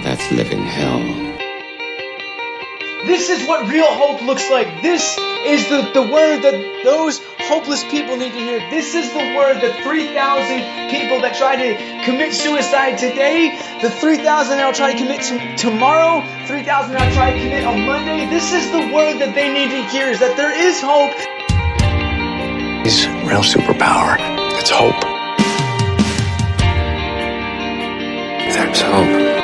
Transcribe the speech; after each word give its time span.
Now 0.00 0.16
that's 0.16 0.32
living 0.32 0.62
hell. 0.62 0.98
This 3.04 3.28
is 3.28 3.46
what 3.46 3.68
real 3.68 3.84
hope 3.84 4.22
looks 4.22 4.48
like. 4.48 4.80
This 4.80 5.18
is 5.44 5.68
the, 5.68 5.90
the 5.92 6.00
word 6.00 6.40
that 6.40 6.80
those 6.84 7.20
hopeless 7.36 7.84
people 7.84 8.16
need 8.16 8.32
to 8.32 8.38
hear. 8.38 8.60
This 8.70 8.94
is 8.94 9.12
the 9.12 9.36
word 9.36 9.60
that 9.60 9.84
3,000 9.84 10.88
people 10.88 11.20
that 11.20 11.36
try 11.36 11.56
to 11.56 12.04
commit 12.06 12.32
suicide 12.32 12.96
today, 12.96 13.58
the 13.82 13.90
3,000 13.90 14.56
that'll 14.56 14.72
try 14.72 14.92
to 14.92 14.98
commit 14.98 15.20
to, 15.28 15.56
tomorrow, 15.58 16.24
3,000 16.46 16.92
that'll 16.94 17.14
try 17.14 17.34
to 17.34 17.38
commit 17.38 17.64
on 17.66 17.84
Monday. 17.84 18.24
This 18.30 18.54
is 18.54 18.70
the 18.72 18.94
word 18.94 19.18
that 19.18 19.34
they 19.34 19.52
need 19.52 19.68
to 19.68 19.84
hear 19.90 20.08
is 20.08 20.20
that 20.20 20.34
there 20.38 20.56
is 20.56 20.80
hope. 20.80 21.12
His 22.86 23.06
real 23.28 23.44
superpower. 23.44 24.16
It's 24.58 24.70
hope. 24.70 24.96
There's 28.48 28.80
hope. 28.80 29.39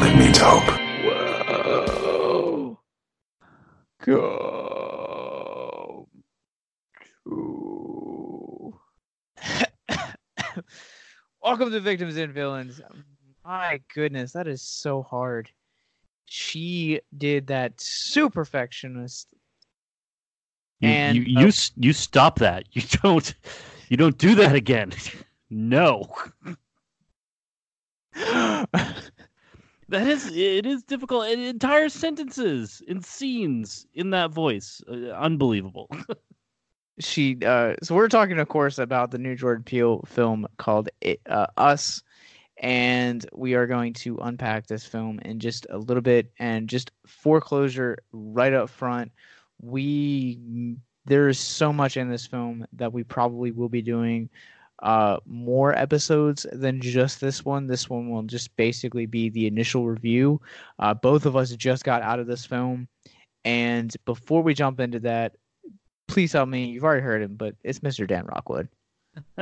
It 0.00 0.16
means 0.16 0.38
hope. 0.38 0.62
Whoa. 1.04 2.78
Go. 4.04 6.08
To. 7.24 8.78
Welcome 11.42 11.70
to 11.72 11.80
Victims 11.80 12.16
and 12.16 12.32
Villains. 12.32 12.80
My 13.44 13.80
goodness, 13.94 14.30
that 14.32 14.46
is 14.46 14.62
so 14.62 15.02
hard. 15.02 15.50
She 16.26 17.00
did 17.16 17.46
that 17.48 17.80
super 17.80 18.44
perfectionist. 18.44 19.26
You, 20.80 20.88
And, 20.90 21.16
you 21.16 21.22
you, 21.24 21.44
uh, 21.46 21.48
s- 21.48 21.72
you 21.76 21.92
stop 21.92 22.38
that. 22.38 22.64
You 22.72 22.82
don't 23.02 23.34
you 23.88 23.96
don't 23.96 24.16
do 24.18 24.36
that 24.36 24.54
again. 24.54 24.92
no. 25.50 26.08
That 29.88 30.06
is 30.06 30.30
it 30.36 30.66
is 30.66 30.82
difficult. 30.82 31.26
And 31.28 31.40
entire 31.40 31.88
sentences 31.88 32.82
and 32.88 33.04
scenes 33.04 33.86
in 33.94 34.10
that 34.10 34.30
voice. 34.30 34.82
Uh, 34.88 35.10
unbelievable. 35.10 35.88
she 37.00 37.38
uh 37.44 37.74
so 37.82 37.94
we're 37.94 38.08
talking 38.08 38.38
of 38.40 38.48
course 38.48 38.78
about 38.78 39.12
the 39.12 39.18
new 39.18 39.36
jordan 39.36 39.62
peele 39.62 40.02
film 40.06 40.46
called 40.56 40.88
It- 41.00 41.20
uh, 41.28 41.46
us 41.56 42.02
and 42.60 43.24
we 43.32 43.54
are 43.54 43.68
going 43.68 43.92
to 43.94 44.16
unpack 44.18 44.66
this 44.66 44.84
film 44.84 45.20
in 45.20 45.38
just 45.38 45.64
a 45.70 45.78
little 45.78 46.00
bit 46.00 46.32
and 46.40 46.68
just 46.68 46.90
foreclosure 47.06 47.98
right 48.12 48.52
up 48.52 48.68
front 48.68 49.12
we 49.60 50.76
there 51.06 51.28
is 51.28 51.38
so 51.38 51.72
much 51.72 51.96
in 51.96 52.10
this 52.10 52.26
film 52.26 52.66
that 52.72 52.92
we 52.92 53.04
probably 53.04 53.52
will 53.52 53.68
be 53.68 53.82
doing 53.82 54.28
uh 54.82 55.18
more 55.26 55.76
episodes 55.76 56.46
than 56.52 56.80
just 56.80 57.20
this 57.20 57.44
one 57.44 57.66
this 57.66 57.90
one 57.90 58.10
will 58.10 58.22
just 58.22 58.54
basically 58.56 59.06
be 59.06 59.28
the 59.28 59.46
initial 59.46 59.86
review 59.86 60.40
uh 60.78 60.94
both 60.94 61.26
of 61.26 61.36
us 61.36 61.50
just 61.52 61.84
got 61.84 62.02
out 62.02 62.20
of 62.20 62.26
this 62.26 62.46
film 62.46 62.86
and 63.44 63.96
before 64.04 64.42
we 64.42 64.54
jump 64.54 64.78
into 64.78 65.00
that 65.00 65.34
please 66.08 66.32
tell 66.32 66.46
me 66.46 66.64
you've 66.64 66.82
already 66.82 67.02
heard 67.02 67.22
him, 67.22 67.36
but 67.36 67.54
it's 67.62 67.78
Mr. 67.80 68.06
Dan 68.06 68.26
Rockwood. 68.26 68.68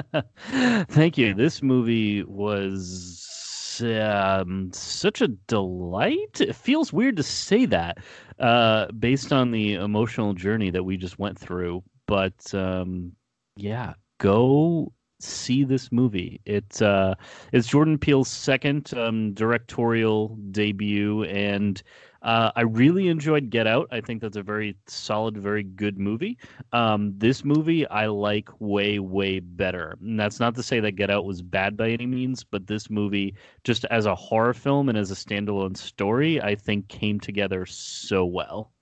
Thank 0.90 1.16
you. 1.16 1.32
This 1.32 1.62
movie 1.62 2.22
was 2.24 3.82
um, 3.82 4.70
such 4.72 5.22
a 5.22 5.28
delight. 5.28 6.40
It 6.40 6.54
feels 6.54 6.92
weird 6.92 7.16
to 7.16 7.22
say 7.22 7.64
that 7.66 7.98
uh, 8.38 8.88
based 8.92 9.32
on 9.32 9.50
the 9.52 9.74
emotional 9.74 10.34
journey 10.34 10.70
that 10.70 10.84
we 10.84 10.96
just 10.96 11.18
went 11.18 11.38
through. 11.38 11.82
But 12.06 12.54
um, 12.54 13.12
yeah, 13.56 13.94
go 14.18 14.92
see 15.20 15.64
this 15.64 15.90
movie. 15.92 16.40
It 16.44 16.80
uh, 16.82 17.14
it's 17.52 17.68
Jordan 17.68 17.98
Peele's 17.98 18.28
second 18.28 18.92
um, 18.94 19.32
directorial 19.34 20.36
debut, 20.50 21.24
and 21.24 21.82
uh, 22.26 22.50
I 22.56 22.62
really 22.62 23.06
enjoyed 23.06 23.50
Get 23.50 23.68
Out. 23.68 23.86
I 23.92 24.00
think 24.00 24.20
that's 24.20 24.36
a 24.36 24.42
very 24.42 24.76
solid, 24.88 25.36
very 25.36 25.62
good 25.62 25.96
movie. 25.96 26.36
Um, 26.72 27.12
this 27.16 27.44
movie 27.44 27.86
I 27.88 28.06
like 28.06 28.48
way, 28.58 28.98
way 28.98 29.38
better. 29.38 29.96
And 30.00 30.18
that's 30.18 30.40
not 30.40 30.56
to 30.56 30.62
say 30.62 30.80
that 30.80 30.92
Get 30.92 31.08
Out 31.08 31.24
was 31.24 31.40
bad 31.40 31.76
by 31.76 31.90
any 31.90 32.04
means, 32.04 32.42
but 32.42 32.66
this 32.66 32.90
movie, 32.90 33.36
just 33.62 33.84
as 33.86 34.06
a 34.06 34.14
horror 34.16 34.54
film 34.54 34.88
and 34.88 34.98
as 34.98 35.12
a 35.12 35.14
standalone 35.14 35.76
story, 35.76 36.42
I 36.42 36.56
think 36.56 36.88
came 36.88 37.20
together 37.20 37.64
so 37.64 38.24
well. 38.24 38.72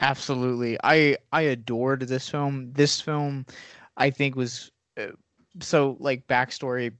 Absolutely, 0.00 0.78
I 0.82 1.16
I 1.30 1.42
adored 1.42 2.00
this 2.08 2.28
film. 2.28 2.72
This 2.72 3.00
film, 3.00 3.46
I 3.96 4.10
think 4.10 4.34
was 4.34 4.72
so 5.60 5.96
like 6.00 6.26
backstory. 6.26 6.92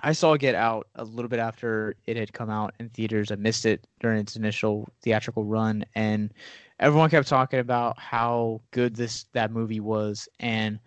I 0.00 0.12
saw 0.12 0.36
Get 0.36 0.54
Out 0.54 0.88
a 0.94 1.04
little 1.04 1.30
bit 1.30 1.38
after 1.38 1.96
it 2.04 2.18
had 2.18 2.32
come 2.32 2.50
out 2.50 2.74
in 2.78 2.90
theaters. 2.90 3.32
I 3.32 3.36
missed 3.36 3.64
it 3.64 3.86
during 4.00 4.20
its 4.20 4.36
initial 4.36 4.88
theatrical 5.02 5.44
run, 5.44 5.86
and 5.94 6.34
everyone 6.78 7.08
kept 7.08 7.28
talking 7.28 7.60
about 7.60 7.98
how 7.98 8.60
good 8.72 8.94
this 8.94 9.24
that 9.32 9.50
movie 9.50 9.80
was. 9.80 10.28
And 10.38 10.78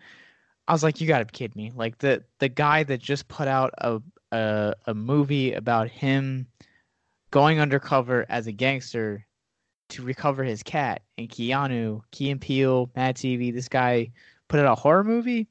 I 0.67 0.73
was 0.73 0.83
like, 0.83 1.01
"You 1.01 1.07
got 1.07 1.19
to 1.19 1.25
kid 1.25 1.55
me!" 1.55 1.71
Like 1.75 1.97
the 1.97 2.23
the 2.37 2.49
guy 2.49 2.83
that 2.83 3.01
just 3.01 3.27
put 3.27 3.47
out 3.47 3.73
a 3.79 3.99
a, 4.31 4.73
a 4.85 4.93
movie 4.93 5.53
about 5.53 5.89
him 5.89 6.45
going 7.31 7.59
undercover 7.59 8.25
as 8.29 8.47
a 8.47 8.51
gangster 8.51 9.25
to 9.89 10.03
recover 10.03 10.43
his 10.43 10.61
cat, 10.61 11.01
and 11.17 11.29
Keanu, 11.29 12.01
Key 12.11 12.29
and 12.29 12.39
Peele, 12.39 12.91
Mad 12.95 13.15
TV, 13.15 13.51
this 13.51 13.67
guy 13.67 14.11
put 14.47 14.59
out 14.59 14.71
a 14.71 14.79
horror 14.79 15.03
movie 15.03 15.47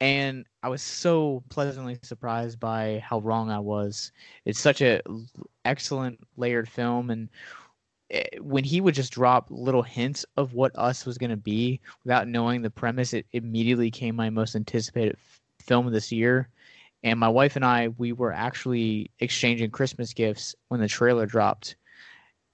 and 0.00 0.44
I 0.62 0.68
was 0.68 0.82
so 0.82 1.42
pleasantly 1.48 1.98
surprised 2.02 2.60
by 2.60 3.02
how 3.04 3.20
wrong 3.20 3.50
I 3.50 3.58
was. 3.58 4.12
It's 4.44 4.60
such 4.60 4.80
a 4.82 5.00
excellent 5.64 6.20
layered 6.36 6.68
film, 6.68 7.10
and 7.10 7.28
eh, 8.10 8.24
when 8.40 8.64
he 8.64 8.80
would 8.80 8.94
just 8.94 9.12
drop 9.12 9.46
little 9.50 9.82
hints 9.82 10.24
of 10.36 10.54
what 10.54 10.76
Us 10.78 11.06
was 11.06 11.18
going 11.18 11.30
to 11.30 11.36
be 11.36 11.80
without 12.04 12.28
knowing 12.28 12.62
the 12.62 12.70
premise, 12.70 13.12
it 13.14 13.26
immediately 13.32 13.86
became 13.86 14.16
my 14.16 14.30
most 14.30 14.56
anticipated 14.56 15.16
f- 15.16 15.40
film 15.60 15.86
of 15.86 15.92
this 15.92 16.12
year. 16.12 16.48
And 17.04 17.18
my 17.20 17.28
wife 17.28 17.56
and 17.56 17.64
I, 17.64 17.88
we 17.98 18.12
were 18.12 18.32
actually 18.32 19.10
exchanging 19.20 19.70
Christmas 19.70 20.12
gifts 20.12 20.54
when 20.68 20.80
the 20.80 20.88
trailer 20.88 21.26
dropped. 21.26 21.76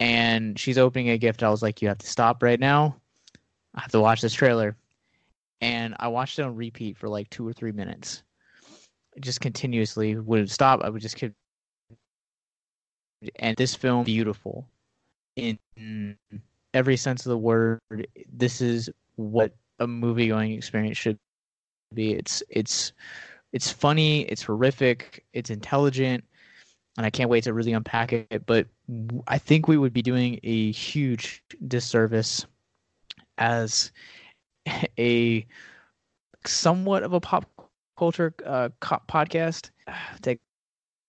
And 0.00 0.58
she's 0.58 0.78
opening 0.78 1.10
a 1.10 1.18
gift. 1.18 1.42
I 1.42 1.50
was 1.50 1.62
like, 1.62 1.82
"You 1.82 1.88
have 1.88 1.98
to 1.98 2.06
stop 2.06 2.42
right 2.42 2.60
now. 2.60 2.96
I 3.74 3.80
have 3.82 3.92
to 3.92 4.00
watch 4.00 4.20
this 4.22 4.34
trailer." 4.34 4.76
And 5.64 5.96
I 5.98 6.08
watched 6.08 6.38
it 6.38 6.42
on 6.42 6.54
repeat 6.54 6.98
for 6.98 7.08
like 7.08 7.30
two 7.30 7.48
or 7.48 7.54
three 7.54 7.72
minutes, 7.72 8.22
just 9.20 9.40
continuously. 9.40 10.14
Wouldn't 10.14 10.50
stop. 10.50 10.82
I 10.84 10.90
would 10.90 11.00
just 11.00 11.16
keep. 11.16 11.32
And 13.36 13.56
this 13.56 13.74
film, 13.74 14.04
beautiful, 14.04 14.68
in 15.36 15.58
every 16.74 16.98
sense 16.98 17.24
of 17.24 17.30
the 17.30 17.38
word. 17.38 17.80
This 18.30 18.60
is 18.60 18.90
what 19.16 19.54
a 19.78 19.86
movie 19.86 20.28
going 20.28 20.52
experience 20.52 20.98
should 20.98 21.18
be. 21.94 22.12
It's 22.12 22.42
it's 22.50 22.92
it's 23.54 23.72
funny. 23.72 24.22
It's 24.22 24.42
horrific. 24.42 25.24
It's 25.32 25.48
intelligent, 25.48 26.24
and 26.98 27.06
I 27.06 27.10
can't 27.10 27.30
wait 27.30 27.44
to 27.44 27.54
really 27.54 27.72
unpack 27.72 28.12
it. 28.12 28.44
But 28.44 28.66
I 29.26 29.38
think 29.38 29.66
we 29.66 29.78
would 29.78 29.94
be 29.94 30.02
doing 30.02 30.40
a 30.42 30.72
huge 30.72 31.42
disservice 31.66 32.44
as 33.38 33.90
a 34.98 35.46
somewhat 36.46 37.02
of 37.02 37.12
a 37.12 37.20
pop 37.20 37.46
culture 37.98 38.34
uh, 38.44 38.68
podcast. 38.80 39.70
Take 40.22 40.40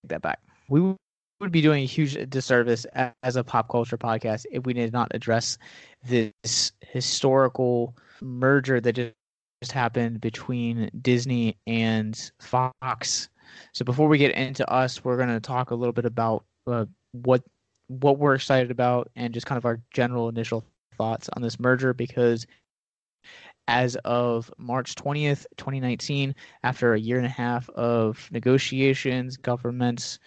that 0.04 0.22
back. 0.22 0.40
We 0.68 0.94
would 1.40 1.52
be 1.52 1.60
doing 1.60 1.82
a 1.82 1.86
huge 1.86 2.30
disservice 2.30 2.86
as 3.22 3.36
a 3.36 3.44
pop 3.44 3.68
culture 3.68 3.98
podcast 3.98 4.46
if 4.50 4.64
we 4.64 4.72
did 4.72 4.92
not 4.92 5.08
address 5.14 5.58
this 6.02 6.72
historical 6.80 7.96
merger 8.20 8.80
that 8.80 8.92
just 8.94 9.12
just 9.62 9.72
happened 9.72 10.20
between 10.20 10.90
Disney 11.00 11.56
and 11.66 12.30
Fox. 12.40 13.28
So 13.72 13.84
before 13.84 14.08
we 14.08 14.18
get 14.18 14.32
into 14.32 14.70
us, 14.70 15.04
we're 15.04 15.16
going 15.16 15.30
to 15.30 15.40
talk 15.40 15.70
a 15.70 15.74
little 15.74 15.92
bit 15.92 16.04
about 16.04 16.44
uh, 16.66 16.86
what 17.12 17.42
what 17.88 18.18
we're 18.18 18.34
excited 18.34 18.70
about 18.70 19.10
and 19.14 19.32
just 19.32 19.46
kind 19.46 19.56
of 19.56 19.64
our 19.64 19.80
general 19.92 20.28
initial 20.28 20.64
thoughts 20.98 21.30
on 21.34 21.42
this 21.42 21.60
merger 21.60 21.94
because 21.94 22.46
as 23.68 23.96
of 24.04 24.52
March 24.58 24.94
20th, 24.94 25.46
2019, 25.56 26.34
after 26.62 26.94
a 26.94 27.00
year 27.00 27.16
and 27.16 27.26
a 27.26 27.30
half 27.30 27.68
of 27.70 28.28
negotiations, 28.32 29.36
governments, 29.36 30.18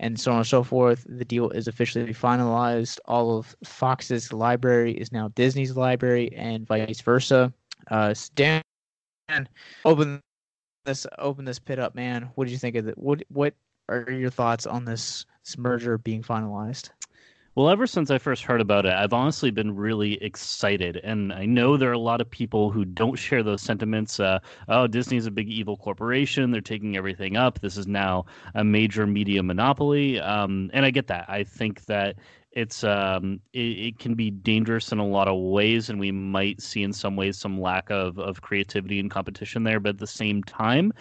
and 0.00 0.18
so 0.18 0.32
on 0.32 0.38
and 0.38 0.46
so 0.46 0.62
forth, 0.62 1.06
the 1.08 1.24
deal 1.24 1.50
is 1.50 1.68
officially 1.68 2.14
finalized. 2.14 2.98
All 3.04 3.38
of 3.38 3.54
Fox's 3.64 4.32
library 4.32 4.92
is 4.92 5.12
now 5.12 5.28
Disney's 5.28 5.76
library, 5.76 6.32
and 6.34 6.66
vice 6.66 7.00
versa. 7.00 7.52
Uh, 7.90 8.14
Dan, 8.34 8.62
open 9.84 10.20
this 10.84 11.06
open 11.18 11.44
this 11.44 11.58
pit 11.58 11.78
up, 11.78 11.94
man. 11.94 12.30
What 12.34 12.46
did 12.46 12.52
you 12.52 12.58
think 12.58 12.76
of 12.76 12.88
it? 12.88 12.96
What 12.96 13.22
what 13.28 13.54
are 13.90 14.10
your 14.10 14.30
thoughts 14.30 14.66
on 14.66 14.84
this, 14.84 15.26
this 15.44 15.58
merger 15.58 15.98
being 15.98 16.22
finalized? 16.22 16.90
Well, 17.56 17.68
ever 17.68 17.88
since 17.88 18.12
I 18.12 18.18
first 18.18 18.44
heard 18.44 18.60
about 18.60 18.86
it, 18.86 18.92
I've 18.92 19.12
honestly 19.12 19.50
been 19.50 19.74
really 19.74 20.22
excited. 20.22 20.98
And 20.98 21.32
I 21.32 21.46
know 21.46 21.76
there 21.76 21.90
are 21.90 21.94
a 21.94 21.98
lot 21.98 22.20
of 22.20 22.30
people 22.30 22.70
who 22.70 22.84
don't 22.84 23.16
share 23.16 23.42
those 23.42 23.60
sentiments. 23.60 24.20
Uh, 24.20 24.38
oh, 24.68 24.86
Disney's 24.86 25.26
a 25.26 25.32
big 25.32 25.48
evil 25.48 25.76
corporation. 25.76 26.52
They're 26.52 26.60
taking 26.60 26.96
everything 26.96 27.36
up. 27.36 27.58
This 27.58 27.76
is 27.76 27.88
now 27.88 28.26
a 28.54 28.62
major 28.62 29.04
media 29.04 29.42
monopoly. 29.42 30.20
Um, 30.20 30.70
and 30.72 30.86
I 30.86 30.90
get 30.90 31.08
that. 31.08 31.24
I 31.28 31.42
think 31.42 31.86
that 31.86 32.16
it's 32.52 32.84
um, 32.84 33.40
it, 33.52 33.58
it, 33.58 33.98
can 33.98 34.14
be 34.14 34.30
dangerous 34.30 34.92
in 34.92 34.98
a 34.98 35.06
lot 35.06 35.28
of 35.28 35.38
ways, 35.38 35.88
and 35.88 36.00
we 36.00 36.10
might 36.10 36.60
see 36.60 36.82
in 36.82 36.92
some 36.92 37.14
ways 37.16 37.36
some 37.36 37.60
lack 37.60 37.90
of, 37.90 38.18
of 38.18 38.42
creativity 38.42 38.98
and 38.98 39.10
competition 39.10 39.64
there. 39.64 39.80
But 39.80 39.90
at 39.90 39.98
the 39.98 40.06
same 40.06 40.42
time, 40.44 40.92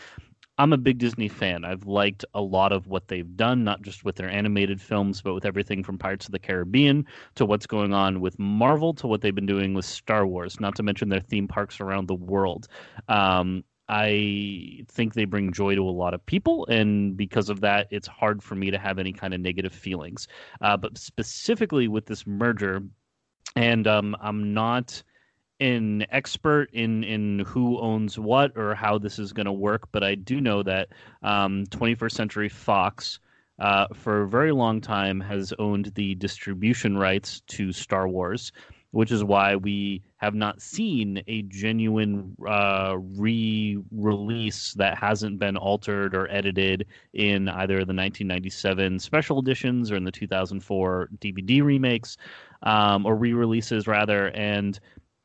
I'm 0.60 0.74
a 0.74 0.78
big 0.78 0.98
Disney 0.98 1.30
fan. 1.30 1.64
I've 1.64 1.88
liked 1.88 2.26
a 2.34 2.42
lot 2.42 2.74
of 2.74 2.88
what 2.88 3.08
they've 3.08 3.38
done, 3.38 3.64
not 3.64 3.82
just 3.82 4.04
with 4.04 4.18
their 4.18 4.30
animated 4.30 4.82
films, 4.82 5.22
but 5.22 5.34
with 5.34 5.46
everything 5.46 5.86
from 5.86 5.98
Pirates 5.98 6.26
of 6.26 6.34
the 6.34 6.40
Caribbean 6.40 7.06
to 7.36 7.46
what's 7.46 7.66
going 7.66 7.94
on 7.94 8.20
with 8.20 8.38
Marvel 8.38 8.94
to 8.96 9.08
what 9.08 9.22
they've 9.22 9.34
been 9.34 9.46
doing 9.46 9.74
with 9.74 9.86
Star 9.86 10.28
Wars, 10.28 10.60
not 10.60 10.76
to 10.76 10.84
mention 10.84 11.08
their 11.08 11.22
theme 11.22 11.48
parks 11.48 11.80
around 11.80 12.10
the 12.10 12.16
world. 12.16 12.68
Um, 13.08 13.64
I 13.88 14.84
think 14.90 15.14
they 15.14 15.24
bring 15.24 15.54
joy 15.54 15.76
to 15.76 15.82
a 15.82 15.90
lot 15.90 16.14
of 16.14 16.26
people, 16.26 16.66
and 16.68 17.16
because 17.16 17.50
of 17.50 17.62
that, 17.62 17.88
it's 17.90 18.08
hard 18.08 18.44
for 18.44 18.56
me 18.56 18.70
to 18.70 18.78
have 18.78 19.00
any 19.00 19.14
kind 19.14 19.34
of 19.34 19.40
negative 19.40 19.74
feelings. 19.74 20.28
Uh, 20.60 20.76
but 20.76 20.98
specifically 20.98 21.88
with 21.88 22.06
this 22.06 22.28
merger, 22.28 22.84
and 23.56 23.88
um, 23.88 24.14
I'm 24.22 24.54
not 24.54 25.02
an 25.60 26.06
expert 26.10 26.70
in 26.74 27.04
in 27.04 27.40
who 27.40 27.80
owns 27.80 28.18
what 28.18 28.56
or 28.58 28.76
how 28.76 28.98
this 28.98 29.20
is 29.20 29.34
going 29.34 29.46
to 29.46 29.52
work, 29.52 29.90
but 29.92 30.04
I 30.04 30.16
do 30.16 30.40
know 30.40 30.64
that 30.64 30.90
um, 31.24 31.66
21st 31.68 32.12
Century 32.12 32.50
Fox. 32.50 33.20
Uh, 33.60 33.88
for 33.94 34.22
a 34.22 34.28
very 34.30 34.54
long 34.54 34.80
time, 34.80 35.20
has 35.20 35.54
owned 35.60 35.92
the 35.96 36.16
distribution 36.16 36.98
rights 36.98 37.42
to 37.48 37.74
Star 37.74 38.08
Wars, 38.08 38.54
which 38.92 39.12
is 39.12 39.24
why 39.24 39.56
we 39.56 40.02
have 40.18 40.34
not 40.34 40.62
seen 40.62 41.22
a 41.28 41.42
genuine 41.44 42.36
uh, 42.48 42.96
re-release 42.98 44.74
that 44.74 44.98
hasn't 44.98 45.40
been 45.40 45.58
altered 45.58 46.16
or 46.16 46.32
edited 46.32 46.86
in 47.14 47.50
either 47.50 47.76
the 47.76 47.94
1997 47.94 48.98
special 49.00 49.40
editions 49.40 49.92
or 49.92 49.96
in 49.96 50.06
the 50.06 50.12
2004 50.12 51.10
DVD 51.20 51.62
remakes 51.62 52.18
um, 52.64 53.06
or 53.06 53.16
re-releases 53.16 53.88
rather. 53.88 54.30
And 54.30 54.80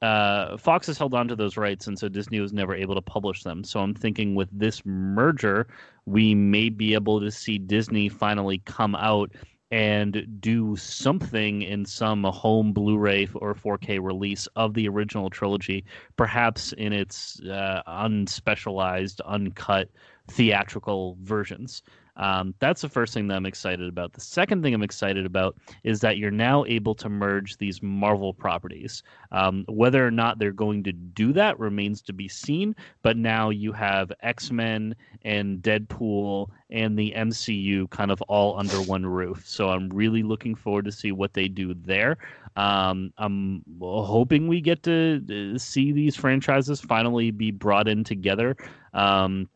uh, 0.05 0.59
Fox 0.59 0.87
has 0.87 0.99
held 0.99 1.15
on 1.15 1.27
to 1.29 1.35
those 1.35 1.57
rights, 1.57 1.87
and 1.87 1.99
so 1.99 2.09
Disney 2.11 2.39
was 2.39 2.53
never 2.53 2.75
able 2.75 2.95
to 2.95 3.01
publish 3.01 3.43
them. 3.43 3.65
So 3.65 3.81
I'm 3.81 3.95
thinking 3.95 4.35
with 4.35 4.51
this 4.53 4.85
merger, 4.85 5.67
we 6.05 6.35
may 6.35 6.69
be 6.69 6.93
able 6.93 7.21
to 7.21 7.31
see 7.31 7.57
Disney 7.57 8.11
finally 8.11 8.59
come 8.67 8.95
out 8.95 9.33
and 9.71 10.27
do 10.41 10.77
something 10.77 11.63
in 11.63 11.87
some 11.87 12.23
home 12.25 12.75
Blu-ray 12.75 13.29
or 13.35 13.55
4K 13.55 13.99
release 14.03 14.47
of 14.57 14.75
the 14.75 14.87
original 14.89 15.31
trilogy, 15.31 15.87
perhaps 16.19 16.75
in 16.75 16.93
its 16.93 17.41
uh, 17.41 17.83
unspecialized, 17.89 19.23
uncut 19.25 19.89
theatrical 20.29 21.17
versions. 21.23 21.83
Um, 22.17 22.55
that's 22.61 22.83
the 22.83 22.89
first 22.89 23.13
thing 23.15 23.27
that 23.29 23.37
I'm 23.37 23.47
excited 23.47 23.89
about. 23.89 24.13
The 24.13 24.21
second 24.21 24.63
thing 24.63 24.75
I'm 24.75 24.83
excited 24.83 25.27
about 25.27 25.57
is 25.83 26.01
that 26.01 26.17
you're 26.17 26.31
now 26.31 26.65
able 26.67 26.95
to 26.97 27.09
merge 27.09 27.57
these 27.57 27.83
Marvel 27.83 28.33
properties. 28.33 29.03
Um, 29.33 29.65
whether 29.69 30.07
or 30.07 30.11
not 30.11 30.39
they're 30.39 30.53
going 30.53 30.85
to 30.85 30.93
do 30.93 31.33
that 31.33 31.59
remains 31.59 32.03
to 32.03 32.13
be 32.13 32.29
seen, 32.29 32.77
but 33.03 33.17
now 33.17 33.51
you 33.51 33.73
have 33.73 34.13
X 34.23 34.51
Men 34.51 34.95
and 35.23 35.61
Deadpool 35.61 36.49
and 36.71 36.99
the 36.99 37.13
MCU 37.17 37.91
kind 37.91 38.11
of 38.11 38.23
all 38.23 38.59
under 38.59 38.77
one 38.83 39.05
roof. 39.05 39.43
So 39.47 39.71
I'm 39.71 39.89
really 39.89 40.23
looking 40.23 40.55
forward 40.55 40.85
to 40.85 40.93
see 40.93 41.13
what 41.13 41.35
they 41.35 41.49
do 41.49 41.75
there. 41.75 42.19
Um, 42.57 43.13
I'm 43.19 43.65
hoping 43.81 44.47
we 44.47 44.61
get 44.61 44.83
to 44.85 45.59
see 45.59 45.93
these 45.93 46.15
franchises 46.15 46.81
finally 46.81 47.33
be 47.33 47.51
brought 47.51 47.89
in 47.89 48.05
together. 48.05 48.57
Um, 48.93 49.49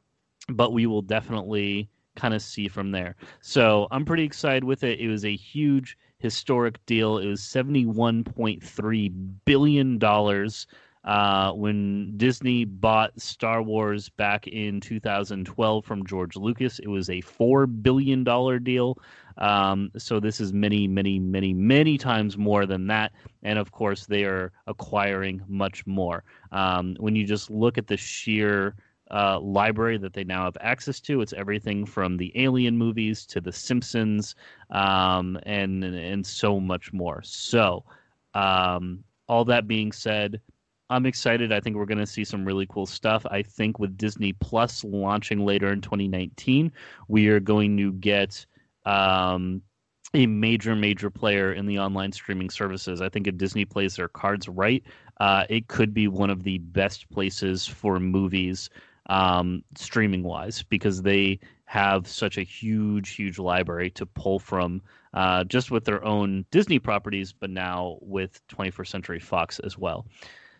but 0.48 0.72
we 0.72 0.86
will 0.86 1.02
definitely 1.02 1.88
kind 2.18 2.34
of 2.34 2.42
see 2.42 2.68
from 2.68 2.90
there. 2.90 3.16
So 3.40 3.86
I'm 3.90 4.04
pretty 4.04 4.24
excited 4.24 4.64
with 4.64 4.84
it. 4.84 5.00
It 5.00 5.08
was 5.08 5.24
a 5.24 5.36
huge 5.36 5.96
historic 6.18 6.84
deal. 6.86 7.18
It 7.18 7.26
was 7.26 7.40
$71.3 7.40 9.28
billion 9.44 9.98
uh, 11.04 11.52
when 11.52 12.12
Disney 12.16 12.64
bought 12.64 13.18
Star 13.20 13.62
Wars 13.62 14.08
back 14.08 14.46
in 14.48 14.80
2012 14.80 15.84
from 15.84 16.04
George 16.04 16.36
Lucas. 16.36 16.80
It 16.80 16.88
was 16.88 17.08
a 17.08 17.22
$4 17.22 17.82
billion 17.82 18.24
deal. 18.62 18.98
Um, 19.38 19.90
so 19.96 20.18
this 20.18 20.40
is 20.40 20.52
many, 20.52 20.88
many, 20.88 21.20
many, 21.20 21.54
many 21.54 21.96
times 21.96 22.36
more 22.36 22.66
than 22.66 22.88
that. 22.88 23.12
And 23.44 23.58
of 23.58 23.70
course, 23.70 24.06
they 24.06 24.24
are 24.24 24.52
acquiring 24.66 25.40
much 25.46 25.86
more. 25.86 26.24
Um, 26.50 26.96
when 26.98 27.14
you 27.14 27.24
just 27.24 27.48
look 27.50 27.78
at 27.78 27.86
the 27.86 27.96
sheer 27.96 28.74
uh, 29.10 29.40
library 29.40 29.98
that 29.98 30.12
they 30.12 30.24
now 30.24 30.44
have 30.44 30.56
access 30.60 31.00
to. 31.00 31.20
It's 31.20 31.32
everything 31.32 31.86
from 31.86 32.16
the 32.16 32.32
Alien 32.34 32.76
movies 32.76 33.24
to 33.26 33.40
the 33.40 33.52
Simpsons, 33.52 34.34
um, 34.70 35.38
and 35.44 35.84
and 35.84 36.26
so 36.26 36.60
much 36.60 36.92
more. 36.92 37.22
So, 37.22 37.84
um, 38.34 39.04
all 39.28 39.44
that 39.46 39.66
being 39.66 39.92
said, 39.92 40.40
I'm 40.90 41.06
excited. 41.06 41.52
I 41.52 41.60
think 41.60 41.76
we're 41.76 41.86
going 41.86 41.98
to 41.98 42.06
see 42.06 42.24
some 42.24 42.44
really 42.44 42.66
cool 42.66 42.86
stuff. 42.86 43.24
I 43.30 43.42
think 43.42 43.78
with 43.78 43.96
Disney 43.96 44.32
Plus 44.34 44.84
launching 44.84 45.44
later 45.44 45.72
in 45.72 45.80
2019, 45.80 46.72
we 47.08 47.28
are 47.28 47.40
going 47.40 47.76
to 47.76 47.92
get. 47.92 48.44
Um, 48.84 49.62
a 50.14 50.26
major, 50.26 50.74
major 50.74 51.10
player 51.10 51.52
in 51.52 51.66
the 51.66 51.78
online 51.78 52.12
streaming 52.12 52.48
services. 52.48 53.02
I 53.02 53.10
think 53.10 53.26
if 53.26 53.36
Disney 53.36 53.66
plays 53.66 53.96
their 53.96 54.08
cards 54.08 54.48
right, 54.48 54.82
uh, 55.20 55.44
it 55.50 55.68
could 55.68 55.92
be 55.92 56.08
one 56.08 56.30
of 56.30 56.44
the 56.44 56.56
best 56.58 57.10
places 57.10 57.66
for 57.66 58.00
movies 58.00 58.70
um, 59.08 59.62
streaming 59.76 60.22
wise 60.22 60.62
because 60.62 61.02
they 61.02 61.38
have 61.64 62.06
such 62.06 62.38
a 62.38 62.42
huge, 62.42 63.10
huge 63.10 63.38
library 63.38 63.90
to 63.90 64.06
pull 64.06 64.38
from 64.38 64.80
uh, 65.14 65.44
just 65.44 65.70
with 65.70 65.84
their 65.84 66.04
own 66.04 66.44
Disney 66.50 66.78
properties, 66.78 67.32
but 67.32 67.50
now 67.50 67.98
with 68.00 68.40
21st 68.48 68.88
Century 68.88 69.20
Fox 69.20 69.58
as 69.60 69.76
well. 69.76 70.06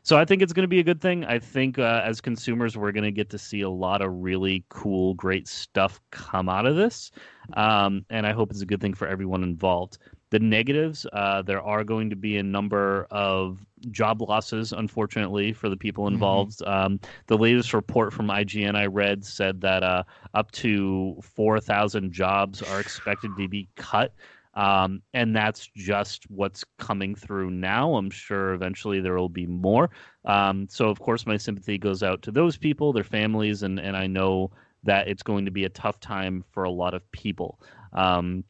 So 0.02 0.16
I 0.16 0.24
think 0.24 0.40
it's 0.40 0.52
going 0.52 0.64
to 0.64 0.68
be 0.68 0.80
a 0.80 0.84
good 0.84 1.00
thing. 1.00 1.24
I 1.24 1.38
think 1.38 1.78
uh, 1.78 2.02
as 2.04 2.20
consumers, 2.20 2.76
we're 2.76 2.92
going 2.92 3.04
to 3.04 3.10
get 3.10 3.28
to 3.30 3.38
see 3.38 3.60
a 3.60 3.68
lot 3.68 4.00
of 4.00 4.10
really 4.22 4.64
cool, 4.70 5.14
great 5.14 5.46
stuff 5.46 6.00
come 6.10 6.48
out 6.48 6.66
of 6.66 6.76
this. 6.76 7.10
Um, 7.54 8.06
and 8.08 8.26
I 8.26 8.32
hope 8.32 8.50
it's 8.50 8.62
a 8.62 8.66
good 8.66 8.80
thing 8.80 8.94
for 8.94 9.06
everyone 9.06 9.42
involved. 9.42 9.98
The 10.30 10.38
negatives, 10.38 11.06
uh, 11.12 11.42
there 11.42 11.62
are 11.62 11.84
going 11.84 12.10
to 12.10 12.16
be 12.16 12.36
a 12.36 12.42
number 12.42 13.06
of 13.10 13.64
job 13.90 14.20
losses, 14.20 14.72
unfortunately, 14.72 15.52
for 15.52 15.68
the 15.68 15.76
people 15.76 16.04
mm-hmm. 16.04 16.14
involved. 16.14 16.58
Mm-hmm. 16.58 16.70
Um, 16.70 17.00
the 17.26 17.38
latest 17.38 17.72
report 17.72 18.12
from 18.12 18.28
IGN 18.28 18.76
I 18.76 18.86
read 18.86 19.24
said 19.24 19.60
that 19.62 19.82
uh, 19.82 20.02
up 20.34 20.50
to 20.52 21.18
4,000 21.22 22.12
jobs 22.12 22.62
are 22.62 22.80
expected 22.80 23.30
to 23.36 23.48
be 23.48 23.68
cut. 23.76 24.12
Um, 24.54 25.02
and 25.14 25.36
that's 25.36 25.68
just 25.76 26.28
what's 26.30 26.64
coming 26.78 27.14
through 27.14 27.50
now. 27.50 27.94
I'm 27.94 28.10
sure 28.10 28.54
eventually 28.54 29.00
there 29.00 29.14
will 29.14 29.28
be 29.28 29.46
more. 29.46 29.90
Um, 30.24 30.66
so, 30.68 30.88
of 30.88 30.98
course, 30.98 31.26
my 31.26 31.36
sympathy 31.36 31.78
goes 31.78 32.02
out 32.02 32.22
to 32.22 32.32
those 32.32 32.56
people, 32.56 32.92
their 32.92 33.04
families, 33.04 33.62
and, 33.62 33.78
and 33.78 33.96
I 33.96 34.08
know 34.08 34.50
that 34.82 35.06
it's 35.06 35.22
going 35.22 35.44
to 35.44 35.52
be 35.52 35.64
a 35.64 35.68
tough 35.68 36.00
time 36.00 36.44
for 36.50 36.64
a 36.64 36.70
lot 36.70 36.92
of 36.94 37.08
people. 37.12 37.60
Um, 37.92 38.42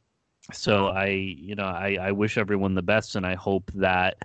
so 0.51 0.87
I, 0.87 1.07
you 1.07 1.55
know, 1.55 1.65
I, 1.65 1.97
I 2.01 2.11
wish 2.11 2.37
everyone 2.37 2.75
the 2.75 2.81
best, 2.81 3.15
and 3.15 3.25
I 3.25 3.35
hope 3.35 3.71
that 3.75 4.17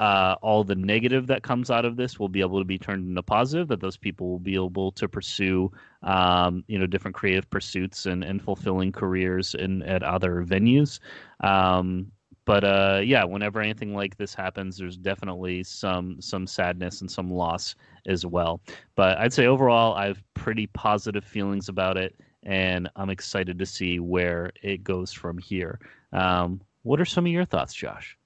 uh, 0.00 0.36
all 0.42 0.64
the 0.64 0.74
negative 0.74 1.28
that 1.28 1.42
comes 1.42 1.70
out 1.70 1.84
of 1.84 1.96
this 1.96 2.18
will 2.18 2.28
be 2.28 2.40
able 2.40 2.58
to 2.58 2.64
be 2.64 2.78
turned 2.78 3.08
into 3.08 3.22
positive. 3.22 3.68
That 3.68 3.80
those 3.80 3.96
people 3.96 4.30
will 4.30 4.40
be 4.40 4.54
able 4.54 4.92
to 4.92 5.08
pursue, 5.08 5.70
um, 6.02 6.64
you 6.66 6.78
know, 6.78 6.86
different 6.86 7.14
creative 7.14 7.48
pursuits 7.50 8.06
and, 8.06 8.24
and 8.24 8.42
fulfilling 8.42 8.92
careers 8.92 9.54
in 9.54 9.82
at 9.82 10.02
other 10.02 10.44
venues. 10.44 10.98
Um, 11.40 12.10
but 12.44 12.64
uh, 12.64 13.00
yeah, 13.02 13.24
whenever 13.24 13.60
anything 13.60 13.94
like 13.94 14.16
this 14.16 14.34
happens, 14.34 14.76
there's 14.76 14.96
definitely 14.96 15.62
some 15.62 16.20
some 16.20 16.46
sadness 16.46 17.00
and 17.00 17.10
some 17.10 17.30
loss 17.30 17.74
as 18.06 18.26
well. 18.26 18.60
But 18.96 19.18
I'd 19.18 19.32
say 19.32 19.46
overall, 19.46 19.94
I 19.94 20.06
have 20.06 20.22
pretty 20.34 20.66
positive 20.68 21.24
feelings 21.24 21.68
about 21.68 21.96
it, 21.96 22.14
and 22.44 22.88
I'm 22.96 23.10
excited 23.10 23.58
to 23.58 23.66
see 23.66 23.98
where 23.98 24.52
it 24.62 24.84
goes 24.84 25.12
from 25.12 25.38
here. 25.38 25.80
Um, 26.12 26.60
what 26.82 27.00
are 27.00 27.04
some 27.06 27.26
of 27.26 27.32
your 27.32 27.44
thoughts, 27.44 27.74
Josh? 27.74 28.16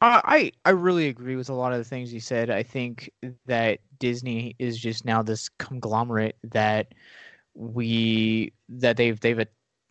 Uh, 0.00 0.20
I 0.24 0.52
I 0.64 0.70
really 0.70 1.08
agree 1.08 1.36
with 1.36 1.48
a 1.48 1.54
lot 1.54 1.72
of 1.72 1.78
the 1.78 1.84
things 1.84 2.12
you 2.12 2.20
said. 2.20 2.50
I 2.50 2.62
think 2.62 3.10
that 3.46 3.80
Disney 3.98 4.54
is 4.58 4.78
just 4.78 5.04
now 5.04 5.22
this 5.22 5.48
conglomerate 5.58 6.36
that 6.44 6.92
we 7.54 8.52
that 8.68 8.96
they've 8.96 9.18
they've 9.18 9.46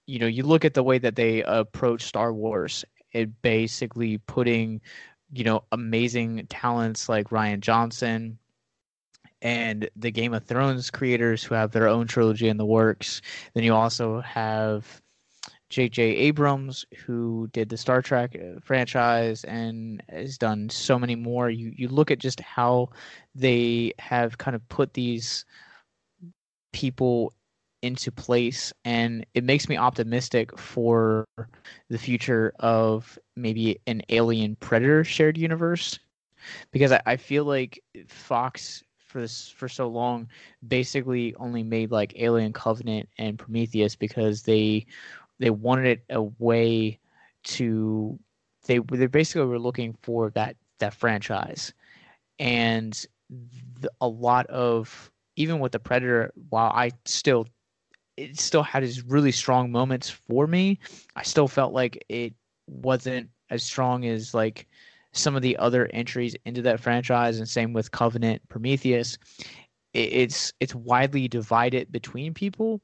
you 0.06 0.20
know 0.20 0.28
you 0.28 0.44
look 0.44 0.66
at 0.66 0.74
the 0.74 0.84
way 0.84 0.98
that 0.98 1.16
they 1.16 1.42
approach 1.44 2.04
Star 2.04 2.34
Wars, 2.34 2.86
it 3.12 3.42
basically 3.42 4.18
putting 4.18 4.82
you 5.32 5.44
know 5.44 5.64
amazing 5.72 6.46
talents 6.50 7.10
like 7.10 7.30
Rian 7.30 7.62
Johnson 7.62 8.38
and 9.42 9.90
the 9.96 10.12
Game 10.12 10.34
of 10.34 10.46
Thrones 10.46 10.90
creators 10.90 11.44
who 11.44 11.56
have 11.56 11.72
their 11.72 11.88
own 11.88 12.08
trilogy 12.08 12.48
in 12.48 12.58
the 12.58 12.66
works. 12.66 13.22
Then 13.54 13.64
you 13.64 13.74
also 13.74 14.22
have 14.22 15.02
J.J. 15.70 16.04
Abrams, 16.04 16.86
who 17.06 17.50
did 17.54 17.70
the 17.70 17.78
Star 17.78 18.02
Trek 18.02 18.36
uh, 18.36 18.60
franchise 18.60 19.46
and 19.46 20.04
has 20.10 20.38
done 20.38 20.70
so 20.70 21.00
many 21.00 21.16
more. 21.16 21.50
You 21.50 21.72
you 21.76 21.88
look 21.88 22.12
at 22.12 22.20
just 22.20 22.42
how 22.42 22.90
they 23.34 23.94
have 23.98 24.38
kind 24.38 24.54
of 24.54 24.68
put 24.68 24.94
these 24.94 25.46
people 26.74 27.34
into 27.82 28.12
place, 28.12 28.74
and 28.84 29.26
it 29.34 29.46
makes 29.46 29.70
me 29.70 29.78
optimistic 29.78 30.56
for 30.60 31.26
the 31.90 31.98
future 31.98 32.54
of 32.60 33.18
maybe 33.36 33.80
an 33.88 34.02
Alien 34.10 34.58
Predator 34.58 35.04
shared 35.06 35.38
universe, 35.38 35.98
because 36.72 36.92
I, 36.92 37.02
I 37.06 37.16
feel 37.16 37.46
like 37.46 37.82
Fox 38.10 38.84
for 39.12 39.22
this 39.22 39.50
for 39.50 39.70
so 39.70 39.88
long 39.88 40.28
basically 40.68 41.36
only 41.36 41.64
made 41.64 41.92
like 41.92 42.14
Alien 42.18 42.54
Covenant 42.54 43.10
and 43.18 43.38
Prometheus 43.38 43.96
because 43.96 44.44
they 44.44 44.86
they 45.40 45.50
wanted 45.50 45.86
it 45.86 46.04
a 46.10 46.24
way 46.24 47.00
to 47.44 48.18
they 48.66 48.80
they 48.80 49.08
basically 49.08 49.46
were 49.46 49.60
looking 49.60 49.96
for 50.02 50.30
that 50.32 50.56
that 50.80 50.94
franchise. 50.94 51.74
And 52.40 53.06
the, 53.80 53.92
a 54.02 54.08
lot 54.08 54.48
of 54.48 55.12
even 55.36 55.60
with 55.60 55.72
the 55.72 55.80
predator 55.80 56.34
while 56.50 56.72
i 56.76 56.92
still 57.06 57.48
it 58.18 58.38
still 58.40 58.64
had 58.64 58.84
its 58.84 59.04
really 59.04 59.32
strong 59.32 59.72
moments 59.72 60.10
for 60.10 60.48
me 60.48 60.80
i 61.16 61.24
still 61.24 61.48
felt 61.48 61.74
like 61.74 62.04
it 62.10 62.34
wasn't 62.68 63.30
as 63.50 63.64
strong 63.64 64.06
as 64.06 64.34
like 64.34 64.68
some 65.14 65.36
of 65.36 65.42
the 65.42 65.58
other 65.58 65.90
entries 65.94 66.36
into 66.46 66.62
that 66.62 66.80
franchise 66.80 67.38
and 67.40 67.48
same 67.48 67.74
with 67.74 67.92
covenant 67.92 68.42
prometheus. 68.50 69.18
It's 69.94 70.54
it's 70.60 70.74
widely 70.74 71.28
divided 71.28 71.92
between 71.92 72.34
people 72.34 72.82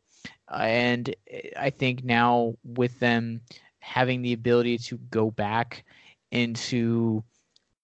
and 0.54 1.16
I 1.58 1.70
think 1.70 2.04
now 2.04 2.56
with 2.64 3.00
them 3.00 3.42
having 3.80 4.22
the 4.22 4.34
ability 4.34 4.78
to 4.80 4.98
go 5.10 5.32
back 5.32 5.86
into 6.32 7.24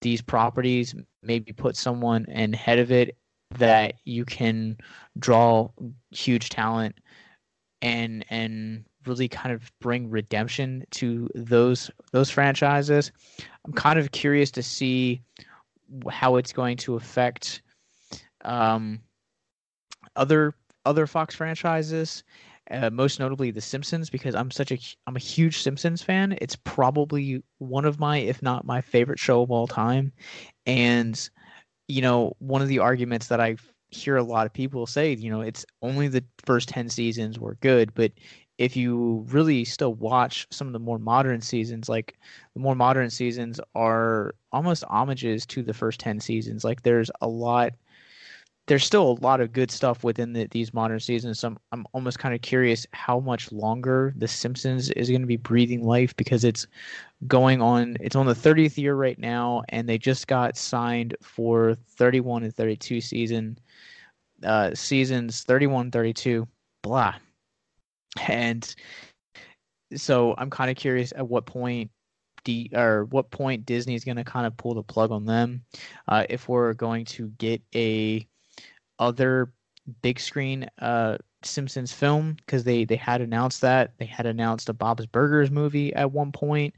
these 0.01 0.21
properties, 0.21 0.93
maybe 1.21 1.53
put 1.53 1.77
someone 1.77 2.25
in 2.25 2.53
head 2.53 2.79
of 2.79 2.91
it 2.91 3.17
that 3.51 3.95
you 4.03 4.25
can 4.25 4.77
draw 5.19 5.69
huge 6.11 6.49
talent 6.49 6.95
and 7.81 8.25
and 8.29 8.85
really 9.05 9.27
kind 9.27 9.53
of 9.53 9.71
bring 9.79 10.09
redemption 10.09 10.85
to 10.91 11.29
those 11.35 11.91
those 12.11 12.29
franchises. 12.29 13.11
I'm 13.65 13.73
kind 13.73 13.99
of 13.99 14.11
curious 14.11 14.51
to 14.51 14.63
see 14.63 15.21
how 16.09 16.37
it's 16.37 16.53
going 16.53 16.77
to 16.77 16.95
affect 16.95 17.61
um, 18.43 19.01
other 20.15 20.55
other 20.85 21.07
Fox 21.07 21.35
franchises 21.35 22.23
uh, 22.71 22.89
most 22.89 23.19
notably 23.19 23.51
The 23.51 23.61
Simpsons, 23.61 24.09
because 24.09 24.35
I'm 24.35 24.51
such 24.51 24.71
a 24.71 24.79
I'm 25.07 25.15
a 25.15 25.19
huge 25.19 25.61
Simpsons 25.61 26.01
fan. 26.01 26.37
It's 26.41 26.55
probably 26.55 27.43
one 27.57 27.85
of 27.85 27.99
my, 27.99 28.17
if 28.17 28.41
not 28.41 28.65
my 28.65 28.81
favorite 28.81 29.19
show 29.19 29.41
of 29.41 29.51
all 29.51 29.67
time. 29.67 30.11
And 30.65 31.29
you 31.87 32.01
know, 32.01 32.33
one 32.39 32.61
of 32.61 32.69
the 32.69 32.79
arguments 32.79 33.27
that 33.27 33.41
I 33.41 33.57
hear 33.89 34.15
a 34.15 34.23
lot 34.23 34.45
of 34.45 34.53
people 34.53 34.87
say, 34.87 35.13
you 35.13 35.29
know, 35.29 35.41
it's 35.41 35.65
only 35.81 36.07
the 36.07 36.23
first 36.45 36.69
ten 36.69 36.89
seasons 36.89 37.37
were 37.37 37.55
good, 37.55 37.93
but 37.93 38.11
if 38.63 38.77
you 38.77 39.25
really 39.29 39.65
still 39.65 39.93
watch 39.95 40.47
some 40.49 40.67
of 40.67 40.73
the 40.73 40.79
more 40.79 40.97
modern 40.97 41.41
seasons, 41.41 41.89
like 41.89 42.17
the 42.53 42.61
more 42.61 42.75
modern 42.75 43.09
seasons 43.09 43.59
are 43.75 44.35
almost 44.53 44.85
homages 44.85 45.45
to 45.47 45.61
the 45.61 45.73
first 45.73 45.99
10 45.99 46.21
seasons. 46.21 46.63
Like 46.63 46.81
there's 46.83 47.11
a 47.19 47.27
lot 47.27 47.73
there's 48.67 48.85
still 48.85 49.11
a 49.11 49.19
lot 49.19 49.41
of 49.41 49.51
good 49.51 49.69
stuff 49.69 50.05
within 50.05 50.31
the, 50.31 50.47
these 50.51 50.73
modern 50.73 51.01
seasons. 51.01 51.39
So 51.39 51.49
I'm, 51.49 51.57
I'm 51.73 51.85
almost 51.91 52.19
kind 52.19 52.33
of 52.33 52.41
curious 52.41 52.87
how 52.93 53.19
much 53.19 53.51
longer 53.51 54.13
The 54.15 54.29
Simpsons 54.29 54.89
is 54.91 55.09
going 55.09 55.19
to 55.19 55.27
be 55.27 55.35
breathing 55.35 55.83
life 55.83 56.15
because 56.15 56.45
it's 56.45 56.65
going 57.27 57.61
on. 57.61 57.97
It's 57.99 58.15
on 58.15 58.25
the 58.25 58.33
30th 58.33 58.77
year 58.77 58.95
right 58.95 59.19
now, 59.19 59.63
and 59.67 59.89
they 59.89 59.97
just 59.97 60.27
got 60.27 60.55
signed 60.55 61.17
for 61.21 61.75
31 61.97 62.43
and 62.43 62.55
32 62.55 63.01
season 63.01 63.57
uh, 64.43 64.73
seasons 64.73 65.43
31, 65.43 65.91
32, 65.91 66.47
blah. 66.83 67.15
And 68.27 68.75
so 69.95 70.35
I'm 70.37 70.49
kind 70.49 70.71
of 70.71 70.77
curious 70.77 71.13
at 71.15 71.27
what 71.27 71.45
point 71.45 71.91
D 72.43 72.69
or 72.73 73.05
what 73.05 73.31
point 73.31 73.65
Disney 73.65 73.95
is 73.95 74.03
going 74.03 74.17
to 74.17 74.23
kind 74.23 74.45
of 74.45 74.57
pull 74.57 74.73
the 74.73 74.83
plug 74.83 75.11
on 75.11 75.25
them. 75.25 75.63
Uh, 76.07 76.25
if 76.29 76.49
we're 76.49 76.73
going 76.73 77.05
to 77.05 77.29
get 77.37 77.61
a 77.75 78.27
other 78.99 79.51
big 80.01 80.19
screen 80.19 80.67
uh, 80.79 81.17
Simpsons 81.43 81.91
film 81.91 82.33
because 82.45 82.63
they 82.63 82.85
they 82.85 82.95
had 82.95 83.21
announced 83.21 83.61
that 83.61 83.93
they 83.97 84.05
had 84.05 84.25
announced 84.25 84.69
a 84.69 84.73
Bob's 84.73 85.05
Burgers 85.05 85.51
movie 85.51 85.93
at 85.93 86.11
one 86.11 86.31
point, 86.31 86.73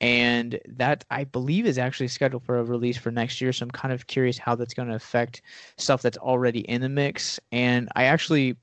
and 0.00 0.58
that 0.66 1.04
I 1.10 1.24
believe 1.24 1.66
is 1.66 1.78
actually 1.78 2.08
scheduled 2.08 2.44
for 2.44 2.58
a 2.58 2.64
release 2.64 2.96
for 2.96 3.10
next 3.10 3.40
year. 3.40 3.52
So 3.52 3.64
I'm 3.64 3.70
kind 3.70 3.92
of 3.92 4.06
curious 4.06 4.38
how 4.38 4.54
that's 4.54 4.74
going 4.74 4.88
to 4.88 4.94
affect 4.94 5.42
stuff 5.78 6.02
that's 6.02 6.18
already 6.18 6.60
in 6.60 6.80
the 6.80 6.88
mix. 6.88 7.40
And 7.52 7.88
I 7.96 8.04
actually 8.04 8.56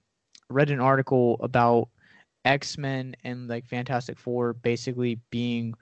read 0.49 0.69
an 0.69 0.79
article 0.79 1.37
about 1.41 1.89
X 2.45 2.77
Men 2.77 3.15
and 3.23 3.47
like 3.47 3.65
Fantastic 3.67 4.17
Four 4.17 4.53
basically 4.53 5.19
being 5.29 5.73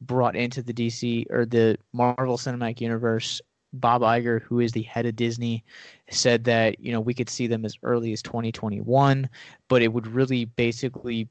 brought 0.00 0.36
into 0.36 0.62
the 0.62 0.72
DC 0.72 1.26
or 1.30 1.44
the 1.44 1.76
Marvel 1.92 2.36
Cinematic 2.36 2.80
Universe 2.80 3.40
Bob 3.72 4.02
Iger, 4.02 4.42
who 4.42 4.60
is 4.60 4.72
the 4.72 4.82
head 4.82 5.06
of 5.06 5.16
Disney, 5.16 5.64
said 6.10 6.44
that 6.44 6.80
you 6.80 6.92
know 6.92 7.00
we 7.00 7.14
could 7.14 7.28
see 7.28 7.46
them 7.46 7.64
as 7.64 7.76
early 7.82 8.12
as 8.12 8.22
2021, 8.22 9.28
but 9.68 9.82
it 9.82 9.92
would 9.92 10.06
really 10.06 10.44
basically 10.44 11.28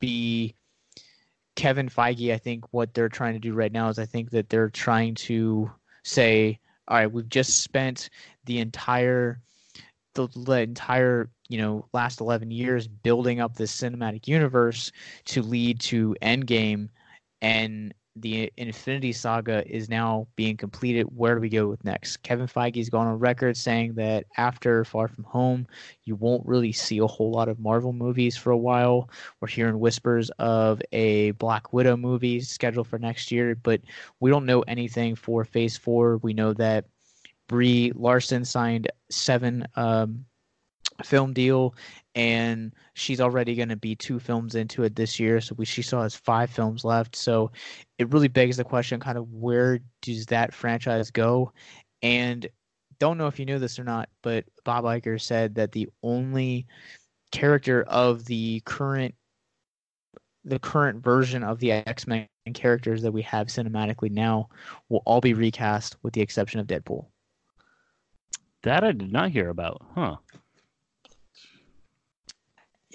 be 0.00 0.54
Kevin 1.54 1.88
Feige. 1.88 2.32
I 2.32 2.38
think 2.38 2.64
what 2.72 2.92
they're 2.94 3.08
trying 3.08 3.34
to 3.34 3.40
do 3.40 3.54
right 3.54 3.72
now 3.72 3.88
is 3.88 3.98
I 3.98 4.06
think 4.06 4.30
that 4.30 4.48
they're 4.48 4.70
trying 4.70 5.14
to 5.14 5.70
say, 6.02 6.58
all 6.88 6.96
right, 6.96 7.10
we've 7.10 7.28
just 7.28 7.62
spent 7.62 8.10
the 8.44 8.58
entire 8.58 9.40
the, 10.14 10.28
the 10.34 10.60
entire 10.60 11.28
you 11.48 11.58
know 11.58 11.86
last 11.92 12.20
11 12.20 12.50
years 12.50 12.88
building 12.88 13.40
up 13.40 13.56
this 13.56 13.74
cinematic 13.74 14.26
universe 14.28 14.92
to 15.26 15.42
lead 15.42 15.80
to 15.80 16.16
Endgame, 16.22 16.88
and 17.40 17.94
the 18.16 18.50
Infinity 18.56 19.12
Saga 19.12 19.62
is 19.66 19.88
now 19.88 20.26
being 20.36 20.56
completed. 20.56 21.06
Where 21.14 21.34
do 21.34 21.40
we 21.40 21.50
go 21.50 21.68
with 21.68 21.84
next? 21.84 22.18
Kevin 22.18 22.46
Feige's 22.46 22.88
gone 22.88 23.06
on 23.06 23.18
record 23.18 23.56
saying 23.56 23.94
that 23.94 24.24
after 24.38 24.84
Far 24.84 25.06
From 25.06 25.24
Home, 25.24 25.66
you 26.04 26.16
won't 26.16 26.46
really 26.46 26.72
see 26.72 26.98
a 26.98 27.06
whole 27.06 27.30
lot 27.30 27.48
of 27.48 27.60
Marvel 27.60 27.92
movies 27.92 28.36
for 28.36 28.50
a 28.50 28.56
while. 28.56 29.10
We're 29.40 29.48
hearing 29.48 29.78
whispers 29.78 30.30
of 30.38 30.80
a 30.92 31.32
Black 31.32 31.72
Widow 31.72 31.96
movie 31.98 32.40
scheduled 32.40 32.88
for 32.88 32.98
next 32.98 33.30
year, 33.30 33.54
but 33.54 33.82
we 34.18 34.30
don't 34.30 34.46
know 34.46 34.62
anything 34.62 35.14
for 35.14 35.44
Phase 35.44 35.76
Four. 35.76 36.16
We 36.18 36.32
know 36.32 36.54
that 36.54 36.86
Brie 37.48 37.92
Larson 37.94 38.44
signed 38.44 38.90
seven 39.10 39.66
um, 39.76 40.24
film 41.04 41.32
deal 41.32 41.74
and 42.14 42.72
she's 42.94 43.20
already 43.20 43.54
going 43.54 43.68
to 43.68 43.76
be 43.76 43.94
two 43.94 44.18
films 44.18 44.54
into 44.54 44.82
it 44.82 44.96
this 44.96 45.20
year 45.20 45.40
so 45.40 45.54
we, 45.58 45.64
she 45.64 45.82
still 45.82 46.02
has 46.02 46.14
five 46.14 46.50
films 46.50 46.84
left 46.84 47.14
so 47.14 47.50
it 47.98 48.10
really 48.12 48.28
begs 48.28 48.56
the 48.56 48.64
question 48.64 48.98
kind 48.98 49.18
of 49.18 49.30
where 49.32 49.80
does 50.02 50.26
that 50.26 50.54
franchise 50.54 51.10
go 51.10 51.52
and 52.02 52.48
don't 52.98 53.18
know 53.18 53.26
if 53.26 53.38
you 53.38 53.44
knew 53.44 53.58
this 53.58 53.78
or 53.78 53.84
not 53.84 54.08
but 54.22 54.44
bob 54.64 54.84
Iger 54.84 55.20
said 55.20 55.54
that 55.54 55.72
the 55.72 55.88
only 56.02 56.66
character 57.32 57.82
of 57.84 58.24
the 58.24 58.62
current 58.64 59.14
the 60.46 60.58
current 60.60 61.02
version 61.02 61.42
of 61.42 61.58
the 61.58 61.72
X 61.72 62.06
Men 62.06 62.26
characters 62.54 63.02
that 63.02 63.12
we 63.12 63.22
have 63.22 63.48
cinematically 63.48 64.10
now 64.10 64.48
will 64.88 65.02
all 65.04 65.20
be 65.20 65.34
recast 65.34 65.96
with 66.02 66.14
the 66.14 66.20
exception 66.20 66.60
of 66.60 66.68
Deadpool. 66.68 67.06
That 68.62 68.84
I 68.84 68.92
did 68.92 69.12
not 69.12 69.30
hear 69.30 69.50
about. 69.50 69.84
Huh. 69.94 70.16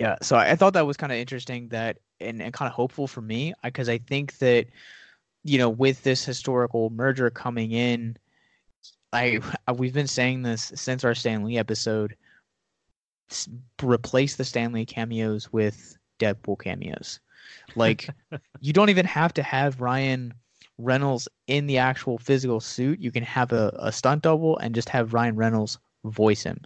Yeah, 0.02 0.16
so 0.24 0.36
I, 0.36 0.52
I 0.52 0.56
thought 0.56 0.74
that 0.74 0.88
was 0.88 0.98
kind 0.98 1.12
of 1.12 1.20
interesting 1.20 1.68
that 1.68 2.00
and, 2.20 2.42
and 2.42 2.52
kind 2.52 2.68
of 2.68 2.74
hopeful 2.74 3.06
for 3.08 3.22
me 3.22 3.54
because 3.64 3.88
I 3.88 4.00
think 4.00 4.40
that 4.40 4.66
you 5.44 5.60
know 5.60 5.70
with 5.70 6.02
this 6.02 6.26
historical 6.26 6.90
merger 6.90 7.30
coming 7.30 7.72
in, 7.72 8.18
I 9.14 9.40
we've 9.76 9.94
been 9.94 10.08
saying 10.08 10.42
this 10.42 10.72
since 10.74 11.04
our 11.04 11.14
Stan 11.14 11.44
Lee 11.44 11.60
episode. 11.60 12.16
Replace 13.84 14.38
the 14.38 14.44
Stan 14.44 14.74
Lee 14.74 14.88
cameos 14.88 15.54
with 15.54 15.96
Deadpool 16.20 16.60
cameos. 16.60 17.20
Like 17.76 18.10
you 18.60 18.74
don't 18.74 18.90
even 18.90 19.06
have 19.06 19.36
to 19.36 19.44
have 19.44 19.82
Ryan 19.82 20.34
Reynolds 20.80 21.28
in 21.46 21.68
the 21.68 21.78
actual 21.78 22.18
physical 22.18 22.60
suit. 22.60 23.00
You 23.00 23.12
can 23.12 23.24
have 23.24 23.52
a, 23.52 23.72
a 23.78 23.92
stunt 23.92 24.24
double 24.24 24.58
and 24.58 24.74
just 24.74 24.90
have 24.90 25.14
Ryan 25.14 25.36
Reynolds 25.36 25.78
voice 26.06 26.42
him. 26.42 26.60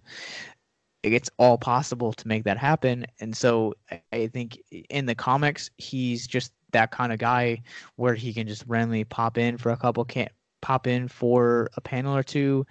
It's 1.13 1.29
all 1.38 1.57
possible 1.57 2.13
to 2.13 2.27
make 2.27 2.43
that 2.45 2.57
happen. 2.57 3.05
And 3.19 3.35
so 3.35 3.74
I- 4.12 4.27
think 4.27 4.59
in 4.89 5.05
the 5.05 5.15
comics, 5.15 5.69
he's 5.77 6.27
just 6.27 6.53
that 6.71 6.91
kind 6.91 7.13
of 7.13 7.19
guy 7.19 7.62
where 7.95 8.15
he 8.15 8.33
can 8.33 8.47
just 8.47 8.63
randomly 8.67 9.03
pop 9.03 9.38
in 9.38 9.57
for 9.57 9.71
a 9.71 9.77
couple 9.77 10.03
can 10.05 10.29
pop 10.62 10.88
in 10.88 11.07
for 11.07 11.69
a 11.77 11.81
panel 11.81 12.15
or 12.15 12.24
two, 12.24 12.65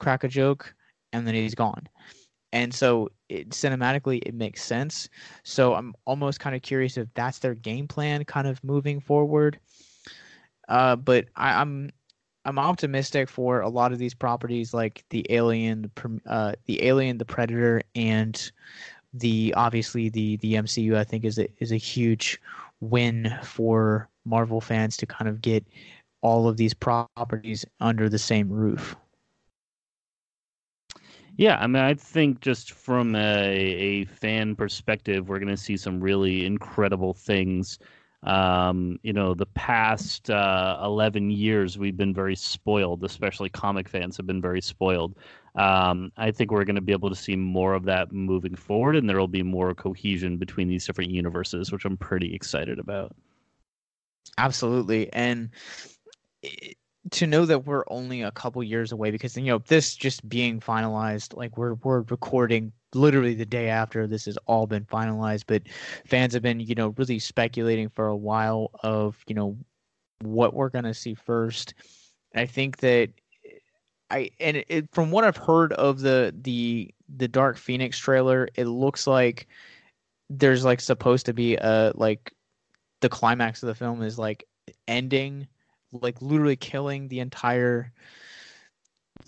crack 0.00 0.24
a 0.24 0.28
joke, 0.28 0.74
and 1.12 1.26
then 1.26 1.34
he's 1.34 1.54
gone. 1.54 1.88
And 2.52 2.72
so 2.74 3.10
it, 3.28 3.50
cinematically, 3.50 4.22
it 4.26 4.34
makes 4.34 4.62
sense. 4.64 5.08
So 5.44 5.74
I'm 5.74 5.94
almost 6.06 6.40
kind 6.40 6.56
of 6.56 6.62
curious 6.62 6.96
if 6.96 7.08
that's 7.14 7.40
their 7.40 7.54
game 7.54 7.88
plan, 7.88 8.24
kind 8.24 8.46
of 8.46 8.62
moving 8.64 9.00
forward. 9.00 9.58
Uh, 10.68 10.96
but 10.96 11.26
I, 11.36 11.60
I'm 11.60 11.90
I'm 12.44 12.58
optimistic 12.58 13.28
for 13.28 13.60
a 13.60 13.68
lot 13.68 13.92
of 13.92 13.98
these 13.98 14.14
properties, 14.14 14.74
like 14.74 15.04
the 15.10 15.26
Alien, 15.30 15.90
the 15.94 16.20
uh, 16.26 16.52
the 16.66 16.84
Alien, 16.84 17.18
the 17.18 17.24
Predator, 17.24 17.82
and 17.94 18.50
the 19.12 19.54
obviously 19.56 20.08
the 20.08 20.36
the 20.38 20.54
MCU. 20.54 20.96
I 20.96 21.04
think 21.04 21.24
is 21.24 21.38
a, 21.38 21.48
is 21.58 21.72
a 21.72 21.76
huge 21.76 22.40
win 22.80 23.34
for 23.42 24.08
Marvel 24.24 24.60
fans 24.60 24.96
to 24.98 25.06
kind 25.06 25.28
of 25.28 25.40
get 25.40 25.64
all 26.20 26.48
of 26.48 26.56
these 26.56 26.74
properties 26.74 27.64
under 27.80 28.08
the 28.08 28.18
same 28.18 28.48
roof. 28.48 28.96
Yeah, 31.36 31.58
I 31.58 31.66
mean, 31.66 31.82
I 31.82 31.94
think 31.94 32.40
just 32.40 32.72
from 32.72 33.16
a, 33.16 33.50
a 33.50 34.04
fan 34.04 34.54
perspective, 34.54 35.28
we're 35.28 35.40
going 35.40 35.48
to 35.48 35.56
see 35.56 35.76
some 35.76 36.00
really 36.00 36.46
incredible 36.46 37.12
things. 37.12 37.78
Um, 38.24 38.98
you 39.02 39.12
know, 39.12 39.34
the 39.34 39.46
past 39.46 40.30
uh, 40.30 40.78
11 40.82 41.30
years, 41.30 41.78
we've 41.78 41.96
been 41.96 42.14
very 42.14 42.36
spoiled, 42.36 43.04
especially 43.04 43.50
comic 43.50 43.88
fans 43.88 44.16
have 44.16 44.26
been 44.26 44.40
very 44.40 44.60
spoiled. 44.62 45.16
Um, 45.56 46.10
I 46.16 46.30
think 46.32 46.50
we're 46.50 46.64
going 46.64 46.76
to 46.76 46.82
be 46.82 46.92
able 46.92 47.10
to 47.10 47.16
see 47.16 47.36
more 47.36 47.74
of 47.74 47.84
that 47.84 48.12
moving 48.12 48.56
forward, 48.56 48.96
and 48.96 49.08
there 49.08 49.18
will 49.18 49.28
be 49.28 49.42
more 49.42 49.74
cohesion 49.74 50.36
between 50.38 50.68
these 50.68 50.86
different 50.86 51.10
universes, 51.10 51.70
which 51.70 51.84
I'm 51.84 51.96
pretty 51.96 52.34
excited 52.34 52.78
about. 52.78 53.14
Absolutely, 54.38 55.12
and 55.12 55.50
i- 56.44 56.74
to 57.10 57.26
know 57.26 57.44
that 57.44 57.66
we're 57.66 57.84
only 57.88 58.22
a 58.22 58.30
couple 58.30 58.62
years 58.62 58.92
away, 58.92 59.10
because 59.10 59.36
you 59.36 59.44
know 59.44 59.58
this 59.58 59.94
just 59.94 60.26
being 60.28 60.60
finalized, 60.60 61.36
like 61.36 61.56
we're 61.58 61.74
we're 61.74 62.02
recording 62.02 62.72
literally 62.94 63.34
the 63.34 63.46
day 63.46 63.68
after 63.68 64.06
this 64.06 64.24
has 64.24 64.38
all 64.46 64.66
been 64.66 64.84
finalized, 64.84 65.44
but 65.46 65.62
fans 66.06 66.32
have 66.32 66.42
been 66.42 66.60
you 66.60 66.74
know 66.74 66.94
really 66.96 67.18
speculating 67.18 67.88
for 67.88 68.06
a 68.06 68.16
while 68.16 68.70
of 68.82 69.16
you 69.26 69.34
know 69.34 69.56
what 70.22 70.54
we're 70.54 70.70
gonna 70.70 70.94
see 70.94 71.14
first. 71.14 71.74
I 72.34 72.46
think 72.46 72.78
that 72.78 73.10
I 74.10 74.30
and 74.40 74.64
it, 74.68 74.88
from 74.92 75.10
what 75.10 75.24
I've 75.24 75.36
heard 75.36 75.72
of 75.74 76.00
the 76.00 76.34
the 76.42 76.92
the 77.16 77.28
Dark 77.28 77.58
Phoenix 77.58 77.98
trailer, 77.98 78.48
it 78.54 78.66
looks 78.66 79.06
like 79.06 79.46
there's 80.30 80.64
like 80.64 80.80
supposed 80.80 81.26
to 81.26 81.34
be 81.34 81.56
a 81.56 81.92
like 81.94 82.32
the 83.00 83.08
climax 83.08 83.62
of 83.62 83.66
the 83.66 83.74
film 83.74 84.02
is 84.02 84.18
like 84.18 84.44
ending, 84.88 85.46
like 86.02 86.20
literally 86.20 86.56
killing 86.56 87.08
the 87.08 87.20
entire 87.20 87.92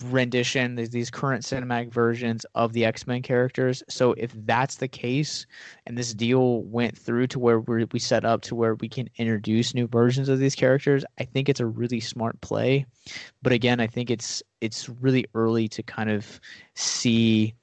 rendition, 0.05 0.75
these, 0.75 1.11
current 1.11 1.43
cinematic 1.43 1.91
versions 1.91 2.45
of 2.55 2.73
the 2.73 2.85
X 2.85 3.07
Men 3.07 3.23
characters. 3.23 3.83
So 3.89 4.13
if 4.15 4.33
that's 4.45 4.77
the 4.77 4.89
case, 4.89 5.47
and 5.87 5.97
this 5.97 6.13
deal 6.13 6.63
went 6.63 6.97
through 6.97 7.29
to 7.29 7.39
where 7.39 7.61
we 7.61 7.99
set 7.99 8.25
up 8.25 8.43
to 8.43 8.55
where 8.55 8.75
we 8.75 8.89
can 8.89 9.09
introduce 9.17 9.75
new 9.75 9.87
versions 9.87 10.29
of 10.29 10.39
these 10.39 10.55
characters, 10.55 11.05
I 11.19 11.25
think 11.25 11.49
it's 11.49 11.61
a 11.61 11.67
really 11.67 12.01
smart 12.01 12.41
play. 12.41 12.87
But 13.43 13.53
again, 13.53 13.81
I 13.81 13.87
think 13.87 14.11
it's 14.11 14.43
it's 14.61 14.89
really 14.89 15.27
early 15.35 15.69
to 15.69 15.83
kind 15.83 16.11
of 16.11 16.41
see 16.75 17.55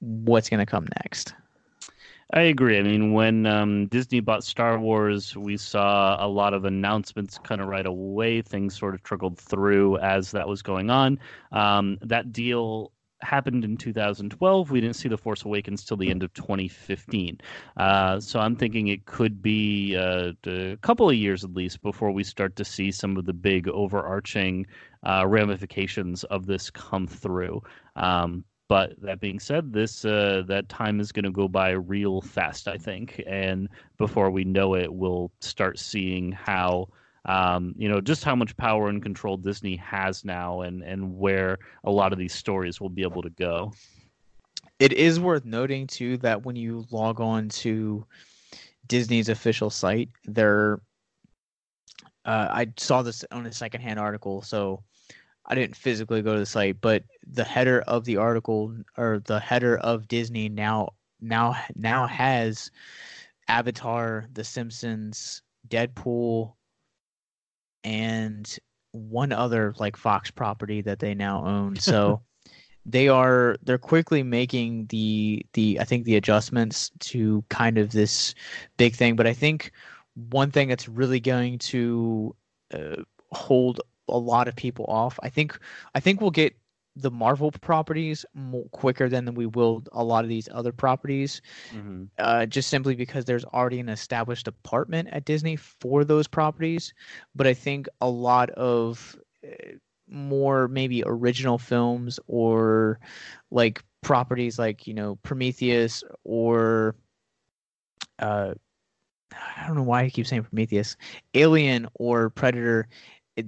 what's 0.00 0.48
going 0.48 0.60
to 0.60 0.66
come 0.66 0.86
next. 1.02 1.34
I 2.32 2.42
agree. 2.42 2.78
I 2.78 2.82
mean, 2.82 3.12
when 3.12 3.44
um, 3.46 3.86
Disney 3.88 4.20
bought 4.20 4.44
Star 4.44 4.78
Wars, 4.78 5.36
we 5.36 5.56
saw 5.56 6.16
a 6.24 6.28
lot 6.28 6.54
of 6.54 6.64
announcements 6.64 7.38
kind 7.38 7.60
of 7.60 7.66
right 7.66 7.86
away. 7.86 8.40
Things 8.40 8.78
sort 8.78 8.94
of 8.94 9.02
trickled 9.02 9.36
through 9.38 9.98
as 9.98 10.30
that 10.30 10.46
was 10.46 10.62
going 10.62 10.90
on. 10.90 11.18
Um, 11.50 11.98
that 12.02 12.32
deal 12.32 12.92
happened 13.22 13.64
in 13.64 13.76
2012. 13.76 14.70
We 14.70 14.80
didn't 14.80 14.96
see 14.96 15.08
The 15.08 15.18
Force 15.18 15.44
Awakens 15.44 15.84
till 15.84 15.96
the 15.96 16.08
end 16.08 16.22
of 16.22 16.32
2015. 16.34 17.38
Uh, 17.76 18.20
so 18.20 18.38
I'm 18.38 18.54
thinking 18.54 18.88
it 18.88 19.06
could 19.06 19.42
be 19.42 19.96
uh, 19.96 20.32
a 20.46 20.76
couple 20.82 21.10
of 21.10 21.16
years 21.16 21.42
at 21.42 21.52
least 21.52 21.82
before 21.82 22.12
we 22.12 22.22
start 22.22 22.54
to 22.56 22.64
see 22.64 22.92
some 22.92 23.16
of 23.16 23.26
the 23.26 23.32
big 23.34 23.68
overarching 23.68 24.66
uh, 25.02 25.26
ramifications 25.26 26.22
of 26.24 26.46
this 26.46 26.70
come 26.70 27.08
through. 27.08 27.60
Um, 27.96 28.44
but 28.70 28.94
that 29.02 29.18
being 29.18 29.40
said, 29.40 29.72
this 29.72 30.04
uh, 30.04 30.44
that 30.46 30.68
time 30.68 31.00
is 31.00 31.10
going 31.10 31.24
to 31.24 31.32
go 31.32 31.48
by 31.48 31.70
real 31.70 32.20
fast, 32.20 32.68
I 32.68 32.76
think, 32.76 33.20
and 33.26 33.68
before 33.98 34.30
we 34.30 34.44
know 34.44 34.76
it, 34.76 34.94
we'll 34.94 35.32
start 35.40 35.76
seeing 35.76 36.30
how 36.30 36.88
um, 37.24 37.74
you 37.76 37.88
know 37.88 38.00
just 38.00 38.22
how 38.22 38.36
much 38.36 38.56
power 38.56 38.88
and 38.88 39.02
control 39.02 39.36
Disney 39.36 39.74
has 39.78 40.24
now, 40.24 40.60
and 40.60 40.84
and 40.84 41.18
where 41.18 41.58
a 41.82 41.90
lot 41.90 42.12
of 42.12 42.18
these 42.20 42.32
stories 42.32 42.80
will 42.80 42.88
be 42.88 43.02
able 43.02 43.22
to 43.22 43.30
go. 43.30 43.72
It 44.78 44.92
is 44.92 45.18
worth 45.18 45.44
noting 45.44 45.88
too 45.88 46.18
that 46.18 46.46
when 46.46 46.54
you 46.54 46.86
log 46.92 47.20
on 47.20 47.48
to 47.48 48.06
Disney's 48.86 49.30
official 49.30 49.70
site, 49.70 50.10
there 50.26 50.80
uh, 52.24 52.46
I 52.52 52.72
saw 52.76 53.02
this 53.02 53.24
on 53.32 53.46
a 53.46 53.52
secondhand 53.52 53.98
article, 53.98 54.42
so 54.42 54.84
I 55.50 55.56
didn't 55.56 55.74
physically 55.74 56.22
go 56.22 56.34
to 56.34 56.38
the 56.38 56.46
site, 56.46 56.80
but 56.80 57.02
the 57.26 57.42
header 57.42 57.82
of 57.88 58.04
the 58.04 58.16
article 58.16 58.72
or 58.96 59.20
the 59.26 59.40
header 59.40 59.76
of 59.78 60.06
Disney 60.06 60.48
now 60.48 60.90
now 61.20 61.56
now 61.74 62.06
has 62.06 62.70
Avatar, 63.48 64.26
The 64.32 64.44
Simpsons, 64.44 65.42
Deadpool, 65.68 66.54
and 67.82 68.58
one 68.92 69.32
other 69.32 69.74
like 69.78 69.96
Fox 69.96 70.30
property 70.30 70.82
that 70.82 71.00
they 71.00 71.14
now 71.14 71.44
own. 71.44 71.74
So 71.74 72.22
they 72.86 73.08
are 73.08 73.56
they're 73.64 73.76
quickly 73.76 74.22
making 74.22 74.86
the 74.86 75.44
the 75.54 75.80
I 75.80 75.84
think 75.84 76.04
the 76.04 76.16
adjustments 76.16 76.92
to 77.00 77.44
kind 77.48 77.76
of 77.76 77.90
this 77.90 78.36
big 78.76 78.94
thing. 78.94 79.16
But 79.16 79.26
I 79.26 79.32
think 79.32 79.72
one 80.14 80.52
thing 80.52 80.68
that's 80.68 80.88
really 80.88 81.18
going 81.18 81.58
to 81.58 82.36
uh, 82.72 83.02
hold 83.32 83.80
a 84.10 84.18
lot 84.18 84.48
of 84.48 84.56
people 84.56 84.84
off. 84.88 85.18
I 85.22 85.28
think 85.28 85.58
I 85.94 86.00
think 86.00 86.20
we'll 86.20 86.30
get 86.30 86.56
the 86.96 87.10
Marvel 87.10 87.50
properties 87.52 88.24
more 88.34 88.68
quicker 88.70 89.08
than 89.08 89.34
we 89.34 89.46
will 89.46 89.82
a 89.92 90.02
lot 90.02 90.24
of 90.24 90.28
these 90.28 90.48
other 90.52 90.72
properties. 90.72 91.40
Mm-hmm. 91.72 92.04
Uh, 92.18 92.46
just 92.46 92.68
simply 92.68 92.94
because 92.94 93.24
there's 93.24 93.44
already 93.44 93.80
an 93.80 93.88
established 93.88 94.44
department 94.44 95.08
at 95.12 95.24
Disney 95.24 95.56
for 95.56 96.04
those 96.04 96.26
properties. 96.26 96.92
But 97.34 97.46
I 97.46 97.54
think 97.54 97.88
a 98.00 98.08
lot 98.08 98.50
of 98.50 99.16
uh, 99.44 99.76
more 100.08 100.68
maybe 100.68 101.02
original 101.06 101.58
films 101.58 102.18
or 102.26 102.98
like 103.50 103.82
properties 104.02 104.58
like 104.58 104.86
you 104.86 104.94
know 104.94 105.16
Prometheus 105.16 106.02
or 106.24 106.96
uh, 108.18 108.54
I 109.32 109.66
don't 109.66 109.76
know 109.76 109.82
why 109.82 110.02
I 110.02 110.10
keep 110.10 110.26
saying 110.26 110.44
Prometheus, 110.44 110.96
Alien 111.34 111.88
or 111.94 112.30
Predator. 112.30 112.88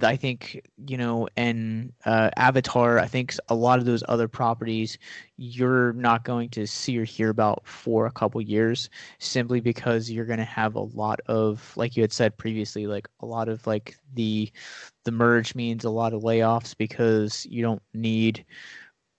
I 0.02 0.16
think 0.16 0.60
you 0.86 0.96
know, 0.96 1.28
and 1.36 1.92
uh, 2.04 2.30
Avatar. 2.36 2.98
I 2.98 3.06
think 3.06 3.34
a 3.48 3.54
lot 3.54 3.78
of 3.78 3.84
those 3.84 4.02
other 4.08 4.28
properties 4.28 4.98
you're 5.36 5.92
not 5.94 6.24
going 6.24 6.48
to 6.50 6.66
see 6.66 6.96
or 6.98 7.04
hear 7.04 7.30
about 7.30 7.66
for 7.66 8.06
a 8.06 8.10
couple 8.12 8.40
years, 8.40 8.88
simply 9.18 9.60
because 9.60 10.10
you're 10.10 10.24
going 10.24 10.38
to 10.38 10.44
have 10.44 10.76
a 10.76 10.80
lot 10.80 11.20
of, 11.26 11.72
like 11.76 11.96
you 11.96 12.02
had 12.02 12.12
said 12.12 12.36
previously, 12.38 12.86
like 12.86 13.08
a 13.20 13.26
lot 13.26 13.48
of 13.48 13.66
like 13.66 13.96
the 14.14 14.50
the 15.04 15.12
merge 15.12 15.54
means 15.54 15.84
a 15.84 15.90
lot 15.90 16.12
of 16.12 16.22
layoffs 16.22 16.76
because 16.76 17.46
you 17.46 17.62
don't 17.62 17.82
need 17.92 18.44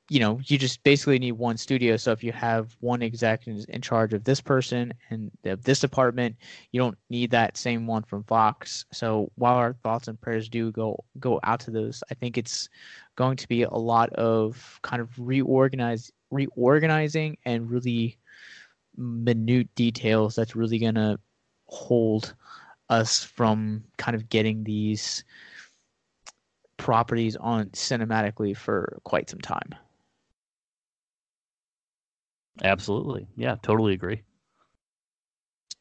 you 0.10 0.20
know, 0.20 0.40
you 0.46 0.58
just 0.58 0.84
basically 0.84 1.18
need 1.18 1.34
one 1.34 1.58
studio. 1.58 1.96
So 1.96 2.12
if 2.12 2.24
you 2.24 2.34
have 2.34 2.76
one 2.82 3.02
exec 3.02 3.48
in, 3.48 3.64
in 3.70 3.82
charge 3.82 4.14
of 4.14 4.24
this 4.26 4.42
person 4.42 4.94
and 5.10 5.32
of 5.46 5.64
this 5.64 5.80
department, 5.80 6.36
you 6.72 6.80
don't 6.82 6.98
need 7.10 7.32
that 7.32 7.56
same 7.56 7.88
one 7.88 8.04
from 8.04 8.24
Fox. 8.26 8.86
So 8.92 9.32
while 9.36 9.56
our 9.56 9.74
thoughts 9.82 10.10
and 10.10 10.20
prayers 10.20 10.50
do 10.50 10.72
go 10.72 11.04
go 11.20 11.40
out 11.44 11.62
to 11.62 11.72
those, 11.72 12.04
I 12.12 12.16
think 12.16 12.38
it's 12.38 12.70
going 13.16 13.38
to 13.38 13.48
be 13.48 13.64
a 13.64 13.72
lot 13.72 14.10
of 14.14 14.80
kind 14.82 15.02
of 15.02 15.10
reorganize 15.18 16.12
reorganizing 16.32 17.38
and 17.46 17.70
really 17.70 18.18
minute 18.98 19.74
details 19.76 20.36
that's 20.36 20.56
really 20.56 20.80
going 20.80 20.96
to 20.96 21.20
hold 21.68 22.36
us 22.90 23.24
from 23.24 23.84
kind 23.98 24.16
of 24.16 24.30
getting 24.30 24.64
these 24.64 25.24
properties 26.78 27.36
on 27.38 27.70
cinematically 27.70 28.56
for 28.56 29.00
quite 29.04 29.30
some 29.30 29.40
time. 29.40 29.74
Absolutely. 32.62 33.28
Yeah, 33.36 33.56
totally 33.62 33.94
agree. 33.94 34.24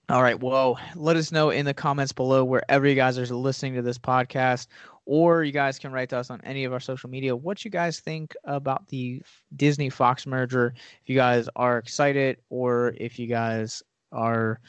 All 0.08 0.22
right. 0.22 0.38
Well, 0.38 0.78
let 0.94 1.16
us 1.16 1.32
know 1.32 1.50
in 1.50 1.64
the 1.64 1.74
comments 1.74 2.12
below 2.12 2.44
wherever 2.44 2.86
you 2.86 2.94
guys 2.94 3.18
are 3.18 3.26
listening 3.26 3.74
to 3.74 3.82
this 3.82 3.98
podcast, 3.98 4.66
or 5.06 5.44
you 5.44 5.52
guys 5.52 5.78
can 5.78 5.92
write 5.92 6.10
to 6.10 6.18
us 6.18 6.28
on 6.30 6.40
any 6.44 6.64
of 6.64 6.72
our 6.72 6.80
social 6.80 7.08
media 7.08 7.34
what 7.34 7.64
you 7.64 7.70
guys 7.70 8.00
think 8.00 8.34
about 8.44 8.86
the 8.88 9.22
Disney 9.56 9.90
Fox 9.90 10.26
merger. 10.26 10.74
If 11.02 11.08
you 11.08 11.16
guys 11.16 11.48
are 11.56 11.78
excited, 11.78 12.38
or 12.50 12.94
if 12.98 13.18
you 13.18 13.26
guys 13.26 13.82
are 14.10 14.60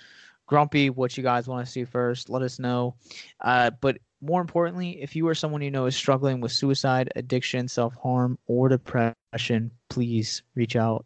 grumpy, 0.45 0.89
what 0.89 1.17
you 1.17 1.23
guys 1.23 1.47
want 1.47 1.65
to 1.65 1.71
see 1.71 1.83
first, 1.83 2.29
let 2.29 2.41
us 2.41 2.59
know. 2.59 2.95
Uh, 3.41 3.71
but 3.81 3.97
more 4.21 4.39
importantly, 4.39 5.01
if 5.01 5.15
you 5.15 5.27
or 5.27 5.35
someone 5.35 5.61
you 5.61 5.71
know 5.71 5.87
is 5.87 5.95
struggling 5.95 6.41
with 6.41 6.51
suicide, 6.51 7.11
addiction, 7.15 7.67
self 7.67 7.95
harm, 7.95 8.37
or 8.47 8.69
depression, 8.69 9.71
please 9.89 10.43
reach 10.55 10.75
out 10.75 11.05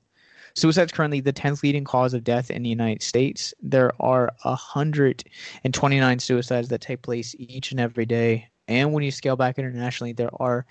Suicide 0.58 0.86
is 0.86 0.92
currently 0.92 1.20
the 1.20 1.32
10th 1.32 1.62
leading 1.62 1.84
cause 1.84 2.16
of 2.16 2.24
death 2.24 2.50
in 2.50 2.64
the 2.64 2.70
United 2.70 3.04
States. 3.04 3.54
There 3.62 3.92
are 4.02 4.34
129 4.42 6.20
suicides 6.20 6.70
that 6.70 6.82
take 6.82 7.04
place 7.04 7.36
each 7.38 7.70
and 7.70 7.80
every 7.80 8.08
day. 8.08 8.48
And 8.68 8.92
when 8.92 9.04
you 9.04 9.12
scale 9.12 9.36
back 9.36 9.60
internationally, 9.60 10.14
there 10.14 10.32
are 10.42 10.66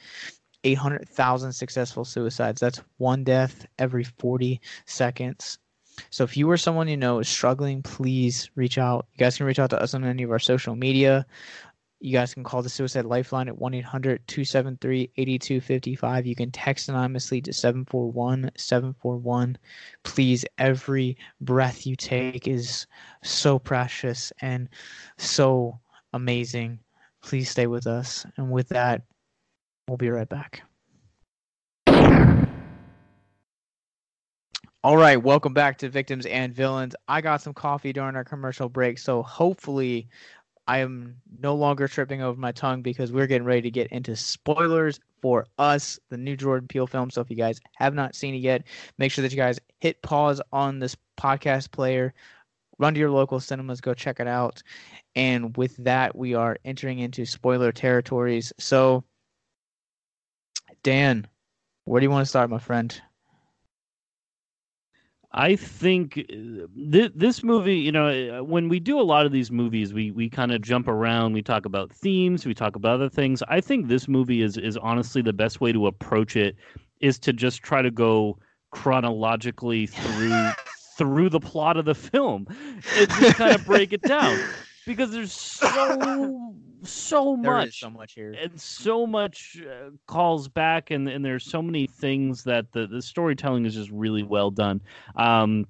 800,000 0.64 1.52
successful 1.52 2.04
suicides. 2.04 2.60
That's 2.60 2.82
one 2.96 3.22
death 3.22 3.64
every 3.78 4.02
40 4.02 4.60
seconds. 4.86 5.56
So 6.10 6.24
if 6.24 6.36
you 6.36 6.50
or 6.50 6.56
someone 6.56 6.88
you 6.88 6.96
know 6.96 7.20
is 7.20 7.28
struggling, 7.28 7.80
please 7.82 8.50
reach 8.56 8.78
out. 8.78 9.06
You 9.12 9.18
guys 9.18 9.36
can 9.36 9.46
reach 9.46 9.60
out 9.60 9.70
to 9.70 9.80
us 9.80 9.94
on 9.94 10.02
any 10.02 10.24
of 10.24 10.32
our 10.32 10.40
social 10.40 10.74
media. 10.74 11.24
You 11.98 12.12
guys 12.12 12.34
can 12.34 12.44
call 12.44 12.60
the 12.60 12.68
Suicide 12.68 13.06
Lifeline 13.06 13.48
at 13.48 13.56
1 13.56 13.72
800 13.74 14.28
273 14.28 15.10
8255. 15.16 16.26
You 16.26 16.34
can 16.34 16.50
text 16.50 16.90
anonymously 16.90 17.40
to 17.40 17.52
741 17.54 18.50
741. 18.54 19.56
Please, 20.02 20.44
every 20.58 21.16
breath 21.40 21.86
you 21.86 21.96
take 21.96 22.46
is 22.46 22.86
so 23.22 23.58
precious 23.58 24.30
and 24.42 24.68
so 25.16 25.80
amazing. 26.12 26.78
Please 27.22 27.48
stay 27.48 27.66
with 27.66 27.86
us. 27.86 28.26
And 28.36 28.50
with 28.50 28.68
that, 28.68 29.02
we'll 29.88 29.96
be 29.96 30.10
right 30.10 30.28
back. 30.28 30.62
All 34.84 34.96
right, 34.96 35.20
welcome 35.20 35.52
back 35.52 35.78
to 35.78 35.88
Victims 35.88 36.26
and 36.26 36.54
Villains. 36.54 36.94
I 37.08 37.20
got 37.20 37.42
some 37.42 37.54
coffee 37.54 37.92
during 37.92 38.14
our 38.14 38.22
commercial 38.22 38.68
break, 38.68 38.98
so 38.98 39.20
hopefully 39.22 40.08
I 40.66 40.78
am 40.78 41.16
no 41.40 41.54
longer 41.54 41.86
tripping 41.88 42.22
over 42.22 42.38
my 42.38 42.52
tongue 42.52 42.82
because 42.82 43.12
we're 43.12 43.26
getting 43.26 43.46
ready 43.46 43.62
to 43.62 43.70
get 43.70 43.88
into 43.92 44.16
spoilers 44.16 45.00
for 45.22 45.46
us, 45.58 45.98
the 46.10 46.16
new 46.16 46.36
Jordan 46.36 46.68
Peele 46.68 46.86
film. 46.86 47.10
So 47.10 47.20
if 47.20 47.30
you 47.30 47.36
guys 47.36 47.60
have 47.76 47.94
not 47.94 48.14
seen 48.14 48.34
it 48.34 48.38
yet, 48.38 48.64
make 48.98 49.12
sure 49.12 49.22
that 49.22 49.32
you 49.32 49.38
guys 49.38 49.60
hit 49.80 50.02
pause 50.02 50.40
on 50.52 50.78
this 50.78 50.96
podcast 51.18 51.70
player, 51.70 52.14
run 52.78 52.94
to 52.94 53.00
your 53.00 53.10
local 53.10 53.40
cinemas, 53.40 53.80
go 53.80 53.94
check 53.94 54.20
it 54.20 54.26
out. 54.26 54.62
And 55.14 55.56
with 55.56 55.76
that, 55.78 56.16
we 56.16 56.34
are 56.34 56.58
entering 56.64 56.98
into 56.98 57.24
spoiler 57.24 57.72
territories. 57.72 58.52
So, 58.58 59.04
Dan, 60.82 61.26
where 61.84 62.00
do 62.00 62.04
you 62.04 62.10
want 62.10 62.22
to 62.22 62.28
start, 62.28 62.50
my 62.50 62.58
friend? 62.58 63.00
I 65.36 65.54
think 65.54 66.18
uh, 66.18 66.66
th- 66.90 67.12
this 67.14 67.44
movie, 67.44 67.76
you 67.76 67.92
know, 67.92 68.08
uh, 68.08 68.42
when 68.42 68.70
we 68.70 68.80
do 68.80 68.98
a 68.98 69.02
lot 69.02 69.26
of 69.26 69.32
these 69.32 69.50
movies, 69.50 69.92
we 69.92 70.10
we 70.10 70.30
kind 70.30 70.50
of 70.50 70.62
jump 70.62 70.88
around. 70.88 71.34
We 71.34 71.42
talk 71.42 71.66
about 71.66 71.92
themes, 71.92 72.46
we 72.46 72.54
talk 72.54 72.74
about 72.74 72.94
other 72.94 73.10
things. 73.10 73.42
I 73.48 73.60
think 73.60 73.88
this 73.88 74.08
movie 74.08 74.40
is 74.40 74.56
is 74.56 74.78
honestly 74.78 75.20
the 75.20 75.34
best 75.34 75.60
way 75.60 75.72
to 75.72 75.86
approach 75.86 76.36
it 76.36 76.56
is 77.00 77.18
to 77.20 77.34
just 77.34 77.62
try 77.62 77.82
to 77.82 77.90
go 77.90 78.38
chronologically 78.70 79.86
through 79.86 80.50
through 80.96 81.28
the 81.28 81.40
plot 81.40 81.76
of 81.76 81.84
the 81.84 81.94
film 81.94 82.46
and 82.96 83.10
just 83.10 83.36
kind 83.36 83.54
of 83.54 83.64
break 83.66 83.92
it 83.92 84.00
down 84.02 84.34
because 84.86 85.10
there's 85.10 85.32
so 85.32 86.56
so 86.86 87.36
There 87.42 87.52
much 87.52 87.80
so 87.80 87.90
much 87.90 88.14
here. 88.14 88.32
and 88.40 88.60
so 88.60 89.06
much 89.06 89.60
uh, 89.62 89.90
calls 90.06 90.48
back 90.48 90.90
and 90.90 91.08
and 91.08 91.24
there's 91.24 91.44
so 91.44 91.62
many 91.62 91.86
things 91.86 92.44
that 92.44 92.72
the 92.72 92.86
the 92.86 93.02
storytelling 93.02 93.64
is 93.66 93.74
just 93.74 93.90
really 93.90 94.22
well 94.22 94.50
done. 94.50 94.80
Um 95.16 95.66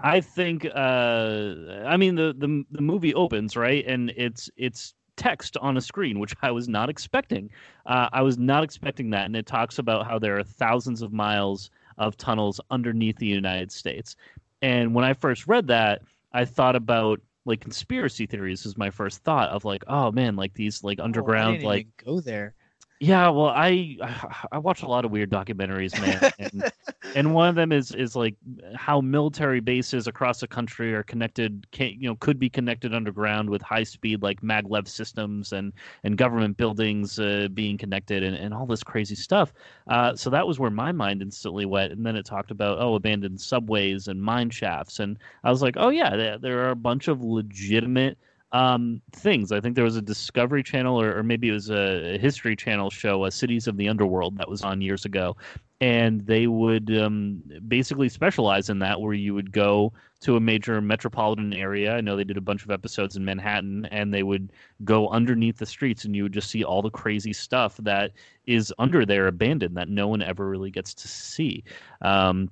i 0.00 0.20
think 0.20 0.64
uh 0.64 1.54
i 1.86 1.96
mean 1.96 2.14
the 2.14 2.32
the, 2.38 2.64
the 2.70 2.82
movie 2.82 3.14
opens 3.14 3.56
right? 3.56 3.84
And 3.86 4.10
it's 4.16 4.48
it's 4.56 4.94
text 5.16 5.56
on 5.56 5.76
a 5.76 5.80
screen 5.80 6.20
which 6.20 6.34
i 6.42 6.50
was 6.50 6.68
not 6.68 6.88
expecting. 6.88 7.50
Uh, 7.86 8.08
i 8.12 8.22
was 8.22 8.38
not 8.38 8.62
expecting 8.62 9.10
that. 9.10 9.26
And 9.26 9.36
it 9.36 9.46
talks 9.46 9.78
about 9.78 10.06
how 10.06 10.18
there 10.18 10.38
are 10.38 10.44
thousands 10.44 11.02
of 11.02 11.12
miles 11.12 11.70
of 11.98 12.16
tunnels 12.16 12.60
underneath 12.70 13.16
the 13.18 13.26
united 13.26 13.72
states. 13.72 14.16
And 14.62 14.94
when 14.94 15.04
i 15.04 15.12
first 15.14 15.46
read 15.48 15.66
that 15.68 16.02
i 16.32 16.44
thought 16.44 16.76
about 16.76 17.20
like 17.48 17.60
conspiracy 17.60 18.26
theories 18.26 18.66
is 18.66 18.76
my 18.76 18.90
first 18.90 19.24
thought 19.24 19.48
of 19.48 19.64
like 19.64 19.82
oh 19.88 20.12
man 20.12 20.36
like 20.36 20.54
these 20.54 20.84
like 20.84 21.00
Oh, 21.00 21.04
underground 21.04 21.54
didn't 21.58 21.66
like 21.66 21.88
go 22.04 22.20
there. 22.20 22.54
Yeah, 23.00 23.28
well, 23.28 23.48
I 23.48 23.96
I 24.52 24.58
watch 24.58 24.82
a 24.82 24.88
lot 24.88 25.04
of 25.04 25.10
weird 25.10 25.30
documentaries, 25.30 25.98
man, 26.00 26.32
and, 26.38 26.72
and 27.14 27.34
one 27.34 27.48
of 27.48 27.54
them 27.54 27.70
is 27.70 27.92
is 27.92 28.16
like 28.16 28.34
how 28.74 29.00
military 29.00 29.60
bases 29.60 30.08
across 30.08 30.40
the 30.40 30.48
country 30.48 30.94
are 30.94 31.04
connected, 31.04 31.66
can, 31.70 31.90
you 31.90 32.08
know, 32.08 32.16
could 32.16 32.38
be 32.38 32.50
connected 32.50 32.92
underground 32.94 33.48
with 33.48 33.62
high 33.62 33.84
speed 33.84 34.22
like 34.22 34.40
maglev 34.40 34.88
systems 34.88 35.52
and 35.52 35.72
and 36.02 36.18
government 36.18 36.56
buildings 36.56 37.20
uh, 37.20 37.48
being 37.54 37.78
connected 37.78 38.22
and, 38.24 38.34
and 38.34 38.52
all 38.52 38.66
this 38.66 38.82
crazy 38.82 39.14
stuff. 39.14 39.52
Uh, 39.86 40.16
so 40.16 40.28
that 40.30 40.46
was 40.46 40.58
where 40.58 40.70
my 40.70 40.90
mind 40.90 41.22
instantly 41.22 41.66
went, 41.66 41.92
and 41.92 42.04
then 42.04 42.16
it 42.16 42.26
talked 42.26 42.50
about 42.50 42.78
oh 42.80 42.94
abandoned 42.94 43.40
subways 43.40 44.08
and 44.08 44.20
mine 44.20 44.50
shafts, 44.50 44.98
and 44.98 45.18
I 45.44 45.50
was 45.50 45.62
like, 45.62 45.76
oh 45.76 45.90
yeah, 45.90 46.16
there, 46.16 46.38
there 46.38 46.66
are 46.66 46.70
a 46.70 46.76
bunch 46.76 47.06
of 47.06 47.22
legitimate 47.22 48.18
um, 48.52 49.02
things. 49.12 49.52
I 49.52 49.60
think 49.60 49.74
there 49.74 49.84
was 49.84 49.96
a 49.96 50.02
Discovery 50.02 50.62
Channel 50.62 51.00
or, 51.00 51.18
or 51.18 51.22
maybe 51.22 51.48
it 51.48 51.52
was 51.52 51.70
a, 51.70 52.14
a 52.14 52.18
History 52.18 52.56
Channel 52.56 52.90
show, 52.90 53.24
uh, 53.24 53.30
Cities 53.30 53.66
of 53.66 53.76
the 53.76 53.88
Underworld, 53.88 54.38
that 54.38 54.48
was 54.48 54.62
on 54.62 54.80
years 54.80 55.04
ago. 55.04 55.36
And 55.80 56.26
they 56.26 56.48
would 56.48 56.96
um, 56.98 57.40
basically 57.68 58.08
specialize 58.08 58.68
in 58.68 58.80
that, 58.80 59.00
where 59.00 59.14
you 59.14 59.32
would 59.34 59.52
go 59.52 59.92
to 60.20 60.36
a 60.36 60.40
major 60.40 60.80
metropolitan 60.80 61.52
area. 61.52 61.94
I 61.94 62.00
know 62.00 62.16
they 62.16 62.24
did 62.24 62.36
a 62.36 62.40
bunch 62.40 62.64
of 62.64 62.72
episodes 62.72 63.16
in 63.16 63.24
Manhattan, 63.24 63.84
and 63.86 64.12
they 64.12 64.24
would 64.24 64.52
go 64.82 65.08
underneath 65.10 65.58
the 65.58 65.66
streets, 65.66 66.04
and 66.04 66.16
you 66.16 66.24
would 66.24 66.32
just 66.32 66.50
see 66.50 66.64
all 66.64 66.82
the 66.82 66.90
crazy 66.90 67.32
stuff 67.32 67.76
that 67.78 68.10
is 68.46 68.74
under 68.80 69.06
there 69.06 69.28
abandoned 69.28 69.76
that 69.76 69.88
no 69.88 70.08
one 70.08 70.20
ever 70.20 70.48
really 70.48 70.72
gets 70.72 70.94
to 70.94 71.06
see. 71.06 71.62
Um, 72.02 72.50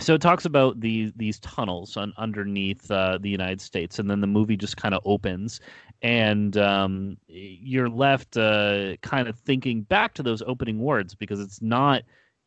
so 0.00 0.14
it 0.14 0.20
talks 0.20 0.44
about 0.44 0.80
these 0.80 1.12
these 1.16 1.38
tunnels 1.40 1.96
on, 1.96 2.12
underneath 2.16 2.90
uh, 2.90 3.18
the 3.20 3.28
United 3.28 3.60
States, 3.60 3.98
and 3.98 4.10
then 4.10 4.20
the 4.20 4.26
movie 4.26 4.56
just 4.56 4.76
kind 4.76 4.94
of 4.94 5.02
opens, 5.04 5.60
and 6.02 6.56
um, 6.56 7.16
you're 7.28 7.90
left 7.90 8.36
uh, 8.36 8.96
kind 9.02 9.28
of 9.28 9.38
thinking 9.38 9.82
back 9.82 10.14
to 10.14 10.22
those 10.22 10.42
opening 10.42 10.80
words 10.80 11.14
because 11.14 11.40
it's 11.40 11.60
not 11.60 12.02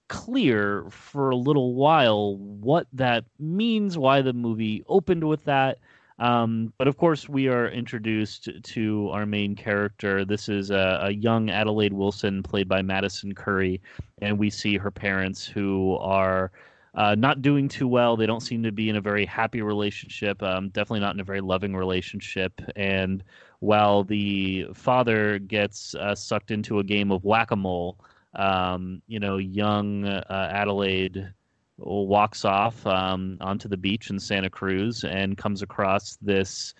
clear 0.07 0.85
for 0.89 1.29
a 1.29 1.35
little 1.35 1.73
while 1.73 2.37
what 2.37 2.87
that 2.93 3.25
means, 3.39 3.97
why 3.97 4.21
the 4.21 4.33
movie 4.33 4.83
opened 4.87 5.23
with 5.23 5.43
that. 5.45 5.77
Um, 6.17 6.71
but 6.77 6.87
of 6.87 6.97
course, 6.97 7.27
we 7.27 7.49
are 7.49 7.67
introduced 7.67 8.47
to 8.63 9.09
our 9.11 9.25
main 9.25 9.55
character. 9.55 10.23
This 10.23 10.47
is 10.47 10.71
a, 10.71 10.99
a 11.03 11.11
young 11.11 11.49
Adelaide 11.49 11.91
Wilson, 11.93 12.41
played 12.41 12.69
by 12.69 12.81
Madison 12.81 13.35
Curry, 13.35 13.81
and 14.21 14.39
we 14.39 14.49
see 14.49 14.77
her 14.77 14.91
parents 14.91 15.45
who 15.45 15.97
are 15.97 16.51
uh, 16.95 17.15
not 17.15 17.41
doing 17.41 17.67
too 17.67 17.87
well. 17.87 18.15
They 18.15 18.25
don't 18.25 18.41
seem 18.41 18.63
to 18.63 18.71
be 18.71 18.89
in 18.89 18.95
a 18.95 19.01
very 19.01 19.25
happy 19.25 19.61
relationship. 19.61 20.41
Um, 20.41 20.69
definitely 20.69 21.01
not 21.01 21.13
in 21.15 21.19
a 21.19 21.25
very 21.25 21.41
loving 21.41 21.75
relationship. 21.75 22.59
And 22.75 23.23
while 23.59 24.03
the 24.03 24.67
father 24.73 25.39
gets 25.39 25.93
uh, 25.95 26.15
sucked 26.15 26.51
into 26.51 26.79
a 26.79 26.83
game 26.83 27.11
of 27.11 27.23
whack 27.23 27.51
a 27.51 27.55
mole, 27.55 27.99
um, 28.35 29.01
you 29.07 29.19
know, 29.19 29.37
young 29.37 30.05
uh, 30.05 30.49
Adelaide 30.53 31.33
walks 31.77 32.45
off 32.45 32.85
um, 32.87 33.37
onto 33.41 33.67
the 33.67 33.77
beach 33.77 34.09
in 34.09 34.19
Santa 34.19 34.49
Cruz 34.49 35.03
and 35.03 35.37
comes 35.37 35.61
across 35.61 36.17
this 36.21 36.73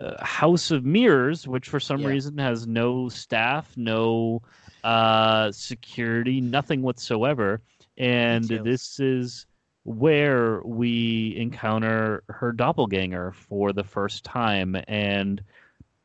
uh, 0.00 0.22
House 0.24 0.70
of 0.70 0.84
Mirrors, 0.84 1.48
which 1.48 1.68
for 1.68 1.80
some 1.80 2.02
Yeah. 2.02 2.08
reason 2.08 2.38
has 2.38 2.66
no 2.66 3.08
staff, 3.08 3.72
no 3.76 4.42
uh, 4.84 5.50
security, 5.52 6.40
nothing 6.40 6.82
whatsoever. 6.82 7.60
And 8.00 8.44
this 8.44 8.98
is 8.98 9.46
where 9.84 10.62
we 10.64 11.34
encounter 11.36 12.22
her 12.28 12.50
doppelganger 12.50 13.32
for 13.32 13.74
the 13.74 13.84
first 13.84 14.24
time. 14.24 14.74
And 14.88 15.42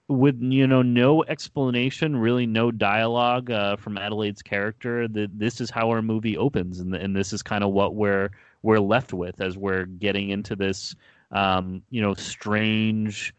with 0.10 0.41
you 0.41 0.67
know 0.67 0.81
no 0.81 1.23
explanation, 1.23 2.17
really 2.17 2.45
no 2.45 2.69
dialogue 2.69 3.49
uh, 3.49 3.77
from 3.77 3.97
Adelaide's 3.97 4.41
character, 4.41 5.08
that 5.08 5.39
this 5.39 5.62
is 5.62 5.69
how 5.69 5.89
our 5.89 6.01
movie 6.01 6.38
opens, 6.38 6.81
and, 6.81 6.93
and 6.93 7.15
this 7.15 7.31
is 7.31 7.41
kind 7.41 7.63
of 7.63 7.71
what 7.71 7.95
we're 7.95 8.29
we're 8.62 8.81
left 8.81 9.13
with 9.13 9.39
as 9.39 9.58
we're 9.58 9.86
getting 9.86 10.31
into 10.31 10.55
this 10.58 10.95
um, 11.31 11.81
you 11.89 12.01
know 12.01 12.13
strange, 12.13 13.34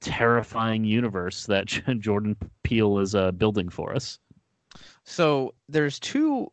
terrifying 0.00 0.84
universe 0.84 1.46
that 1.46 1.66
Jordan 1.98 2.36
Peele 2.62 3.00
is 3.00 3.16
uh, 3.16 3.32
building 3.32 3.68
for 3.68 3.94
us. 3.94 4.20
So 5.04 5.54
there's 5.68 5.98
two 5.98 6.52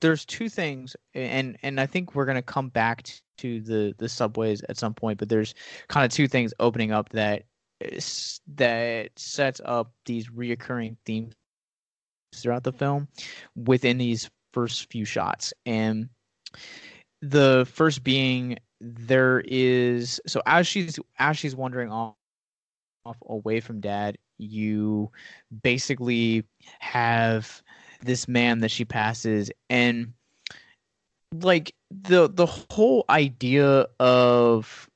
there's 0.00 0.24
two 0.24 0.48
things 0.48 0.96
and 1.14 1.56
and 1.62 1.80
I 1.80 1.86
think 1.86 2.14
we're 2.14 2.24
going 2.26 2.36
to 2.36 2.42
come 2.42 2.68
back 2.68 3.08
to 3.38 3.60
the 3.60 3.94
the 3.98 4.08
subways 4.08 4.62
at 4.68 4.76
some 4.76 4.94
point 4.94 5.18
but 5.18 5.28
there's 5.28 5.54
kind 5.88 6.04
of 6.04 6.12
two 6.12 6.28
things 6.28 6.52
opening 6.60 6.92
up 6.92 7.10
that 7.10 7.44
uh, 7.84 7.88
is- 7.92 8.40
that 8.56 9.10
sets 9.16 9.60
up 9.64 9.92
these 10.06 10.28
reoccurring 10.28 10.96
themes 11.04 11.34
throughout 12.34 12.64
the 12.64 12.72
film 12.72 13.08
within 13.56 13.98
these 13.98 14.30
first 14.52 14.90
few 14.90 15.04
shots. 15.04 15.52
And 15.66 16.08
the 17.22 17.66
first 17.70 18.02
being 18.02 18.58
there 18.80 19.40
is 19.40 20.20
so 20.26 20.40
as 20.46 20.66
she's 20.66 20.98
as 21.18 21.36
she's 21.36 21.54
wandering 21.54 21.90
off 21.90 22.14
off 23.04 23.16
away 23.26 23.60
from 23.60 23.80
dad 23.80 24.16
you 24.38 25.10
basically 25.62 26.44
have 26.78 27.62
this 28.00 28.28
man 28.28 28.60
that 28.60 28.70
she 28.70 28.84
passes 28.84 29.50
and 29.68 30.12
like 31.32 31.74
the 31.90 32.28
the 32.28 32.46
whole 32.46 33.04
idea 33.08 33.86
of 33.98 34.88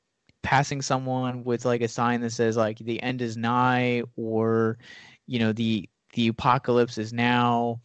passing 0.42 0.82
someone 0.82 1.44
with 1.44 1.64
like 1.64 1.80
a 1.80 1.88
sign 1.88 2.20
that 2.20 2.30
says 2.30 2.56
like 2.56 2.78
the 2.78 3.02
end 3.02 3.22
is 3.22 3.36
nigh 3.36 4.02
or 4.16 4.78
you 5.26 5.38
know 5.38 5.52
the 5.52 5.88
the 6.14 6.28
apocalypse 6.28 6.98
is 6.98 7.12
now 7.12 7.80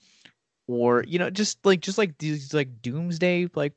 or 0.67 1.03
you 1.07 1.17
know 1.17 1.29
just 1.29 1.63
like 1.65 1.79
just 1.79 1.97
like 1.97 2.17
these 2.17 2.53
like 2.53 2.81
doomsday 2.81 3.47
like 3.55 3.73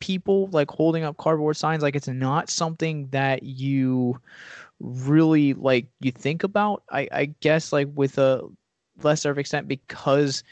people 0.00 0.48
like 0.50 0.70
holding 0.70 1.04
up 1.04 1.16
cardboard 1.16 1.56
signs 1.56 1.82
like 1.82 1.94
it's 1.94 2.08
not 2.08 2.50
something 2.50 3.06
that 3.08 3.42
you 3.44 4.18
really 4.80 5.54
like 5.54 5.86
you 6.00 6.10
think 6.10 6.42
about 6.42 6.82
i 6.90 7.08
i 7.12 7.24
guess 7.40 7.72
like 7.72 7.88
with 7.94 8.18
a 8.18 8.42
lesser 9.02 9.30
of 9.30 9.38
extent 9.38 9.68
because 9.68 10.42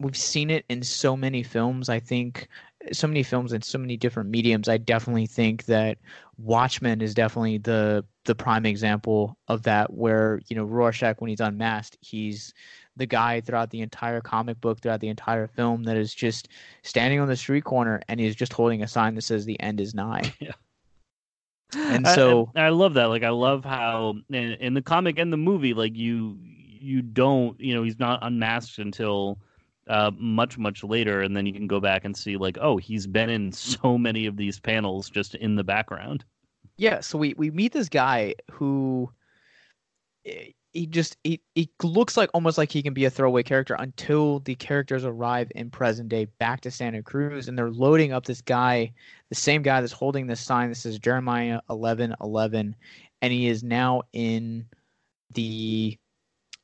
we've 0.00 0.16
seen 0.16 0.50
it 0.50 0.64
in 0.68 0.82
so 0.82 1.16
many 1.16 1.42
films 1.42 1.88
i 1.88 2.00
think 2.00 2.48
so 2.92 3.06
many 3.06 3.22
films 3.22 3.52
in 3.52 3.60
so 3.60 3.78
many 3.78 3.96
different 3.96 4.30
mediums 4.30 4.68
i 4.68 4.76
definitely 4.76 5.26
think 5.26 5.64
that 5.66 5.98
watchmen 6.38 7.00
is 7.00 7.14
definitely 7.14 7.58
the 7.58 8.04
the 8.24 8.34
prime 8.34 8.66
example 8.66 9.36
of 9.48 9.62
that 9.62 9.92
where 9.92 10.40
you 10.48 10.56
know 10.56 10.64
rorschach 10.64 11.20
when 11.20 11.28
he's 11.28 11.40
unmasked 11.40 11.98
he's 12.00 12.54
the 12.96 13.06
guy 13.06 13.40
throughout 13.40 13.70
the 13.70 13.80
entire 13.80 14.20
comic 14.20 14.60
book 14.60 14.80
throughout 14.80 15.00
the 15.00 15.08
entire 15.08 15.46
film 15.46 15.84
that 15.84 15.96
is 15.96 16.14
just 16.14 16.48
standing 16.82 17.20
on 17.20 17.28
the 17.28 17.36
street 17.36 17.64
corner 17.64 18.00
and 18.08 18.18
he's 18.18 18.34
just 18.34 18.52
holding 18.52 18.82
a 18.82 18.88
sign 18.88 19.14
that 19.14 19.22
says 19.22 19.44
the 19.44 19.60
end 19.60 19.80
is 19.80 19.94
nigh 19.94 20.32
Yeah. 20.40 20.52
and 21.74 22.06
so 22.06 22.50
I, 22.56 22.62
I 22.62 22.68
love 22.70 22.94
that. 22.94 23.06
Like 23.06 23.22
I 23.22 23.28
love 23.30 23.64
how 23.64 24.16
in, 24.28 24.52
in 24.54 24.74
the 24.74 24.82
comic 24.82 25.18
and 25.18 25.32
the 25.32 25.36
movie, 25.36 25.74
like 25.74 25.94
you 25.94 26.38
you 26.40 27.02
don't 27.02 27.60
you 27.60 27.74
know 27.74 27.82
he's 27.82 27.98
not 27.98 28.20
unmasked 28.22 28.78
until 28.78 29.38
uh, 29.88 30.10
much 30.16 30.58
much 30.58 30.84
later, 30.84 31.22
and 31.22 31.36
then 31.36 31.46
you 31.46 31.52
can 31.52 31.66
go 31.66 31.80
back 31.80 32.04
and 32.04 32.16
see 32.16 32.36
like 32.36 32.58
oh 32.60 32.76
he's 32.76 33.06
been 33.06 33.30
in 33.30 33.52
so 33.52 33.98
many 34.08 34.26
of 34.26 34.36
these 34.36 34.60
panels 34.60 35.10
just 35.10 35.34
in 35.36 35.56
the 35.56 35.64
background. 35.64 36.24
yeah 36.76 37.00
so 37.00 37.18
we 37.18 37.34
we 37.36 37.50
meet 37.50 37.72
this 37.72 37.88
guy 37.88 38.34
who 38.50 39.10
eh, 40.26 40.50
he 40.72 40.86
just 40.86 41.16
he, 41.24 41.40
he 41.54 41.68
looks 41.82 42.16
like 42.16 42.30
almost 42.32 42.56
like 42.56 42.70
he 42.70 42.82
can 42.82 42.94
be 42.94 43.04
a 43.04 43.10
throwaway 43.10 43.42
character 43.42 43.74
until 43.78 44.40
the 44.40 44.54
characters 44.54 45.04
arrive 45.04 45.50
in 45.54 45.70
present 45.70 46.08
day 46.08 46.26
back 46.38 46.60
to 46.60 46.70
santa 46.70 47.02
cruz 47.02 47.48
and 47.48 47.58
they're 47.58 47.70
loading 47.70 48.12
up 48.12 48.24
this 48.24 48.40
guy 48.40 48.92
the 49.30 49.34
same 49.34 49.62
guy 49.62 49.80
that's 49.80 49.92
holding 49.92 50.26
this 50.26 50.40
sign 50.40 50.68
that 50.68 50.76
says 50.76 50.98
jeremiah 50.98 51.60
11 51.68 52.14
11 52.20 52.76
and 53.22 53.32
he 53.32 53.48
is 53.48 53.62
now 53.62 54.02
in 54.12 54.64
the 55.34 55.98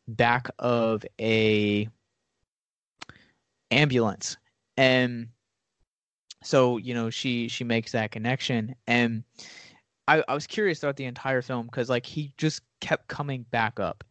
back 0.09 0.49
of 0.59 1.05
a 1.21 1.89
ambulance. 3.71 4.37
And 4.77 5.29
so 6.43 6.77
you 6.77 6.95
know 6.95 7.11
she 7.11 7.49
she 7.49 7.65
makes 7.65 7.93
that 7.93 8.11
connection. 8.11 8.75
And 8.87 9.25
I, 10.09 10.23
I 10.29 10.35
was 10.35 10.47
curious 10.47 10.81
throughout 10.81 10.97
the 10.97 11.05
entire 11.05 11.43
film 11.43 11.67
because 11.67 11.89
like 11.89 12.07
he 12.07 12.33
just 12.37 12.63
kept 12.81 13.09
coming 13.09 13.45
back 13.51 13.81
up. 13.81 14.05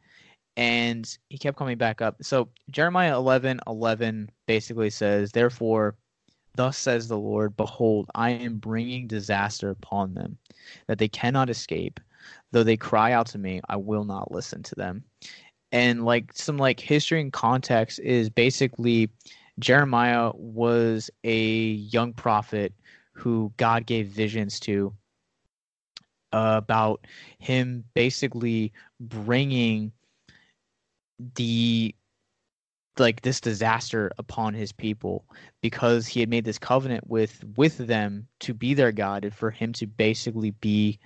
And 0.57 1.17
he 1.29 1.37
kept 1.37 1.57
coming 1.57 1.77
back 1.77 2.01
up. 2.01 2.17
So 2.21 2.49
jeremiah 2.71 3.15
11 3.15 3.59
11 3.67 4.29
basically 4.47 4.89
says 4.89 5.31
therefore 5.31 5.95
thus 6.55 6.77
says 6.77 7.09
the 7.09 7.17
lord 7.17 7.57
behold 7.57 8.09
i 8.15 8.29
am 8.29 8.57
bringing 8.57 9.07
disaster 9.07 9.71
upon 9.71 10.13
them 10.13 10.37
that 10.87 10.97
they 10.97 11.07
cannot 11.07 11.49
escape. 11.49 11.99
Though 12.51 12.63
they 12.63 12.77
cry 12.77 13.11
out 13.11 13.27
to 13.27 13.37
me 13.37 13.61
i 13.69 13.75
will 13.77 14.05
not 14.05 14.31
listen 14.31 14.63
to 14.63 14.75
them. 14.75 15.03
And 15.71 16.05
like 16.05 16.31
some 16.33 16.57
like 16.57 16.79
history 16.79 17.21
and 17.21 17.33
context 17.33 17.99
is 17.99 18.29
basically 18.29 19.09
jeremiah 19.59 20.31
was 20.35 21.09
a 21.23 21.37
young 21.37 22.13
prophet 22.13 22.73
who 23.13 23.51
god 23.57 23.85
gave 23.85 24.07
visions 24.07 24.59
to 24.59 24.93
uh, 26.33 26.55
about 26.57 27.05
him 27.39 27.85
basically 27.93 28.73
bringing 28.99 29.91
the 31.35 31.95
like 32.97 33.21
this 33.21 33.41
disaster 33.41 34.11
upon 34.17 34.53
his 34.53 34.71
people 34.71 35.25
because 35.61 36.07
he 36.07 36.19
had 36.19 36.29
made 36.29 36.45
this 36.45 36.59
covenant 36.59 37.07
with 37.07 37.43
with 37.55 37.77
them 37.77 38.27
to 38.39 38.53
be 38.53 38.73
their 38.73 38.91
god 38.91 39.23
and 39.23 39.33
for 39.33 39.51
him 39.51 39.71
to 39.73 39.87
basically 39.87 40.51
be 40.51 40.99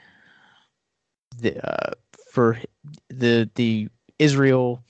the 1.37 1.57
uh, 1.63 1.93
for 2.31 2.57
the 3.09 3.49
the 3.55 3.87
Israel 4.17 4.83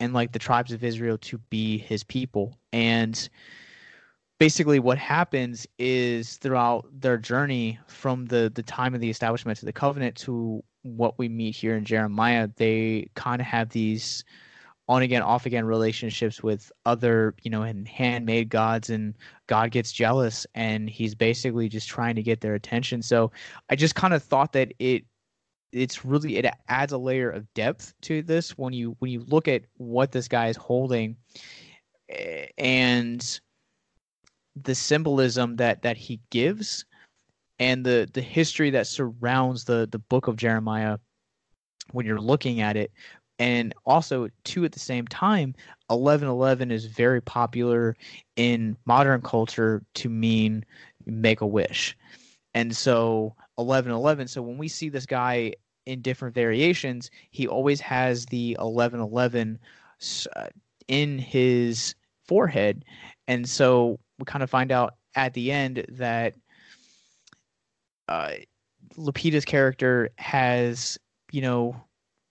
and 0.00 0.12
like 0.12 0.32
the 0.32 0.38
tribes 0.38 0.72
of 0.72 0.84
Israel 0.84 1.18
to 1.18 1.38
be 1.50 1.78
his 1.78 2.04
people. 2.04 2.58
And 2.72 3.28
basically 4.38 4.78
what 4.78 4.98
happens 4.98 5.66
is 5.78 6.36
throughout 6.36 6.86
their 6.92 7.16
journey 7.16 7.78
from 7.86 8.26
the 8.26 8.50
the 8.54 8.62
time 8.62 8.94
of 8.94 9.00
the 9.00 9.10
establishment 9.10 9.58
of 9.58 9.66
the 9.66 9.72
covenant 9.72 10.14
to 10.14 10.62
what 10.82 11.18
we 11.18 11.28
meet 11.28 11.54
here 11.54 11.76
in 11.76 11.84
Jeremiah 11.84 12.48
they 12.56 13.08
kind 13.14 13.40
of 13.40 13.46
have 13.46 13.70
these 13.70 14.24
on 14.88 15.02
again 15.02 15.22
off 15.22 15.46
again 15.46 15.64
relationships 15.64 16.42
with 16.42 16.70
other 16.84 17.34
you 17.42 17.50
know 17.50 17.62
and 17.62 17.88
handmade 17.88 18.48
gods 18.48 18.90
and 18.90 19.14
god 19.46 19.70
gets 19.70 19.90
jealous 19.90 20.46
and 20.54 20.88
he's 20.88 21.14
basically 21.14 21.68
just 21.68 21.88
trying 21.88 22.14
to 22.14 22.22
get 22.22 22.40
their 22.40 22.54
attention. 22.54 23.02
So 23.02 23.32
i 23.70 23.76
just 23.76 23.94
kind 23.94 24.14
of 24.14 24.22
thought 24.22 24.52
that 24.52 24.72
it 24.78 25.04
it's 25.72 26.04
really 26.04 26.36
it 26.36 26.46
adds 26.68 26.92
a 26.92 26.98
layer 26.98 27.30
of 27.30 27.52
depth 27.54 27.94
to 28.02 28.22
this 28.22 28.56
when 28.56 28.72
you 28.72 28.96
when 29.00 29.10
you 29.10 29.20
look 29.28 29.48
at 29.48 29.62
what 29.76 30.12
this 30.12 30.28
guy 30.28 30.48
is 30.48 30.56
holding 30.56 31.16
and 32.58 33.40
the 34.62 34.74
symbolism 34.74 35.56
that 35.56 35.82
that 35.82 35.96
he 35.96 36.20
gives 36.30 36.84
and 37.58 37.84
the 37.84 38.08
the 38.12 38.22
history 38.22 38.70
that 38.70 38.86
surrounds 38.86 39.64
the 39.64 39.88
the 39.90 39.98
book 39.98 40.28
of 40.28 40.36
Jeremiah 40.36 40.98
when 41.92 42.06
you're 42.06 42.20
looking 42.20 42.60
at 42.60 42.76
it. 42.76 42.90
And 43.38 43.74
also 43.84 44.28
too 44.44 44.64
at 44.64 44.72
the 44.72 44.78
same 44.78 45.06
time 45.08 45.54
1111 45.88 46.70
is 46.70 46.86
very 46.86 47.20
popular 47.20 47.94
in 48.36 48.76
modern 48.86 49.20
culture 49.20 49.82
to 49.94 50.08
mean 50.08 50.64
make 51.04 51.42
a 51.42 51.46
wish. 51.46 51.96
And 52.54 52.74
so 52.74 53.34
1111 53.56 54.28
so 54.28 54.42
when 54.42 54.58
we 54.58 54.68
see 54.68 54.88
this 54.88 55.06
guy 55.06 55.52
in 55.86 56.00
different 56.00 56.34
variations 56.34 57.10
he 57.30 57.46
always 57.46 57.80
has 57.80 58.26
the 58.26 58.56
1111 58.60 59.58
s- 60.00 60.26
uh, 60.36 60.48
in 60.88 61.18
his 61.18 61.94
forehead 62.26 62.84
and 63.28 63.48
so 63.48 63.98
we 64.18 64.24
kind 64.24 64.42
of 64.42 64.50
find 64.50 64.72
out 64.72 64.94
at 65.14 65.34
the 65.34 65.50
end 65.50 65.84
that 65.88 66.34
uh, 68.08 68.32
Lupita's 68.96 69.44
character 69.44 70.10
has, 70.18 70.98
you 71.32 71.40
know, 71.40 71.76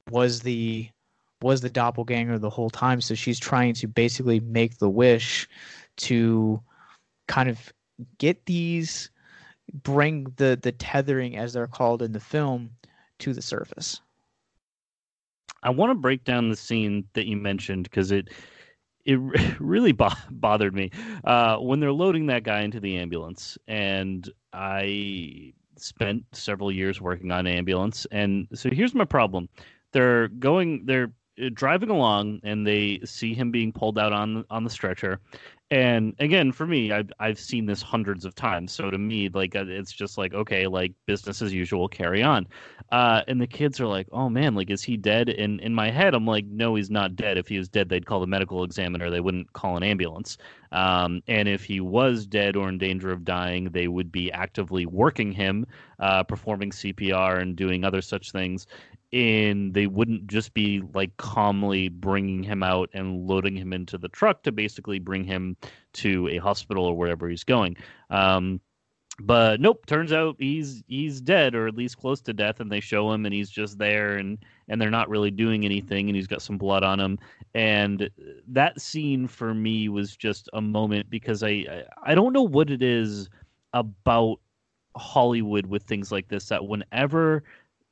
was 0.10 0.42
the 0.42 0.90
was 1.42 1.62
the 1.62 1.70
doppelganger 1.70 2.40
the 2.40 2.50
whole 2.50 2.70
time. 2.70 3.02
So 3.02 3.14
she's 3.14 3.40
trying 3.40 3.74
to 3.76 3.88
basically 3.88 4.40
make 4.40 4.78
the 4.78 4.90
wish 4.90 5.48
to 5.98 6.62
kind 7.28 7.50
of 7.50 7.74
get 8.18 8.46
these 8.46 9.12
bring 9.84 10.26
the 10.38 10.58
the 10.62 10.72
tethering 10.72 11.38
as 11.38 11.54
they're 11.54 11.68
called 11.68 12.02
in 12.02 12.12
the 12.12 12.20
film 12.20 12.72
to 13.20 13.34
the 13.34 13.42
surface. 13.42 14.02
I 15.64 15.72
want 15.72 15.90
to 15.90 15.96
break 15.96 16.24
down 16.24 16.50
the 16.50 16.56
scene 16.56 17.06
that 17.14 17.26
you 17.26 17.38
mentioned 17.38 17.84
because 17.84 18.12
it 18.12 18.30
it 19.06 19.16
really 19.60 19.92
bo- 19.92 20.10
bothered 20.32 20.74
me 20.74 20.92
uh, 21.24 21.58
when 21.58 21.80
they're 21.80 21.92
loading 21.92 22.28
that 22.28 22.44
guy 22.44 22.62
into 22.62 22.80
the 22.80 22.98
ambulance, 22.98 23.58
and 23.68 24.30
I 24.54 25.54
spent 25.78 26.24
several 26.34 26.72
years 26.72 27.02
working 27.02 27.32
on 27.32 27.48
ambulance, 27.48 28.06
and 28.12 28.48
so 28.54 28.70
here's 28.70 28.94
my 28.96 29.06
problem: 29.06 29.50
they're 29.92 30.28
going, 30.28 30.86
they're 30.86 31.12
uh, 31.42 31.50
driving 31.54 31.90
along, 31.90 32.40
and 32.44 32.66
they 32.66 33.00
see 33.04 33.34
him 33.34 33.52
being 33.52 33.72
pulled 33.72 33.98
out 33.98 34.14
on 34.14 34.46
on 34.50 34.64
the 34.64 34.70
stretcher, 34.70 35.20
and 35.72 36.14
again 36.20 36.52
for 36.52 36.68
me 36.68 36.92
I've, 36.92 37.12
I've 37.20 37.40
seen 37.40 37.66
this 37.66 37.82
hundreds 37.82 38.26
of 38.26 38.36
times. 38.36 38.72
So 38.72 38.92
to 38.92 38.98
me 38.98 39.30
like 39.30 39.56
uh, 39.56 39.66
it's 39.68 39.92
just 39.92 40.18
like 40.18 40.34
okay 40.34 40.68
like 40.68 40.94
business 41.06 41.42
as 41.42 41.54
usual 41.54 41.88
carry 41.88 42.22
on. 42.22 42.48
Uh, 42.92 43.22
and 43.28 43.42
the 43.42 43.48
kids 43.48 43.80
are 43.80 43.88
like 43.88 44.08
oh 44.12 44.30
man 44.30 44.56
like 44.56 44.70
is 44.70 44.84
he 44.84 44.98
dead? 44.98 45.30
And 45.30 45.60
in 45.62 45.74
my 45.74 45.90
head 45.90 46.14
i'm 46.14 46.26
like 46.26 46.46
no 46.46 46.76
he's 46.76 46.92
not 46.92 47.16
dead. 47.16 47.38
If 47.38 47.48
he 47.48 47.58
was 47.58 47.70
dead 47.70 47.90
they'd 47.90 48.06
call 48.06 48.20
the 48.20 48.28
medical 48.28 48.64
examiner. 48.64 49.10
They 49.10 49.22
wouldn't 49.22 49.52
call 49.54 49.78
an 49.78 49.84
ambulance. 49.84 50.38
Um, 50.72 51.22
and 51.28 51.48
if 51.48 51.64
he 51.64 51.80
was 51.80 52.26
dead 52.26 52.56
or 52.56 52.70
in 52.70 52.78
danger 52.78 53.12
of 53.12 53.24
dying 53.24 53.66
they 53.72 53.88
would 53.88 54.12
be 54.12 54.32
actively 54.32 54.86
working 54.86 55.32
him 55.32 55.66
uh, 56.00 56.24
performing 56.24 56.72
cpr 56.72 57.42
and 57.42 57.56
doing 57.56 57.84
other 57.86 58.02
such 58.02 58.32
things 58.32 58.68
and 59.16 59.74
they 59.74 59.88
wouldn't 59.88 60.28
just 60.28 60.54
be 60.54 60.82
like 60.94 61.16
calmly 61.16 61.88
bringing 61.88 62.44
him 62.44 62.62
out 62.62 62.90
and 62.94 63.26
loading 63.26 63.56
him 63.56 63.72
into 63.72 63.98
the 63.98 64.10
truck 64.10 64.44
to 64.44 64.52
basically 64.52 65.00
bring 65.00 65.24
him 65.24 65.56
to 65.94 66.28
a 66.28 66.38
hospital 66.38 66.86
or 66.86 66.98
wherever 66.98 67.30
he's 67.30 67.46
going. 67.46 67.78
Um, 68.10 68.60
but 69.22 69.62
nope, 69.62 69.86
turns 69.86 70.12
out 70.12 70.36
he's 70.38 70.84
he's 70.90 71.22
dead 71.22 71.56
or 71.56 71.66
at 71.66 71.78
least 71.78 71.98
close 71.98 72.20
to 72.24 72.34
death, 72.34 72.60
and 72.60 72.70
they 72.70 72.82
show 72.82 73.10
him 73.14 73.26
and 73.26 73.34
he's 73.34 73.50
just 73.50 73.78
there 73.78 74.18
and 74.18 74.38
and 74.68 74.82
they're 74.82 74.92
not 74.92 75.08
really 75.08 75.32
doing 75.32 75.64
anything 75.64 76.10
and 76.10 76.16
he's 76.18 76.28
got 76.28 76.42
some 76.42 76.58
blood 76.58 76.84
on 76.84 77.00
him. 77.00 77.18
And 77.54 78.10
that 78.50 78.82
scene 78.82 79.30
for 79.30 79.54
me 79.54 79.88
was 79.88 80.18
just 80.18 80.50
a 80.52 80.60
moment 80.60 81.10
because 81.10 81.42
I 81.42 81.50
I, 81.50 81.84
I 82.08 82.16
don't 82.16 82.34
know 82.34 82.44
what 82.44 82.70
it 82.70 82.84
is 82.84 83.30
about 83.72 84.42
Hollywood 84.98 85.68
with 85.68 85.84
things 85.84 86.12
like 86.12 86.28
this 86.28 86.50
that 86.50 86.68
whenever 86.68 87.44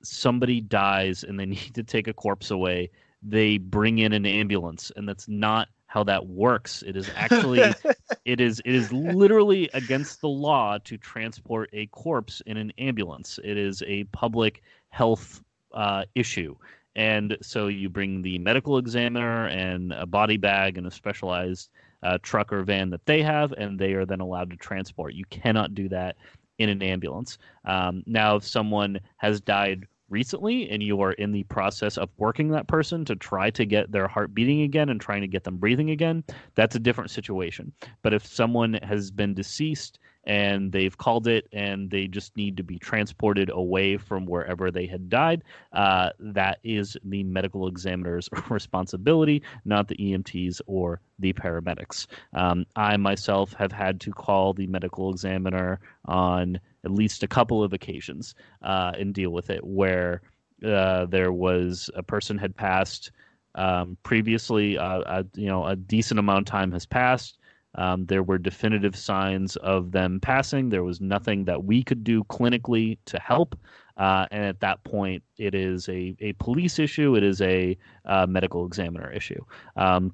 somebody 0.04 0.62
dies 0.62 1.24
and 1.24 1.40
they 1.40 1.46
need 1.58 1.74
to 1.76 1.84
take 1.84 2.08
a 2.08 2.14
corpse 2.14 2.52
away, 2.52 2.90
they 3.22 3.58
bring 3.58 4.00
in 4.00 4.14
an 4.14 4.26
ambulance, 4.26 4.92
and 4.96 5.08
that's 5.08 5.28
not 5.28 5.70
how 5.88 6.04
that 6.04 6.26
works. 6.26 6.84
It 6.86 6.98
is 6.98 7.10
actually, 7.16 7.62
it 8.26 8.42
is, 8.42 8.60
it 8.66 8.74
is 8.74 8.92
literally 8.92 9.70
against 9.74 10.22
the 10.22 10.28
law 10.28 10.80
to 10.80 10.98
transport 10.98 11.70
a 11.72 11.86
corpse 11.88 12.42
in 12.48 12.58
an 12.58 12.74
ambulance. 12.80 13.40
It 13.44 13.58
is 13.58 13.84
a 13.86 14.04
public 14.06 14.64
health 14.90 15.42
uh, 15.72 16.06
issue. 16.16 16.56
And 16.96 17.38
so 17.42 17.68
you 17.68 17.90
bring 17.90 18.22
the 18.22 18.40
medical 18.40 18.78
examiner 18.78 19.48
and 19.48 19.92
a 19.94 20.06
body 20.06 20.38
bag 20.38 20.78
and 20.78 20.88
a 20.88 20.92
specialized 20.92 21.70
uh, 22.04 22.18
truck 22.22 22.52
or 22.52 22.64
van 22.64 22.90
that 22.90 23.06
they 23.06 23.22
have, 23.24 23.52
and 23.54 23.80
they 23.80 23.94
are 23.94 24.06
then 24.06 24.20
allowed 24.20 24.50
to 24.52 24.58
transport. 24.58 25.14
You 25.14 25.26
cannot 25.26 25.74
do 25.74 25.90
that 25.90 26.18
in 26.60 26.70
an 26.70 26.82
ambulance. 26.82 27.38
Um, 27.66 28.04
now, 28.06 28.36
if 28.36 28.48
someone 28.48 29.00
has 29.18 29.42
died 29.42 29.88
recently 30.10 30.70
and 30.70 30.84
you 30.84 31.02
are 31.02 31.14
in 31.14 31.32
the 31.32 31.44
process 31.44 31.98
of 31.98 32.10
working 32.18 32.50
that 32.50 32.68
person 32.68 33.06
to 33.06 33.16
try 33.16 33.50
to 33.52 33.66
get 33.66 33.92
their 33.92 34.08
heart 34.08 34.34
beating 34.34 34.62
again 34.62 34.90
and 34.90 35.02
trying 35.02 35.22
to 35.22 35.28
get 35.28 35.44
them 35.44 35.58
breathing 35.58 35.90
again, 35.90 36.24
that's 36.56 36.76
a 36.76 36.80
different 36.80 37.12
situation. 37.12 37.72
But 38.02 38.14
if 38.14 38.26
someone 38.26 38.76
has 38.84 39.12
been 39.12 39.34
deceased 39.34 40.00
and 40.26 40.72
they've 40.72 40.98
called 40.98 41.28
it 41.28 41.48
and 41.52 41.90
they 41.90 42.08
just 42.08 42.36
need 42.38 42.58
to 42.58 42.64
be 42.64 42.80
transported 42.80 43.50
away 43.50 43.98
from 43.98 44.26
wherever 44.26 44.72
they 44.72 44.86
had 44.86 45.10
died, 45.10 45.44
uh, 45.74 46.10
that 46.20 46.60
is 46.64 46.96
the 47.04 47.24
medical 47.24 47.68
examiner's 47.68 48.30
responsibility, 48.50 49.42
not 49.66 49.88
the 49.88 49.98
EMTs 49.98 50.62
or 50.66 51.02
the 51.20 51.34
paramedics. 51.34 52.08
Um, 52.34 52.66
I 52.76 52.98
myself 52.98 53.54
have 53.54 53.72
had 53.72 54.00
to 54.02 54.12
call 54.12 54.54
the 54.54 54.68
medical 54.68 55.12
examiner 55.12 55.80
on 56.06 56.60
at 56.84 56.92
least 56.92 57.24
a 57.24 57.28
couple 57.28 57.64
of 57.64 57.74
occasions 57.74 58.36
uh, 58.62 58.92
and 58.98 59.14
deal 59.14 59.32
with 59.32 59.50
it 59.50 59.64
where 59.64 60.22
uh, 60.66 61.06
there 61.06 61.32
was 61.32 61.90
a 61.96 62.04
person 62.04 62.38
had 62.38 62.56
passed 62.56 63.12
um, 63.56 63.98
previously, 64.04 64.78
uh, 64.78 65.02
a, 65.06 65.26
you 65.36 65.48
know, 65.48 65.66
a 65.66 65.76
decent 65.76 66.20
amount 66.20 66.40
of 66.40 66.46
time 66.46 66.72
has 66.72 66.86
passed. 66.86 67.38
Um, 67.76 68.06
there 68.06 68.24
were 68.24 68.38
definitive 68.38 68.96
signs 68.96 69.56
of 69.58 69.92
them 69.92 70.20
passing. 70.20 70.70
There 70.70 70.84
was 70.84 71.02
nothing 71.02 71.46
that 71.46 71.64
we 71.64 71.84
could 71.84 72.04
do 72.04 72.24
clinically 72.26 72.98
to 73.06 73.20
help. 73.20 73.58
Uh, 73.98 74.26
and 74.32 74.44
at 74.44 74.60
that 74.60 74.84
point, 74.84 75.24
it 75.38 75.54
is 75.54 75.88
a, 75.90 76.16
a 76.20 76.34
police 76.34 76.80
issue, 76.80 77.16
it 77.16 77.24
is 77.24 77.42
a 77.42 77.78
uh, 78.06 78.26
medical 78.28 78.66
examiner 78.66 79.12
issue. 79.12 79.44
Um, 79.76 80.14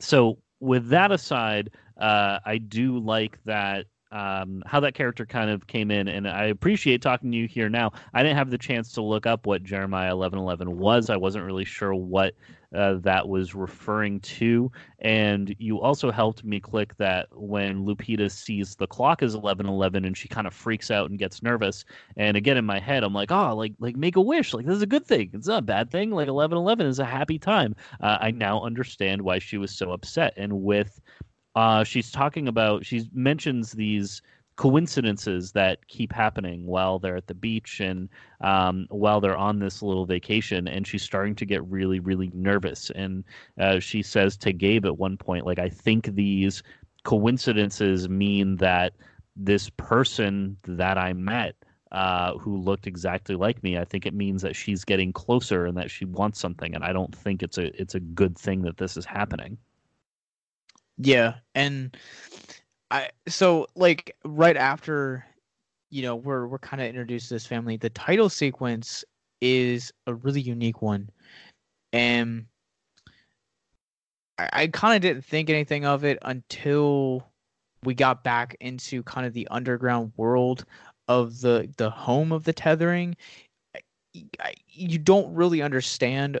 so, 0.00 0.38
with 0.60 0.88
that 0.88 1.12
aside, 1.12 1.70
uh, 1.98 2.38
I 2.44 2.58
do 2.58 2.98
like 2.98 3.38
that 3.44 3.86
um, 4.14 4.62
how 4.64 4.78
that 4.80 4.94
character 4.94 5.26
kind 5.26 5.50
of 5.50 5.66
came 5.66 5.90
in, 5.90 6.06
and 6.06 6.28
I 6.28 6.44
appreciate 6.44 7.02
talking 7.02 7.32
to 7.32 7.36
you 7.36 7.48
here 7.48 7.68
now. 7.68 7.92
I 8.14 8.22
didn't 8.22 8.38
have 8.38 8.50
the 8.50 8.58
chance 8.58 8.92
to 8.92 9.02
look 9.02 9.26
up 9.26 9.44
what 9.44 9.64
Jeremiah 9.64 10.12
eleven 10.12 10.38
eleven 10.38 10.78
was. 10.78 11.10
I 11.10 11.16
wasn't 11.16 11.44
really 11.44 11.64
sure 11.64 11.94
what 11.94 12.34
uh, 12.72 12.94
that 13.00 13.28
was 13.28 13.56
referring 13.56 14.20
to, 14.20 14.70
and 15.00 15.54
you 15.58 15.80
also 15.80 16.12
helped 16.12 16.44
me 16.44 16.60
click 16.60 16.96
that 16.98 17.26
when 17.32 17.84
Lupita 17.84 18.30
sees 18.30 18.76
the 18.76 18.86
clock 18.86 19.22
is 19.22 19.34
eleven 19.34 19.66
eleven, 19.66 20.04
and 20.04 20.16
she 20.16 20.28
kind 20.28 20.46
of 20.46 20.54
freaks 20.54 20.92
out 20.92 21.10
and 21.10 21.18
gets 21.18 21.42
nervous. 21.42 21.84
And 22.16 22.36
again, 22.36 22.56
in 22.56 22.64
my 22.64 22.78
head, 22.78 23.02
I'm 23.02 23.14
like, 23.14 23.32
oh, 23.32 23.56
like 23.56 23.74
like 23.80 23.96
make 23.96 24.14
a 24.14 24.20
wish, 24.20 24.54
like 24.54 24.64
this 24.64 24.76
is 24.76 24.82
a 24.82 24.86
good 24.86 25.06
thing. 25.06 25.30
It's 25.34 25.48
not 25.48 25.58
a 25.58 25.62
bad 25.62 25.90
thing. 25.90 26.12
Like 26.12 26.28
eleven 26.28 26.56
eleven 26.56 26.86
is 26.86 27.00
a 27.00 27.04
happy 27.04 27.38
time. 27.40 27.74
Uh, 28.00 28.18
I 28.20 28.30
now 28.30 28.62
understand 28.62 29.22
why 29.22 29.40
she 29.40 29.58
was 29.58 29.72
so 29.72 29.90
upset, 29.90 30.34
and 30.36 30.62
with 30.62 31.00
uh, 31.54 31.84
she's 31.84 32.10
talking 32.10 32.48
about 32.48 32.84
she 32.84 33.08
mentions 33.12 33.72
these 33.72 34.22
coincidences 34.56 35.50
that 35.52 35.84
keep 35.88 36.12
happening 36.12 36.64
while 36.66 36.98
they're 36.98 37.16
at 37.16 37.26
the 37.26 37.34
beach 37.34 37.80
and 37.80 38.08
um, 38.40 38.86
while 38.90 39.20
they're 39.20 39.36
on 39.36 39.58
this 39.58 39.82
little 39.82 40.06
vacation 40.06 40.68
and 40.68 40.86
she's 40.86 41.02
starting 41.02 41.34
to 41.34 41.44
get 41.44 41.64
really 41.66 41.98
really 42.00 42.30
nervous 42.34 42.90
and 42.90 43.24
uh, 43.60 43.80
she 43.80 44.02
says 44.02 44.36
to 44.36 44.52
gabe 44.52 44.86
at 44.86 44.96
one 44.96 45.16
point 45.16 45.44
like 45.44 45.58
i 45.58 45.68
think 45.68 46.06
these 46.14 46.62
coincidences 47.04 48.08
mean 48.08 48.56
that 48.56 48.92
this 49.36 49.70
person 49.70 50.56
that 50.64 50.96
i 50.98 51.12
met 51.12 51.56
uh, 51.92 52.36
who 52.38 52.56
looked 52.56 52.88
exactly 52.88 53.36
like 53.36 53.62
me. 53.62 53.78
I 53.78 53.84
think 53.84 54.04
it 54.04 54.14
means 54.14 54.42
that 54.42 54.56
she's 54.56 54.84
getting 54.84 55.12
closer 55.12 55.66
and 55.66 55.76
that 55.76 55.92
she 55.92 56.04
wants 56.04 56.40
something, 56.40 56.74
and 56.74 56.82
I 56.82 56.92
don't 56.92 57.14
think 57.14 57.40
it's 57.42 57.56
a 57.56 57.66
it's 57.80 57.94
a 57.94 58.00
good 58.00 58.36
thing 58.36 58.62
that 58.62 58.78
this 58.78 58.96
is 58.96 59.04
happening. 59.04 59.58
Yeah, 60.98 61.34
and 61.54 61.96
I 62.90 63.10
so 63.28 63.66
like 63.74 64.16
right 64.24 64.56
after 64.56 65.24
you 65.90 66.02
know 66.02 66.16
we're 66.16 66.46
we're 66.46 66.58
kind 66.58 66.80
of 66.82 66.88
introduced 66.88 67.28
to 67.28 67.34
this 67.34 67.46
family, 67.46 67.76
the 67.76 67.90
title 67.90 68.28
sequence 68.28 69.04
is 69.40 69.92
a 70.06 70.14
really 70.14 70.40
unique 70.40 70.82
one, 70.82 71.10
and 71.92 72.46
I, 74.38 74.48
I 74.52 74.66
kind 74.68 74.96
of 74.96 75.02
didn't 75.02 75.24
think 75.24 75.50
anything 75.50 75.84
of 75.84 76.04
it 76.04 76.18
until 76.22 77.26
we 77.82 77.94
got 77.94 78.24
back 78.24 78.56
into 78.60 79.02
kind 79.02 79.26
of 79.26 79.32
the 79.32 79.48
underground 79.50 80.12
world 80.16 80.64
of 81.08 81.40
the 81.40 81.68
the 81.76 81.90
home 81.90 82.32
of 82.32 82.44
the 82.44 82.52
tethering. 82.52 83.16
I, 84.40 84.54
you 84.68 84.98
don't 84.98 85.34
really 85.34 85.60
understand 85.60 86.38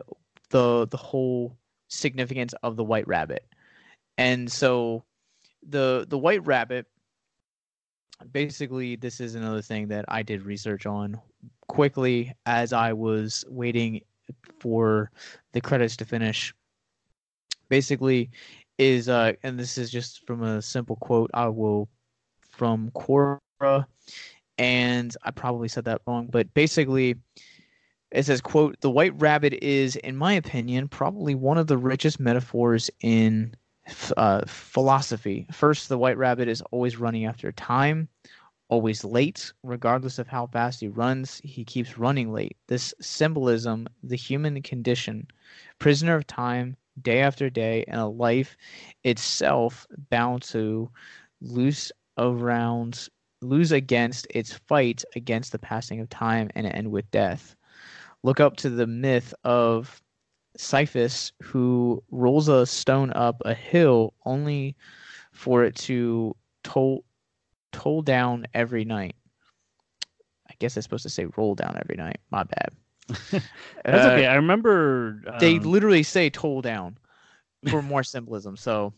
the 0.50 0.86
the 0.86 0.96
whole 0.96 1.56
significance 1.88 2.54
of 2.62 2.76
the 2.76 2.84
white 2.84 3.06
rabbit 3.08 3.44
and 4.18 4.50
so 4.50 5.04
the 5.68 6.06
the 6.08 6.18
white 6.18 6.44
rabbit 6.46 6.86
basically 8.32 8.96
this 8.96 9.20
is 9.20 9.34
another 9.34 9.62
thing 9.62 9.88
that 9.88 10.04
I 10.08 10.22
did 10.22 10.44
research 10.44 10.86
on 10.86 11.20
quickly 11.68 12.32
as 12.46 12.72
I 12.72 12.92
was 12.92 13.44
waiting 13.48 14.00
for 14.60 15.10
the 15.52 15.60
credits 15.60 15.96
to 15.98 16.04
finish. 16.04 16.54
Basically 17.68 18.30
is 18.78 19.08
uh 19.08 19.32
and 19.42 19.58
this 19.58 19.78
is 19.78 19.90
just 19.90 20.26
from 20.26 20.42
a 20.42 20.62
simple 20.62 20.96
quote 20.96 21.30
I 21.34 21.48
will 21.48 21.88
from 22.50 22.90
Quora 22.90 23.86
and 24.58 25.16
I 25.24 25.30
probably 25.32 25.68
said 25.68 25.84
that 25.86 26.02
wrong, 26.06 26.28
but 26.30 26.52
basically 26.54 27.16
it 28.10 28.24
says 28.24 28.40
quote 28.40 28.80
the 28.80 28.90
white 28.90 29.20
rabbit 29.20 29.54
is 29.54 29.96
in 29.96 30.16
my 30.16 30.34
opinion 30.34 30.88
probably 30.88 31.34
one 31.34 31.58
of 31.58 31.66
the 31.66 31.78
richest 31.78 32.20
metaphors 32.20 32.90
in 33.00 33.54
uh, 34.16 34.42
philosophy. 34.46 35.46
First, 35.52 35.88
the 35.88 35.98
white 35.98 36.18
rabbit 36.18 36.48
is 36.48 36.62
always 36.70 36.96
running 36.96 37.26
after 37.26 37.52
time, 37.52 38.08
always 38.68 39.04
late, 39.04 39.52
regardless 39.62 40.18
of 40.18 40.28
how 40.28 40.46
fast 40.46 40.80
he 40.80 40.88
runs, 40.88 41.40
he 41.44 41.64
keeps 41.64 41.98
running 41.98 42.32
late. 42.32 42.56
This 42.66 42.94
symbolism, 43.00 43.86
the 44.02 44.16
human 44.16 44.60
condition, 44.62 45.26
prisoner 45.78 46.16
of 46.16 46.26
time, 46.26 46.76
day 47.02 47.20
after 47.20 47.50
day, 47.50 47.84
and 47.88 48.00
a 48.00 48.06
life 48.06 48.56
itself 49.02 49.86
bound 50.10 50.42
to 50.42 50.90
lose 51.40 51.92
around 52.16 53.08
lose 53.42 53.72
against 53.72 54.26
its 54.30 54.54
fight 54.54 55.04
against 55.14 55.52
the 55.52 55.58
passing 55.58 56.00
of 56.00 56.08
time 56.08 56.48
and 56.54 56.66
end 56.66 56.90
with 56.90 57.10
death. 57.10 57.54
Look 58.22 58.40
up 58.40 58.56
to 58.58 58.70
the 58.70 58.86
myth 58.86 59.34
of 59.44 60.00
Sisyphus 60.56 61.32
who 61.42 62.02
rolls 62.10 62.48
a 62.48 62.66
stone 62.66 63.12
up 63.12 63.40
a 63.44 63.54
hill 63.54 64.14
only 64.24 64.76
for 65.32 65.64
it 65.64 65.74
to 65.76 66.34
toll 66.62 67.04
toll 67.72 68.02
down 68.02 68.46
every 68.54 68.84
night. 68.84 69.14
I 70.50 70.54
guess 70.58 70.76
it's 70.76 70.84
supposed 70.84 71.02
to 71.04 71.10
say 71.10 71.26
roll 71.36 71.54
down 71.54 71.76
every 71.78 71.96
night. 71.96 72.18
My 72.30 72.44
bad. 72.44 72.70
That's 73.84 74.06
Uh, 74.06 74.06
okay. 74.06 74.26
I 74.26 74.34
remember 74.36 75.22
They 75.38 75.58
um, 75.58 75.60
literally 75.60 76.02
say 76.02 76.30
toll 76.30 76.60
down 76.62 76.98
for 77.64 77.82
more 77.82 78.02
symbolism. 78.04 78.56
So 78.56 78.92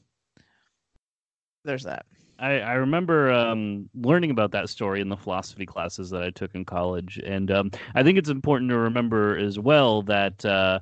there's 1.64 1.84
that. 1.84 2.06
I, 2.38 2.60
I 2.60 2.72
remember 2.74 3.32
um, 3.32 3.88
learning 3.94 4.30
about 4.30 4.50
that 4.52 4.68
story 4.68 5.00
in 5.00 5.08
the 5.08 5.16
philosophy 5.16 5.64
classes 5.66 6.10
that 6.10 6.22
I 6.22 6.30
took 6.30 6.54
in 6.54 6.64
college, 6.64 7.18
and 7.24 7.50
um, 7.50 7.70
I 7.94 8.02
think 8.02 8.18
it's 8.18 8.28
important 8.28 8.70
to 8.70 8.76
remember 8.78 9.36
as 9.38 9.58
well 9.58 10.02
that 10.02 10.44
uh, 10.44 10.80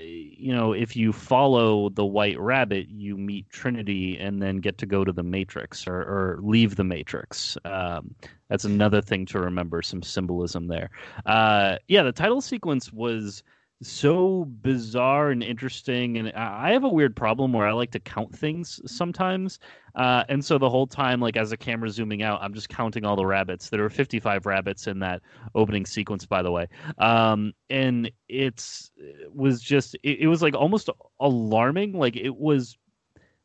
you 0.00 0.54
know 0.54 0.72
if 0.72 0.96
you 0.96 1.12
follow 1.12 1.88
the 1.88 2.04
White 2.04 2.38
Rabbit, 2.38 2.88
you 2.88 3.16
meet 3.16 3.48
Trinity, 3.50 4.18
and 4.18 4.40
then 4.40 4.58
get 4.58 4.78
to 4.78 4.86
go 4.86 5.04
to 5.04 5.12
the 5.12 5.22
Matrix 5.22 5.86
or, 5.86 5.96
or 5.96 6.38
leave 6.42 6.76
the 6.76 6.84
Matrix. 6.84 7.56
Um, 7.64 8.14
that's 8.48 8.64
another 8.64 9.02
thing 9.02 9.26
to 9.26 9.40
remember. 9.40 9.82
Some 9.82 10.02
symbolism 10.02 10.68
there. 10.68 10.90
Uh, 11.26 11.76
yeah, 11.88 12.02
the 12.02 12.12
title 12.12 12.40
sequence 12.40 12.92
was 12.92 13.42
so 13.80 14.44
bizarre 14.60 15.30
and 15.30 15.42
interesting 15.42 16.18
and 16.18 16.32
i 16.32 16.72
have 16.72 16.82
a 16.82 16.88
weird 16.88 17.14
problem 17.14 17.52
where 17.52 17.66
i 17.66 17.72
like 17.72 17.92
to 17.92 18.00
count 18.00 18.36
things 18.36 18.80
sometimes 18.86 19.60
uh, 19.94 20.22
and 20.28 20.44
so 20.44 20.58
the 20.58 20.68
whole 20.68 20.86
time 20.86 21.20
like 21.20 21.36
as 21.36 21.50
the 21.50 21.56
camera 21.56 21.88
zooming 21.88 22.22
out 22.22 22.40
i'm 22.42 22.54
just 22.54 22.68
counting 22.68 23.04
all 23.04 23.16
the 23.16 23.26
rabbits. 23.26 23.68
There 23.68 23.82
were 23.82 23.90
55 23.90 24.46
rabbits 24.46 24.86
in 24.86 24.98
that 25.00 25.22
opening 25.54 25.86
sequence 25.86 26.26
by 26.26 26.42
the 26.42 26.50
way. 26.50 26.68
Um, 26.98 27.52
and 27.70 28.10
it's 28.28 28.90
it 28.96 29.34
was 29.34 29.60
just 29.60 29.94
it, 30.02 30.20
it 30.20 30.26
was 30.26 30.42
like 30.42 30.54
almost 30.54 30.88
alarming. 31.20 31.92
Like 31.92 32.16
it 32.16 32.36
was 32.36 32.76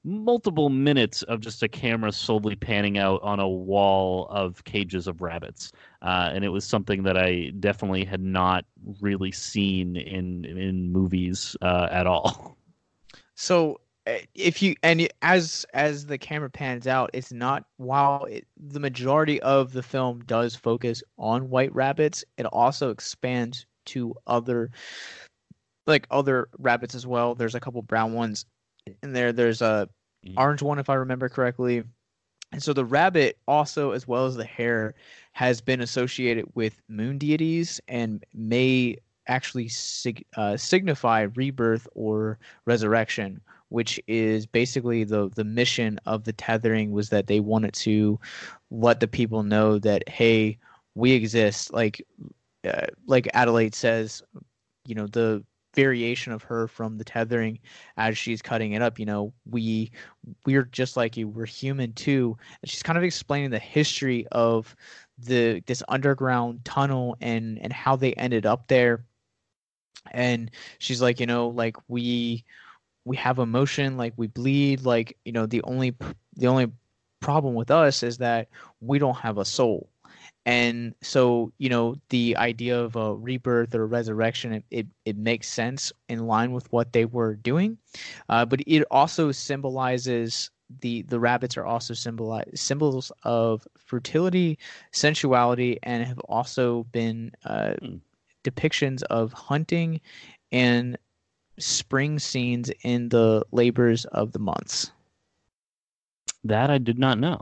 multiple 0.04 0.70
minutes 0.70 1.24
of 1.24 1.40
just 1.40 1.64
a 1.64 1.68
camera 1.68 2.12
slowly 2.12 2.56
panning 2.56 2.98
out 2.98 3.22
on 3.24 3.40
a 3.40 3.48
wall 3.48 4.28
of 4.30 4.64
cages 4.66 5.08
of 5.08 5.22
rabbits 5.22 5.72
uh, 6.02 6.30
and 6.34 6.44
it 6.44 6.50
was 6.50 6.66
something 6.66 7.04
that 7.04 7.18
I 7.18 7.52
definitely 7.60 8.04
had 8.04 8.22
not 8.22 8.66
really 9.00 9.32
seen 9.32 9.96
in 9.96 10.46
in 10.46 10.92
movies 10.92 11.56
uh, 11.62 11.88
at 11.92 12.08
all. 12.08 12.58
So 13.36 13.80
uh, 14.06 14.18
if 14.36 14.62
you 14.62 14.76
and 14.84 15.08
as 15.22 15.66
as 15.74 16.06
the 16.06 16.18
camera 16.18 16.50
pans 16.50 16.88
out, 16.88 17.10
it's 17.14 17.32
not 17.32 17.66
while 17.78 18.26
it, 18.26 18.46
the 18.58 18.80
majority 18.80 19.42
of 19.42 19.74
the 19.74 19.84
film 19.84 20.24
does 20.26 20.56
focus 20.56 21.02
on 21.18 21.50
white 21.50 21.74
rabbits, 21.74 22.24
it 22.38 22.46
also 22.46 22.92
expands 22.92 23.66
to 23.86 24.14
other 24.28 24.70
like 25.88 26.08
other 26.12 26.50
rabbits 26.60 26.96
as 26.96 27.08
well. 27.08 27.36
There's 27.36 27.56
a 27.56 27.60
couple 27.60 27.82
brown 27.82 28.14
ones 28.14 28.46
in 29.02 29.14
there. 29.14 29.32
There's 29.32 29.62
a 29.62 29.90
orange 30.38 30.62
one 30.62 30.80
if 30.80 30.90
I 30.90 30.96
remember 30.96 31.30
correctly. 31.30 31.84
And 32.52 32.62
so 32.62 32.74
the 32.74 32.86
rabbit 32.86 33.38
also 33.48 33.92
as 33.92 34.08
well 34.08 34.26
as 34.26 34.36
the 34.36 34.46
hare 34.46 34.94
has 35.32 35.60
been 35.60 35.82
associated 35.82 36.46
with 36.54 36.82
moon 36.88 37.18
deities 37.18 37.82
and 37.88 38.24
may 38.34 38.98
actually 39.28 39.70
sig- 39.70 40.26
uh, 40.38 40.58
signify 40.58 41.22
rebirth 41.36 41.88
or 41.96 42.38
resurrection 42.66 43.42
which 43.70 44.00
is 44.06 44.46
basically 44.46 45.04
the 45.04 45.32
the 45.36 45.44
mission 45.44 46.00
of 46.06 46.26
the 46.26 46.34
tethering 46.34 46.92
was 46.92 47.10
that 47.10 47.26
they 47.26 47.40
wanted 47.40 47.74
to 47.74 48.20
let 48.70 49.00
the 49.00 49.08
people 49.08 49.42
know 49.42 49.80
that 49.80 50.08
hey 50.08 50.56
we 50.94 51.12
exist 51.14 51.74
like 51.74 52.06
uh, 52.66 52.86
like 53.08 53.28
Adelaide 53.34 53.74
says 53.74 54.22
you 54.86 54.94
know 54.94 55.08
the 55.08 55.44
variation 55.74 56.32
of 56.34 56.44
her 56.44 56.68
from 56.68 56.98
the 56.98 57.04
tethering 57.04 57.60
as 57.98 58.18
she's 58.18 58.42
cutting 58.42 58.74
it 58.74 58.82
up 58.82 59.00
you 59.00 59.06
know 59.06 59.34
we 59.50 59.92
we're 60.46 60.64
just 60.64 60.98
like 60.98 61.18
you 61.18 61.28
we're 61.28 61.46
human 61.46 61.94
too. 61.94 62.38
And 62.62 62.70
she's 62.70 62.84
kind 62.84 62.98
of 62.98 63.04
explaining 63.04 63.50
the 63.50 63.60
history 63.60 64.28
of 64.32 64.76
the 65.18 65.62
this 65.66 65.84
underground 65.88 66.66
tunnel 66.66 67.18
and 67.22 67.60
and 67.60 67.74
how 67.74 67.96
they 67.96 68.14
ended 68.14 68.46
up 68.46 68.68
there. 68.68 69.06
And 70.12 70.52
she's 70.80 71.02
like 71.02 71.20
you 71.20 71.26
know 71.26 71.50
like 71.50 71.78
we 71.88 72.44
we 73.06 73.18
have 73.18 73.40
emotion 73.40 73.98
like 73.98 74.14
we 74.18 74.28
bleed 74.28 74.82
like 74.86 75.18
you 75.26 75.32
know 75.32 75.46
the 75.46 75.62
only 75.64 75.96
the 76.36 76.48
only 76.48 76.72
problem 77.20 77.54
with 77.54 77.72
us 77.72 78.04
is 78.04 78.18
that 78.18 78.50
we 78.82 79.00
don't 79.00 79.18
have 79.18 79.38
a 79.38 79.46
soul 79.46 79.90
and 80.46 80.94
so 81.02 81.52
you 81.58 81.70
know 81.70 81.96
the 82.10 82.36
idea 82.38 82.80
of 82.80 82.96
a 82.96 83.16
rebirth 83.16 83.74
or 83.76 83.88
resurrection 83.88 84.54
it, 84.54 84.66
it, 84.72 84.88
it 85.06 85.18
makes 85.18 85.48
sense 85.50 85.92
in 86.10 86.28
line 86.28 86.52
with 86.52 86.72
what 86.72 86.92
they 86.94 87.06
were 87.06 87.36
doing. 87.36 87.78
Uh, 88.30 88.46
but 88.46 88.62
it 88.68 88.84
also 88.92 89.32
symbolizes 89.32 90.52
the 90.82 91.04
the 91.04 91.20
rabbits 91.20 91.58
are 91.58 91.66
also 91.66 91.94
symbolize 91.94 92.50
symbols 92.56 93.12
of 93.24 93.68
fertility 93.78 94.58
sensuality 94.92 95.78
and 95.84 96.04
have 96.04 96.20
also 96.20 96.84
been 96.92 97.32
uh, 97.46 97.74
depictions 98.44 99.04
of 99.04 99.32
hunting 99.34 100.02
and 100.52 100.98
spring 101.60 102.20
scenes 102.20 102.72
in 102.84 103.10
the 103.10 103.44
labors 103.52 104.06
of 104.06 104.32
the 104.32 104.40
months. 104.40 104.92
That 106.44 106.70
I 106.70 106.78
did 106.78 107.00
not 107.00 107.20
know. 107.20 107.40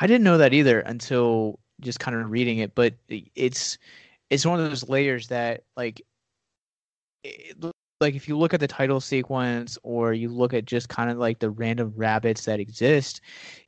I 0.00 0.06
didn't 0.06 0.24
know 0.24 0.38
that 0.38 0.52
either 0.52 0.80
until 0.80 1.58
just 1.80 2.00
kind 2.00 2.16
of 2.16 2.30
reading 2.30 2.58
it, 2.58 2.74
but 2.74 2.94
it's 3.08 3.78
it's 4.30 4.46
one 4.46 4.60
of 4.60 4.68
those 4.68 4.88
layers 4.88 5.28
that 5.28 5.64
like 5.76 6.02
it, 7.24 7.56
like 8.00 8.14
if 8.14 8.28
you 8.28 8.36
look 8.36 8.52
at 8.52 8.60
the 8.60 8.68
title 8.68 9.00
sequence 9.00 9.78
or 9.82 10.12
you 10.12 10.28
look 10.28 10.52
at 10.52 10.66
just 10.66 10.88
kind 10.88 11.10
of 11.10 11.18
like 11.18 11.38
the 11.38 11.50
random 11.50 11.92
rabbits 11.96 12.44
that 12.44 12.60
exist, 12.60 13.20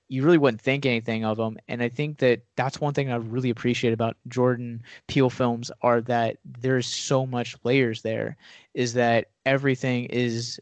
you 0.08 0.22
really 0.22 0.38
wouldn't 0.38 0.60
think 0.60 0.84
anything 0.84 1.24
of 1.24 1.38
them. 1.38 1.56
And 1.68 1.82
I 1.82 1.88
think 1.88 2.18
that 2.18 2.42
that's 2.56 2.80
one 2.80 2.92
thing 2.92 3.10
I 3.10 3.16
really 3.16 3.50
appreciate 3.50 3.92
about 3.92 4.16
Jordan 4.28 4.82
Peele 5.06 5.30
films 5.30 5.70
are 5.82 6.00
that 6.02 6.36
there's 6.44 6.86
so 6.86 7.26
much 7.26 7.56
layers 7.64 8.02
there 8.02 8.36
is 8.74 8.94
that 8.94 9.26
everything 9.46 10.06
is 10.06 10.60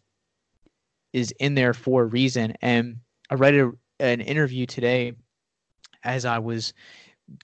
is 1.13 1.33
in 1.41 1.55
there 1.55 1.75
for 1.75 2.03
a 2.03 2.07
reason. 2.07 2.55
And 2.63 2.99
I 3.31 3.35
read 3.35 3.55
a, 3.55 3.73
an 3.99 4.21
interview 4.21 4.67
today 4.67 5.15
as 6.05 6.25
I 6.25 6.39
was 6.39 6.73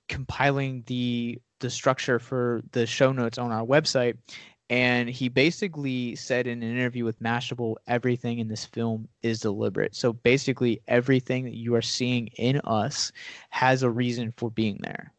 compiling 0.09 0.85
the 0.87 1.41
the 1.61 1.71
structure 1.71 2.19
for 2.19 2.63
the 2.73 2.87
show 2.87 3.13
notes 3.13 3.39
on 3.39 3.53
our 3.53 3.65
website 3.65 4.17
and 4.73 5.11
he 5.11 5.29
basically 5.29 6.17
said 6.17 6.47
in 6.47 6.63
an 6.63 6.71
interview 6.71 7.05
with 7.05 7.21
Mashable 7.21 7.75
everything 7.87 8.39
in 8.39 8.49
this 8.49 8.65
film 8.65 9.07
is 9.23 9.41
deliberate. 9.41 9.95
So 9.95 10.15
basically 10.15 10.81
everything 10.89 11.45
that 11.45 11.55
you 11.55 11.75
are 11.75 11.83
seeing 11.83 12.29
in 12.39 12.59
us 12.65 13.13
has 13.51 13.83
a 13.83 13.91
reason 13.91 14.33
for 14.35 14.51
being 14.51 14.79
there. 14.81 15.13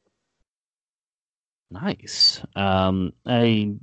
Nice. 1.70 2.42
Um, 2.56 3.14
I 3.28 3.76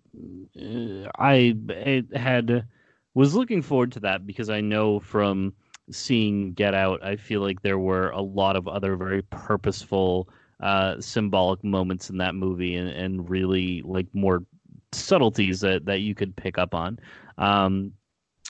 uh, 0.60 1.08
I 1.16 1.54
I 1.70 2.02
had 2.18 2.66
was 3.14 3.36
looking 3.36 3.62
forward 3.62 3.92
to 3.92 4.00
that 4.00 4.26
because 4.26 4.50
I 4.50 4.60
know 4.60 4.98
from 4.98 5.54
seeing 5.90 6.52
Get 6.52 6.74
Out, 6.74 7.02
I 7.04 7.16
feel 7.16 7.40
like 7.40 7.62
there 7.62 7.78
were 7.78 8.10
a 8.10 8.20
lot 8.20 8.56
of 8.56 8.68
other 8.68 8.96
very 8.96 9.22
purposeful, 9.22 10.28
uh, 10.60 11.00
symbolic 11.00 11.62
moments 11.64 12.10
in 12.10 12.18
that 12.18 12.34
movie, 12.34 12.76
and, 12.76 12.88
and 12.88 13.28
really 13.28 13.82
like 13.82 14.06
more 14.12 14.44
subtleties 14.92 15.60
that 15.60 15.84
that 15.86 16.00
you 16.00 16.14
could 16.14 16.34
pick 16.36 16.58
up 16.58 16.74
on. 16.74 16.98
Um, 17.38 17.92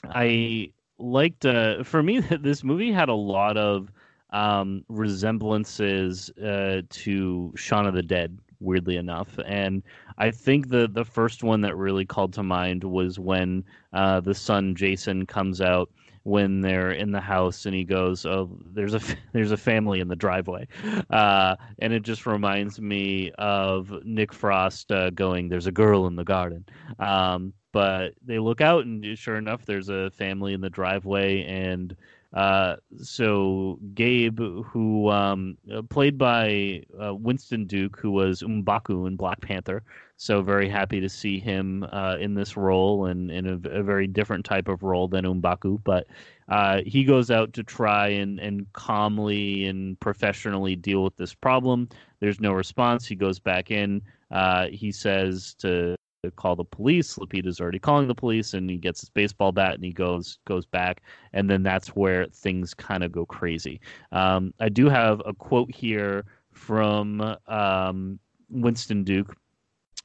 I 0.05 0.71
liked 0.97 1.45
uh, 1.45 1.83
for 1.83 2.03
me 2.03 2.19
that 2.19 2.43
this 2.43 2.63
movie 2.63 2.91
had 2.91 3.09
a 3.09 3.13
lot 3.13 3.57
of 3.57 3.91
um, 4.31 4.83
resemblances 4.87 6.29
uh, 6.43 6.81
to 6.89 7.53
Shaun 7.55 7.85
of 7.85 7.93
the 7.93 8.03
Dead, 8.03 8.37
weirdly 8.59 8.95
enough, 8.97 9.37
and 9.45 9.83
I 10.17 10.31
think 10.31 10.69
the 10.69 10.87
the 10.91 11.05
first 11.05 11.43
one 11.43 11.61
that 11.61 11.75
really 11.75 12.05
called 12.05 12.33
to 12.33 12.43
mind 12.43 12.83
was 12.83 13.19
when 13.19 13.63
uh, 13.93 14.19
the 14.21 14.35
son 14.35 14.75
Jason 14.75 15.25
comes 15.25 15.61
out 15.61 15.89
when 16.23 16.61
they're 16.61 16.91
in 16.91 17.11
the 17.11 17.21
house 17.21 17.65
and 17.65 17.73
he 17.73 17.83
goes, 17.83 18.25
"Oh, 18.25 18.49
there's 18.73 18.93
a 18.93 19.01
there's 19.33 19.51
a 19.51 19.57
family 19.57 19.99
in 19.99 20.07
the 20.07 20.15
driveway," 20.15 20.67
uh, 21.09 21.55
and 21.79 21.93
it 21.93 22.03
just 22.03 22.25
reminds 22.25 22.79
me 22.79 23.31
of 23.37 23.91
Nick 24.03 24.33
Frost 24.33 24.91
uh, 24.91 25.09
going, 25.11 25.49
"There's 25.49 25.67
a 25.67 25.71
girl 25.71 26.07
in 26.07 26.15
the 26.15 26.23
garden." 26.23 26.65
Um, 26.99 27.53
but 27.71 28.13
they 28.25 28.39
look 28.39 28.61
out 28.61 28.85
and 28.85 29.17
sure 29.17 29.37
enough, 29.37 29.65
there's 29.65 29.89
a 29.89 30.11
family 30.11 30.53
in 30.53 30.61
the 30.61 30.69
driveway 30.69 31.43
and. 31.43 31.95
Uh, 32.33 32.77
so 33.01 33.77
Gabe, 33.93 34.39
who 34.39 35.09
um, 35.09 35.57
uh, 35.69 35.81
played 35.81 36.17
by 36.17 36.81
uh, 36.97 37.13
Winston 37.13 37.65
Duke, 37.65 37.99
who 37.99 38.09
was 38.09 38.41
M'Baku 38.41 39.05
in 39.05 39.17
Black 39.17 39.41
Panther, 39.41 39.83
so 40.21 40.43
very 40.43 40.69
happy 40.69 40.99
to 40.99 41.09
see 41.09 41.39
him 41.39 41.83
uh, 41.91 42.15
in 42.19 42.35
this 42.35 42.55
role 42.55 43.07
and 43.07 43.31
in 43.31 43.47
a, 43.47 43.53
a, 43.69 43.81
very 43.81 44.05
different 44.05 44.45
type 44.45 44.67
of 44.67 44.83
role 44.83 45.07
than 45.07 45.25
M'Baku. 45.25 45.83
But 45.83 46.05
uh, 46.47 46.81
he 46.85 47.03
goes 47.03 47.31
out 47.31 47.53
to 47.53 47.63
try 47.63 48.09
and, 48.09 48.39
and 48.39 48.71
calmly 48.73 49.65
and 49.65 49.99
professionally 49.99 50.75
deal 50.75 51.03
with 51.03 51.17
this 51.17 51.33
problem. 51.33 51.89
There's 52.19 52.39
no 52.39 52.51
response. 52.51 53.07
He 53.07 53.15
goes 53.15 53.39
back 53.39 53.71
in. 53.71 53.99
Uh, 54.29 54.67
he 54.67 54.91
says 54.91 55.55
to 55.55 55.95
call 56.35 56.55
the 56.55 56.65
police. 56.65 57.17
Lupita's 57.17 57.59
already 57.59 57.79
calling 57.79 58.07
the 58.07 58.13
police, 58.13 58.53
and 58.53 58.69
he 58.69 58.77
gets 58.77 58.99
his 58.99 59.09
baseball 59.09 59.51
bat 59.51 59.73
and 59.73 59.83
he 59.83 59.91
goes 59.91 60.37
goes 60.45 60.67
back, 60.67 61.01
and 61.33 61.49
then 61.49 61.63
that's 61.63 61.95
where 61.95 62.27
things 62.27 62.75
kind 62.75 63.03
of 63.03 63.11
go 63.11 63.25
crazy. 63.25 63.81
Um, 64.11 64.53
I 64.59 64.69
do 64.69 64.87
have 64.87 65.19
a 65.25 65.33
quote 65.33 65.73
here 65.73 66.25
from 66.51 67.37
um, 67.47 68.19
Winston 68.51 69.03
Duke, 69.03 69.35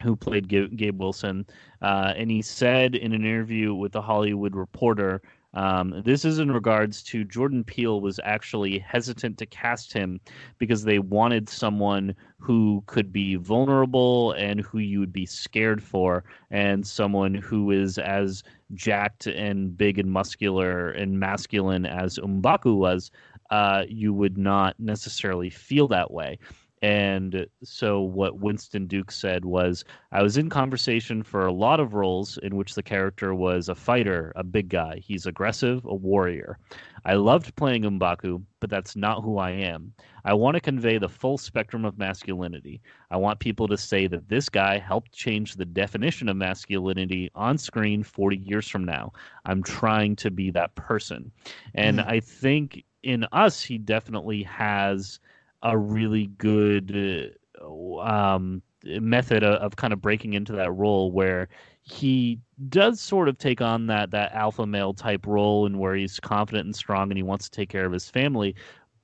who 0.03 0.17
played 0.17 0.49
Gabe, 0.49 0.99
Wilson, 0.99 1.47
uh, 1.83 2.13
and 2.17 2.31
he 2.31 2.43
said 2.43 2.95
in 2.95 3.13
an 3.13 3.25
interview 3.25 3.75
with 3.75 3.93
the 3.93 4.03
Hollywood 4.03 4.55
Reporter 4.55 5.23
um, 5.57 6.03
this 6.05 6.27
is 6.27 6.39
in 6.39 6.53
regards 6.53 7.03
to 7.05 7.25
Jordan 7.25 7.65
Peele 7.65 8.03
was 8.03 8.21
actually 8.23 8.79
hesitant 8.79 9.39
to 9.39 9.47
cast 9.47 9.91
him 9.91 10.21
because 10.59 10.85
they 10.85 10.99
wanted 10.99 11.49
someone 11.49 12.15
who 12.39 12.85
could 12.87 13.11
be 13.11 13.37
vulnerable 13.37 14.33
and 14.33 14.61
who 14.61 14.79
you 14.79 15.01
would 15.01 15.15
be 15.15 15.25
scared 15.25 15.83
for, 15.83 16.25
and 16.51 16.87
someone 16.87 17.35
who 17.35 17.71
is 17.71 17.97
as 17.97 18.43
jacked 18.75 19.29
and 19.29 19.77
big 19.79 19.99
and 19.99 20.13
muscular 20.13 20.91
and 20.91 21.19
masculine 21.19 21.87
as 21.87 22.19
M'Baku 22.19 22.77
was. 22.77 23.11
Uh, 23.51 23.85
you 23.89 24.13
would 24.13 24.37
not 24.37 24.79
necessarily 24.79 25.49
feel 25.49 25.89
that 25.89 26.11
way. 26.11 26.39
And 26.83 27.47
so, 27.63 28.03
what 28.03 28.41
Winston 28.41 28.87
Duke 28.87 29.11
said 29.11 29.47
was, 29.47 29.83
I 30.13 30.23
was 30.23 30.37
in 30.37 30.51
conversation 30.51 31.23
for 31.23 31.47
a 31.47 31.53
lot 31.53 31.81
of 31.81 31.95
roles 31.95 32.39
in 32.43 32.57
which 32.57 32.75
the 32.75 32.83
character 32.83 33.35
was 33.35 33.71
a 33.71 33.75
fighter, 33.75 34.33
a 34.37 34.45
big 34.45 34.69
guy. 34.69 35.01
He's 35.03 35.25
aggressive, 35.25 35.85
a 35.87 35.95
warrior. 35.95 36.59
I 37.07 37.15
loved 37.15 37.55
playing 37.57 37.85
M'Baku, 37.85 38.43
but 38.61 38.69
that's 38.69 38.95
not 38.95 39.23
who 39.23 39.39
I 39.39 39.53
am. 39.53 39.95
I 40.25 40.35
want 40.35 40.57
to 40.57 40.61
convey 40.61 40.99
the 40.99 41.09
full 41.09 41.39
spectrum 41.39 41.85
of 41.85 41.99
masculinity. 41.99 42.83
I 43.11 43.17
want 43.17 43.39
people 43.39 43.69
to 43.69 43.79
say 43.79 44.07
that 44.09 44.29
this 44.29 44.49
guy 44.49 44.77
helped 44.79 45.13
change 45.13 45.55
the 45.55 45.65
definition 45.65 46.29
of 46.29 46.37
masculinity 46.37 47.31
on 47.35 47.57
screen 47.57 48.03
40 48.03 48.37
years 48.39 48.69
from 48.69 48.85
now. 48.85 49.13
I'm 49.47 49.63
trying 49.63 50.17
to 50.17 50.31
be 50.31 50.51
that 50.51 50.75
person. 50.75 51.31
And 51.75 52.01
mm. 52.01 52.07
I 52.07 52.21
think 52.21 52.85
in 53.03 53.25
us, 53.33 53.63
he 53.63 53.79
definitely 53.79 54.43
has 54.43 55.21
a 55.63 55.77
really 55.77 56.27
good 56.39 57.35
uh, 57.61 57.99
um, 58.01 58.63
method 58.85 59.43
of, 59.43 59.55
of, 59.55 59.77
kind 59.77 59.93
of 59.93 60.01
breaking 60.01 60.35
into 60.35 60.53
that 60.53 60.73
role 60.73 61.11
where 61.11 61.49
he 61.83 62.39
does 62.69 63.01
sort 63.01 63.29
of 63.29 63.39
take 63.39 63.61
on 63.61 63.87
that 63.87 64.11
that 64.11 64.33
alpha 64.33 64.67
male 64.67 64.93
type 64.93 65.27
role 65.27 65.67
and 65.67 65.79
where 65.79 65.95
he's 65.95 66.21
confident 66.21 66.67
and 66.67 66.77
strong 66.77 67.11
and 67.11 67.19
he 67.19 67.23
wants 67.23 67.49
to 67.49 67.51
take 67.51 67.69
care 67.69 67.87
of 67.87 67.93
his 67.93 68.09
family 68.09 68.55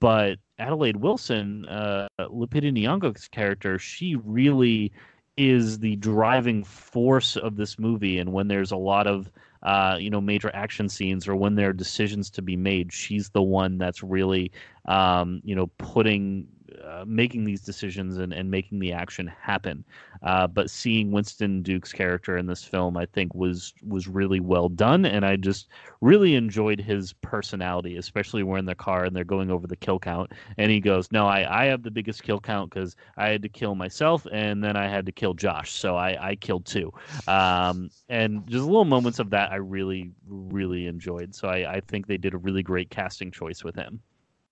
but 0.02 0.40
Adelaide 0.58 0.96
Wilson, 0.96 1.64
uh, 1.66 2.08
Lupita 2.18 2.72
Nyong'o's 2.72 3.28
character, 3.28 3.78
she 3.78 4.16
really 4.16 4.90
is 5.36 5.78
the 5.78 5.94
driving 5.94 6.64
force 6.64 7.36
of 7.36 7.54
this 7.54 7.78
movie. 7.78 8.18
And 8.18 8.32
when 8.32 8.48
there's 8.48 8.72
a 8.72 8.76
lot 8.76 9.06
of 9.06 9.30
uh, 9.62 9.96
you 9.98 10.10
know 10.10 10.20
major 10.20 10.50
action 10.54 10.88
scenes 10.88 11.28
or 11.28 11.36
when 11.36 11.54
there 11.54 11.70
are 11.70 11.74
decisions 11.74 12.30
to 12.30 12.42
be 12.42 12.56
made, 12.56 12.92
she's 12.92 13.30
the 13.30 13.42
one 13.42 13.78
that's 13.78 14.02
really 14.02 14.50
um, 14.86 15.40
you 15.44 15.54
know 15.54 15.66
putting 15.78 16.46
uh, 16.84 17.04
making 17.06 17.44
these 17.44 17.60
decisions 17.60 18.18
and, 18.18 18.32
and 18.32 18.50
making 18.50 18.78
the 18.78 18.92
action 18.92 19.26
happen. 19.40 19.84
Uh, 20.22 20.46
but 20.46 20.70
seeing 20.70 21.10
Winston 21.10 21.62
Duke's 21.62 21.92
character 21.92 22.36
in 22.38 22.46
this 22.46 22.64
film, 22.64 22.96
I 22.96 23.06
think 23.06 23.34
was 23.34 23.74
was 23.86 24.08
really 24.08 24.40
well 24.40 24.68
done, 24.68 25.04
and 25.04 25.24
I 25.26 25.36
just 25.36 25.68
really 26.00 26.34
enjoyed 26.34 26.80
his 26.80 27.12
personality, 27.12 27.96
especially 27.96 28.42
when 28.42 28.62
in 28.62 28.66
the 28.66 28.74
car 28.74 29.04
and 29.04 29.14
they're 29.14 29.24
going 29.24 29.50
over 29.50 29.66
the 29.66 29.76
kill 29.76 29.98
count, 29.98 30.32
and 30.56 30.70
he 30.70 30.80
goes, 30.80 31.10
"No, 31.12 31.26
I 31.26 31.62
I 31.62 31.64
have 31.66 31.82
the 31.82 31.90
biggest 31.90 32.22
kill 32.22 32.40
count 32.40 32.70
because 32.70 32.96
I 33.16 33.28
had 33.28 33.42
to 33.42 33.48
kill 33.48 33.74
myself, 33.74 34.26
and 34.32 34.62
then 34.62 34.76
I 34.76 34.86
had 34.88 35.06
to 35.06 35.12
kill 35.12 35.34
Josh, 35.34 35.72
so 35.72 35.96
I 35.96 36.30
I 36.30 36.36
killed 36.36 36.64
two, 36.64 36.92
Um, 37.26 37.90
and 38.08 38.46
just 38.48 38.64
little 38.64 38.84
moments 38.84 39.18
of 39.18 39.30
that 39.30 39.50
I 39.52 39.56
really 39.56 40.12
really 40.26 40.86
enjoyed. 40.86 41.34
So 41.34 41.48
I 41.48 41.74
I 41.76 41.80
think 41.80 42.06
they 42.06 42.18
did 42.18 42.34
a 42.34 42.38
really 42.38 42.62
great 42.62 42.90
casting 42.90 43.30
choice 43.30 43.64
with 43.64 43.74
him. 43.74 44.00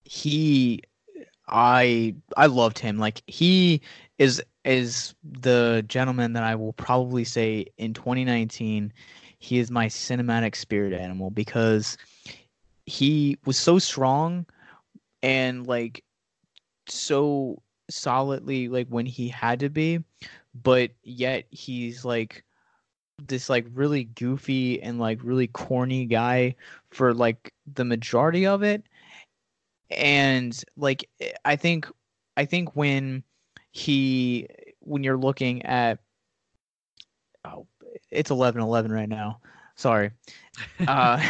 He 0.05 0.83
I 1.51 2.15
I 2.37 2.47
loved 2.47 2.79
him. 2.79 2.99
Like 2.99 3.23
he 3.27 3.83
is 4.19 4.43
is 4.65 5.15
the 5.25 5.85
gentleman 5.89 6.35
that 6.35 6.43
I 6.43 6.55
will 6.55 6.73
probably 6.75 7.25
say 7.25 7.67
in 7.79 7.95
2019 7.95 8.93
he 9.39 9.59
is 9.59 9.71
my 9.71 9.87
cinematic 9.87 10.55
spirit 10.55 10.93
animal 10.93 11.31
because 11.31 11.97
he 12.87 13.39
was 13.47 13.57
so 13.57 13.79
strong 13.79 14.45
and 15.23 15.67
like 15.67 16.05
so 16.87 17.63
solidly 17.89 18.69
like 18.69 18.87
when 18.89 19.07
he 19.07 19.29
had 19.29 19.61
to 19.61 19.71
be 19.71 19.99
but 20.55 20.91
yet 21.03 21.47
he's 21.51 22.05
like 22.05 22.45
this 23.27 23.49
like 23.49 23.67
really 23.73 24.05
goofy 24.05 24.81
and 24.83 24.99
like 24.99 25.19
really 25.23 25.47
corny 25.47 26.05
guy 26.07 26.55
for 26.91 27.15
like 27.15 27.53
the 27.75 27.85
majority 27.85 28.47
of 28.47 28.63
it 28.63 28.85
and 29.91 30.63
like 30.77 31.09
I 31.45 31.57
think 31.57 31.87
I 32.37 32.45
think 32.45 32.77
when 32.77 33.23
he 33.73 34.49
when 34.81 35.05
you're 35.05 35.19
looking 35.19 35.63
at 35.63 35.99
oh 37.45 37.67
it's 38.11 38.31
11 38.31 38.61
11 38.61 38.93
right 38.93 39.09
now. 39.09 39.41
Sorry. 39.77 40.11
Uh, 40.87 41.23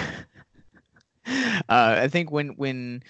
uh 1.27 1.63
I 1.69 2.09
think 2.09 2.31
when 2.31 2.49
when 2.51 3.03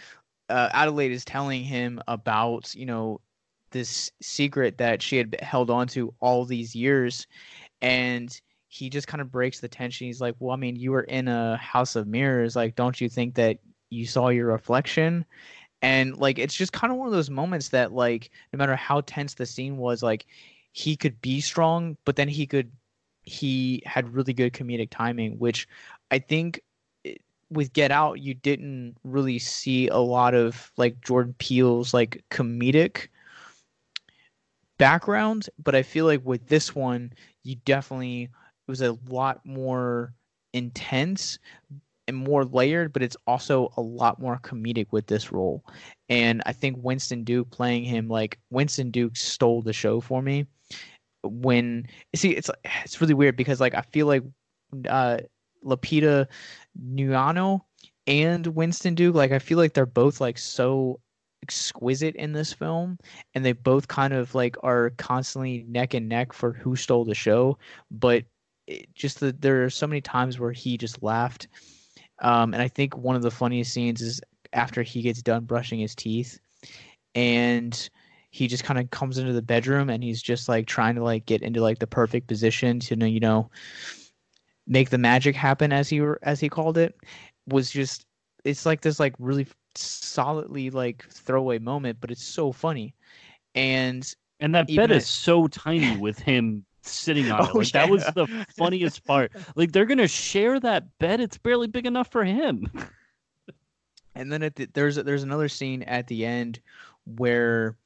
uh, 0.49 0.69
Adelaide 0.73 1.13
is 1.13 1.25
telling 1.25 1.63
him 1.63 2.01
about 2.09 2.75
you 2.75 2.85
know 2.85 3.21
this 3.71 4.11
secret 4.21 4.79
that 4.79 5.01
she 5.01 5.17
had 5.17 5.37
held 5.41 5.71
on 5.71 5.87
to 5.89 6.13
all 6.21 6.45
these 6.45 6.75
years 6.75 7.27
and 7.81 8.41
he 8.67 8.91
just 8.91 9.07
kind 9.07 9.21
of 9.21 9.31
breaks 9.31 9.61
the 9.61 9.69
tension. 9.69 10.07
He's 10.07 10.21
like 10.21 10.35
well 10.41 10.53
i 10.53 10.57
mean 10.57 10.77
you 10.77 10.91
were 10.91 11.03
in 11.03 11.29
a 11.29 11.57
house 11.57 11.97
of 11.97 12.07
mirrors. 12.07 12.57
Like 12.57 12.75
don't 12.75 13.01
you 13.01 13.09
think 13.09 13.35
that 13.37 13.59
you 13.91 14.07
saw 14.07 14.29
your 14.29 14.47
reflection. 14.47 15.25
And 15.83 16.17
like 16.17 16.39
it's 16.39 16.55
just 16.55 16.73
kind 16.73 16.93
of 16.93 16.99
one 16.99 17.09
of 17.09 17.13
those 17.13 17.31
moments 17.31 17.71
that 17.71 17.93
like 17.93 18.31
no 18.53 18.59
matter 18.59 18.77
how 18.77 19.01
tense 19.03 19.35
the 19.35 19.47
scene 19.47 19.77
was 19.77 20.03
like 20.03 20.27
he 20.73 20.97
could 20.97 21.21
be 21.21 21.41
strong 21.41 21.97
but 22.05 22.17
then 22.17 22.29
he 22.29 22.47
could 22.47 22.71
he 23.23 23.83
had 23.87 24.13
really 24.15 24.33
good 24.33 24.53
comedic 24.53 24.89
timing 24.91 25.39
which 25.39 25.69
i 26.11 26.19
think 26.19 26.61
with 27.51 27.73
get 27.73 27.91
out 27.91 28.21
you 28.21 28.35
didn't 28.35 28.97
really 29.05 29.39
see 29.39 29.89
a 29.89 29.99
lot 29.99 30.35
of 30.35 30.71
like 30.77 31.01
jordan 31.01 31.35
peele's 31.39 31.93
like 31.93 32.23
comedic 32.31 33.09
background 34.79 35.51
but 35.63 35.75
i 35.75 35.83
feel 35.83 36.07
like 36.07 36.25
with 36.25 36.47
this 36.47 36.75
one 36.75 37.13
you 37.43 37.57
definitely 37.65 38.23
it 38.23 38.71
was 38.71 38.81
a 38.81 38.97
lot 39.09 39.45
more 39.45 40.15
intense 40.53 41.39
and 42.11 42.19
more 42.19 42.45
layered, 42.45 42.93
but 42.93 43.03
it's 43.03 43.17
also 43.27 43.73
a 43.77 43.81
lot 43.81 44.21
more 44.21 44.39
comedic 44.43 44.89
with 44.91 45.07
this 45.07 45.33
role. 45.33 45.65
And 46.09 46.43
I 46.45 46.53
think 46.53 46.77
Winston 46.81 47.25
Duke 47.25 47.51
playing 47.51 47.85
him 47.85 48.09
like 48.09 48.39
Winston 48.51 48.91
Duke 48.91 49.17
stole 49.17 49.63
the 49.63 49.73
show 49.73 50.01
for 50.01 50.21
me. 50.21 50.47
When 51.23 51.87
see, 52.15 52.33
it's 52.33 52.51
it's 52.85 53.01
really 53.01 53.15
weird 53.15 53.37
because 53.37 53.61
like 53.61 53.75
I 53.75 53.83
feel 53.83 54.07
like 54.07 54.25
uh, 54.89 55.19
Lupita 55.65 56.27
Nyong'o 56.83 57.61
and 58.07 58.47
Winston 58.49 58.95
Duke, 58.95 59.15
like 59.15 59.33
I 59.33 59.39
feel 59.39 59.59
like 59.59 59.73
they're 59.73 59.87
both 59.87 60.21
like 60.21 60.39
so 60.39 61.01
exquisite 61.43 62.17
in 62.17 62.33
this 62.33 62.53
film 62.53 62.99
and 63.35 63.45
they 63.45 63.53
both 63.53 63.89
kind 63.89 64.13
of 64.13 64.35
like 64.35 64.57
are 64.63 64.91
constantly 64.99 65.65
neck 65.69 65.95
and 65.95 66.09
neck 66.09 66.33
for 66.33 66.53
who 66.53 66.77
stole 66.77 67.03
the 67.03 67.15
show 67.15 67.57
but 67.91 68.25
just 68.95 69.21
that 69.21 69.41
there 69.41 69.65
are 69.65 69.71
so 69.71 69.87
many 69.87 70.03
times 70.03 70.39
where 70.39 70.53
he 70.53 70.77
just 70.77 71.03
laughed 71.03 71.49
um, 72.21 72.53
and 72.55 72.63
I 72.63 72.69
think 72.69 72.97
one 72.97 73.17
of 73.17 73.23
the 73.23 73.31
funniest 73.31 73.73
scenes 73.73 74.01
is 74.01 74.21
after 74.53 74.83
he 74.83 75.03
gets 75.03 75.23
done 75.23 75.45
brushing 75.45 75.79
his 75.81 75.95
teeth 75.95 76.39
and 77.15 77.89
he 78.31 78.47
just 78.47 78.65
kind 78.65 78.79
of 78.79 78.91
comes 78.91 79.19
into 79.19 79.33
the 79.33 79.43
bedroom 79.43 79.91
and 79.91 80.03
he's 80.03 80.23
just 80.23 80.49
like 80.49 80.67
trying 80.67 80.95
to 80.95 81.03
like 81.03 81.27
get 81.27 81.43
into 81.43 81.61
like 81.61 81.79
the 81.79 81.87
perfect 81.87 82.27
position 82.27 82.79
to 82.81 83.09
you 83.09 83.21
know 83.21 83.51
make 84.67 84.91
the 84.91 84.99
magic 84.99 85.35
happen 85.35 85.73
as 85.73 85.89
he 85.89 86.01
as 86.23 86.41
he 86.41 86.49
called 86.49 86.79
it 86.79 86.95
was 87.47 87.71
just 87.71 88.07
it's 88.45 88.67
like 88.67 88.81
this 88.81 89.01
like 89.01 89.15
really 89.19 89.47
solidly 89.75 90.71
like 90.71 91.05
throwaway 91.11 91.59
moment 91.59 91.99
but 92.01 92.11
it's 92.11 92.25
so 92.25 92.53
funny. 92.53 92.95
And 93.55 94.13
and 94.39 94.55
that 94.55 94.69
bed 94.75 94.91
is 94.91 95.07
so 95.07 95.49
tiny 95.49 95.97
with 95.97 96.19
him 96.19 96.65
sitting 96.83 97.31
on 97.31 97.41
oh, 97.41 97.45
it. 97.45 97.51
Oh, 97.55 97.59
like 97.59 97.75
yeah. 97.75 97.87
that 97.87 97.91
was 97.91 98.05
the 98.15 98.47
funniest 98.57 99.05
part. 99.05 99.33
Like 99.57 99.73
they're 99.73 99.87
gonna 99.87 100.09
share 100.09 100.61
that 100.61 100.99
bed. 100.99 101.21
It's 101.21 101.39
barely 101.39 101.67
big 101.67 101.87
enough 101.87 102.11
for 102.11 102.25
him. 102.25 102.71
and 104.15 104.33
then 104.33 104.43
at 104.43 104.57
the, 104.57 104.69
there's 104.73 104.97
there's 104.97 105.23
another 105.23 105.49
scene 105.49 105.83
at 105.85 106.07
the 106.07 106.25
end 106.25 106.61
where 107.17 107.77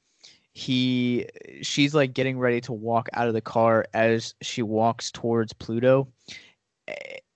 he 0.52 1.26
she's 1.62 1.94
like 1.94 2.14
getting 2.14 2.38
ready 2.38 2.60
to 2.60 2.72
walk 2.72 3.08
out 3.12 3.28
of 3.28 3.34
the 3.34 3.40
car 3.40 3.86
as 3.92 4.34
she 4.40 4.62
walks 4.62 5.10
towards 5.10 5.52
Pluto, 5.52 6.08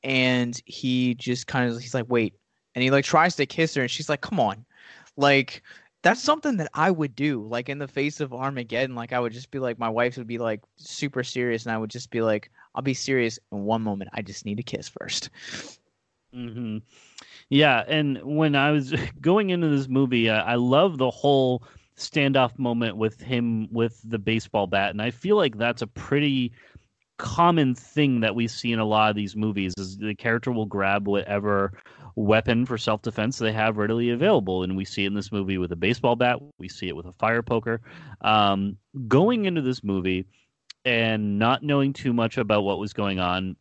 and 0.05 0.61
he 0.67 1.15
just 1.15 1.47
kind 1.47 1.71
of 1.71 1.81
he's 1.81 1.95
like 1.95 2.07
wait, 2.09 2.35
and 2.75 2.83
he 2.83 2.91
like 2.91 3.05
tries 3.05 3.35
to 3.37 3.47
kiss 3.47 3.75
her, 3.75 3.83
and 3.83 3.91
she's 3.91 4.09
like 4.09 4.21
come 4.21 4.39
on, 4.39 4.65
like 5.17 5.63
that's 6.03 6.23
something 6.23 6.57
that 6.59 6.71
I 6.75 6.91
would 6.91 7.15
do. 7.15 7.47
Like 7.47 7.69
in 7.69 7.79
the 7.79 7.89
face 7.89 8.21
of 8.21 8.33
Armageddon, 8.33 8.95
like 8.95 9.13
I 9.13 9.21
would 9.21 9.33
just 9.33 9.51
be 9.51 9.59
like, 9.59 9.79
my 9.79 9.89
wife 9.89 10.17
would 10.17 10.27
be 10.27 10.39
like 10.39 10.61
super 10.77 11.23
serious, 11.25 11.67
and 11.67 11.73
I 11.75 11.79
would 11.79 11.91
just 11.91 12.11
be 12.11 12.21
like, 12.23 12.51
I'll 12.75 12.83
be 12.83 12.95
serious 12.95 13.39
in 13.53 13.65
one 13.65 13.83
moment. 13.83 14.11
I 14.15 14.23
just 14.23 14.45
need 14.47 14.61
a 14.61 14.63
kiss 14.63 14.89
first. 14.89 15.31
hmm 16.33 16.79
Yeah, 17.51 17.85
and 17.89 18.21
when 18.25 18.57
I 18.57 18.73
was 18.73 18.95
going 19.21 19.51
into 19.51 19.69
this 19.69 19.89
movie, 19.89 20.29
uh, 20.31 20.43
I 20.45 20.57
love 20.57 20.99
the 20.99 21.11
whole 21.11 21.65
standoff 21.97 22.59
moment 22.59 22.97
with 22.97 23.21
him 23.21 23.69
with 23.73 24.01
the 24.05 24.19
baseball 24.19 24.67
bat, 24.67 24.91
and 24.91 25.03
I 25.03 25.11
feel 25.11 25.37
like 25.37 25.59
that's 25.59 25.83
a 25.83 25.87
pretty 25.87 26.53
common 27.19 27.75
thing 27.75 28.21
that 28.21 28.35
we 28.35 28.49
see 28.49 28.73
in 28.73 28.79
a 28.79 28.85
lot 28.85 29.11
of 29.11 29.17
these 29.17 29.37
movies 29.37 29.75
is 29.77 29.99
the 29.99 30.15
character 30.15 30.53
will 30.53 30.67
grab 30.67 31.07
whatever 31.07 31.73
weapon 32.15 32.65
for 32.65 32.79
self-defense 32.79 33.39
they 33.39 33.53
have 33.53 33.77
readily 33.77 34.11
available 34.11 34.63
and 34.63 34.77
we 34.77 34.85
see 34.85 35.05
it 35.05 35.09
in 35.09 35.15
this 35.15 35.31
movie 35.31 35.59
with 35.59 35.71
a 35.71 35.77
baseball 35.77 36.17
bat 36.17 36.39
we 36.59 36.69
see 36.69 36.89
it 36.89 36.97
with 36.97 37.07
a 37.07 37.13
fire 37.13 37.43
poker. 37.43 37.81
Um, 38.21 38.77
going 39.07 39.45
into 39.45 39.63
this 39.63 39.85
movie 39.85 40.27
and 40.85 41.39
not 41.39 41.63
knowing 41.63 41.93
too 41.93 42.13
much 42.13 42.39
about 42.39 42.63
what 42.63 42.79
was 42.79 42.93
going 42.93 43.19
on 43.21 43.57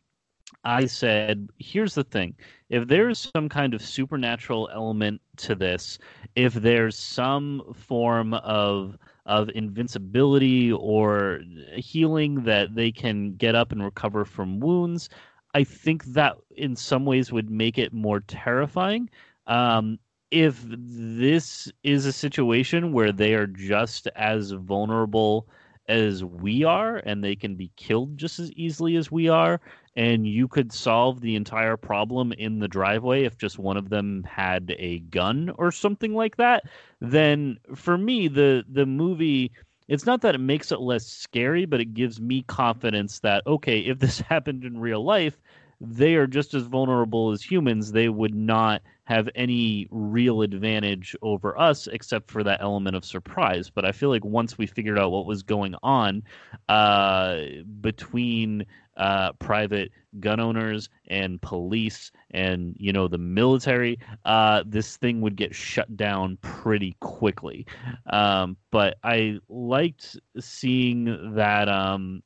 i 0.64 0.86
said 0.86 1.48
here's 1.58 1.94
the 1.94 2.04
thing. 2.04 2.34
If 2.70 2.86
there's 2.86 3.30
some 3.34 3.48
kind 3.48 3.74
of 3.74 3.82
supernatural 3.82 4.68
element 4.72 5.20
to 5.38 5.54
this 5.54 5.98
if 6.36 6.54
there's 6.54 6.96
some 6.96 7.74
form 7.74 8.34
of 8.34 8.96
of 9.28 9.50
invincibility 9.54 10.72
or 10.72 11.40
healing 11.76 12.42
that 12.44 12.74
they 12.74 12.90
can 12.90 13.36
get 13.36 13.54
up 13.54 13.70
and 13.70 13.84
recover 13.84 14.24
from 14.24 14.58
wounds. 14.58 15.08
I 15.54 15.64
think 15.64 16.04
that 16.06 16.36
in 16.56 16.74
some 16.74 17.04
ways 17.04 17.30
would 17.30 17.50
make 17.50 17.78
it 17.78 17.92
more 17.92 18.20
terrifying. 18.20 19.08
Um, 19.46 19.98
if 20.30 20.62
this 20.66 21.70
is 21.82 22.06
a 22.06 22.12
situation 22.12 22.92
where 22.92 23.12
they 23.12 23.34
are 23.34 23.46
just 23.46 24.08
as 24.16 24.50
vulnerable 24.50 25.46
as 25.88 26.22
we 26.22 26.64
are 26.64 26.96
and 26.96 27.24
they 27.24 27.34
can 27.34 27.54
be 27.54 27.70
killed 27.76 28.18
just 28.18 28.38
as 28.38 28.52
easily 28.52 28.96
as 28.96 29.10
we 29.10 29.28
are 29.28 29.58
and 29.96 30.26
you 30.26 30.46
could 30.46 30.70
solve 30.70 31.20
the 31.20 31.34
entire 31.34 31.78
problem 31.78 32.32
in 32.32 32.58
the 32.58 32.68
driveway 32.68 33.24
if 33.24 33.38
just 33.38 33.58
one 33.58 33.78
of 33.78 33.88
them 33.88 34.22
had 34.24 34.74
a 34.78 34.98
gun 34.98 35.50
or 35.56 35.72
something 35.72 36.14
like 36.14 36.36
that 36.36 36.62
then 37.00 37.58
for 37.74 37.96
me 37.96 38.28
the 38.28 38.64
the 38.70 38.86
movie 38.86 39.52
it's 39.88 40.04
not 40.04 40.20
that 40.20 40.34
it 40.34 40.38
makes 40.38 40.72
it 40.72 40.80
less 40.80 41.06
scary 41.06 41.64
but 41.64 41.80
it 41.80 41.94
gives 41.94 42.20
me 42.20 42.42
confidence 42.42 43.20
that 43.20 43.42
okay 43.46 43.80
if 43.80 43.98
this 43.98 44.20
happened 44.28 44.64
in 44.64 44.80
real 44.80 45.04
life 45.04 45.38
they 45.80 46.14
are 46.16 46.26
just 46.26 46.54
as 46.54 46.64
vulnerable 46.64 47.30
as 47.30 47.42
humans. 47.42 47.92
They 47.92 48.08
would 48.08 48.34
not 48.34 48.82
have 49.08 49.28
any 49.34 49.88
real 49.90 50.42
advantage 50.42 51.16
over 51.22 51.58
us 51.58 51.86
except 51.86 52.30
for 52.30 52.44
that 52.44 52.60
element 52.60 52.94
of 52.94 53.06
surprise 53.06 53.70
but 53.70 53.84
i 53.84 53.90
feel 53.90 54.10
like 54.10 54.24
once 54.24 54.58
we 54.58 54.66
figured 54.66 54.98
out 54.98 55.10
what 55.10 55.24
was 55.24 55.42
going 55.42 55.74
on 55.82 56.22
uh, 56.68 57.40
between 57.80 58.66
uh, 58.98 59.32
private 59.34 59.92
gun 60.20 60.40
owners 60.40 60.90
and 61.06 61.40
police 61.40 62.10
and 62.32 62.74
you 62.78 62.92
know 62.92 63.08
the 63.08 63.18
military, 63.18 63.98
uh, 64.24 64.62
this 64.66 64.96
thing 64.96 65.20
would 65.20 65.36
get 65.36 65.54
shut 65.54 65.96
down 65.96 66.36
pretty 66.42 66.96
quickly. 67.00 67.64
Um, 68.10 68.56
but 68.70 68.96
I 69.04 69.38
liked 69.48 70.18
seeing 70.40 71.34
that 71.36 71.68
um, 71.68 72.22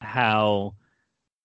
how 0.00 0.74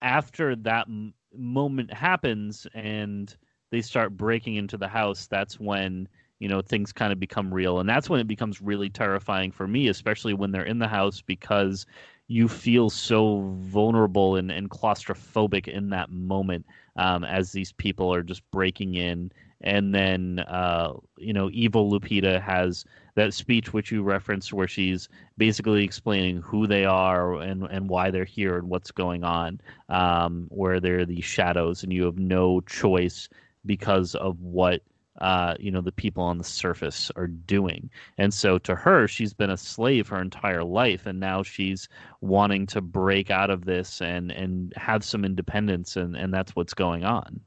after 0.02 0.56
that 0.56 0.88
m- 0.88 1.14
moment 1.34 1.94
happens 1.94 2.68
and 2.74 3.36
they 3.72 3.82
start 3.82 4.16
breaking 4.16 4.56
into 4.56 4.78
the 4.78 4.88
house, 4.88 5.28
that's 5.28 5.60
when 5.60 6.08
you 6.40 6.50
know 6.50 6.62
things 6.62 6.92
kind 6.92 7.14
of 7.14 7.20
become 7.20 7.54
real 7.54 7.80
and 7.80 7.88
that's 7.88 8.10
when 8.10 8.20
it 8.20 8.28
becomes 8.28 8.62
really 8.62 8.90
terrifying 8.90 9.54
for 9.54 9.66
me 9.70 9.88
especially 9.88 10.34
when 10.34 10.52
they're 10.52 10.66
in 10.66 10.80
the 10.80 10.88
house 10.88 11.22
because 11.22 11.86
you 12.28 12.48
feel 12.48 12.90
so 12.90 13.42
vulnerable 13.58 14.36
and, 14.36 14.52
and 14.52 14.70
claustrophobic 14.70 15.68
in 15.68 15.90
that 15.90 16.10
moment 16.10 16.66
um, 16.96 17.24
as 17.24 17.52
these 17.52 17.72
people 17.74 18.14
are 18.14 18.24
just 18.24 18.50
breaking 18.52 18.96
in. 18.96 19.32
And 19.62 19.94
then, 19.94 20.40
uh, 20.40 20.94
you 21.18 21.34
know, 21.34 21.50
evil 21.52 21.90
Lupita 21.92 22.42
has 22.42 22.84
that 23.16 23.34
speech 23.34 23.74
which 23.74 23.92
you 23.92 24.04
referenced 24.04 24.54
where 24.54 24.68
she's 24.68 25.08
basically 25.38 25.84
explaining 25.84 26.42
who 26.42 26.68
they 26.68 26.84
are 26.86 27.36
and, 27.36 27.64
and 27.64 27.90
why 27.90 28.12
they're 28.12 28.26
here 28.26 28.58
and 28.58 28.70
what's 28.70 28.92
going 28.92 29.24
on, 29.24 29.62
um, 29.90 30.48
where 30.50 30.80
they're 30.80 31.06
these 31.06 31.24
shadows 31.24 31.84
and 31.84 31.94
you 31.94 32.04
have 32.06 32.20
no 32.20 32.60
choice 32.62 33.30
because 33.66 34.16
of 34.16 34.42
what 34.42 34.82
uh, 35.20 35.56
you 35.60 35.72
know 35.72 35.82
the 35.82 35.92
people 35.92 36.24
on 36.24 36.38
the 36.38 36.44
surface 36.44 37.12
are 37.16 37.28
doing. 37.28 37.90
And 38.18 38.34
so 38.34 38.58
to 38.60 38.76
her 38.76 39.08
she's 39.08 39.34
been 39.34 39.50
a 39.50 39.58
slave 39.58 40.10
her 40.10 40.22
entire 40.22 40.64
life 40.64 41.06
and 41.06 41.20
now 41.20 41.44
she's 41.44 41.88
wanting 42.22 42.68
to 42.68 42.82
break 42.82 43.32
out 43.32 43.50
of 43.50 43.66
this 43.66 44.02
and 44.02 44.32
and 44.32 44.74
have 44.76 45.04
some 45.04 45.24
independence 45.24 45.96
and 45.96 46.16
and 46.16 46.34
that's 46.34 46.56
what's 46.56 46.74
going 46.74 47.06
on. 47.06 47.40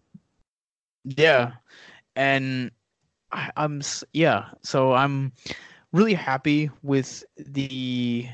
Yeah. 1.05 1.53
And 2.16 2.71
I, 3.31 3.51
i'm 3.57 3.83
yeah. 4.12 4.47
So 4.62 4.95
i'm 4.95 5.33
really 5.93 6.14
happy 6.14 6.71
with 6.83 7.25
the 7.37 8.27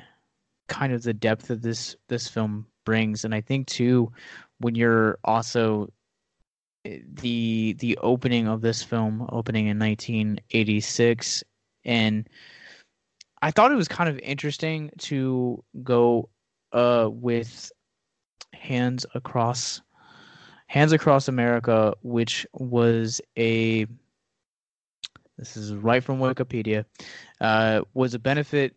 kind 0.69 0.93
of 0.93 1.03
the 1.03 1.13
depth 1.13 1.49
that 1.49 1.63
this 1.63 1.97
this 2.07 2.29
film 2.29 2.67
brings. 2.85 3.25
And 3.25 3.35
i 3.35 3.41
think 3.41 3.67
too 3.67 4.13
when 4.59 4.77
you're 4.77 5.19
also 5.25 5.89
the 6.85 7.75
the 7.79 7.99
opening 7.99 8.47
of 8.47 8.61
this 8.61 8.83
film 8.83 9.27
opening 9.33 9.67
in 9.67 9.79
1986 9.79 11.45
and 11.85 12.29
I 13.41 13.51
thought 13.51 13.73
it 13.73 13.77
was 13.77 13.89
kind 13.89 14.09
of 14.09 14.19
interesting 14.21 14.91
to 15.01 15.63
go 15.83 16.29
uh, 16.73 17.09
with 17.11 17.71
hands 18.53 19.07
across 19.15 19.81
hands 20.67 20.93
across 20.93 21.29
America 21.29 21.95
which 22.03 22.47
was 22.53 23.21
a 23.39 23.87
this 25.39 25.57
is 25.57 25.75
right 25.75 26.05
from 26.05 26.19
Wikipedia 26.19 26.85
uh, 27.41 27.83
was 27.95 28.15
a 28.15 28.19
benefit 28.19 28.77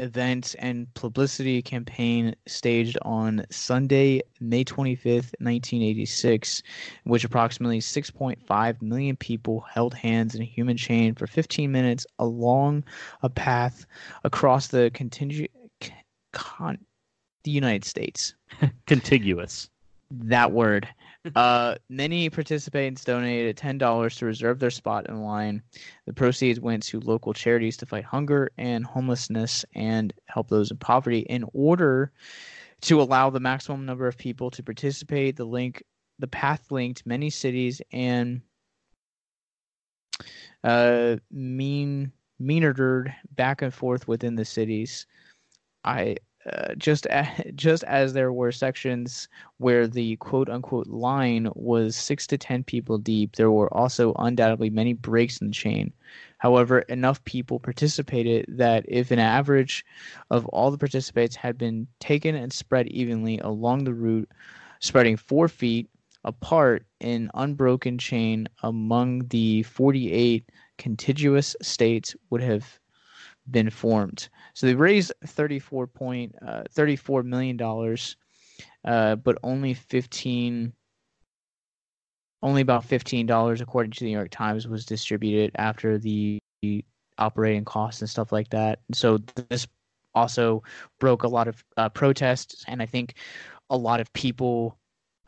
event 0.00 0.56
and 0.58 0.92
publicity 0.94 1.62
campaign 1.62 2.34
staged 2.46 2.98
on 3.02 3.44
Sunday, 3.50 4.22
May 4.40 4.64
25th, 4.64 5.34
1986, 5.38 6.62
in 7.04 7.10
which 7.10 7.24
approximately 7.24 7.80
6.5 7.80 8.82
million 8.82 9.16
people 9.16 9.60
held 9.60 9.94
hands 9.94 10.34
in 10.34 10.42
a 10.42 10.46
human 10.46 10.76
chain 10.76 11.14
for 11.14 11.26
15 11.26 11.70
minutes 11.70 12.06
along 12.18 12.84
a 13.22 13.28
path 13.28 13.86
across 14.24 14.68
the 14.68 14.90
continu- 14.94 15.48
con- 16.32 16.84
the 17.44 17.50
United 17.50 17.84
States. 17.84 18.34
Contiguous. 18.86 19.70
That 20.10 20.52
word 20.52 20.88
uh, 21.34 21.74
many 21.88 22.30
participants 22.30 23.04
donated 23.04 23.56
$10 23.56 24.18
to 24.18 24.26
reserve 24.26 24.58
their 24.58 24.70
spot 24.70 25.08
in 25.08 25.22
line. 25.22 25.62
The 26.06 26.12
proceeds 26.12 26.60
went 26.60 26.82
to 26.84 27.00
local 27.00 27.34
charities 27.34 27.76
to 27.78 27.86
fight 27.86 28.04
hunger 28.04 28.50
and 28.56 28.84
homelessness 28.84 29.64
and 29.74 30.12
help 30.26 30.48
those 30.48 30.70
in 30.70 30.78
poverty. 30.78 31.20
In 31.20 31.44
order 31.52 32.12
to 32.82 33.02
allow 33.02 33.30
the 33.30 33.40
maximum 33.40 33.84
number 33.84 34.06
of 34.06 34.16
people 34.16 34.50
to 34.52 34.62
participate, 34.62 35.36
the 35.36 35.44
link, 35.44 35.82
the 36.18 36.28
path 36.28 36.70
linked 36.70 37.06
many 37.06 37.28
cities 37.28 37.82
and 37.92 38.40
uh, 40.64 41.16
mean 41.30 42.12
meandered 42.38 43.14
back 43.32 43.60
and 43.60 43.74
forth 43.74 44.08
within 44.08 44.34
the 44.34 44.44
cities. 44.46 45.06
I 45.84 46.16
uh, 46.52 46.74
just 46.74 47.06
a, 47.06 47.26
just 47.54 47.84
as 47.84 48.12
there 48.12 48.32
were 48.32 48.52
sections 48.52 49.28
where 49.58 49.86
the 49.86 50.16
quote 50.16 50.48
unquote 50.48 50.86
line 50.88 51.48
was 51.54 51.96
six 51.96 52.26
to 52.28 52.38
ten 52.38 52.62
people 52.64 52.98
deep, 52.98 53.36
there 53.36 53.50
were 53.50 53.72
also 53.74 54.14
undoubtedly 54.18 54.70
many 54.70 54.92
breaks 54.92 55.40
in 55.40 55.48
the 55.48 55.52
chain. 55.52 55.92
However, 56.38 56.80
enough 56.80 57.22
people 57.24 57.60
participated 57.60 58.46
that 58.48 58.84
if 58.88 59.10
an 59.10 59.18
average 59.18 59.84
of 60.30 60.46
all 60.46 60.70
the 60.70 60.78
participants 60.78 61.36
had 61.36 61.58
been 61.58 61.86
taken 61.98 62.34
and 62.34 62.52
spread 62.52 62.88
evenly 62.88 63.38
along 63.38 63.84
the 63.84 63.92
route, 63.94 64.30
spreading 64.80 65.16
four 65.16 65.48
feet 65.48 65.90
apart 66.24 66.84
in 67.00 67.30
unbroken 67.34 67.98
chain 67.98 68.48
among 68.62 69.26
the 69.28 69.62
48 69.64 70.48
contiguous 70.78 71.56
states 71.62 72.16
would 72.30 72.42
have 72.42 72.78
been 73.50 73.70
formed. 73.70 74.28
So 74.54 74.66
they 74.66 74.74
raised 74.74 75.12
34 75.26 75.86
point 75.86 76.34
uh, 76.46 76.62
34 76.70 77.22
million 77.22 77.56
dollars, 77.56 78.16
uh, 78.84 79.16
but 79.16 79.38
only 79.42 79.74
15 79.74 80.72
only 82.42 82.62
about 82.62 82.84
fifteen 82.84 83.26
dollars, 83.26 83.60
according 83.60 83.92
to 83.92 84.00
the 84.00 84.06
New 84.06 84.16
York 84.16 84.30
Times, 84.30 84.66
was 84.66 84.86
distributed 84.86 85.50
after 85.56 85.98
the 85.98 86.40
operating 87.18 87.64
costs 87.64 88.00
and 88.00 88.08
stuff 88.08 88.32
like 88.32 88.48
that. 88.50 88.80
So 88.92 89.18
this 89.48 89.66
also 90.14 90.62
broke 90.98 91.22
a 91.22 91.28
lot 91.28 91.48
of 91.48 91.62
uh, 91.76 91.88
protests, 91.90 92.64
and 92.66 92.82
I 92.82 92.86
think 92.86 93.14
a 93.68 93.76
lot 93.76 94.00
of 94.00 94.12
people 94.14 94.78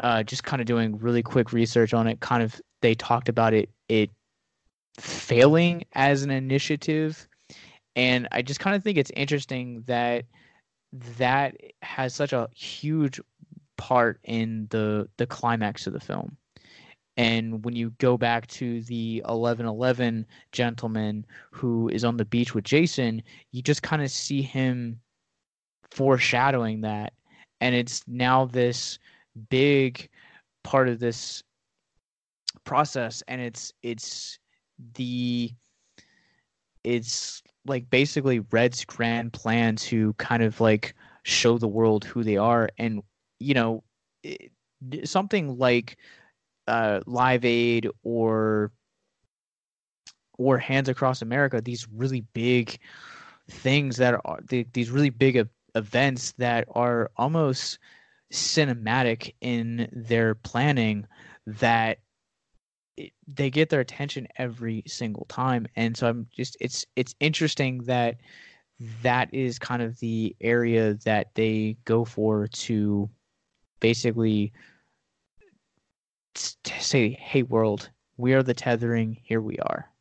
uh, 0.00 0.22
just 0.22 0.44
kind 0.44 0.60
of 0.60 0.66
doing 0.66 0.98
really 0.98 1.22
quick 1.22 1.52
research 1.52 1.92
on 1.94 2.06
it. 2.06 2.20
Kind 2.20 2.42
of 2.42 2.60
they 2.80 2.94
talked 2.94 3.28
about 3.28 3.52
it 3.54 3.68
it 3.88 4.10
failing 4.98 5.84
as 5.94 6.22
an 6.22 6.30
initiative 6.30 7.28
and 7.96 8.28
I 8.32 8.42
just 8.42 8.60
kind 8.60 8.76
of 8.76 8.82
think 8.82 8.98
it's 8.98 9.12
interesting 9.16 9.82
that 9.86 10.24
that 11.18 11.56
has 11.82 12.14
such 12.14 12.32
a 12.32 12.48
huge 12.54 13.20
part 13.76 14.20
in 14.24 14.66
the 14.70 15.08
the 15.16 15.26
climax 15.26 15.86
of 15.86 15.92
the 15.92 16.00
film. 16.00 16.36
And 17.16 17.62
when 17.64 17.76
you 17.76 17.90
go 17.98 18.16
back 18.16 18.46
to 18.48 18.80
the 18.82 19.20
1111 19.26 20.26
gentleman 20.52 21.26
who 21.50 21.88
is 21.90 22.04
on 22.04 22.16
the 22.16 22.24
beach 22.24 22.54
with 22.54 22.64
Jason, 22.64 23.22
you 23.50 23.60
just 23.60 23.82
kind 23.82 24.02
of 24.02 24.10
see 24.10 24.40
him 24.40 24.98
foreshadowing 25.90 26.80
that. 26.82 27.12
And 27.60 27.74
it's 27.74 28.02
now 28.08 28.46
this 28.46 28.98
big 29.50 30.08
part 30.64 30.88
of 30.88 31.00
this 31.00 31.42
process 32.64 33.22
and 33.28 33.40
it's 33.40 33.72
it's 33.82 34.38
the 34.94 35.50
it's 36.84 37.42
like 37.66 37.88
basically 37.90 38.40
Red's 38.50 38.84
grand 38.84 39.32
plan 39.32 39.76
to 39.76 40.14
kind 40.14 40.42
of 40.42 40.60
like 40.60 40.94
show 41.22 41.58
the 41.58 41.68
world 41.68 42.04
who 42.04 42.22
they 42.22 42.36
are. 42.36 42.68
And 42.78 43.02
you 43.38 43.54
know 43.54 43.82
it, 44.22 44.52
something 45.04 45.58
like 45.58 45.96
uh, 46.66 47.00
Live 47.06 47.44
Aid 47.44 47.88
or 48.02 48.72
or 50.38 50.58
Hands 50.58 50.88
Across 50.88 51.22
America, 51.22 51.60
these 51.60 51.86
really 51.88 52.22
big 52.32 52.78
things 53.50 53.96
that 53.96 54.18
are 54.24 54.40
these 54.48 54.90
really 54.90 55.10
big 55.10 55.48
events 55.74 56.32
that 56.32 56.66
are 56.74 57.10
almost 57.16 57.78
cinematic 58.32 59.34
in 59.40 59.88
their 59.92 60.34
planning 60.34 61.06
that 61.46 61.98
they 63.26 63.50
get 63.50 63.70
their 63.70 63.80
attention 63.80 64.28
every 64.36 64.82
single 64.86 65.24
time 65.26 65.66
and 65.76 65.96
so 65.96 66.08
i'm 66.08 66.26
just 66.30 66.56
it's 66.60 66.84
it's 66.96 67.14
interesting 67.20 67.78
that 67.84 68.16
that 69.02 69.32
is 69.32 69.58
kind 69.58 69.82
of 69.82 69.98
the 70.00 70.34
area 70.40 70.94
that 71.04 71.34
they 71.34 71.76
go 71.84 72.04
for 72.04 72.48
to 72.48 73.08
basically 73.80 74.52
say, 76.34 77.10
"Hey, 77.10 77.42
world, 77.42 77.90
we 78.16 78.32
are 78.34 78.42
the 78.42 78.54
tethering. 78.54 79.18
Here 79.22 79.40
we 79.40 79.58
are." 79.58 79.91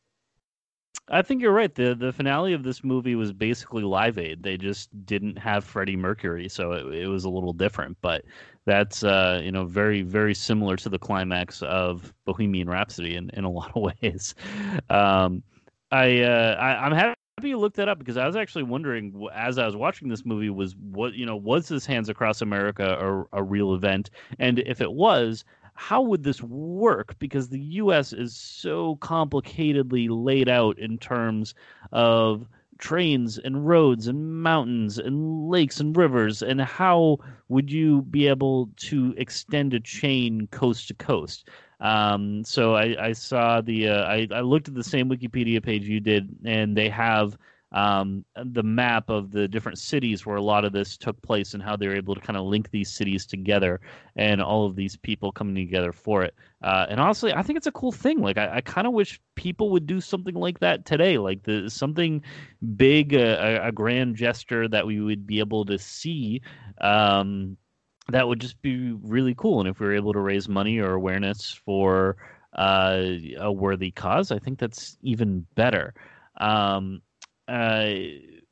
I 1.11 1.21
think 1.21 1.41
you're 1.41 1.51
right. 1.51 1.73
the 1.73 1.93
The 1.93 2.13
finale 2.13 2.53
of 2.53 2.63
this 2.63 2.83
movie 2.83 3.15
was 3.15 3.33
basically 3.33 3.83
Live 3.83 4.17
Aid. 4.17 4.43
They 4.43 4.57
just 4.57 4.89
didn't 5.05 5.37
have 5.37 5.65
Freddie 5.65 5.97
Mercury, 5.97 6.47
so 6.47 6.71
it, 6.71 6.85
it 6.93 7.07
was 7.07 7.25
a 7.25 7.29
little 7.29 7.53
different. 7.53 7.97
But 8.01 8.23
that's 8.65 9.03
uh, 9.03 9.41
you 9.43 9.51
know 9.51 9.65
very 9.65 10.01
very 10.01 10.33
similar 10.33 10.77
to 10.77 10.89
the 10.89 10.99
climax 10.99 11.61
of 11.63 12.13
Bohemian 12.25 12.69
Rhapsody 12.69 13.15
in, 13.15 13.29
in 13.31 13.43
a 13.43 13.49
lot 13.49 13.71
of 13.75 13.93
ways. 14.01 14.33
Um, 14.89 15.43
I, 15.91 16.21
uh, 16.21 16.55
I 16.59 16.85
I'm 16.85 16.93
happy 16.93 17.15
you 17.43 17.57
looked 17.57 17.77
that 17.77 17.89
up 17.89 17.99
because 17.99 18.17
I 18.17 18.27
was 18.27 18.35
actually 18.35 18.63
wondering 18.63 19.27
as 19.33 19.57
I 19.57 19.65
was 19.65 19.75
watching 19.75 20.07
this 20.07 20.25
movie 20.25 20.49
was 20.49 20.75
what 20.75 21.13
you 21.13 21.25
know 21.25 21.35
was 21.35 21.67
this 21.67 21.85
Hands 21.85 22.07
Across 22.07 22.41
America 22.41 23.25
a, 23.33 23.39
a 23.39 23.43
real 23.43 23.73
event, 23.73 24.11
and 24.39 24.59
if 24.59 24.79
it 24.79 24.91
was, 24.91 25.43
how 25.73 26.01
would 26.01 26.23
this 26.23 26.41
work? 26.41 27.17
Because 27.19 27.49
the 27.49 27.59
U.S. 27.59 28.13
is 28.13 28.35
so 28.35 28.97
complicatedly 28.97 30.07
laid 30.09 30.49
out 30.49 30.77
in 30.77 30.97
terms 30.97 31.53
of 31.91 32.47
trains 32.81 33.37
and 33.37 33.67
roads 33.67 34.07
and 34.07 34.41
mountains 34.41 34.97
and 34.97 35.47
lakes 35.49 35.79
and 35.79 35.95
rivers 35.95 36.41
and 36.41 36.59
how 36.59 37.19
would 37.47 37.71
you 37.71 38.01
be 38.01 38.27
able 38.27 38.69
to 38.75 39.13
extend 39.17 39.73
a 39.73 39.79
chain 39.79 40.47
coast 40.47 40.87
to 40.87 40.93
coast 40.95 41.47
um, 41.79 42.43
so 42.43 42.75
I, 42.75 42.95
I, 42.99 43.11
saw 43.13 43.61
the 43.61 43.87
uh, 43.87 44.03
I, 44.03 44.27
I, 44.31 44.41
looked 44.41 44.67
at 44.67 44.73
the 44.73 44.83
same 44.83 45.09
wikipedia 45.09 45.63
page 45.63 45.87
you 45.87 45.99
did 45.99 46.35
and 46.43 46.75
they 46.75 46.89
have 46.89 47.37
um, 47.71 48.25
the 48.35 48.63
map 48.63 49.09
of 49.09 49.31
the 49.31 49.47
different 49.47 49.77
cities 49.77 50.25
where 50.25 50.35
a 50.35 50.41
lot 50.41 50.65
of 50.65 50.73
this 50.73 50.97
took 50.97 51.21
place 51.21 51.53
and 51.53 51.63
how 51.63 51.75
they 51.77 51.87
were 51.87 51.95
able 51.95 52.15
to 52.15 52.21
kind 52.21 52.35
of 52.35 52.45
link 52.45 52.69
these 52.69 52.91
cities 52.91 53.25
together 53.25 53.79
and 54.17 54.41
all 54.41 54.65
of 54.65 54.75
these 54.75 54.97
people 54.97 55.31
coming 55.31 55.55
together 55.55 55.93
for 55.93 56.23
it. 56.23 56.35
Uh, 56.61 56.85
and 56.89 56.99
honestly, 56.99 57.33
I 57.33 57.41
think 57.41 57.57
it's 57.57 57.67
a 57.67 57.71
cool 57.71 57.93
thing. 57.93 58.19
Like, 58.19 58.37
I, 58.37 58.57
I 58.57 58.61
kind 58.61 58.87
of 58.87 58.93
wish 58.93 59.21
people 59.35 59.69
would 59.71 59.87
do 59.87 60.01
something 60.01 60.35
like 60.35 60.59
that 60.59 60.85
today, 60.85 61.17
like 61.17 61.43
the 61.43 61.69
something 61.69 62.21
big, 62.75 63.13
a, 63.13 63.65
a, 63.65 63.71
grand 63.71 64.15
gesture 64.15 64.67
that 64.67 64.85
we 64.85 64.99
would 64.99 65.25
be 65.25 65.39
able 65.39 65.65
to 65.65 65.79
see. 65.79 66.41
Um, 66.81 67.57
that 68.09 68.27
would 68.27 68.41
just 68.41 68.61
be 68.61 68.91
really 69.01 69.33
cool. 69.35 69.61
And 69.61 69.69
if 69.69 69.79
we 69.79 69.85
were 69.85 69.95
able 69.95 70.13
to 70.13 70.19
raise 70.19 70.49
money 70.49 70.79
or 70.79 70.93
awareness 70.93 71.51
for 71.65 72.17
uh, 72.53 73.03
a 73.37 73.51
worthy 73.51 73.91
cause, 73.91 74.31
I 74.31 74.39
think 74.39 74.59
that's 74.59 74.97
even 75.01 75.45
better. 75.55 75.93
Um, 76.37 77.01
uh, 77.51 77.93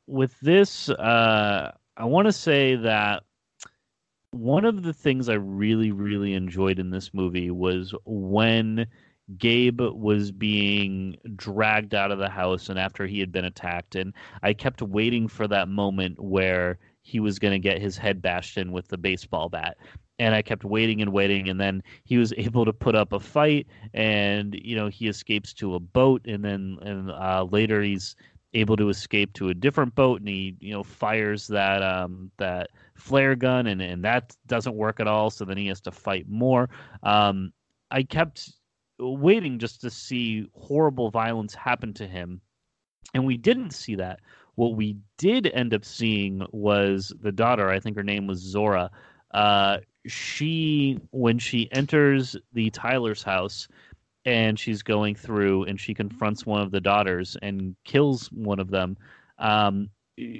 with 0.06 0.38
this, 0.40 0.90
uh, 0.90 1.72
I 1.96 2.04
want 2.04 2.26
to 2.26 2.32
say 2.32 2.76
that 2.76 3.22
one 4.32 4.64
of 4.64 4.82
the 4.82 4.92
things 4.92 5.28
I 5.28 5.34
really, 5.34 5.90
really 5.90 6.34
enjoyed 6.34 6.78
in 6.78 6.90
this 6.90 7.14
movie 7.14 7.50
was 7.50 7.94
when 8.04 8.86
Gabe 9.38 9.80
was 9.80 10.30
being 10.32 11.16
dragged 11.34 11.94
out 11.94 12.10
of 12.10 12.18
the 12.18 12.28
house 12.28 12.68
and 12.68 12.78
after 12.78 13.06
he 13.06 13.20
had 13.20 13.32
been 13.32 13.46
attacked. 13.46 13.94
And 13.94 14.12
I 14.42 14.52
kept 14.52 14.82
waiting 14.82 15.28
for 15.28 15.48
that 15.48 15.68
moment 15.68 16.20
where 16.20 16.78
he 17.02 17.20
was 17.20 17.38
going 17.38 17.52
to 17.52 17.58
get 17.58 17.80
his 17.80 17.96
head 17.96 18.20
bashed 18.20 18.58
in 18.58 18.70
with 18.70 18.88
the 18.88 18.98
baseball 18.98 19.48
bat. 19.48 19.78
And 20.18 20.34
I 20.34 20.42
kept 20.42 20.64
waiting 20.64 21.00
and 21.00 21.14
waiting, 21.14 21.48
and 21.48 21.58
then 21.58 21.82
he 22.04 22.18
was 22.18 22.34
able 22.36 22.66
to 22.66 22.74
put 22.74 22.94
up 22.94 23.14
a 23.14 23.20
fight, 23.20 23.66
and 23.94 24.54
you 24.54 24.76
know 24.76 24.88
he 24.88 25.08
escapes 25.08 25.54
to 25.54 25.76
a 25.76 25.80
boat, 25.80 26.20
and 26.26 26.44
then 26.44 26.76
and 26.82 27.10
uh, 27.10 27.46
later 27.50 27.80
he's 27.80 28.16
able 28.54 28.76
to 28.76 28.88
escape 28.88 29.32
to 29.34 29.48
a 29.48 29.54
different 29.54 29.94
boat 29.94 30.20
and 30.20 30.28
he 30.28 30.56
you 30.60 30.72
know 30.72 30.82
fires 30.82 31.46
that 31.46 31.82
um 31.82 32.30
that 32.38 32.70
flare 32.94 33.36
gun 33.36 33.66
and 33.66 33.80
and 33.80 34.04
that 34.04 34.36
doesn't 34.46 34.74
work 34.74 35.00
at 35.00 35.06
all 35.06 35.30
so 35.30 35.44
then 35.44 35.56
he 35.56 35.68
has 35.68 35.80
to 35.80 35.90
fight 35.92 36.28
more. 36.28 36.68
Um 37.02 37.52
i 37.90 38.02
kept 38.02 38.52
waiting 38.98 39.58
just 39.58 39.80
to 39.80 39.90
see 39.90 40.46
horrible 40.54 41.10
violence 41.10 41.54
happen 41.54 41.92
to 41.94 42.06
him 42.06 42.40
and 43.14 43.24
we 43.24 43.36
didn't 43.36 43.70
see 43.70 43.94
that. 43.96 44.20
What 44.56 44.76
we 44.76 44.96
did 45.16 45.46
end 45.48 45.72
up 45.72 45.84
seeing 45.84 46.46
was 46.52 47.12
the 47.20 47.32
daughter 47.32 47.68
i 47.70 47.78
think 47.80 47.96
her 47.96 48.02
name 48.02 48.26
was 48.26 48.38
zora. 48.40 48.90
Uh 49.32 49.78
she 50.06 50.98
when 51.10 51.38
she 51.38 51.70
enters 51.72 52.36
the 52.52 52.70
tyler's 52.70 53.22
house 53.22 53.68
and 54.24 54.58
she's 54.58 54.82
going 54.82 55.14
through 55.14 55.64
and 55.64 55.80
she 55.80 55.94
confronts 55.94 56.44
one 56.44 56.60
of 56.60 56.70
the 56.70 56.80
daughters 56.80 57.36
and 57.42 57.74
kills 57.84 58.28
one 58.32 58.58
of 58.58 58.70
them. 58.70 58.96
Um, 59.38 59.88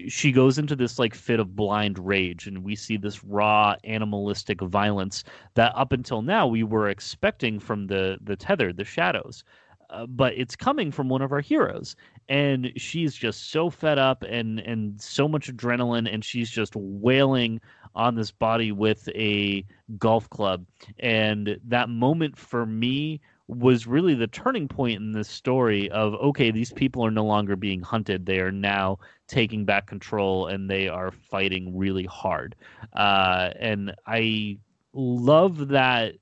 she 0.08 0.32
goes 0.32 0.58
into 0.58 0.76
this 0.76 0.98
like 0.98 1.14
fit 1.14 1.40
of 1.40 1.56
blind 1.56 1.98
rage 1.98 2.46
and 2.46 2.62
we 2.62 2.76
see 2.76 2.96
this 2.96 3.24
raw 3.24 3.74
animalistic 3.84 4.60
violence 4.60 5.24
that 5.54 5.72
up 5.74 5.92
until 5.92 6.20
now 6.20 6.46
we 6.46 6.62
were 6.62 6.88
expecting 6.88 7.58
from 7.58 7.86
the 7.86 8.18
the 8.22 8.36
tether 8.36 8.72
the 8.72 8.84
shadows. 8.84 9.44
Uh, 9.88 10.06
but 10.06 10.32
it's 10.36 10.54
coming 10.54 10.92
from 10.92 11.08
one 11.08 11.22
of 11.22 11.32
our 11.32 11.40
heroes 11.40 11.96
and 12.28 12.70
she's 12.76 13.14
just 13.14 13.50
so 13.50 13.70
fed 13.70 13.98
up 13.98 14.22
and 14.22 14.60
and 14.60 15.00
so 15.00 15.26
much 15.26 15.52
adrenaline 15.52 16.12
and 16.12 16.24
she's 16.24 16.50
just 16.50 16.76
wailing 16.76 17.60
on 17.94 18.14
this 18.14 18.30
body 18.30 18.70
with 18.70 19.08
a 19.14 19.64
golf 19.98 20.28
club. 20.30 20.64
And 20.98 21.58
that 21.66 21.88
moment 21.88 22.36
for 22.36 22.66
me 22.66 23.20
was 23.50 23.86
really 23.86 24.14
the 24.14 24.26
turning 24.26 24.68
point 24.68 25.00
in 25.00 25.12
this 25.12 25.28
story 25.28 25.90
of 25.90 26.14
okay 26.14 26.50
these 26.50 26.72
people 26.72 27.04
are 27.04 27.10
no 27.10 27.24
longer 27.24 27.56
being 27.56 27.80
hunted. 27.80 28.26
They 28.26 28.40
are 28.40 28.52
now 28.52 28.98
taking 29.26 29.64
back 29.64 29.86
control 29.86 30.46
and 30.46 30.68
they 30.70 30.88
are 30.88 31.10
fighting 31.10 31.76
really 31.76 32.04
hard. 32.04 32.54
Uh, 32.94 33.50
and 33.58 33.94
i 34.06 34.56
love 34.92 35.68
that 35.68 36.14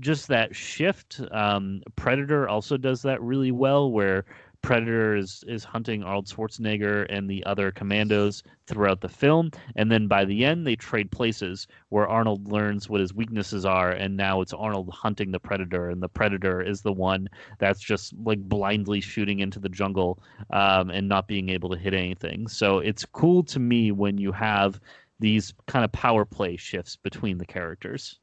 just 0.00 0.28
that 0.28 0.54
shift. 0.54 1.20
Um, 1.30 1.82
predator 1.96 2.48
also 2.48 2.76
does 2.76 3.02
that 3.02 3.22
really 3.22 3.52
well 3.52 3.90
where 3.90 4.24
Predator 4.62 5.16
is, 5.16 5.44
is 5.46 5.64
hunting 5.64 6.02
Arnold 6.02 6.26
Schwarzenegger 6.26 7.06
and 7.08 7.30
the 7.30 7.44
other 7.44 7.70
commandos 7.70 8.42
throughout 8.66 9.00
the 9.00 9.08
film. 9.08 9.50
And 9.76 9.90
then 9.90 10.08
by 10.08 10.24
the 10.24 10.44
end, 10.44 10.66
they 10.66 10.76
trade 10.76 11.10
places 11.10 11.66
where 11.90 12.08
Arnold 12.08 12.50
learns 12.50 12.88
what 12.88 13.00
his 13.00 13.14
weaknesses 13.14 13.64
are. 13.64 13.90
And 13.90 14.16
now 14.16 14.40
it's 14.40 14.52
Arnold 14.52 14.90
hunting 14.90 15.30
the 15.30 15.38
Predator. 15.38 15.90
And 15.90 16.02
the 16.02 16.08
Predator 16.08 16.60
is 16.60 16.82
the 16.82 16.92
one 16.92 17.28
that's 17.58 17.80
just 17.80 18.12
like 18.24 18.40
blindly 18.40 19.00
shooting 19.00 19.38
into 19.38 19.60
the 19.60 19.68
jungle 19.68 20.18
um, 20.50 20.90
and 20.90 21.08
not 21.08 21.28
being 21.28 21.48
able 21.48 21.70
to 21.70 21.78
hit 21.78 21.94
anything. 21.94 22.48
So 22.48 22.78
it's 22.80 23.04
cool 23.04 23.44
to 23.44 23.60
me 23.60 23.92
when 23.92 24.18
you 24.18 24.32
have 24.32 24.80
these 25.20 25.54
kind 25.66 25.84
of 25.84 25.92
power 25.92 26.24
play 26.24 26.56
shifts 26.56 26.96
between 26.96 27.38
the 27.38 27.46
characters. 27.46 28.18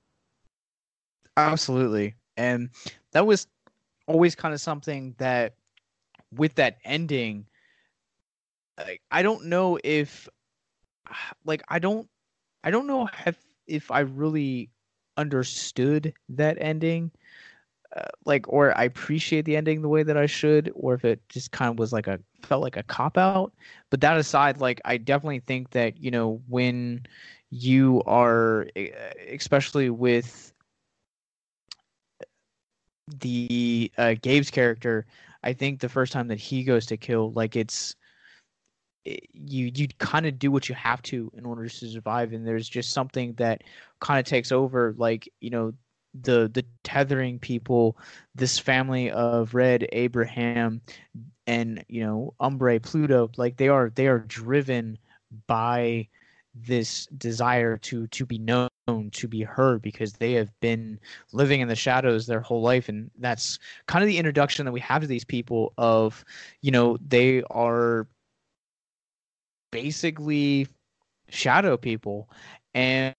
Absolutely. 1.38 2.16
And 2.38 2.70
that 3.12 3.26
was 3.26 3.48
always 4.08 4.36
kind 4.36 4.54
of 4.54 4.62
something 4.62 5.16
that 5.18 5.56
with 6.38 6.56
that 6.56 6.78
ending, 6.86 7.48
like, 8.78 9.02
I 9.12 9.24
don't 9.24 9.46
know 9.46 9.80
if, 9.84 10.30
like, 11.46 11.64
I 11.70 11.80
don't, 11.80 12.08
I 12.64 12.72
don't 12.72 12.88
know 12.88 13.10
if 13.26 13.38
if 13.68 13.92
I 13.92 14.00
really 14.02 14.70
understood 15.18 16.14
that 16.30 16.58
ending. 16.60 17.12
uh, 17.96 18.04
like 18.26 18.46
or 18.50 18.78
I 18.78 18.84
appreciate 18.86 19.46
the 19.46 19.56
ending 19.58 19.82
the 19.82 19.90
way 19.90 20.04
that 20.04 20.18
I 20.18 20.26
should, 20.28 20.72
or 20.76 20.94
if 20.96 21.06
it 21.06 21.22
just 21.30 21.52
kind 21.52 21.72
of 21.72 21.80
was 21.80 21.94
like 21.94 22.08
a 22.08 22.20
felt 22.44 22.64
like 22.64 22.78
a 22.78 22.84
cop 22.84 23.18
out. 23.18 23.46
But 23.90 24.02
that 24.02 24.18
aside, 24.18 24.60
like 24.60 24.82
I 24.86 24.98
definitely 24.98 25.40
think 25.40 25.72
that 25.72 25.98
you 26.02 26.12
know 26.12 26.42
when 26.48 27.06
you 27.50 28.02
are, 28.06 28.68
e- 28.76 28.92
especially 29.34 29.90
with 29.90 30.54
the 33.20 33.92
uh, 33.98 34.16
Gabe's 34.22 34.50
character, 34.52 35.06
I 35.46 35.54
think 35.54 35.80
the 35.80 35.89
first 35.89 36.12
time 36.14 36.30
that 36.30 36.39
he 36.39 36.64
goes 36.66 36.88
to 36.88 36.98
kill, 36.98 37.32
like 37.34 37.56
it's 37.56 37.96
it- 39.06 39.30
you 39.34 39.72
you 39.76 39.88
kind 40.00 40.26
of 40.26 40.39
do 40.39 40.52
what 40.52 40.70
you 40.70 40.76
have 40.76 41.02
to 41.04 41.32
in 41.38 41.46
order 41.46 41.68
to 41.68 41.88
survive, 41.89 42.34
and 42.34 42.46
there's 42.48 42.68
just 42.70 42.91
something 42.91 43.34
that 43.36 43.64
kind 44.00 44.20
of 44.20 44.26
takes 44.26 44.52
over, 44.52 44.93
like 44.98 45.30
you 45.41 45.50
know 45.50 45.74
the 46.22 46.50
the 46.54 46.66
tethering 46.84 47.39
people, 47.39 47.98
this 48.36 48.58
family 48.60 49.12
of 49.12 49.54
Red 49.54 49.88
Abraham, 49.91 50.82
and 51.48 51.84
you 51.89 52.02
know 52.04 52.34
Umbrae 52.41 52.82
Pluto, 52.82 53.30
like 53.38 53.58
they 53.58 53.70
are 53.70 53.91
they 53.91 54.08
are 54.08 54.20
driven 54.20 54.98
by 55.48 56.08
this 56.56 57.08
desire 57.08 57.78
to 57.80 58.08
to 58.08 58.26
be 58.26 58.39
known 58.39 58.70
to 58.88 59.28
be 59.28 59.42
heard 59.42 59.82
because 59.82 60.14
they 60.14 60.34
have 60.34 60.52
been 60.60 61.00
living 61.34 61.62
in 61.62 61.68
the 61.68 61.76
shadows 61.76 62.28
their 62.28 62.40
whole 62.40 62.62
life. 62.62 62.88
And 62.88 63.10
that's 63.18 63.58
kind 63.88 64.04
of 64.04 64.08
the 64.08 64.18
introduction 64.18 64.66
that 64.66 64.72
we 64.72 64.80
have 64.82 65.02
to 65.02 65.08
these 65.08 65.26
people 65.26 65.74
of 65.78 66.24
you 66.62 66.72
know 66.72 66.98
they 67.06 67.42
are 67.50 68.08
basically 69.72 70.68
shadow 71.30 71.76
people 71.76 72.30
and 72.76 73.16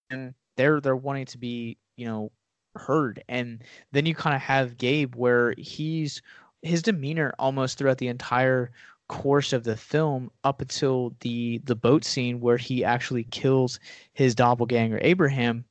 they're 0.56 0.80
they're 0.80 0.96
wanting 0.96 1.26
to 1.26 1.38
be 1.38 1.76
you 1.96 2.06
know 2.06 2.30
heard. 2.76 3.22
And 3.28 3.62
then 3.92 4.06
you 4.06 4.14
kind 4.14 4.36
of 4.36 4.42
have 4.42 4.76
Gabe 4.76 5.16
where 5.16 5.54
he's 5.58 6.22
his 6.62 6.82
demeanor 6.82 7.34
almost 7.38 7.78
throughout 7.78 7.98
the 7.98 8.08
entire 8.08 8.70
course 9.08 9.52
of 9.52 9.64
the 9.64 9.76
film 9.76 10.30
up 10.44 10.60
until 10.60 11.14
the 11.20 11.58
the 11.64 11.76
boat 11.76 12.04
scene 12.04 12.40
where 12.40 12.56
he 12.56 12.84
actually 12.84 13.24
kills 13.24 13.78
his 14.14 14.34
doppelganger 14.34 14.98
Abraham 15.02 15.64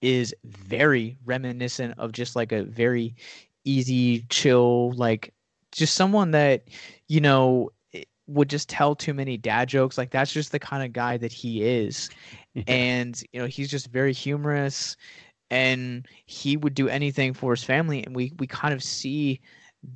is 0.00 0.34
very 0.44 1.16
reminiscent 1.24 1.94
of 1.98 2.12
just 2.12 2.34
like 2.34 2.52
a 2.52 2.64
very 2.64 3.14
easy 3.64 4.24
chill 4.28 4.92
like 4.92 5.32
just 5.72 5.94
someone 5.94 6.32
that 6.32 6.64
you 7.08 7.20
know 7.20 7.70
would 8.26 8.48
just 8.48 8.68
tell 8.68 8.94
too 8.94 9.14
many 9.14 9.36
dad 9.36 9.68
jokes. 9.68 9.98
Like 9.98 10.10
that's 10.10 10.32
just 10.32 10.52
the 10.52 10.58
kind 10.58 10.82
of 10.82 10.92
guy 10.92 11.16
that 11.16 11.32
he 11.32 11.62
is. 11.62 12.10
And 12.66 13.22
you 13.32 13.40
know 13.40 13.46
he's 13.46 13.70
just 13.70 13.86
very 13.86 14.12
humorous 14.12 14.98
and 15.50 16.06
he 16.26 16.58
would 16.58 16.74
do 16.74 16.86
anything 16.86 17.32
for 17.32 17.52
his 17.52 17.64
family. 17.64 18.04
And 18.04 18.14
we 18.14 18.34
we 18.38 18.46
kind 18.46 18.74
of 18.74 18.82
see 18.82 19.40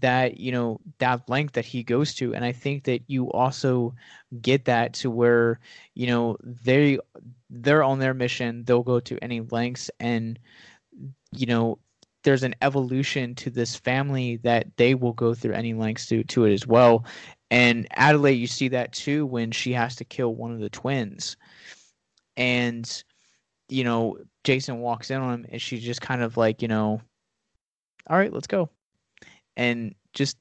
that 0.01 0.39
you 0.39 0.51
know 0.53 0.81
that 0.99 1.29
length 1.29 1.55
that 1.55 1.65
he 1.65 1.83
goes 1.83 2.15
to. 2.15 2.35
And 2.35 2.45
i 2.45 2.53
think 2.53 2.85
that 2.85 3.03
you 3.07 3.31
also 3.33 3.95
get 4.41 4.65
that 4.65 4.95
to 4.95 5.11
where 5.11 5.61
you 5.95 6.07
know 6.07 6.37
they 6.43 6.99
they're 7.51 7.85
on 7.85 7.99
their 7.99 8.15
mission. 8.15 8.65
They'll 8.65 8.83
go 8.83 9.01
to 9.01 9.19
any 9.23 9.41
lengths. 9.41 9.91
And 10.01 10.39
you 11.33 11.47
know 11.47 11.79
there's 12.25 12.43
an 12.43 12.57
evolution 12.61 13.35
to 13.37 13.51
this 13.51 13.77
family 13.77 14.37
that 14.39 14.67
they 14.77 14.95
will 14.95 15.13
go 15.13 15.33
through 15.35 15.55
any 15.55 15.75
lengths 15.75 16.07
to 16.07 16.25
to 16.25 16.45
it 16.45 16.53
as 16.53 16.67
well. 16.67 17.05
And 17.51 17.87
adelaide 17.93 18.33
you 18.33 18.49
see 18.49 18.69
that 18.69 18.93
too 18.93 19.25
when 19.25 19.53
she 19.53 19.73
has 19.73 19.97
to 19.97 20.05
kill 20.05 20.35
one 20.35 20.53
of 20.53 20.61
the 20.61 20.71
twins. 20.71 21.37
And 22.37 23.05
you 23.69 23.85
know 23.85 24.19
jason 24.45 24.79
walks 24.79 25.11
in 25.11 25.21
on 25.21 25.35
him 25.35 25.47
and 25.51 25.61
she's 25.61 25.83
just 25.83 26.01
kind 26.01 26.23
of 26.23 26.37
like 26.37 26.63
you 26.63 26.69
know 26.69 27.01
all 28.09 28.17
right 28.17 28.33
let's 28.33 28.47
go 28.47 28.69
and 29.57 29.95
just 30.13 30.37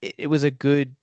it, 0.00 0.14
it 0.18 0.26
was 0.26 0.44
a 0.44 0.50
good 0.50 0.94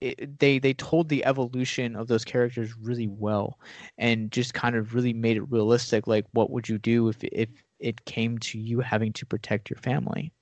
it, 0.00 0.38
they 0.38 0.58
they 0.58 0.74
told 0.74 1.08
the 1.08 1.24
evolution 1.24 1.96
of 1.96 2.06
those 2.06 2.24
characters 2.24 2.76
really 2.76 3.06
well 3.08 3.58
and 3.98 4.30
just 4.30 4.54
kind 4.54 4.76
of 4.76 4.94
really 4.94 5.14
made 5.14 5.36
it 5.36 5.50
realistic 5.50 6.06
like 6.06 6.26
what 6.32 6.50
would 6.50 6.68
you 6.68 6.78
do 6.78 7.08
if 7.08 7.22
if 7.24 7.48
it 7.78 8.04
came 8.04 8.38
to 8.38 8.58
you 8.58 8.80
having 8.80 9.12
to 9.14 9.26
protect 9.26 9.70
your 9.70 9.78
family? 9.78 10.32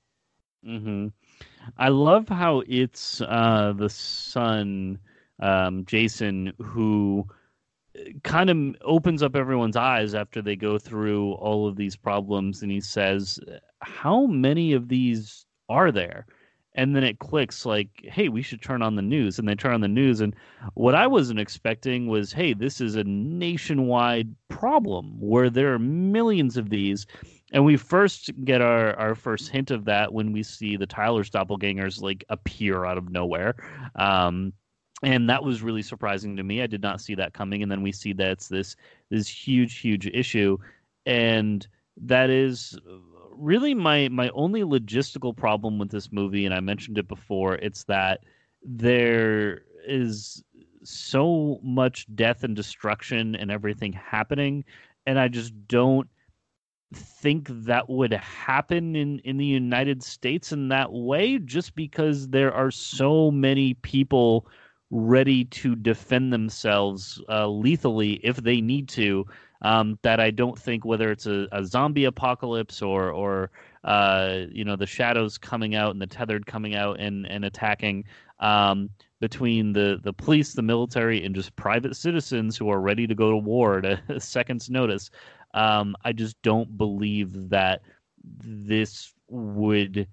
Hmm 0.65 1.09
I 1.79 1.89
love 1.89 2.29
how 2.29 2.62
it's 2.67 3.21
uh, 3.23 3.73
the 3.77 3.89
son, 3.89 4.99
um, 5.41 5.85
Jason, 5.87 6.53
who 6.61 7.27
kind 8.23 8.51
of 8.51 8.77
opens 8.83 9.23
up 9.23 9.37
everyone's 9.37 9.77
eyes 9.77 10.15
after 10.15 10.43
they 10.43 10.57
go 10.57 10.79
through 10.79 11.33
all 11.33 11.67
of 11.67 11.77
these 11.77 11.97
problems, 11.97 12.62
and 12.62 12.71
he 12.71 12.81
says, 12.81 13.39
"How 13.81 14.27
many 14.27 14.73
of 14.73 14.89
these 14.89 15.47
are 15.75 15.93
there?" 15.93 16.27
And 16.77 16.97
then 16.97 17.05
it 17.05 17.18
clicks 17.20 17.66
like, 17.66 17.89
"Hey, 18.05 18.29
we 18.29 18.43
should 18.43 18.62
turn 18.62 18.83
on 18.83 18.97
the 18.97 19.03
news." 19.03 19.39
And 19.39 19.49
they 19.49 19.55
turn 19.55 19.75
on 19.75 19.81
the 19.81 19.89
news, 19.89 20.20
and 20.20 20.35
what 20.75 20.95
I 20.95 21.07
wasn't 21.07 21.41
expecting 21.41 22.09
was, 22.09 22.33
"Hey, 22.33 22.55
this 22.55 22.81
is 22.81 22.97
a 22.97 23.05
nationwide 23.05 24.35
problem 24.49 25.20
where 25.20 25.51
there 25.51 25.75
are 25.75 25.79
millions 25.79 26.57
of 26.57 26.70
these." 26.70 27.07
And 27.53 27.64
we 27.64 27.77
first 27.77 28.31
get 28.45 28.61
our, 28.61 28.95
our 28.97 29.14
first 29.14 29.49
hint 29.51 29.70
of 29.70 29.85
that 29.85 30.12
when 30.12 30.33
we 30.33 30.43
see 30.43 30.77
the 30.77 30.87
Tyler's 30.87 31.31
doppelgangers 31.31 32.03
like 32.03 32.25
appear 32.29 32.85
out 32.85 32.99
of 32.99 33.11
nowhere. 33.11 33.55
Um, 33.95 34.53
and 35.05 35.29
that 35.31 35.45
was 35.45 35.62
really 35.62 35.83
surprising 35.83 36.37
to 36.37 36.43
me. 36.43 36.62
I 36.62 36.66
did 36.66 36.83
not 36.83 37.01
see 37.01 37.14
that 37.16 37.35
coming. 37.35 37.62
And 37.62 37.70
then 37.70 37.83
we 37.83 37.93
see 37.93 38.12
that 38.14 38.31
it's 38.33 38.49
this 38.49 38.75
this 39.11 39.29
huge, 39.29 39.79
huge 39.79 40.07
issue, 40.09 40.59
and 41.07 41.66
that 41.97 42.31
is 42.31 42.77
really 43.37 43.74
my 43.74 44.09
my 44.09 44.30
only 44.30 44.62
logistical 44.62 45.37
problem 45.37 45.78
with 45.78 45.91
this 45.91 46.12
movie. 46.12 46.45
And 46.47 46.55
I 46.55 46.61
mentioned 46.61 46.99
it 46.99 47.09
before. 47.09 47.57
It's 47.57 47.85
that 47.85 48.20
there 48.62 49.62
is 49.87 50.43
so 50.82 51.61
much 51.62 52.07
death 52.14 52.45
and 52.45 52.55
destruction 52.57 53.35
and 53.37 53.51
everything 53.51 53.93
happening, 53.93 54.64
and 55.07 55.18
I 55.18 55.28
just 55.28 55.53
don't 55.68 56.09
think 56.95 57.49
that 57.51 57.89
would 57.89 58.12
happen 58.12 58.95
in 58.97 59.18
in 59.20 59.37
the 59.37 59.47
United 59.47 60.03
States 60.03 60.53
in 60.53 60.68
that 60.68 60.93
way 60.93 61.39
just 61.39 61.74
because 61.74 62.28
there 62.28 62.53
are 62.53 62.70
so 62.70 63.30
many 63.30 63.74
people 63.74 64.47
ready 64.91 65.45
to 65.47 65.74
defend 65.74 66.32
themselves 66.32 67.20
uh, 67.28 67.49
lethally 67.49 68.14
if 68.22 68.37
they 68.37 68.61
need 68.61 68.89
to 68.89 69.26
um, 69.65 69.99
that 70.03 70.21
I 70.21 70.31
don't 70.31 70.59
think 70.59 70.85
whether 70.85 71.11
it's 71.11 71.27
a, 71.27 71.49
a 71.51 71.65
zombie 71.65 72.05
apocalypse 72.05 72.83
or 72.83 73.11
or 73.11 73.51
uh, 73.83 74.43
you 74.51 74.65
know 74.65 74.77
the 74.77 74.87
shadows 74.87 75.39
coming 75.39 75.75
out 75.75 75.91
and 75.91 76.01
the 76.01 76.07
tethered 76.07 76.47
coming 76.47 76.77
out 76.77 77.01
and 77.01 77.27
and 77.27 77.45
attacking 77.45 78.05
um, 78.39 78.91
between 79.21 79.73
the 79.73 79.99
the 80.03 80.12
police, 80.12 80.53
the 80.53 80.62
military, 80.62 81.25
and 81.25 81.35
just 81.35 81.57
private 81.57 81.97
citizens 81.97 82.59
who 82.59 82.69
are 82.69 82.81
ready 82.81 83.07
to 83.07 83.15
go 83.15 83.31
to 83.31 83.39
war 83.39 83.79
at 83.79 84.01
a 84.09 84.21
second's 84.21 84.69
notice. 84.69 85.11
Um, 85.55 85.97
I 86.05 86.12
just 86.12 86.41
don't 86.43 86.77
believe 86.77 87.49
that 87.49 87.81
this 88.23 89.15
would 89.29 90.07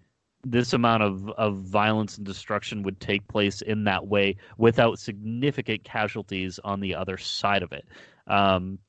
this 0.43 0.73
amount 0.73 1.03
of, 1.03 1.29
of 1.31 1.57
violence 1.57 2.17
and 2.17 2.25
destruction 2.25 2.81
would 2.83 2.99
take 2.99 3.27
place 3.27 3.61
in 3.61 3.83
that 3.83 4.07
way 4.07 4.35
without 4.57 4.97
significant 4.97 5.83
casualties 5.83 6.59
on 6.63 6.79
the 6.79 6.95
other 6.95 7.17
side 7.17 7.61
of 7.61 7.71
it. 7.71 7.85
Um, 8.25 8.79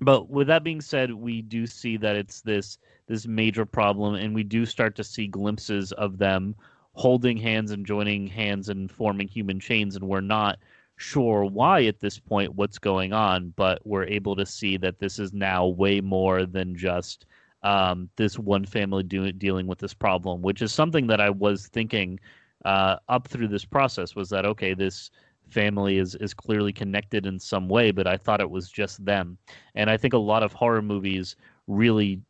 but 0.00 0.28
with 0.30 0.46
that 0.48 0.64
being 0.64 0.80
said, 0.80 1.12
we 1.12 1.42
do 1.42 1.66
see 1.66 1.96
that 1.98 2.16
it's 2.16 2.40
this 2.42 2.78
this 3.06 3.26
major 3.26 3.64
problem, 3.64 4.14
and 4.14 4.34
we 4.34 4.44
do 4.44 4.66
start 4.66 4.94
to 4.96 5.04
see 5.04 5.26
glimpses 5.26 5.92
of 5.92 6.18
them 6.18 6.54
holding 6.92 7.36
hands 7.36 7.70
and 7.70 7.86
joining 7.86 8.26
hands 8.26 8.68
and 8.68 8.90
forming 8.90 9.28
human 9.28 9.58
chains, 9.60 9.96
and 9.96 10.06
we're 10.06 10.20
not 10.20 10.58
sure 10.96 11.44
why 11.44 11.84
at 11.84 12.00
this 12.00 12.18
point 12.18 12.54
what's 12.56 12.78
going 12.78 13.12
on, 13.12 13.52
but 13.56 13.80
we're 13.86 14.04
able 14.04 14.34
to 14.36 14.44
see 14.44 14.76
that 14.76 14.98
this 14.98 15.18
is 15.18 15.32
now 15.32 15.66
way 15.66 16.00
more 16.00 16.44
than 16.44 16.74
just 16.76 17.26
um, 17.62 18.08
this 18.16 18.38
one 18.38 18.64
family 18.64 19.02
do- 19.02 19.32
dealing 19.32 19.66
with 19.66 19.78
this 19.78 19.94
problem, 19.94 20.42
which 20.42 20.60
is 20.62 20.72
something 20.72 21.06
that 21.06 21.20
I 21.20 21.30
was 21.30 21.68
thinking 21.68 22.18
uh, 22.64 22.96
up 23.08 23.28
through 23.28 23.48
this 23.48 23.64
process 23.64 24.14
was 24.14 24.28
that 24.30 24.44
okay, 24.44 24.74
this 24.74 25.10
family 25.48 25.98
is 25.98 26.14
is 26.16 26.34
clearly 26.34 26.72
connected 26.72 27.26
in 27.26 27.38
some 27.38 27.68
way, 27.68 27.90
but 27.90 28.06
I 28.06 28.16
thought 28.16 28.40
it 28.40 28.50
was 28.50 28.70
just 28.70 29.04
them, 29.04 29.38
and 29.74 29.90
I 29.90 29.96
think 29.96 30.14
a 30.14 30.18
lot 30.18 30.42
of 30.42 30.52
horror 30.52 30.82
movies 30.82 31.36
really 31.66 32.20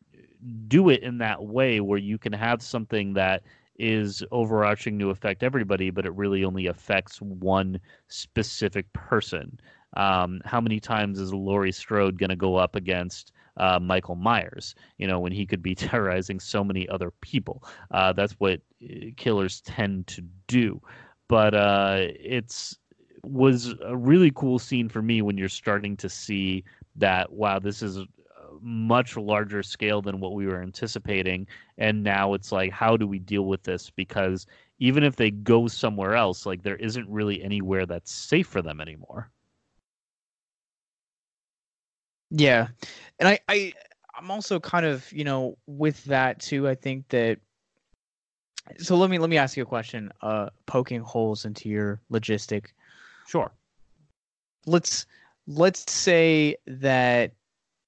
do 0.67 0.89
it 0.89 1.03
in 1.03 1.17
that 1.17 1.43
way 1.43 1.81
where 1.81 1.99
you 1.99 2.17
can 2.17 2.33
have 2.33 2.61
something 2.61 3.13
that 3.13 3.43
is 3.77 4.23
overarching 4.31 4.99
to 4.99 5.09
affect 5.09 5.41
everybody, 5.41 5.89
but 5.89 6.05
it 6.05 6.13
really 6.15 6.43
only 6.43 6.67
affects 6.67 7.21
one 7.21 7.79
specific 8.09 8.91
person. 8.93 9.59
Um, 9.95 10.41
how 10.45 10.61
many 10.61 10.79
times 10.79 11.19
is 11.19 11.33
Laurie 11.33 11.71
Strode 11.71 12.19
going 12.19 12.29
to 12.29 12.35
go 12.35 12.57
up 12.57 12.75
against 12.75 13.31
uh, 13.57 13.79
Michael 13.79 14.15
Myers? 14.15 14.75
You 14.97 15.07
know, 15.07 15.19
when 15.19 15.31
he 15.31 15.45
could 15.45 15.63
be 15.63 15.75
terrorizing 15.75 16.39
so 16.39 16.63
many 16.63 16.87
other 16.89 17.11
people. 17.21 17.63
Uh, 17.91 18.13
that's 18.13 18.33
what 18.33 18.61
uh, 18.83 18.95
killers 19.17 19.61
tend 19.61 20.07
to 20.07 20.21
do. 20.47 20.81
But 21.29 21.53
uh, 21.53 21.97
it's 22.19 22.77
was 23.23 23.73
a 23.83 23.95
really 23.95 24.31
cool 24.31 24.59
scene 24.59 24.89
for 24.89 25.01
me 25.01 25.21
when 25.21 25.37
you're 25.37 25.49
starting 25.49 25.97
to 25.97 26.09
see 26.09 26.63
that 26.95 27.31
wow, 27.31 27.59
this 27.59 27.81
is 27.81 27.99
much 28.61 29.17
larger 29.17 29.63
scale 29.63 30.01
than 30.01 30.19
what 30.19 30.33
we 30.33 30.47
were 30.47 30.61
anticipating. 30.61 31.47
And 31.77 32.03
now 32.03 32.33
it's 32.33 32.51
like, 32.51 32.71
how 32.71 32.97
do 32.97 33.07
we 33.07 33.19
deal 33.19 33.43
with 33.43 33.63
this? 33.63 33.89
Because 33.89 34.45
even 34.79 35.03
if 35.03 35.15
they 35.15 35.31
go 35.31 35.67
somewhere 35.67 36.15
else, 36.15 36.45
like 36.45 36.63
there 36.63 36.75
isn't 36.75 37.09
really 37.09 37.41
anywhere 37.43 37.85
that's 37.85 38.11
safe 38.11 38.47
for 38.47 38.61
them 38.61 38.81
anymore. 38.81 39.31
Yeah, 42.31 42.67
and 43.19 43.27
I, 43.27 43.39
I, 43.47 43.73
I'm 44.15 44.29
also 44.29 44.59
kind 44.59 44.85
of, 44.85 45.11
you 45.11 45.23
know, 45.23 45.57
with 45.65 46.03
that 46.05 46.39
too. 46.39 46.67
I 46.67 46.75
think 46.75 47.07
that. 47.09 47.39
So 48.77 48.97
let 48.97 49.09
me 49.09 49.17
let 49.17 49.31
me 49.31 49.37
ask 49.37 49.57
you 49.57 49.63
a 49.63 49.65
question. 49.65 50.11
Uh, 50.21 50.49
poking 50.67 51.01
holes 51.01 51.45
into 51.45 51.69
your 51.69 52.01
logistic. 52.11 52.67
Sure. 53.29 53.51
Let's 54.65 55.05
let's 55.45 55.91
say 55.91 56.55
that 56.65 57.33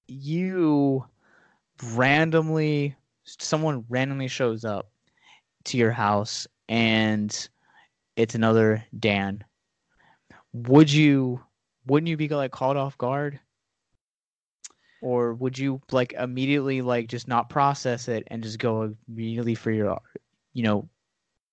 you 0.07 1.03
randomly 1.95 2.95
someone 3.25 3.83
randomly 3.89 4.27
shows 4.27 4.65
up 4.65 4.91
to 5.63 5.77
your 5.77 5.91
house 5.91 6.45
and 6.69 7.49
it's 8.17 8.35
another 8.35 8.85
Dan. 8.99 9.43
Would 10.53 10.91
you 10.93 11.43
wouldn't 11.87 12.09
you 12.09 12.17
be 12.17 12.27
like 12.27 12.51
caught 12.51 12.77
off 12.77 12.99
guard? 12.99 13.39
Or 15.01 15.33
would 15.33 15.57
you 15.57 15.81
like 15.91 16.13
immediately 16.13 16.83
like 16.83 17.07
just 17.07 17.27
not 17.27 17.49
process 17.49 18.07
it 18.07 18.25
and 18.27 18.43
just 18.43 18.59
go 18.59 18.95
immediately 19.09 19.55
for 19.55 19.71
your 19.71 19.99
you 20.53 20.63
know 20.63 20.89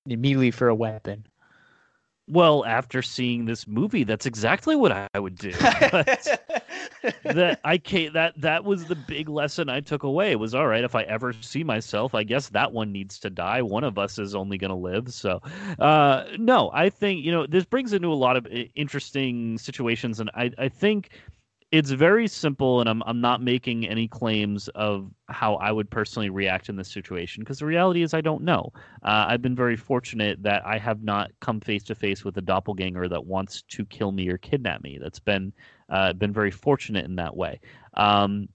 immediately 0.06 0.50
for 0.50 0.68
a 0.68 0.74
weapon? 0.74 1.27
Well, 2.30 2.64
after 2.66 3.00
seeing 3.00 3.46
this 3.46 3.66
movie, 3.66 4.04
that's 4.04 4.26
exactly 4.26 4.76
what 4.76 4.92
I 4.92 5.18
would 5.18 5.36
do. 5.36 5.52
That 7.24 7.60
I 7.64 7.78
can't, 7.78 8.12
that 8.14 8.40
that 8.40 8.64
was 8.64 8.86
the 8.86 8.96
big 8.96 9.28
lesson 9.28 9.68
I 9.68 9.80
took 9.80 10.02
away. 10.02 10.34
Was 10.36 10.54
all 10.54 10.66
right 10.66 10.82
if 10.82 10.94
I 10.94 11.02
ever 11.02 11.32
see 11.32 11.62
myself, 11.62 12.14
I 12.14 12.24
guess 12.24 12.48
that 12.50 12.72
one 12.72 12.90
needs 12.92 13.18
to 13.20 13.30
die. 13.30 13.62
One 13.62 13.84
of 13.84 13.98
us 13.98 14.18
is 14.18 14.34
only 14.34 14.58
going 14.58 14.70
to 14.70 14.76
live. 14.76 15.12
So, 15.12 15.40
uh, 15.78 16.24
no, 16.38 16.70
I 16.74 16.90
think 16.90 17.24
you 17.24 17.30
know 17.30 17.46
this 17.46 17.64
brings 17.64 17.92
into 17.92 18.08
a 18.08 18.14
lot 18.14 18.36
of 18.36 18.46
interesting 18.74 19.58
situations, 19.58 20.18
and 20.20 20.30
I 20.34 20.50
I 20.58 20.68
think 20.68 21.10
it's 21.70 21.90
very 21.90 22.26
simple 22.26 22.80
and 22.80 22.88
I'm 22.88 23.02
I'm 23.04 23.20
not 23.20 23.42
making 23.42 23.86
any 23.86 24.08
claims 24.08 24.68
of 24.68 25.10
how 25.28 25.56
I 25.56 25.70
would 25.70 25.90
personally 25.90 26.30
react 26.30 26.70
in 26.70 26.76
this 26.76 26.90
situation 26.90 27.42
because 27.42 27.58
the 27.58 27.66
reality 27.66 28.02
is 28.02 28.14
I 28.14 28.22
don't 28.22 28.42
know. 28.42 28.72
Uh, 29.02 29.26
I've 29.28 29.42
been 29.42 29.54
very 29.54 29.76
fortunate 29.76 30.42
that 30.42 30.64
I 30.66 30.78
have 30.78 31.02
not 31.02 31.30
come 31.40 31.60
face 31.60 31.82
to 31.84 31.94
face 31.94 32.24
with 32.24 32.38
a 32.38 32.42
doppelganger 32.42 33.08
that 33.08 33.26
wants 33.26 33.62
to 33.68 33.84
kill 33.84 34.12
me 34.12 34.28
or 34.28 34.38
kidnap 34.38 34.82
me. 34.82 34.98
That's 35.00 35.18
been 35.18 35.52
uh, 35.90 36.14
been 36.14 36.32
very 36.32 36.50
fortunate 36.50 37.04
in 37.04 37.16
that 37.16 37.36
way. 37.36 37.60
Um, 37.94 38.48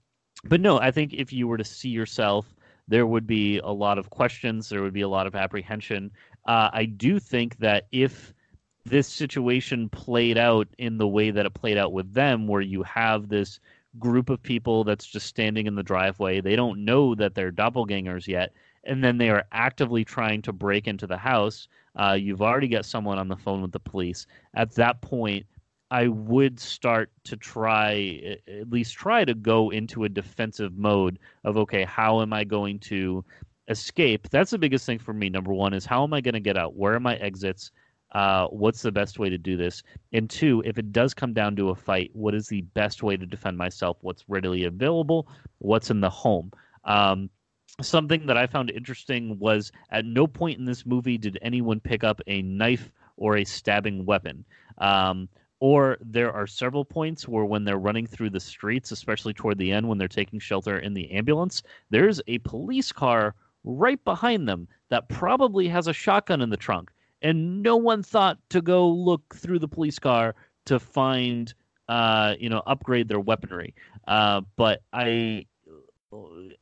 but 0.44 0.60
no, 0.60 0.80
I 0.80 0.90
think 0.90 1.14
if 1.14 1.32
you 1.32 1.46
were 1.46 1.56
to 1.56 1.64
see 1.64 1.88
yourself, 1.90 2.54
there 2.88 3.06
would 3.06 3.26
be 3.26 3.58
a 3.58 3.70
lot 3.70 3.96
of 3.96 4.10
questions. 4.10 4.68
There 4.68 4.82
would 4.82 4.92
be 4.92 5.02
a 5.02 5.08
lot 5.08 5.26
of 5.28 5.36
apprehension. 5.36 6.10
Uh, 6.46 6.68
I 6.72 6.84
do 6.84 7.20
think 7.20 7.56
that 7.58 7.86
if 7.92 8.33
this 8.84 9.08
situation 9.08 9.88
played 9.88 10.36
out 10.36 10.68
in 10.78 10.98
the 10.98 11.08
way 11.08 11.30
that 11.30 11.46
it 11.46 11.54
played 11.54 11.78
out 11.78 11.92
with 11.92 12.12
them, 12.12 12.46
where 12.46 12.60
you 12.60 12.82
have 12.82 13.28
this 13.28 13.60
group 13.98 14.28
of 14.28 14.42
people 14.42 14.84
that's 14.84 15.06
just 15.06 15.26
standing 15.26 15.66
in 15.66 15.74
the 15.74 15.82
driveway. 15.82 16.40
They 16.40 16.56
don't 16.56 16.84
know 16.84 17.14
that 17.14 17.34
they're 17.34 17.52
doppelgangers 17.52 18.26
yet. 18.26 18.52
And 18.84 19.02
then 19.02 19.16
they 19.16 19.30
are 19.30 19.44
actively 19.52 20.04
trying 20.04 20.42
to 20.42 20.52
break 20.52 20.86
into 20.86 21.06
the 21.06 21.16
house. 21.16 21.68
Uh, 21.96 22.16
you've 22.20 22.42
already 22.42 22.68
got 22.68 22.84
someone 22.84 23.18
on 23.18 23.28
the 23.28 23.36
phone 23.36 23.62
with 23.62 23.72
the 23.72 23.80
police. 23.80 24.26
At 24.54 24.74
that 24.74 25.00
point, 25.00 25.46
I 25.90 26.08
would 26.08 26.58
start 26.58 27.10
to 27.24 27.36
try, 27.36 28.36
at 28.48 28.68
least 28.68 28.94
try 28.94 29.24
to 29.24 29.34
go 29.34 29.70
into 29.70 30.04
a 30.04 30.08
defensive 30.08 30.76
mode 30.76 31.18
of, 31.44 31.56
okay, 31.56 31.84
how 31.84 32.20
am 32.20 32.32
I 32.32 32.44
going 32.44 32.80
to 32.80 33.24
escape? 33.68 34.28
That's 34.30 34.50
the 34.50 34.58
biggest 34.58 34.84
thing 34.84 34.98
for 34.98 35.12
me. 35.12 35.30
Number 35.30 35.52
one 35.54 35.72
is 35.72 35.86
how 35.86 36.02
am 36.02 36.12
I 36.12 36.20
going 36.20 36.34
to 36.34 36.40
get 36.40 36.58
out? 36.58 36.74
Where 36.74 36.94
are 36.94 37.00
my 37.00 37.16
exits? 37.16 37.70
Uh, 38.14 38.46
what's 38.48 38.82
the 38.82 38.92
best 38.92 39.18
way 39.18 39.28
to 39.28 39.38
do 39.38 39.56
this? 39.56 39.82
And 40.12 40.30
two, 40.30 40.62
if 40.64 40.78
it 40.78 40.92
does 40.92 41.14
come 41.14 41.32
down 41.32 41.56
to 41.56 41.70
a 41.70 41.74
fight, 41.74 42.10
what 42.14 42.34
is 42.34 42.46
the 42.46 42.62
best 42.62 43.02
way 43.02 43.16
to 43.16 43.26
defend 43.26 43.58
myself? 43.58 43.98
What's 44.02 44.24
readily 44.28 44.64
available? 44.64 45.28
What's 45.58 45.90
in 45.90 46.00
the 46.00 46.10
home? 46.10 46.52
Um, 46.84 47.28
something 47.82 48.26
that 48.26 48.36
I 48.36 48.46
found 48.46 48.70
interesting 48.70 49.36
was 49.40 49.72
at 49.90 50.04
no 50.04 50.28
point 50.28 50.58
in 50.58 50.64
this 50.64 50.86
movie 50.86 51.18
did 51.18 51.38
anyone 51.42 51.80
pick 51.80 52.04
up 52.04 52.20
a 52.28 52.42
knife 52.42 52.92
or 53.16 53.36
a 53.36 53.44
stabbing 53.44 54.06
weapon. 54.06 54.44
Um, 54.78 55.28
or 55.58 55.96
there 56.00 56.32
are 56.32 56.46
several 56.46 56.84
points 56.84 57.26
where 57.26 57.44
when 57.44 57.64
they're 57.64 57.78
running 57.78 58.06
through 58.06 58.30
the 58.30 58.40
streets, 58.40 58.92
especially 58.92 59.32
toward 59.32 59.58
the 59.58 59.72
end 59.72 59.88
when 59.88 59.98
they're 59.98 60.08
taking 60.08 60.38
shelter 60.38 60.78
in 60.78 60.94
the 60.94 61.10
ambulance, 61.10 61.62
there's 61.90 62.20
a 62.28 62.38
police 62.40 62.92
car 62.92 63.34
right 63.64 64.02
behind 64.04 64.48
them 64.48 64.68
that 64.90 65.08
probably 65.08 65.66
has 65.66 65.88
a 65.88 65.92
shotgun 65.92 66.42
in 66.42 66.50
the 66.50 66.56
trunk 66.56 66.90
and 67.24 67.62
no 67.62 67.76
one 67.76 68.02
thought 68.02 68.38
to 68.50 68.60
go 68.60 68.86
look 68.86 69.34
through 69.34 69.58
the 69.58 69.66
police 69.66 69.98
car 69.98 70.36
to 70.66 70.78
find 70.78 71.54
uh, 71.88 72.34
you 72.38 72.48
know 72.48 72.62
upgrade 72.66 73.08
their 73.08 73.20
weaponry. 73.20 73.74
Uh, 74.06 74.42
but 74.56 74.82
i 74.92 75.44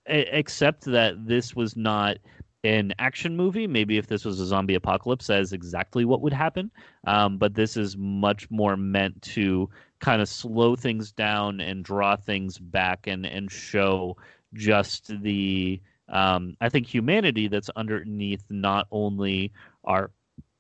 accept 0.07 0.85
that 0.85 1.27
this 1.27 1.55
was 1.55 1.77
not 1.77 2.17
an 2.65 2.95
action 2.99 3.37
movie 3.37 3.67
maybe 3.67 3.99
if 3.99 4.07
this 4.07 4.25
was 4.25 4.41
a 4.41 4.47
zombie 4.47 4.77
apocalypse 4.77 5.27
that 5.27 5.41
is 5.41 5.53
exactly 5.53 6.05
what 6.05 6.23
would 6.23 6.33
happen. 6.33 6.71
Um, 7.07 7.37
but 7.37 7.55
this 7.55 7.77
is 7.77 7.97
much 7.97 8.49
more 8.51 8.77
meant 8.77 9.21
to 9.23 9.69
kind 9.99 10.23
of 10.23 10.29
slow 10.29 10.77
things 10.77 11.13
down 11.13 11.61
and 11.61 11.85
draw 11.85 12.17
things 12.17 12.59
back 12.59 13.07
and 13.07 13.27
and 13.27 13.51
show 13.51 14.17
just 14.55 15.11
the 15.23 15.81
um, 16.09 16.57
I 16.61 16.69
think 16.69 16.87
humanity 16.87 17.49
that's 17.49 17.71
underneath 17.71 18.45
not 18.51 18.87
only 18.91 19.53
our 19.85 20.11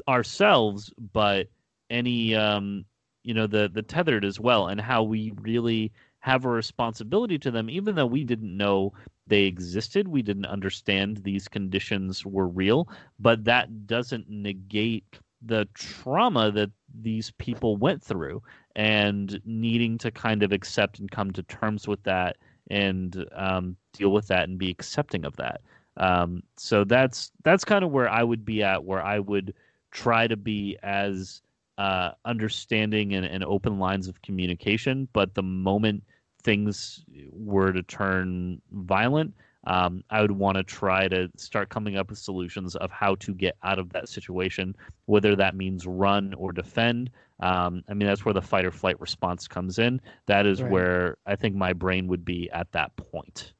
ourselves, 0.08 0.92
but 1.12 1.48
any 1.90 2.34
um, 2.34 2.84
you 3.22 3.34
know 3.34 3.46
the 3.46 3.70
the 3.72 3.82
tethered 3.82 4.24
as 4.24 4.40
well, 4.40 4.68
and 4.68 4.80
how 4.80 5.02
we 5.02 5.32
really 5.40 5.92
have 6.20 6.44
a 6.44 6.48
responsibility 6.48 7.38
to 7.38 7.50
them, 7.50 7.68
even 7.68 7.96
though 7.96 8.06
we 8.06 8.24
didn't 8.24 8.56
know 8.56 8.92
they 9.26 9.42
existed, 9.42 10.06
we 10.06 10.22
didn't 10.22 10.46
understand 10.46 11.18
these 11.18 11.48
conditions 11.48 12.24
were 12.24 12.46
real, 12.46 12.88
but 13.18 13.44
that 13.44 13.86
doesn't 13.86 14.28
negate 14.28 15.04
the 15.44 15.68
trauma 15.74 16.52
that 16.52 16.70
these 17.00 17.32
people 17.38 17.76
went 17.76 18.02
through 18.02 18.40
and 18.76 19.40
needing 19.44 19.98
to 19.98 20.10
kind 20.10 20.42
of 20.42 20.52
accept 20.52 20.98
and 21.00 21.10
come 21.10 21.32
to 21.32 21.42
terms 21.42 21.88
with 21.88 22.02
that 22.04 22.36
and 22.70 23.26
um, 23.34 23.76
deal 23.92 24.12
with 24.12 24.28
that 24.28 24.48
and 24.48 24.58
be 24.58 24.70
accepting 24.70 25.24
of 25.24 25.36
that. 25.36 25.60
Um, 25.96 26.42
so 26.56 26.84
that's 26.84 27.32
that's 27.42 27.64
kind 27.64 27.84
of 27.84 27.90
where 27.90 28.08
I 28.08 28.22
would 28.22 28.44
be 28.44 28.62
at, 28.62 28.84
where 28.84 29.02
I 29.02 29.18
would 29.18 29.54
try 29.92 30.26
to 30.26 30.36
be 30.36 30.76
as 30.82 31.42
uh, 31.78 32.10
understanding 32.24 33.14
and, 33.14 33.24
and 33.24 33.44
open 33.44 33.78
lines 33.78 34.08
of 34.08 34.20
communication. 34.22 35.08
But 35.12 35.34
the 35.34 35.42
moment 35.42 36.02
things 36.42 37.04
were 37.30 37.72
to 37.72 37.82
turn 37.82 38.60
violent, 38.72 39.34
um, 39.64 40.02
I 40.10 40.20
would 40.20 40.32
want 40.32 40.56
to 40.56 40.64
try 40.64 41.06
to 41.08 41.30
start 41.36 41.68
coming 41.68 41.96
up 41.96 42.10
with 42.10 42.18
solutions 42.18 42.74
of 42.74 42.90
how 42.90 43.14
to 43.16 43.32
get 43.32 43.56
out 43.62 43.78
of 43.78 43.92
that 43.92 44.08
situation, 44.08 44.74
whether 45.06 45.36
that 45.36 45.54
means 45.54 45.86
run 45.86 46.34
or 46.34 46.52
defend. 46.52 47.10
Um, 47.40 47.84
I 47.88 47.94
mean, 47.94 48.08
that's 48.08 48.24
where 48.24 48.34
the 48.34 48.42
fight 48.42 48.64
or 48.64 48.72
flight 48.72 49.00
response 49.00 49.46
comes 49.46 49.78
in. 49.78 50.00
That 50.26 50.46
is 50.46 50.62
right. 50.62 50.70
where 50.70 51.16
I 51.26 51.36
think 51.36 51.54
my 51.54 51.72
brain 51.72 52.08
would 52.08 52.24
be 52.24 52.50
at 52.50 52.72
that 52.72 52.96
point. 52.96 53.52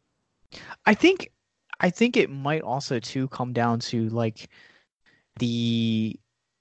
I 0.87 0.95
think, 0.95 1.31
I 1.81 1.91
think 1.91 2.17
it 2.17 2.31
might 2.31 2.63
also 2.63 2.99
too 2.99 3.29
come 3.29 3.53
down 3.53 3.79
to 3.81 4.09
like 4.09 4.49
the 5.39 6.19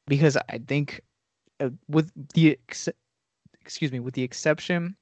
because 0.07 0.37
I 0.37 0.59
think 0.67 1.01
uh, 1.59 1.69
with 1.87 2.11
the 2.33 2.51
ex- 2.51 2.89
excuse 3.61 3.91
me 3.91 3.99
with 3.99 4.13
the 4.13 4.23
exception 4.23 4.95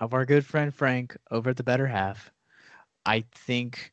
of 0.00 0.14
our 0.14 0.24
good 0.24 0.44
friend 0.44 0.74
Frank 0.74 1.16
over 1.30 1.50
at 1.50 1.56
the 1.56 1.62
Better 1.62 1.86
Half, 1.86 2.30
I 3.06 3.24
think 3.34 3.92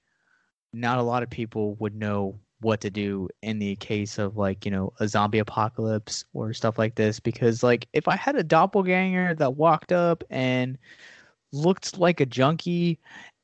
not 0.73 0.99
a 0.99 1.03
lot 1.03 1.23
of 1.23 1.29
people 1.29 1.75
would 1.75 1.95
know 1.95 2.39
what 2.61 2.81
to 2.81 2.89
do 2.89 3.29
in 3.41 3.57
the 3.57 3.75
case 3.77 4.17
of 4.17 4.35
like 4.37 4.65
you 4.65 4.71
know 4.71 4.91
a 4.99 5.07
zombie 5.07 5.39
apocalypse 5.39 6.25
or 6.33 6.53
stuff 6.53 6.77
like 6.77 6.95
this. 6.95 7.19
Because 7.19 7.63
like 7.63 7.87
if 7.93 8.07
I 8.07 8.15
had 8.15 8.35
a 8.35 8.43
doppelganger 8.43 9.35
that 9.35 9.55
walked 9.55 9.91
up 9.91 10.23
and 10.29 10.77
looked 11.51 11.97
like 11.97 12.19
a 12.19 12.25
junkie 12.25 12.99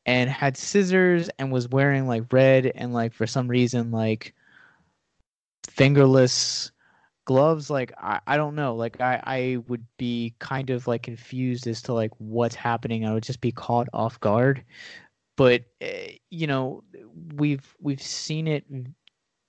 and 0.05 0.29
had 0.29 0.57
scissors 0.57 1.29
and 1.39 1.51
was 1.51 1.69
wearing 1.69 2.07
like 2.07 2.31
red 2.31 2.71
and 2.75 2.93
like 2.93 3.13
for 3.13 3.25
some 3.25 3.47
reason 3.47 3.91
like 3.91 4.33
fingerless 5.69 6.71
gloves 7.25 7.69
like 7.69 7.91
I, 7.97 8.19
I 8.27 8.37
don't 8.37 8.55
know. 8.55 8.75
Like 8.75 9.01
I, 9.01 9.21
I 9.25 9.57
would 9.67 9.85
be 9.97 10.35
kind 10.39 10.69
of 10.69 10.87
like 10.87 11.03
confused 11.03 11.67
as 11.67 11.81
to 11.83 11.93
like 11.93 12.11
what's 12.19 12.55
happening. 12.55 13.05
I 13.05 13.13
would 13.13 13.23
just 13.23 13.41
be 13.41 13.51
caught 13.51 13.87
off 13.93 14.19
guard. 14.19 14.63
But 15.37 15.63
uh, 15.81 16.13
you 16.29 16.47
know 16.47 16.83
we've 17.35 17.75
we've 17.81 18.01
seen 18.01 18.47
it 18.47 18.65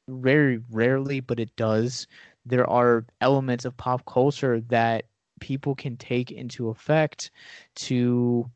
very 0.09 0.61
rarely 0.71 1.21
but 1.21 1.41
it 1.41 1.55
does. 1.57 2.07
There 2.45 2.69
are 2.69 3.07
elements 3.21 3.65
of 3.65 3.77
pop 3.77 4.05
culture 4.07 4.61
that 4.69 5.07
people 5.41 5.75
can 5.75 5.97
take 5.97 6.31
into 6.31 6.69
effect 6.71 7.31
to 7.77 8.51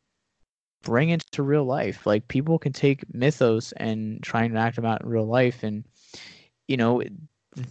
bring 0.82 1.10
into 1.10 1.42
real 1.42 1.64
life. 1.64 2.06
Like 2.06 2.28
people 2.28 2.58
can 2.58 2.72
take 2.72 3.12
mythos 3.14 3.72
and 3.72 4.22
try 4.22 4.44
and 4.44 4.56
act 4.56 4.76
them 4.76 4.86
out 4.86 5.02
in 5.02 5.08
real 5.08 5.26
life, 5.26 5.62
and 5.62 5.84
you 6.68 6.76
know 6.76 7.02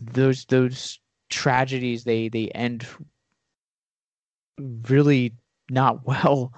those 0.01 0.45
those 0.45 0.99
tragedies 1.29 2.03
they 2.03 2.29
they 2.29 2.47
end 2.49 2.85
really 4.89 5.33
not 5.69 6.05
well 6.07 6.53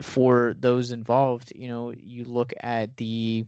for 0.00 0.54
those 0.58 0.90
involved. 0.90 1.52
You 1.54 1.68
know, 1.68 1.92
you 1.96 2.24
look 2.24 2.52
at 2.60 2.96
the 2.96 3.46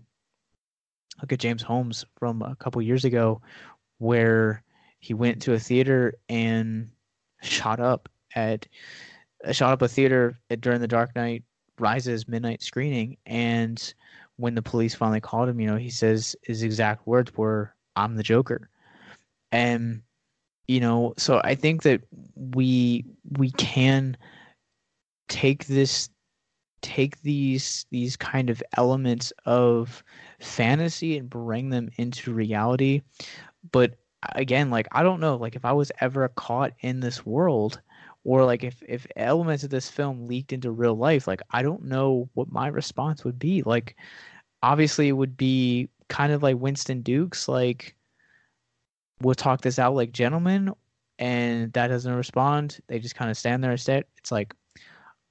look 1.20 1.32
at 1.32 1.40
James 1.40 1.62
Holmes 1.62 2.04
from 2.18 2.42
a 2.42 2.56
couple 2.56 2.80
years 2.82 3.04
ago, 3.04 3.40
where 3.98 4.62
he 5.00 5.14
went 5.14 5.42
to 5.42 5.54
a 5.54 5.58
theater 5.58 6.14
and 6.28 6.90
shot 7.42 7.80
up 7.80 8.08
at 8.34 8.66
shot 9.52 9.72
up 9.72 9.82
a 9.82 9.88
theater 9.88 10.38
at, 10.50 10.60
during 10.60 10.80
the 10.80 10.88
Dark 10.88 11.14
Knight 11.16 11.42
Rises 11.78 12.28
midnight 12.28 12.62
screening, 12.62 13.16
and 13.26 13.94
when 14.36 14.54
the 14.54 14.62
police 14.62 14.94
finally 14.94 15.20
called 15.20 15.48
him, 15.48 15.60
you 15.60 15.66
know, 15.66 15.76
he 15.76 15.90
says 15.90 16.36
his 16.42 16.62
exact 16.62 17.06
words 17.06 17.34
were, 17.36 17.74
"I'm 17.96 18.16
the 18.16 18.22
Joker," 18.22 18.68
and 19.52 20.02
you 20.68 20.80
know, 20.80 21.14
so 21.18 21.40
I 21.42 21.56
think 21.56 21.82
that 21.82 22.02
we 22.36 23.04
we 23.38 23.50
can 23.52 24.16
take 25.28 25.66
this 25.66 26.08
take 26.82 27.20
these 27.22 27.86
these 27.90 28.16
kind 28.16 28.50
of 28.50 28.62
elements 28.76 29.32
of 29.46 30.02
fantasy 30.40 31.18
and 31.18 31.28
bring 31.28 31.70
them 31.70 31.90
into 31.96 32.32
reality. 32.32 33.02
But 33.72 33.96
again 34.34 34.70
like 34.70 34.86
i 34.92 35.02
don't 35.02 35.20
know 35.20 35.36
like 35.36 35.56
if 35.56 35.64
i 35.64 35.72
was 35.72 35.90
ever 36.00 36.28
caught 36.28 36.72
in 36.80 37.00
this 37.00 37.24
world 37.24 37.80
or 38.24 38.44
like 38.44 38.62
if 38.62 38.82
if 38.86 39.06
elements 39.16 39.64
of 39.64 39.70
this 39.70 39.88
film 39.88 40.26
leaked 40.26 40.52
into 40.52 40.70
real 40.70 40.94
life 40.94 41.26
like 41.26 41.40
i 41.52 41.62
don't 41.62 41.82
know 41.84 42.28
what 42.34 42.52
my 42.52 42.66
response 42.68 43.24
would 43.24 43.38
be. 43.38 43.62
Like 43.62 43.96
obviously 44.62 45.08
it 45.08 45.12
would 45.12 45.36
be 45.36 45.88
kind 46.08 46.32
of 46.32 46.42
like 46.42 46.58
winston 46.58 47.00
dukes 47.00 47.48
like 47.48 47.96
we'll 49.20 49.34
talk 49.34 49.60
this 49.60 49.78
out 49.78 49.94
like 49.94 50.12
gentlemen 50.12 50.72
and 51.18 51.72
that 51.74 51.88
doesn't 51.88 52.14
respond. 52.14 52.80
They 52.88 52.98
just 52.98 53.14
kind 53.14 53.30
of 53.30 53.36
stand 53.36 53.62
there 53.62 53.72
and 53.72 53.80
sit 53.80 54.08
it's 54.16 54.32
like 54.32 54.54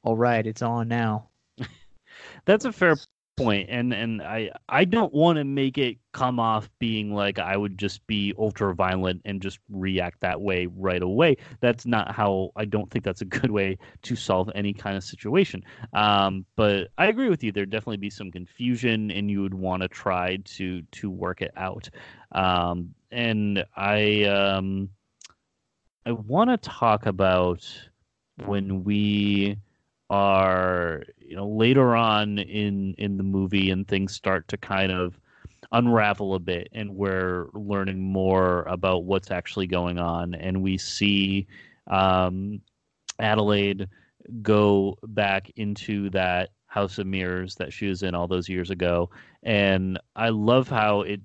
all 0.04 0.18
right 0.18 0.46
it's 0.46 0.62
on 0.62 0.88
now. 0.88 1.30
That's 2.46 2.66
a 2.66 2.72
fair 2.72 2.96
point, 3.40 3.70
and 3.70 3.94
and 3.94 4.22
I 4.22 4.52
I 4.68 4.86
don't 4.86 5.14
want 5.14 5.38
to 5.38 5.44
make 5.44 5.78
it 5.78 5.98
come 6.12 6.40
off 6.40 6.70
being 6.80 7.14
like 7.14 7.40
I 7.40 7.56
would 7.56 7.78
just 7.78 8.06
be 8.08 8.34
ultra 8.38 8.76
violent 8.76 9.22
and 9.26 9.42
just 9.42 9.60
react 9.70 10.22
that 10.22 10.42
way 10.42 10.68
right 10.68 11.02
away. 11.02 11.38
That's 11.62 11.86
not 11.86 12.14
how 12.14 12.52
I 12.56 12.66
don't 12.66 12.90
think 12.92 13.06
that's 13.06 13.22
a 13.22 13.26
good 13.26 13.52
way 13.52 13.78
to 14.04 14.16
solve 14.16 14.50
any 14.56 14.74
kind 14.74 14.98
of 14.98 15.04
situation. 15.04 15.64
Um, 15.94 16.46
but 16.56 16.90
I 16.98 17.08
agree 17.08 17.30
with 17.30 17.44
you. 17.44 17.52
There'd 17.52 17.70
definitely 17.70 17.98
be 17.98 18.10
some 18.10 18.32
confusion, 18.32 19.12
and 19.12 19.30
you 19.32 19.42
would 19.42 19.54
want 19.54 19.82
to 19.82 19.88
try 19.88 20.38
to 20.38 20.82
to 20.82 21.10
work 21.10 21.42
it 21.42 21.52
out. 21.56 21.90
Um, 22.32 22.94
and 23.12 23.64
I 23.76 24.24
um, 24.26 24.90
I 26.06 26.12
want 26.12 26.50
to 26.50 26.58
talk 26.58 27.06
about 27.06 27.66
when 28.46 28.84
we 28.84 29.58
are 30.10 31.04
you 31.30 31.36
know 31.36 31.48
later 31.48 31.96
on 31.96 32.40
in 32.40 32.96
in 32.98 33.16
the 33.16 33.24
movie 33.24 33.70
and 33.70 33.88
things 33.88 34.14
start 34.14 34.48
to 34.48 34.58
kind 34.58 34.92
of 34.92 35.20
unravel 35.72 36.34
a 36.34 36.40
bit 36.40 36.68
and 36.74 36.96
we're 36.96 37.48
learning 37.54 38.02
more 38.02 38.64
about 38.64 39.04
what's 39.04 39.30
actually 39.30 39.68
going 39.68 40.00
on. 40.00 40.34
And 40.34 40.64
we 40.64 40.78
see 40.78 41.46
um, 41.88 42.62
adelaide 43.20 43.88
go 44.42 44.98
back 45.04 45.52
into 45.56 46.10
that 46.12 46.50
house 46.66 46.98
of 46.98 47.08
mirrors 47.08 47.56
that 47.56 47.74
she 47.74 47.88
was 47.88 48.04
in 48.04 48.16
all 48.16 48.28
those 48.28 48.50
years 48.50 48.72
ago. 48.72 49.10
And 49.44 50.00
i 50.16 50.30
love 50.30 50.68
how 50.68 51.02
it 51.02 51.22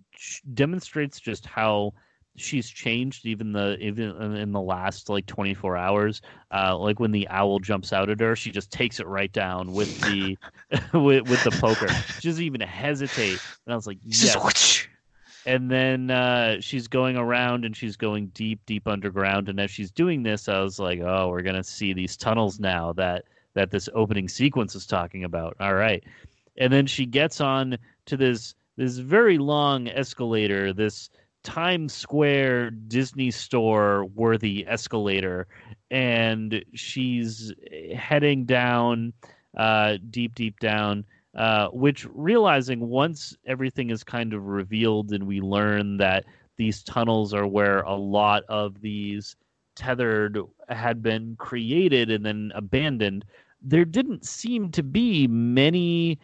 demonstrates 0.53 1.19
just 1.21 1.47
how 1.47 1.95
she's 2.37 2.69
changed 2.69 3.27
even 3.27 3.53
the 3.53 3.77
even 3.79 4.11
in 4.35 4.51
the 4.53 4.61
last 4.61 5.09
like 5.09 5.25
24 5.27 5.77
hours 5.77 6.21
uh 6.53 6.77
like 6.77 6.99
when 6.99 7.13
the 7.13 7.29
owl 7.29 7.61
jumps 7.61 7.93
out 7.93 8.11
at 8.11 8.19
her 8.19 8.35
she 8.35 8.51
just 8.51 8.73
takes 8.73 8.99
it 8.99 9.07
right 9.07 9.33
down 9.33 9.73
with 9.73 10.01
the 10.01 10.37
with, 10.93 11.29
with 11.29 11.45
the 11.45 11.57
poker. 11.61 11.89
She 12.21 12.29
doesn't 12.29 12.43
even 12.43 12.61
hesitate. 12.61 13.39
And 13.67 13.73
i 13.73 13.77
was 13.77 13.87
like 13.87 13.99
yes. 14.03 14.87
and 15.47 15.71
then 15.71 16.11
uh 16.11 16.61
she's 16.61 16.89
going 16.89 17.17
around 17.17 17.65
and 17.65 17.77
she's 17.77 17.97
going 17.97 18.29
deep 18.29 18.61
deep 18.67 18.89
underground. 18.89 19.49
And 19.49 19.61
as 19.61 19.71
she's 19.71 19.91
doing 19.91 20.23
this 20.23 20.49
i 20.49 20.61
was 20.61 20.79
like 20.79 21.01
oh 21.01 21.29
we're 21.29 21.43
gonna 21.43 21.65
see 21.65 21.93
these 21.93 22.17
tunnels 22.17 22.59
now 22.59 22.93
that 22.95 23.25
that 23.55 23.71
this 23.71 23.89
opening 23.95 24.29
sequence 24.29 24.75
is 24.75 24.87
talking 24.87 25.25
about. 25.25 25.57
All 25.61 25.75
right. 25.75 26.03
And 26.59 26.73
then 26.73 26.87
she 26.87 27.07
gets 27.07 27.41
on 27.41 27.79
to 28.07 28.17
this 28.17 28.55
this 28.77 28.99
very 28.99 29.39
long 29.39 29.87
escalator 29.89 30.73
this 30.73 31.09
Times 31.45 31.93
Square 31.93 32.71
Disney 32.71 33.31
store 33.31 34.07
worthy 34.07 34.67
escalator, 34.67 35.47
and 35.91 36.65
she's 36.75 37.53
heading 37.95 38.45
down, 38.45 39.13
uh, 39.57 39.99
deep, 40.11 40.35
deep 40.35 40.59
down. 40.59 41.05
Uh, 41.37 41.67
which 41.71 42.07
realizing 42.15 42.79
once 42.89 43.37
everything 43.45 43.91
is 43.91 44.05
kind 44.05 44.33
of 44.33 44.47
revealed 44.47 45.11
and 45.11 45.27
we 45.27 45.41
learn 45.41 45.97
that 45.97 46.25
these 46.57 46.85
tunnels 46.85 47.35
are 47.35 47.47
where 47.47 47.81
a 47.81 47.97
lot 47.97 48.45
of 48.49 48.81
these 48.81 49.35
tethered 49.75 50.39
had 50.69 51.03
been 51.03 51.35
created 51.37 52.09
and 52.11 52.25
then 52.25 52.53
abandoned, 52.55 53.25
there 53.61 53.85
didn't 53.85 54.25
seem 54.25 54.71
to 54.71 54.83
be 54.83 55.27
many 55.27 56.19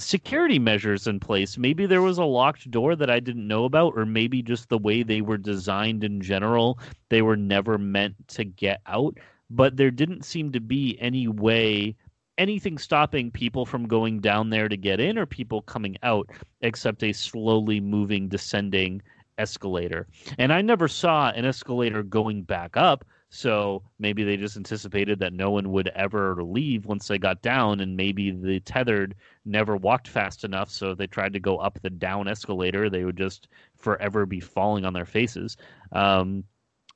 security 0.00 0.58
measures 0.58 1.06
in 1.06 1.20
place. 1.20 1.58
Maybe 1.58 1.86
there 1.86 2.02
was 2.02 2.18
a 2.18 2.24
locked 2.24 2.70
door 2.70 2.96
that 2.96 3.10
I 3.10 3.20
didn't 3.20 3.46
know 3.46 3.64
about, 3.64 3.94
or 3.96 4.06
maybe 4.06 4.42
just 4.42 4.68
the 4.68 4.78
way 4.78 5.02
they 5.02 5.20
were 5.20 5.38
designed 5.38 6.02
in 6.04 6.20
general, 6.20 6.78
they 7.08 7.22
were 7.22 7.36
never 7.36 7.78
meant 7.78 8.16
to 8.28 8.44
get 8.44 8.80
out. 8.86 9.16
But 9.50 9.76
there 9.76 9.90
didn't 9.90 10.24
seem 10.24 10.52
to 10.52 10.60
be 10.60 10.96
any 11.00 11.28
way, 11.28 11.96
anything 12.38 12.78
stopping 12.78 13.30
people 13.30 13.66
from 13.66 13.88
going 13.88 14.20
down 14.20 14.50
there 14.50 14.68
to 14.68 14.76
get 14.76 15.00
in 15.00 15.18
or 15.18 15.26
people 15.26 15.62
coming 15.62 15.96
out, 16.02 16.28
except 16.60 17.02
a 17.02 17.12
slowly 17.12 17.80
moving, 17.80 18.28
descending 18.28 19.02
escalator. 19.38 20.06
And 20.38 20.52
I 20.52 20.62
never 20.62 20.86
saw 20.86 21.30
an 21.30 21.44
escalator 21.44 22.02
going 22.02 22.42
back 22.42 22.76
up. 22.76 23.04
So 23.32 23.84
maybe 24.00 24.24
they 24.24 24.36
just 24.36 24.56
anticipated 24.56 25.20
that 25.20 25.32
no 25.32 25.52
one 25.52 25.70
would 25.70 25.88
ever 25.94 26.42
leave 26.42 26.84
once 26.84 27.06
they 27.06 27.16
got 27.16 27.42
down, 27.42 27.78
and 27.78 27.96
maybe 27.96 28.32
the 28.32 28.58
tethered 28.60 29.14
never 29.44 29.76
walked 29.76 30.08
fast 30.08 30.42
enough. 30.42 30.68
So 30.68 30.94
they 30.96 31.06
tried 31.06 31.32
to 31.34 31.40
go 31.40 31.56
up 31.58 31.78
the 31.80 31.90
down 31.90 32.26
escalator. 32.26 32.90
They 32.90 33.04
would 33.04 33.16
just 33.16 33.46
forever 33.76 34.26
be 34.26 34.40
falling 34.40 34.84
on 34.84 34.92
their 34.92 35.06
faces. 35.06 35.56
Um, 35.92 36.42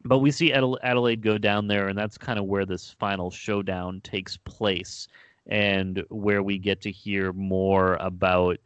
but 0.04 0.18
we 0.18 0.32
see 0.32 0.52
Adelaide 0.52 1.22
go 1.22 1.38
down 1.38 1.68
there, 1.68 1.86
and 1.86 1.96
that's 1.96 2.18
kind 2.18 2.38
of 2.38 2.46
where 2.46 2.66
this 2.66 2.90
final 2.90 3.30
showdown 3.30 4.00
takes 4.02 4.36
place, 4.36 5.06
and 5.46 6.04
where 6.10 6.42
we 6.42 6.58
get 6.58 6.80
to 6.80 6.90
hear 6.90 7.32
more 7.32 7.94
about, 8.00 8.58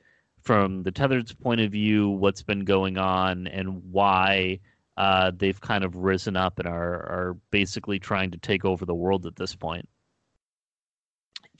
from 0.42 0.82
the 0.84 0.90
tethered's 0.90 1.34
point 1.34 1.60
of 1.60 1.70
view, 1.70 2.08
what's 2.08 2.42
been 2.42 2.64
going 2.64 2.96
on 2.96 3.46
and 3.46 3.82
why 3.92 4.58
uh, 4.98 5.30
they've 5.34 5.60
kind 5.60 5.84
of 5.84 5.94
risen 5.94 6.36
up 6.36 6.58
and 6.58 6.66
are 6.66 6.94
are 7.06 7.36
basically 7.52 8.00
trying 8.00 8.32
to 8.32 8.38
take 8.38 8.64
over 8.64 8.84
the 8.84 8.94
world 8.94 9.26
at 9.26 9.36
this 9.36 9.54
point. 9.54 9.88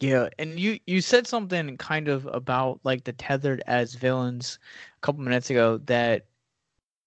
Yeah, 0.01 0.29
and 0.41 0.59
you 0.59 0.81
you 0.89 1.01
said 1.01 1.27
something 1.29 1.77
kind 1.77 2.09
of 2.09 2.27
about 2.27 2.81
like 2.83 3.05
the 3.05 3.13
tethered 3.13 3.63
as 3.69 3.95
villains 3.95 4.59
a 4.97 5.01
couple 5.03 5.23
minutes 5.23 5.51
ago 5.51 5.79
that 5.87 6.27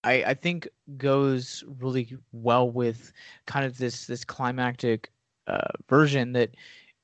I 0.06 0.24
I 0.24 0.34
think 0.34 0.70
goes 0.98 1.66
really 1.80 2.18
well 2.32 2.70
with 2.70 3.12
kind 3.46 3.66
of 3.66 3.78
this 3.78 4.08
this 4.08 4.24
climactic 4.24 5.12
uh, 5.48 5.68
version 5.90 6.32
that 6.34 6.56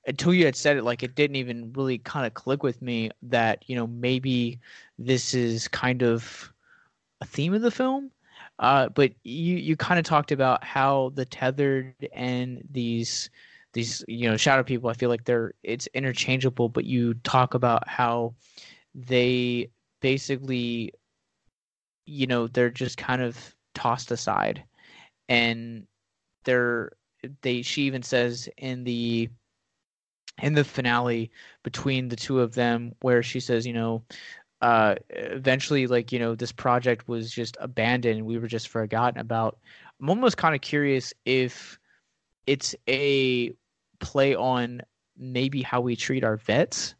until 0.08 0.34
you 0.34 0.46
had 0.46 0.56
said 0.56 0.78
it 0.78 0.84
like 0.84 1.04
it 1.04 1.16
didn't 1.16 1.36
even 1.36 1.74
really 1.74 1.98
kind 1.98 2.26
of 2.26 2.34
click 2.34 2.64
with 2.64 2.82
me 2.82 3.12
that 3.24 3.64
you 3.68 3.76
know 3.76 3.88
maybe 3.88 4.58
this 4.98 5.34
is 5.34 5.68
kind 5.68 6.02
of 6.02 6.54
a 7.20 7.26
theme 7.26 7.54
of 7.54 7.62
the 7.62 7.72
film 7.72 8.10
uh, 8.60 8.90
but 8.90 9.12
you 9.24 9.58
you 9.58 9.76
kind 9.76 10.00
of 10.00 10.06
talked 10.06 10.32
about 10.32 10.64
how 10.64 11.12
the 11.16 11.26
tethered 11.26 11.94
and 12.14 12.64
these 12.72 13.30
these 13.74 14.04
you 14.08 14.30
know 14.30 14.38
shadow 14.38 14.64
people. 14.64 14.90
I 14.90 14.94
feel 14.94 15.10
like 15.10 15.26
they're 15.26 15.54
it's 15.64 15.88
interchangeable, 15.94 16.70
but 16.70 16.86
you 16.86 17.14
talk 17.16 17.54
about 17.54 17.88
how 17.88 18.34
they 18.96 19.70
basically 20.02 20.94
you 22.06 22.26
know 22.26 22.48
they're 22.48 22.70
just 22.70 22.98
kind 22.98 23.22
of 23.22 23.56
tossed 23.76 24.12
aside 24.12 24.64
and 25.30 25.86
they're 26.46 26.92
they 27.42 27.62
she 27.62 27.84
even 27.84 28.02
says 28.02 28.50
in 28.58 28.84
the 28.84 29.30
in 30.42 30.54
the 30.54 30.64
finale 30.64 31.30
between 31.64 32.08
the 32.08 32.16
two 32.16 32.40
of 32.40 32.56
them 32.56 32.94
where 33.02 33.22
she 33.22 33.40
says 33.40 33.68
you 33.68 33.74
know 33.74 34.04
uh, 34.62 34.96
eventually, 35.10 35.88
like 35.88 36.12
you 36.12 36.20
know, 36.20 36.36
this 36.36 36.52
project 36.52 37.08
was 37.08 37.32
just 37.32 37.58
abandoned. 37.60 38.26
We 38.26 38.38
were 38.38 38.48
just 38.48 38.70
forgotten 38.70 39.20
about. 39.20 39.58
I'm 40.02 40.10
almost 40.10 40.38
kind 40.38 40.56
of 40.56 40.62
curious 40.62 41.14
if 41.26 41.80
it's 42.46 42.76
a 42.88 43.54
play 44.00 44.36
on 44.36 44.82
maybe 45.18 45.62
how 45.62 45.82
we 45.82 45.96
treat 45.96 46.24
our 46.24 46.38
vets 46.38 46.94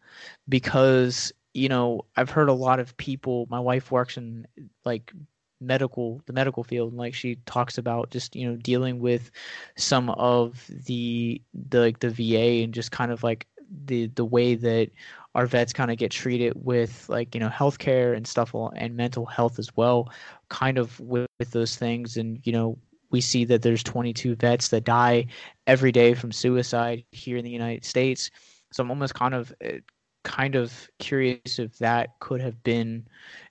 because 0.50 1.32
you 1.54 1.70
know 1.70 2.06
I've 2.16 2.30
heard 2.30 2.50
a 2.50 2.54
lot 2.54 2.80
of 2.80 2.96
people. 2.98 3.48
My 3.50 3.60
wife 3.60 3.92
works 3.92 4.18
in 4.18 4.48
like 4.86 5.12
medical 5.60 6.22
the 6.28 6.34
medical 6.34 6.64
field 6.64 6.92
and 6.92 7.00
like 7.00 7.16
she 7.16 7.36
talks 7.48 7.80
about 7.80 8.12
just 8.12 8.36
you 8.36 8.48
know 8.48 8.56
dealing 8.58 9.00
with 9.00 9.32
some 9.76 10.10
of 10.12 10.64
the 10.86 11.42
the 11.70 11.80
like 11.80 12.00
the 12.00 12.10
VA 12.12 12.64
and 12.64 12.74
just 12.74 12.92
kind 12.92 13.12
of 13.12 13.24
like 13.24 13.48
the 13.86 14.08
the 14.08 14.26
way 14.26 14.56
that 14.56 14.90
our 15.38 15.46
vets 15.46 15.72
kind 15.72 15.92
of 15.92 15.98
get 15.98 16.12
treated 16.12 16.54
with 16.56 17.08
like 17.08 17.34
you 17.34 17.40
know 17.40 17.50
healthcare 17.50 18.18
and 18.18 18.28
stuff 18.28 18.54
and 18.76 18.98
mental 18.98 19.26
health 19.26 19.60
as 19.60 19.70
well 19.78 20.12
kind 20.50 20.78
of 20.78 21.00
with, 21.00 21.28
with 21.40 21.52
those 21.52 21.76
things 21.76 22.18
and 22.18 22.40
you 22.44 22.52
know 22.52 22.78
we 23.12 23.22
see 23.22 23.46
that 23.46 23.62
there's 23.62 23.84
22 23.84 24.36
vets 24.36 24.68
that 24.70 24.84
die 24.84 25.26
every 25.68 25.94
day 25.94 26.14
from 26.14 26.32
suicide 26.32 27.06
here 27.12 27.38
in 27.38 27.46
the 27.46 27.52
United 27.52 27.86
States 27.86 28.32
so 28.72 28.84
I'm 28.84 28.90
almost 28.90 29.14
kind 29.14 29.36
of 29.36 29.54
eh, 29.62 29.80
kind 30.24 30.56
of 30.56 30.90
curious 31.00 31.60
if 31.60 31.78
that 31.78 32.20
could 32.20 32.42
have 32.42 32.62
been 32.64 33.08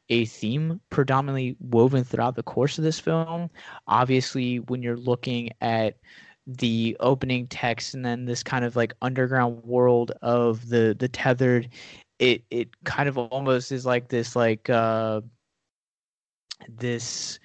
a 0.09 0.27
theme 0.27 0.81
predominantly 0.91 1.57
woven 1.59 2.05
throughout 2.05 2.37
the 2.37 2.43
course 2.43 2.79
of 2.79 2.85
this 2.85 3.01
film. 3.01 3.51
Obviously, 3.89 4.61
when 4.61 4.83
you're 4.83 4.97
looking 4.97 5.51
at 5.61 5.97
the 6.47 6.97
opening 7.01 7.47
text 7.49 7.95
and 7.95 8.05
then 8.05 8.25
this 8.25 8.43
kind 8.43 8.65
of 8.65 8.77
like 8.77 8.95
underground 9.03 9.63
world 9.65 10.13
of 10.23 10.69
the 10.69 10.95
the 10.99 11.09
tethered 11.09 11.69
it 12.19 12.45
it 12.51 12.69
kind 12.85 13.09
of 13.09 13.19
almost 13.19 13.73
is 13.73 13.85
like 13.85 14.09
this 14.09 14.37
like 14.37 14.71
uh 14.71 15.21
this 16.69 17.41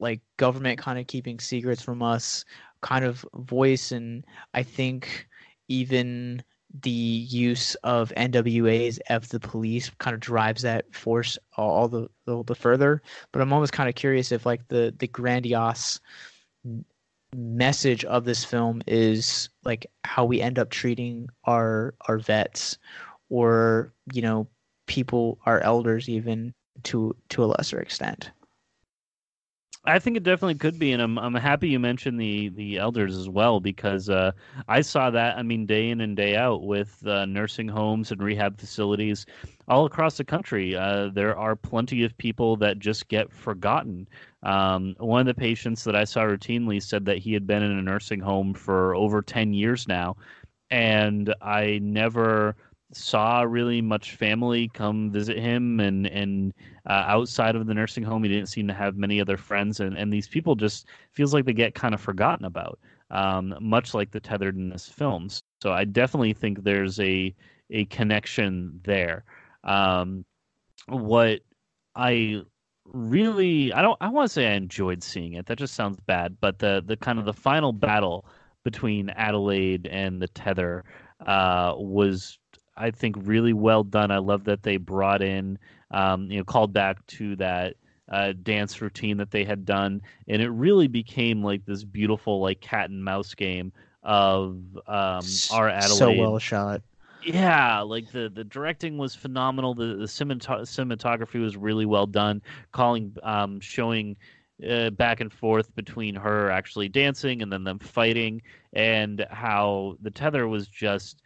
like 0.00 0.20
government 0.38 0.78
kind 0.78 0.98
of 0.98 1.06
keeping 1.06 1.38
secrets 1.38 1.82
from 1.82 2.02
us 2.02 2.44
kind 2.80 3.04
of 3.04 3.24
voice 3.34 3.92
and 3.92 4.24
i 4.54 4.62
think 4.62 5.28
even 5.68 6.42
the 6.82 6.90
use 6.90 7.74
of 7.76 8.12
NWA's 8.16 9.00
F 9.08 9.28
the 9.28 9.40
police 9.40 9.90
kind 9.98 10.12
of 10.12 10.20
drives 10.20 10.62
that 10.62 10.94
force 10.94 11.38
all 11.56 11.88
the, 11.88 12.08
the, 12.26 12.44
the 12.44 12.54
further. 12.54 13.00
But 13.32 13.40
I'm 13.40 13.54
almost 13.54 13.72
kind 13.72 13.88
of 13.88 13.94
curious 13.94 14.32
if 14.32 14.44
like 14.44 14.68
the 14.68 14.94
the 14.98 15.08
grandiose 15.08 15.98
message 17.34 18.04
of 18.04 18.24
this 18.24 18.44
film 18.44 18.82
is 18.86 19.48
like 19.64 19.90
how 20.04 20.24
we 20.24 20.40
end 20.40 20.58
up 20.58 20.70
treating 20.70 21.28
our 21.44 21.94
our 22.08 22.18
vets 22.18 22.78
or 23.28 23.92
you 24.12 24.22
know 24.22 24.46
people 24.86 25.38
our 25.44 25.60
elders 25.60 26.08
even 26.08 26.54
to 26.84 27.14
to 27.28 27.44
a 27.44 27.46
lesser 27.46 27.80
extent. 27.80 28.30
I 29.84 29.98
think 29.98 30.16
it 30.16 30.22
definitely 30.22 30.56
could 30.56 30.78
be, 30.78 30.92
and 30.92 31.00
I'm 31.00 31.18
I'm 31.18 31.34
happy 31.34 31.68
you 31.68 31.78
mentioned 31.78 32.20
the 32.20 32.48
the 32.50 32.76
elders 32.78 33.16
as 33.16 33.28
well 33.28 33.60
because 33.60 34.10
uh, 34.10 34.32
I 34.68 34.80
saw 34.82 35.10
that. 35.10 35.38
I 35.38 35.42
mean, 35.42 35.66
day 35.66 35.88
in 35.90 36.00
and 36.00 36.16
day 36.16 36.36
out 36.36 36.62
with 36.64 37.06
uh, 37.06 37.24
nursing 37.26 37.68
homes 37.68 38.10
and 38.10 38.22
rehab 38.22 38.58
facilities 38.58 39.24
all 39.68 39.86
across 39.86 40.16
the 40.18 40.24
country. 40.24 40.76
Uh, 40.76 41.08
there 41.14 41.36
are 41.38 41.56
plenty 41.56 42.04
of 42.04 42.16
people 42.18 42.56
that 42.56 42.80
just 42.80 43.08
get 43.08 43.32
forgotten. 43.32 44.08
Um, 44.42 44.94
one 44.98 45.20
of 45.20 45.26
the 45.26 45.34
patients 45.40 45.84
that 45.84 45.96
I 45.96 46.04
saw 46.04 46.22
routinely 46.22 46.82
said 46.82 47.04
that 47.06 47.18
he 47.18 47.32
had 47.32 47.46
been 47.46 47.62
in 47.62 47.78
a 47.78 47.82
nursing 47.82 48.20
home 48.20 48.54
for 48.54 48.94
over 48.94 49.22
ten 49.22 49.54
years 49.54 49.88
now, 49.88 50.16
and 50.70 51.32
I 51.40 51.78
never 51.82 52.56
saw 52.92 53.42
really 53.42 53.82
much 53.82 54.16
family 54.16 54.68
come 54.72 55.10
visit 55.10 55.38
him 55.38 55.78
and 55.80 56.06
and 56.06 56.54
uh, 56.86 57.04
outside 57.06 57.54
of 57.54 57.66
the 57.66 57.74
nursing 57.74 58.02
home 58.02 58.22
he 58.22 58.30
didn't 58.30 58.48
seem 58.48 58.66
to 58.66 58.74
have 58.74 58.96
many 58.96 59.20
other 59.20 59.36
friends 59.36 59.80
and 59.80 59.96
and 59.96 60.12
these 60.12 60.28
people 60.28 60.54
just 60.54 60.86
feels 61.12 61.34
like 61.34 61.44
they 61.44 61.52
get 61.52 61.74
kind 61.74 61.94
of 61.94 62.00
forgotten 62.00 62.46
about 62.46 62.78
um, 63.10 63.54
much 63.60 63.94
like 63.94 64.10
the 64.10 64.20
tethered 64.20 64.56
in 64.56 64.68
this 64.68 64.88
film. 64.88 65.28
So 65.62 65.72
i 65.72 65.84
definitely 65.84 66.32
think 66.32 66.62
there's 66.62 66.98
a 67.00 67.34
a 67.70 67.84
connection 67.86 68.80
there. 68.84 69.24
Um, 69.64 70.24
what 70.86 71.40
i 71.94 72.40
really 72.84 73.72
i 73.74 73.82
don't 73.82 73.98
i 74.00 74.08
want 74.08 74.26
to 74.26 74.32
say 74.32 74.46
i 74.46 74.52
enjoyed 74.52 75.02
seeing 75.02 75.34
it 75.34 75.44
that 75.46 75.58
just 75.58 75.74
sounds 75.74 75.98
bad 76.06 76.36
but 76.40 76.58
the 76.58 76.82
the 76.86 76.96
kind 76.96 77.18
of 77.18 77.26
the 77.26 77.32
final 77.32 77.72
battle 77.72 78.24
between 78.64 79.10
adelaide 79.10 79.86
and 79.88 80.22
the 80.22 80.28
tether 80.28 80.84
uh, 81.26 81.74
was 81.76 82.38
I 82.78 82.92
think 82.92 83.16
really 83.18 83.52
well 83.52 83.82
done. 83.82 84.10
I 84.10 84.18
love 84.18 84.44
that 84.44 84.62
they 84.62 84.76
brought 84.76 85.20
in, 85.20 85.58
um, 85.90 86.30
you 86.30 86.38
know, 86.38 86.44
called 86.44 86.72
back 86.72 87.04
to 87.08 87.36
that 87.36 87.74
uh, 88.10 88.32
dance 88.42 88.80
routine 88.80 89.16
that 89.18 89.30
they 89.30 89.44
had 89.44 89.64
done, 89.64 90.00
and 90.28 90.40
it 90.40 90.50
really 90.50 90.86
became 90.86 91.42
like 91.42 91.66
this 91.66 91.84
beautiful 91.84 92.40
like 92.40 92.60
cat 92.60 92.88
and 92.88 93.04
mouse 93.04 93.34
game 93.34 93.72
of 94.02 94.60
um, 94.86 95.24
our 95.52 95.68
Adelaide. 95.68 95.98
So 95.98 96.12
well 96.12 96.38
shot. 96.38 96.82
Yeah, 97.24 97.80
like 97.80 98.12
the 98.12 98.30
the 98.32 98.44
directing 98.44 98.96
was 98.96 99.14
phenomenal. 99.14 99.74
The 99.74 99.96
the 99.96 100.04
cinematography 100.04 101.42
was 101.42 101.56
really 101.56 101.84
well 101.84 102.06
done. 102.06 102.40
Calling, 102.72 103.14
um, 103.22 103.60
showing. 103.60 104.16
Uh, 104.68 104.90
back 104.90 105.20
and 105.20 105.32
forth 105.32 105.72
between 105.76 106.16
her 106.16 106.50
actually 106.50 106.88
dancing 106.88 107.42
and 107.42 107.52
then 107.52 107.62
them 107.62 107.78
fighting, 107.78 108.42
and 108.72 109.24
how 109.30 109.96
the 110.02 110.10
tether 110.10 110.48
was 110.48 110.66
just 110.66 111.22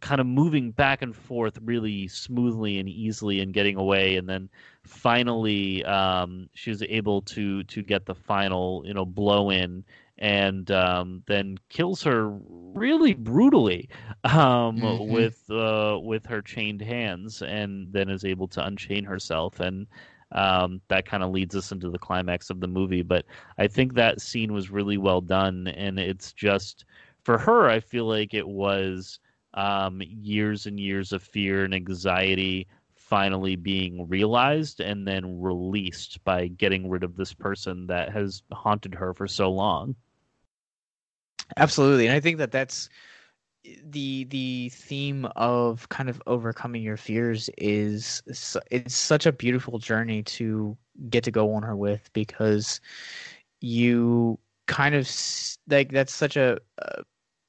kind 0.00 0.20
of 0.20 0.26
moving 0.26 0.70
back 0.70 1.02
and 1.02 1.14
forth 1.14 1.58
really 1.62 2.08
smoothly 2.08 2.78
and 2.78 2.88
easily 2.88 3.40
and 3.40 3.52
getting 3.52 3.76
away 3.76 4.16
and 4.16 4.28
then 4.28 4.48
finally 4.82 5.84
um, 5.84 6.48
she 6.54 6.70
was 6.70 6.82
able 6.82 7.22
to 7.22 7.62
to 7.64 7.82
get 7.82 8.06
the 8.06 8.14
final 8.14 8.82
you 8.84 8.94
know 8.94 9.04
blow 9.04 9.50
in 9.50 9.84
and 10.18 10.70
um, 10.70 11.22
then 11.26 11.58
kills 11.68 12.02
her 12.02 12.30
really 12.74 13.14
brutally 13.14 13.88
um, 14.24 14.78
mm-hmm. 14.78 15.12
with 15.12 15.48
uh, 15.50 15.98
with 16.02 16.24
her 16.26 16.42
chained 16.42 16.80
hands 16.80 17.42
and 17.42 17.92
then 17.92 18.08
is 18.08 18.24
able 18.24 18.48
to 18.48 18.64
unchain 18.64 19.04
herself 19.04 19.60
and 19.60 19.86
um, 20.32 20.80
that 20.88 21.06
kind 21.06 21.22
of 21.22 21.30
leads 21.30 21.54
us 21.54 21.70
into 21.70 21.88
the 21.90 21.98
climax 21.98 22.50
of 22.50 22.60
the 22.60 22.66
movie 22.66 23.02
but 23.02 23.24
i 23.58 23.66
think 23.66 23.94
that 23.94 24.20
scene 24.20 24.52
was 24.52 24.70
really 24.70 24.98
well 24.98 25.20
done 25.20 25.68
and 25.68 25.98
it's 26.00 26.32
just 26.32 26.84
for 27.22 27.38
her 27.38 27.68
i 27.68 27.78
feel 27.78 28.06
like 28.06 28.34
it 28.34 28.46
was 28.46 29.20
um, 29.56 30.02
years 30.06 30.66
and 30.66 30.78
years 30.78 31.12
of 31.12 31.22
fear 31.22 31.64
and 31.64 31.74
anxiety 31.74 32.66
finally 32.94 33.56
being 33.56 34.08
realized 34.08 34.80
and 34.80 35.06
then 35.06 35.40
released 35.40 36.22
by 36.24 36.48
getting 36.48 36.88
rid 36.88 37.04
of 37.04 37.16
this 37.16 37.32
person 37.32 37.86
that 37.86 38.10
has 38.10 38.42
haunted 38.52 38.94
her 38.94 39.14
for 39.14 39.28
so 39.28 39.50
long. 39.50 39.94
Absolutely, 41.56 42.06
and 42.06 42.14
I 42.16 42.20
think 42.20 42.38
that 42.38 42.50
that's 42.50 42.88
the 43.84 44.24
the 44.24 44.68
theme 44.70 45.26
of 45.36 45.88
kind 45.88 46.08
of 46.08 46.22
overcoming 46.26 46.82
your 46.82 46.96
fears 46.96 47.50
is 47.58 48.22
it's 48.70 48.94
such 48.94 49.26
a 49.26 49.32
beautiful 49.32 49.78
journey 49.78 50.22
to 50.22 50.76
get 51.10 51.24
to 51.24 51.30
go 51.30 51.52
on 51.54 51.62
her 51.62 51.76
with 51.76 52.12
because 52.12 52.80
you 53.60 54.38
kind 54.66 54.94
of 54.94 55.10
like 55.68 55.90
that's 55.92 56.14
such 56.14 56.36
a 56.36 56.58
uh, 56.80 57.02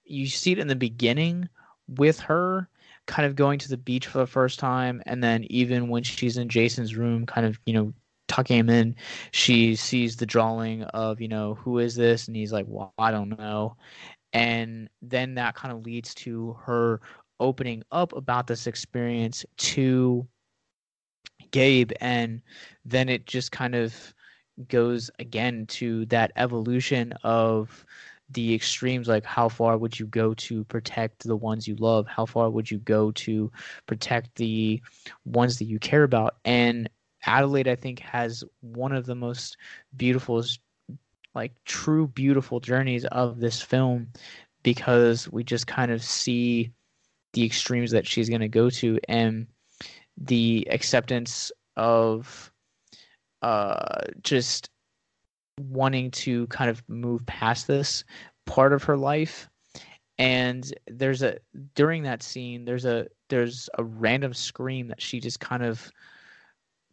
you 0.06 0.28
see 0.28 0.54
it 0.54 0.60
in 0.60 0.68
the 0.68 0.76
beginning 0.76 1.48
with 1.88 2.20
her 2.20 2.70
kind 3.06 3.26
of 3.26 3.36
going 3.36 3.60
to 3.60 3.70
the 3.70 3.78
beach 3.78 4.08
for 4.08 4.18
the 4.20 4.28
first 4.28 4.60
time 4.60 5.02
and 5.06 5.24
then 5.24 5.46
even 5.46 5.88
when 5.88 6.04
she's 6.04 6.38
in 6.38 6.50
Jason's 6.50 6.96
room 6.96 7.26
kind 7.26 7.48
of, 7.48 7.60
you 7.66 7.74
know, 7.74 7.94
tucking 8.28 8.58
him 8.60 8.70
in, 8.70 8.96
she 9.32 9.76
sees 9.76 10.18
the 10.18 10.26
drawing 10.26 10.84
of, 10.84 11.22
you 11.22 11.28
know, 11.30 11.56
who 11.56 11.80
is 11.80 11.96
this? 11.96 12.28
And 12.28 12.36
he's 12.36 12.52
like, 12.52 12.66
Well, 12.68 12.94
I 12.98 13.12
don't 13.12 13.38
know. 13.38 13.78
And 14.34 14.90
then 15.02 15.36
that 15.36 15.56
kind 15.56 15.74
of 15.74 15.84
leads 15.84 16.14
to 16.16 16.58
her 16.66 17.02
opening 17.40 17.84
up 17.92 18.14
about 18.14 18.48
this 18.48 18.68
experience 18.68 19.46
to 19.58 20.28
Gabe 21.52 21.92
and 22.02 22.42
then 22.84 23.10
it 23.10 23.26
just 23.26 23.52
kind 23.52 23.76
of 23.76 24.14
goes 24.68 25.10
again 25.20 25.66
to 25.68 26.06
that 26.08 26.32
evolution 26.36 27.14
of 27.24 27.86
the 28.30 28.54
extremes 28.54 29.08
like 29.08 29.26
how 29.26 29.48
far 29.50 29.78
would 29.78 29.98
you 30.00 30.06
go 30.08 30.34
to 30.34 30.64
protect 30.66 31.24
the 31.24 31.36
ones 31.36 31.68
you 31.68 31.76
love? 31.76 32.08
How 32.08 32.26
far 32.26 32.50
would 32.50 32.70
you 32.70 32.80
go 32.80 33.12
to 33.12 33.52
protect 33.86 34.36
the 34.36 34.82
ones 35.26 35.60
that 35.60 35.66
you 35.66 35.80
care 35.80 36.04
about? 36.04 36.36
And 36.46 36.90
adelaide 37.26 37.68
i 37.68 37.76
think 37.76 38.00
has 38.00 38.44
one 38.62 38.94
of 38.94 39.06
the 39.06 39.16
most 39.16 39.58
beautiful 39.96 40.44
like 41.36 41.52
true 41.66 42.08
beautiful 42.08 42.60
journeys 42.60 43.06
of 43.06 43.40
this 43.40 43.62
film 43.62 44.08
because 44.64 45.32
we 45.32 45.44
just 45.44 45.68
kind 45.68 45.92
of 45.92 46.04
see 46.04 46.72
the 47.34 47.46
extremes 47.46 47.92
that 47.92 48.08
she's 48.08 48.30
going 48.30 48.42
to 48.42 48.48
go 48.48 48.70
to 48.70 49.00
and 49.08 49.48
the 50.18 50.68
acceptance 50.72 51.52
of 51.76 52.52
uh 53.42 54.02
just 54.24 54.70
wanting 55.60 56.12
to 56.12 56.48
kind 56.48 56.70
of 56.70 56.84
move 56.88 57.26
past 57.26 57.68
this 57.68 58.04
part 58.46 58.74
of 58.74 58.84
her 58.84 58.98
life 58.98 59.50
and 60.20 60.74
there's 60.88 61.22
a 61.22 61.38
during 61.76 62.04
that 62.04 62.24
scene 62.24 62.66
there's 62.66 62.86
a 62.86 63.08
there's 63.30 63.70
a 63.78 63.84
random 63.84 64.34
scream 64.34 64.88
that 64.88 65.02
she 65.02 65.20
just 65.20 65.40
kind 65.40 65.64
of 65.64 65.92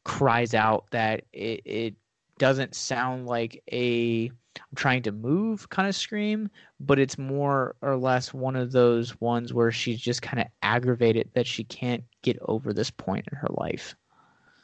cries 0.04 0.54
out 0.54 0.84
that 0.90 1.22
it, 1.32 1.62
it 1.64 1.94
doesn't 2.38 2.74
sound 2.74 3.26
like 3.26 3.62
a 3.72 4.30
I'm 4.56 4.76
trying 4.76 5.02
to 5.02 5.12
move 5.12 5.68
kind 5.68 5.88
of 5.88 5.96
scream, 5.96 6.48
but 6.78 6.98
it's 6.98 7.18
more 7.18 7.74
or 7.82 7.96
less 7.96 8.32
one 8.32 8.54
of 8.54 8.70
those 8.70 9.20
ones 9.20 9.52
where 9.52 9.72
she's 9.72 10.00
just 10.00 10.22
kind 10.22 10.40
of 10.40 10.46
aggravated 10.62 11.30
that 11.34 11.46
she 11.46 11.64
can't 11.64 12.04
get 12.22 12.38
over 12.42 12.72
this 12.72 12.90
point 12.90 13.26
in 13.30 13.38
her 13.38 13.48
life. 13.50 13.96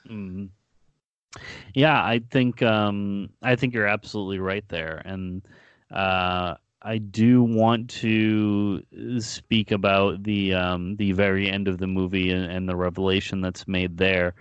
Mm. 0.09 0.51
Yeah, 1.75 2.03
I 2.03 2.21
think 2.31 2.63
um, 2.63 3.31
I 3.43 3.57
think 3.57 3.73
you're 3.75 3.87
absolutely 3.87 4.39
right 4.39 4.65
there, 4.69 5.01
and 5.05 5.43
uh, 5.91 6.55
I 6.83 6.99
do 6.99 7.43
want 7.43 7.89
to 7.91 8.83
speak 9.21 9.71
about 9.71 10.23
the 10.25 10.55
um, 10.55 10.97
the 10.97 11.13
very 11.13 11.49
end 11.49 11.69
of 11.69 11.79
the 11.79 11.87
movie 11.87 12.31
and, 12.31 12.51
and 12.51 12.69
the 12.69 12.77
revelation 12.77 13.41
that's 13.41 13.69
made 13.69 13.97
there. 13.97 14.35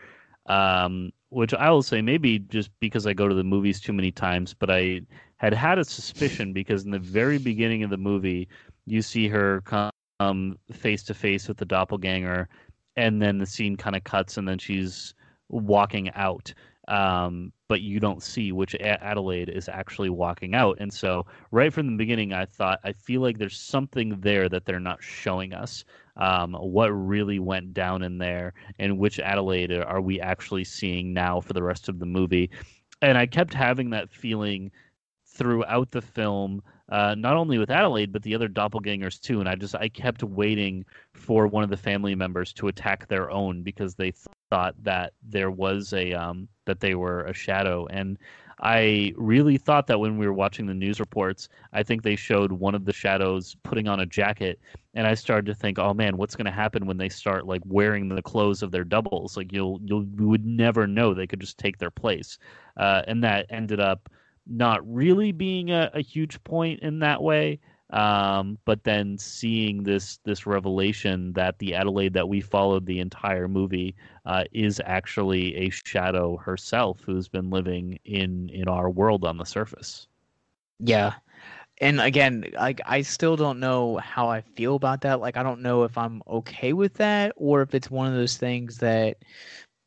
Um, 0.47 1.11
which 1.29 1.53
I 1.53 1.69
will 1.69 1.83
say 1.83 2.01
maybe 2.01 2.39
just 2.39 2.71
because 2.79 3.05
I 3.05 3.13
go 3.13 3.27
to 3.27 3.35
the 3.35 3.43
movies 3.43 3.79
too 3.79 3.93
many 3.93 4.11
times, 4.11 4.55
but 4.55 4.71
I 4.71 5.01
had 5.37 5.53
had 5.53 5.77
a 5.77 5.83
suspicion 5.83 6.53
because 6.53 6.85
in 6.85 6.91
the 6.91 6.97
very 6.99 7.37
beginning 7.37 7.83
of 7.83 7.91
the 7.91 7.97
movie, 7.97 8.47
you 8.87 9.03
see 9.03 9.27
her 9.27 9.61
come 9.61 10.57
face 10.71 11.03
to 11.03 11.13
face 11.13 11.47
with 11.47 11.57
the 11.57 11.65
doppelganger, 11.65 12.49
and 12.95 13.21
then 13.21 13.37
the 13.37 13.45
scene 13.45 13.75
kind 13.75 13.95
of 13.95 14.03
cuts, 14.03 14.37
and 14.37 14.47
then 14.47 14.57
she's 14.57 15.13
walking 15.49 16.09
out. 16.15 16.53
Um, 16.89 17.53
but 17.67 17.81
you 17.81 17.99
don't 17.99 18.23
see 18.23 18.51
which 18.51 18.75
Adelaide 18.75 19.47
is 19.47 19.69
actually 19.69 20.09
walking 20.09 20.55
out. 20.55 20.77
And 20.79 20.91
so, 20.91 21.27
right 21.51 21.71
from 21.71 21.85
the 21.85 21.95
beginning, 21.95 22.33
I 22.33 22.45
thought, 22.45 22.79
I 22.83 22.93
feel 22.93 23.21
like 23.21 23.37
there's 23.37 23.59
something 23.59 24.19
there 24.19 24.49
that 24.49 24.65
they're 24.65 24.79
not 24.79 25.03
showing 25.03 25.53
us. 25.53 25.85
Um, 26.17 26.53
what 26.53 26.87
really 26.87 27.39
went 27.39 27.73
down 27.73 28.01
in 28.01 28.17
there, 28.17 28.53
and 28.79 28.97
which 28.97 29.19
Adelaide 29.19 29.71
are 29.71 30.01
we 30.01 30.19
actually 30.19 30.63
seeing 30.63 31.13
now 31.13 31.39
for 31.39 31.53
the 31.53 31.63
rest 31.63 31.87
of 31.89 31.99
the 31.99 32.05
movie? 32.05 32.49
And 33.01 33.17
I 33.17 33.27
kept 33.27 33.53
having 33.53 33.91
that 33.91 34.09
feeling 34.09 34.71
throughout 35.39 35.91
the 35.91 36.01
film, 36.01 36.61
uh, 36.89 37.15
not 37.15 37.37
only 37.37 37.57
with 37.57 37.69
Adelaide 37.69 38.11
but 38.11 38.23
the 38.23 38.35
other 38.35 38.49
doppelgangers 38.49 39.21
too. 39.21 39.39
And 39.39 39.47
I 39.47 39.55
just 39.55 39.75
I 39.75 39.87
kept 39.87 40.23
waiting 40.23 40.85
for 41.13 41.47
one 41.47 41.63
of 41.63 41.69
the 41.69 41.77
family 41.77 42.15
members 42.15 42.51
to 42.53 42.67
attack 42.67 43.07
their 43.07 43.31
own 43.31 43.63
because 43.63 43.95
they 43.95 44.11
thought 44.49 44.75
that 44.83 45.13
there 45.23 45.51
was 45.51 45.93
a 45.93 46.13
um, 46.13 46.47
that 46.65 46.79
they 46.79 46.95
were 46.95 47.23
a 47.23 47.33
shadow. 47.33 47.85
And 47.87 48.17
I 48.61 49.13
really 49.15 49.57
thought 49.57 49.87
that 49.87 49.99
when 49.99 50.17
we 50.17 50.27
were 50.27 50.33
watching 50.33 50.65
the 50.65 50.73
news 50.73 50.99
reports, 50.99 51.47
I 51.71 51.81
think 51.83 52.03
they 52.03 52.15
showed 52.15 52.51
one 52.51 52.75
of 52.75 52.83
the 52.85 52.91
shadows 52.93 53.55
putting 53.63 53.87
on 53.87 54.01
a 54.01 54.05
jacket, 54.05 54.59
and 54.93 55.07
I 55.07 55.13
started 55.13 55.45
to 55.45 55.55
think, 55.55 55.79
oh 55.79 55.93
man, 55.93 56.17
what's 56.17 56.35
going 56.35 56.45
to 56.45 56.51
happen 56.51 56.85
when 56.85 56.97
they 56.97 57.09
start 57.09 57.47
like 57.47 57.61
wearing 57.65 58.09
the 58.09 58.21
clothes 58.21 58.61
of 58.61 58.71
their 58.71 58.83
doubles? 58.83 59.37
Like 59.37 59.53
you'll 59.53 59.79
you'll 59.85 60.05
you 60.17 60.27
would 60.27 60.45
never 60.45 60.87
know 60.87 61.13
they 61.13 61.27
could 61.27 61.39
just 61.39 61.57
take 61.57 61.77
their 61.77 61.91
place, 61.91 62.37
uh, 62.77 63.03
and 63.07 63.23
that 63.23 63.45
ended 63.49 63.79
up 63.79 64.09
not 64.45 64.85
really 64.91 65.31
being 65.31 65.71
a, 65.71 65.89
a 65.93 66.01
huge 66.01 66.43
point 66.43 66.81
in 66.81 66.99
that 66.99 67.21
way. 67.21 67.59
Um, 67.91 68.59
but 68.65 68.83
then 68.83 69.17
seeing 69.17 69.83
this 69.83 70.19
this 70.23 70.45
revelation 70.45 71.33
that 71.33 71.57
the 71.57 71.73
Adelaide 71.73 72.13
that 72.13 72.29
we 72.29 72.39
followed 72.39 72.85
the 72.85 72.99
entire 72.99 73.47
movie 73.47 73.95
uh, 74.25 74.43
is 74.51 74.79
actually 74.85 75.55
a 75.55 75.69
shadow 75.71 76.37
herself 76.37 77.01
who's 77.05 77.27
been 77.27 77.49
living 77.49 77.99
in 78.05 78.49
in 78.49 78.67
our 78.67 78.89
world 78.89 79.25
on 79.25 79.37
the 79.37 79.45
surface. 79.45 80.07
Yeah, 80.79 81.13
and 81.81 81.99
again, 82.01 82.45
like 82.53 82.81
I 82.85 83.01
still 83.01 83.35
don't 83.35 83.59
know 83.59 83.97
how 83.97 84.29
I 84.29 84.41
feel 84.41 84.75
about 84.75 85.01
that. 85.01 85.19
Like 85.21 85.37
I 85.37 85.43
don't 85.43 85.61
know 85.61 85.83
if 85.83 85.97
I'm 85.97 86.21
okay 86.27 86.73
with 86.73 86.95
that 86.95 87.33
or 87.37 87.61
if 87.61 87.73
it's 87.73 87.89
one 87.89 88.07
of 88.07 88.13
those 88.13 88.37
things 88.37 88.77
that 88.79 89.17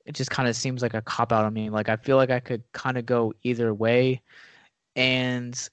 it 0.06 0.14
just 0.14 0.30
kind 0.30 0.48
of 0.48 0.56
seems 0.56 0.82
like 0.82 0.94
a 0.94 1.02
cop 1.02 1.32
out 1.32 1.44
on 1.44 1.52
me. 1.52 1.70
Like 1.70 1.88
I 1.88 1.96
feel 1.96 2.16
like 2.16 2.30
I 2.30 2.40
could 2.40 2.64
kind 2.72 2.98
of 2.98 3.06
go 3.06 3.32
either 3.42 3.72
way 3.74 4.22
and 4.96 5.68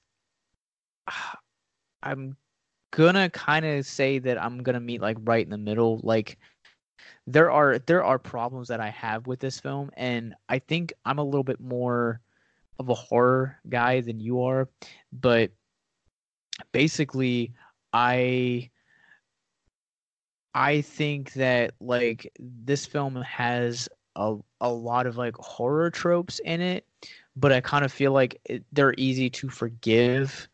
I'm 2.02 2.36
gonna 2.90 3.30
kind 3.30 3.64
of 3.64 3.86
say 3.86 4.18
that 4.18 4.42
I'm 4.42 4.62
gonna 4.62 4.80
meet 4.80 5.00
like 5.00 5.16
right 5.20 5.44
in 5.44 5.50
the 5.50 5.58
middle. 5.58 6.00
Like 6.02 6.38
there 7.26 7.50
are 7.50 7.78
there 7.78 8.04
are 8.04 8.18
problems 8.18 8.68
that 8.68 8.80
I 8.80 8.90
have 8.90 9.26
with 9.26 9.40
this 9.40 9.60
film, 9.60 9.90
and 9.96 10.34
I 10.48 10.58
think 10.58 10.92
I'm 11.04 11.18
a 11.18 11.24
little 11.24 11.44
bit 11.44 11.60
more 11.60 12.20
of 12.78 12.88
a 12.88 12.94
horror 12.94 13.58
guy 13.68 14.00
than 14.00 14.20
you 14.20 14.42
are, 14.42 14.68
but 15.12 15.50
basically 16.72 17.52
I 17.92 18.70
I 20.54 20.80
think 20.80 21.34
that 21.34 21.74
like 21.80 22.32
this 22.38 22.86
film 22.86 23.16
has 23.22 23.88
a 24.16 24.36
a 24.60 24.70
lot 24.70 25.06
of 25.06 25.16
like 25.16 25.36
horror 25.36 25.90
tropes 25.90 26.40
in 26.44 26.60
it 26.60 26.86
but 27.36 27.52
I 27.52 27.60
kind 27.60 27.84
of 27.84 27.92
feel 27.92 28.12
like 28.12 28.40
it, 28.44 28.64
they're 28.72 28.94
easy 28.98 29.30
to 29.30 29.48
forgive. 29.48 30.48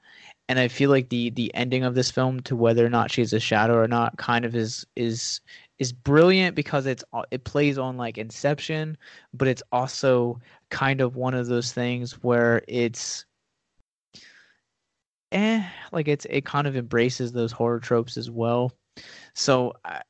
And 0.48 0.58
I 0.60 0.68
feel 0.68 0.90
like 0.90 1.08
the 1.08 1.30
the 1.30 1.52
ending 1.54 1.82
of 1.84 1.94
this 1.94 2.10
film, 2.10 2.40
to 2.42 2.54
whether 2.56 2.86
or 2.86 2.88
not 2.90 3.10
she's 3.10 3.32
a 3.32 3.40
shadow 3.40 3.74
or 3.74 3.88
not, 3.88 4.16
kind 4.16 4.44
of 4.44 4.54
is 4.54 4.86
is 4.96 5.40
is 5.78 5.92
brilliant 5.92 6.54
because 6.56 6.86
it's 6.86 7.04
it 7.30 7.44
plays 7.44 7.78
on 7.78 7.96
like 7.96 8.18
Inception, 8.18 8.96
but 9.34 9.48
it's 9.48 9.62
also 9.72 10.38
kind 10.70 11.00
of 11.00 11.16
one 11.16 11.34
of 11.34 11.46
those 11.48 11.72
things 11.72 12.22
where 12.22 12.62
it's 12.68 13.24
eh 15.32 15.62
like 15.92 16.08
it's 16.08 16.26
it 16.30 16.44
kind 16.44 16.66
of 16.66 16.76
embraces 16.76 17.32
those 17.32 17.52
horror 17.52 17.80
tropes 17.80 18.16
as 18.16 18.30
well. 18.30 18.72
So 19.34 19.74
I, 19.84 20.02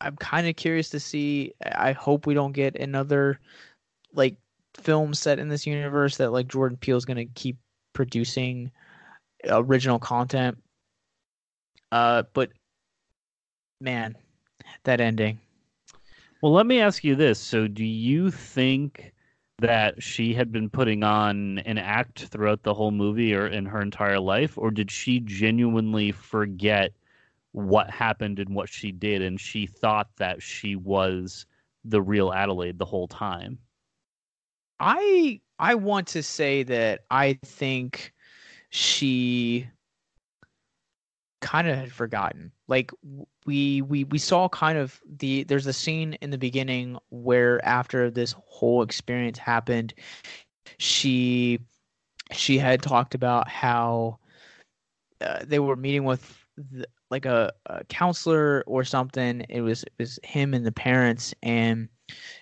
I'm 0.00 0.16
kind 0.16 0.48
of 0.48 0.56
curious 0.56 0.90
to 0.90 1.00
see. 1.00 1.54
I 1.64 1.92
hope 1.92 2.26
we 2.26 2.34
don't 2.34 2.52
get 2.52 2.76
another 2.76 3.38
like 4.14 4.36
film 4.74 5.14
set 5.14 5.38
in 5.38 5.48
this 5.48 5.66
universe 5.66 6.16
that 6.16 6.32
like 6.32 6.48
Jordan 6.48 6.78
Peele 6.78 6.96
is 6.96 7.04
going 7.04 7.16
to 7.16 7.26
keep 7.34 7.58
producing 7.92 8.70
original 9.48 9.98
content. 9.98 10.58
Uh, 11.92 12.22
but 12.32 12.50
man, 13.80 14.16
that 14.84 15.00
ending. 15.00 15.38
Well, 16.42 16.52
let 16.52 16.66
me 16.66 16.80
ask 16.80 17.04
you 17.04 17.14
this. 17.16 17.38
So, 17.38 17.66
do 17.66 17.84
you 17.84 18.30
think 18.30 19.12
that 19.58 20.02
she 20.02 20.32
had 20.32 20.50
been 20.50 20.70
putting 20.70 21.02
on 21.02 21.58
an 21.60 21.76
act 21.76 22.24
throughout 22.26 22.62
the 22.62 22.72
whole 22.72 22.90
movie 22.90 23.34
or 23.34 23.46
in 23.46 23.66
her 23.66 23.82
entire 23.82 24.18
life, 24.18 24.56
or 24.56 24.70
did 24.70 24.90
she 24.90 25.20
genuinely 25.20 26.12
forget 26.12 26.92
what 27.52 27.90
happened 27.90 28.38
and 28.38 28.54
what 28.54 28.68
she 28.68 28.90
did, 28.90 29.20
and 29.20 29.38
she 29.38 29.66
thought 29.66 30.08
that 30.16 30.42
she 30.42 30.76
was 30.76 31.44
the 31.84 32.00
real 32.00 32.32
Adelaide 32.32 32.78
the 32.78 32.84
whole 32.84 33.08
time? 33.08 33.58
I 34.78 35.40
I 35.58 35.74
want 35.74 36.06
to 36.08 36.22
say 36.22 36.62
that 36.62 37.00
I 37.10 37.38
think 37.44 38.14
she 38.70 39.68
kind 41.40 41.68
of 41.68 41.76
had 41.76 41.92
forgotten. 41.92 42.52
Like 42.68 42.90
we 43.44 43.82
we 43.82 44.04
we 44.04 44.18
saw 44.18 44.48
kind 44.48 44.78
of 44.78 45.00
the 45.18 45.44
there's 45.44 45.66
a 45.66 45.72
scene 45.72 46.14
in 46.20 46.30
the 46.30 46.38
beginning 46.38 46.98
where 47.10 47.64
after 47.64 48.10
this 48.10 48.34
whole 48.46 48.82
experience 48.82 49.38
happened, 49.38 49.94
she 50.78 51.60
she 52.32 52.58
had 52.58 52.82
talked 52.82 53.14
about 53.14 53.48
how 53.48 54.18
uh, 55.20 55.40
they 55.44 55.58
were 55.58 55.76
meeting 55.76 56.04
with 56.04 56.44
the, 56.56 56.86
like 57.10 57.26
a, 57.26 57.52
a 57.66 57.84
counselor 57.84 58.62
or 58.66 58.84
something. 58.84 59.44
It 59.48 59.62
was 59.62 59.82
it 59.82 59.92
was 59.98 60.18
him 60.22 60.54
and 60.54 60.64
the 60.64 60.72
parents 60.72 61.34
and 61.42 61.88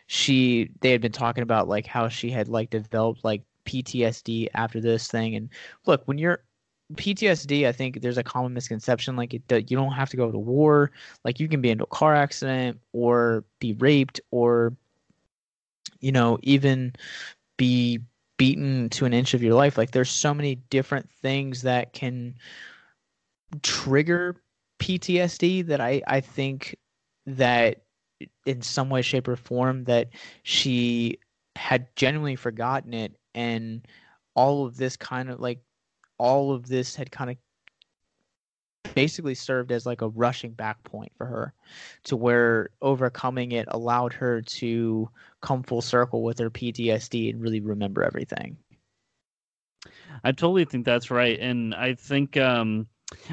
she 0.06 0.70
they 0.80 0.90
had 0.90 1.00
been 1.00 1.12
talking 1.12 1.42
about 1.42 1.68
like 1.68 1.86
how 1.86 2.08
she 2.08 2.30
had 2.30 2.48
like 2.48 2.70
developed 2.70 3.24
like 3.24 3.42
PTSD 3.68 4.48
after 4.54 4.80
this 4.80 5.08
thing. 5.08 5.36
And 5.36 5.50
look, 5.86 6.02
when 6.06 6.18
you're 6.18 6.42
PTSD, 6.94 7.66
I 7.66 7.72
think 7.72 8.00
there's 8.00 8.18
a 8.18 8.22
common 8.22 8.54
misconception 8.54 9.14
like 9.14 9.34
it, 9.34 9.70
you 9.70 9.76
don't 9.76 9.92
have 9.92 10.08
to 10.10 10.16
go 10.16 10.32
to 10.32 10.38
war. 10.38 10.90
Like 11.24 11.38
you 11.38 11.48
can 11.48 11.60
be 11.60 11.70
in 11.70 11.80
a 11.80 11.86
car 11.86 12.14
accident 12.14 12.80
or 12.92 13.44
be 13.60 13.74
raped 13.74 14.20
or 14.30 14.74
you 16.00 16.12
know 16.12 16.38
even 16.42 16.94
be 17.56 18.00
beaten 18.38 18.88
to 18.90 19.04
an 19.04 19.12
inch 19.12 19.34
of 19.34 19.42
your 19.42 19.54
life. 19.54 19.76
Like 19.76 19.90
there's 19.90 20.10
so 20.10 20.32
many 20.32 20.54
different 20.70 21.10
things 21.10 21.62
that 21.62 21.92
can 21.92 22.34
trigger 23.62 24.36
PTSD 24.78 25.66
that 25.66 25.80
I 25.80 26.02
I 26.06 26.20
think 26.20 26.76
that 27.26 27.82
in 28.46 28.62
some 28.62 28.88
way, 28.88 29.02
shape, 29.02 29.28
or 29.28 29.36
form 29.36 29.84
that 29.84 30.08
she 30.42 31.18
had 31.56 31.94
genuinely 31.96 32.36
forgotten 32.36 32.94
it, 32.94 33.17
and 33.34 33.86
all 34.34 34.66
of 34.66 34.76
this 34.76 34.96
kind 34.96 35.30
of 35.30 35.40
like 35.40 35.60
all 36.18 36.52
of 36.52 36.66
this 36.66 36.94
had 36.94 37.10
kind 37.10 37.30
of 37.30 37.36
basically 38.94 39.34
served 39.34 39.70
as 39.70 39.86
like 39.86 40.02
a 40.02 40.08
rushing 40.08 40.52
back 40.52 40.82
point 40.84 41.12
for 41.16 41.26
her 41.26 41.52
to 42.04 42.16
where 42.16 42.70
overcoming 42.82 43.52
it 43.52 43.66
allowed 43.70 44.12
her 44.12 44.42
to 44.42 45.08
come 45.40 45.62
full 45.62 45.82
circle 45.82 46.22
with 46.22 46.38
her 46.38 46.50
PTSD 46.50 47.30
and 47.30 47.40
really 47.40 47.60
remember 47.60 48.02
everything. 48.02 48.56
I 50.24 50.32
totally 50.32 50.64
think 50.64 50.84
that's 50.84 51.10
right. 51.10 51.38
And 51.38 51.74
I 51.74 51.94
think 51.94 52.36
um, 52.36 52.86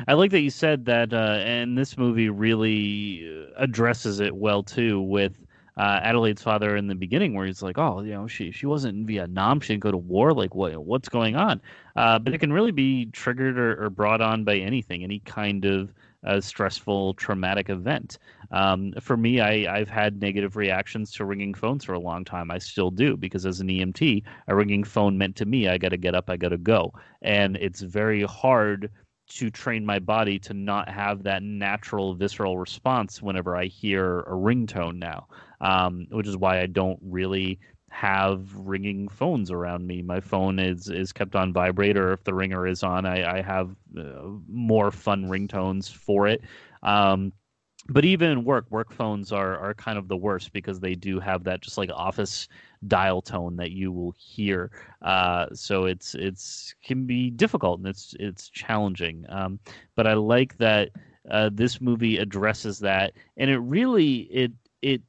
I 0.08 0.14
like 0.14 0.32
that 0.32 0.42
you 0.42 0.50
said 0.50 0.86
that, 0.86 1.14
uh, 1.14 1.40
and 1.44 1.78
this 1.78 1.98
movie 1.98 2.30
really 2.30 3.28
uh, 3.28 3.52
addresses 3.58 4.20
it 4.20 4.36
well 4.36 4.64
too 4.64 5.02
with 5.02 5.45
uh, 5.78 6.00
Adelaide's 6.04 6.42
father 6.42 6.76
in 6.76 6.88
the 6.88 6.96
beginning, 6.96 7.34
where 7.34 7.46
he's 7.46 7.62
like, 7.62 7.78
"Oh, 7.78 8.02
you 8.02 8.14
know, 8.14 8.28
she 8.28 8.52
she 8.52 8.66
wasn't 8.66 8.98
in 8.98 9.06
Vietnam. 9.06 9.60
She 9.60 9.74
didn't 9.74 9.84
go 9.84 9.92
to 9.92 9.98
war. 9.98 10.34
Like, 10.34 10.56
what 10.56 10.76
what's 10.84 11.10
going 11.10 11.36
on?" 11.36 11.62
Uh, 11.96 12.20
but 12.20 12.34
it 12.34 12.40
can 12.40 12.54
really 12.54 12.72
be 12.72 13.08
triggered 13.08 13.58
or, 13.58 13.86
or 13.86 13.90
brought 13.90 14.22
on 14.22 14.44
by 14.44 14.58
anything, 14.58 15.04
any 15.04 15.20
kind 15.20 15.66
of 15.66 15.94
uh, 16.26 16.42
stressful, 16.42 17.14
traumatic 17.16 17.70
event. 17.70 18.18
Um, 18.52 18.94
for 19.00 19.16
me, 19.18 19.42
I, 19.42 19.78
I've 19.78 19.90
had 19.90 20.22
negative 20.22 20.56
reactions 20.56 21.12
to 21.14 21.26
ringing 21.26 21.54
phones 21.54 21.84
for 21.84 21.94
a 21.94 22.00
long 22.00 22.24
time. 22.26 22.52
I 22.52 22.58
still 22.58 22.92
do 22.92 23.16
because 23.18 23.46
as 23.46 23.60
an 23.60 23.70
EMT, 23.70 24.24
a 24.48 24.56
ringing 24.56 24.84
phone 24.84 25.18
meant 25.18 25.36
to 25.38 25.46
me 25.46 25.68
I 25.68 25.78
got 25.78 25.90
to 25.90 25.98
get 25.98 26.16
up, 26.16 26.30
I 26.30 26.38
got 26.38 26.50
to 26.50 26.58
go, 26.58 26.94
and 27.22 27.58
it's 27.58 27.82
very 27.82 28.24
hard 28.24 28.90
to 29.28 29.50
train 29.50 29.86
my 29.86 30.00
body 30.00 30.38
to 30.40 30.54
not 30.54 30.90
have 30.90 31.24
that 31.24 31.44
natural 31.44 32.14
visceral 32.14 32.58
response 32.58 33.22
whenever 33.22 33.56
I 33.56 33.66
hear 33.66 34.22
a 34.22 34.32
ringtone 34.32 34.98
now, 34.98 35.28
um, 35.62 36.08
which 36.12 36.28
is 36.28 36.38
why 36.38 36.62
I 36.62 36.68
don't 36.68 37.00
really 37.02 37.60
have 37.90 38.54
ringing 38.56 39.08
phones 39.08 39.52
around 39.52 39.88
me. 39.88 40.02
My 40.02 40.20
phone 40.20 40.60
is 40.60 40.90
is 40.90 41.14
kept 41.14 41.36
on 41.36 41.54
vibrate, 41.54 41.98
or 41.98 42.12
if 42.12 42.24
the 42.24 42.34
ringer 42.34 42.68
is 42.68 42.84
on, 42.84 43.06
I, 43.06 43.38
I 43.38 43.42
have 43.42 43.76
uh, 43.98 44.28
more 44.48 44.92
fun 44.92 45.26
ringtones 45.26 45.92
for 45.92 46.28
it. 46.28 46.42
Um, 46.84 47.32
but 47.90 48.04
even 48.06 48.32
in 48.32 48.44
work, 48.44 48.66
work 48.72 48.92
phones 48.92 49.32
are 49.32 49.58
are 49.58 49.74
kind 49.74 49.98
of 49.98 50.08
the 50.08 50.18
worst 50.18 50.52
because 50.54 50.80
they 50.80 50.96
do 50.96 51.20
have 51.20 51.44
that 51.44 51.62
just 51.62 51.78
like 51.78 51.90
office 51.94 52.48
dial 52.88 53.22
tone 53.22 53.56
that 53.58 53.72
you 53.72 53.92
will 53.92 54.14
hear. 54.18 54.72
Uh, 55.02 55.48
so 55.54 55.86
it's 55.86 56.16
it's 56.16 56.74
can 56.84 57.06
be 57.06 57.30
difficult 57.30 57.80
and 57.80 57.88
it's 57.88 58.16
it's 58.20 58.50
challenging. 58.50 59.26
Um, 59.30 59.60
but 59.96 60.08
I 60.08 60.14
like 60.14 60.58
that 60.58 60.90
uh, 61.30 61.50
this 61.54 61.82
movie 61.82 62.18
addresses 62.18 62.80
that, 62.80 63.14
and 63.38 63.50
it 63.50 63.60
really 63.60 64.22
it 64.32 64.52
it 64.82 65.02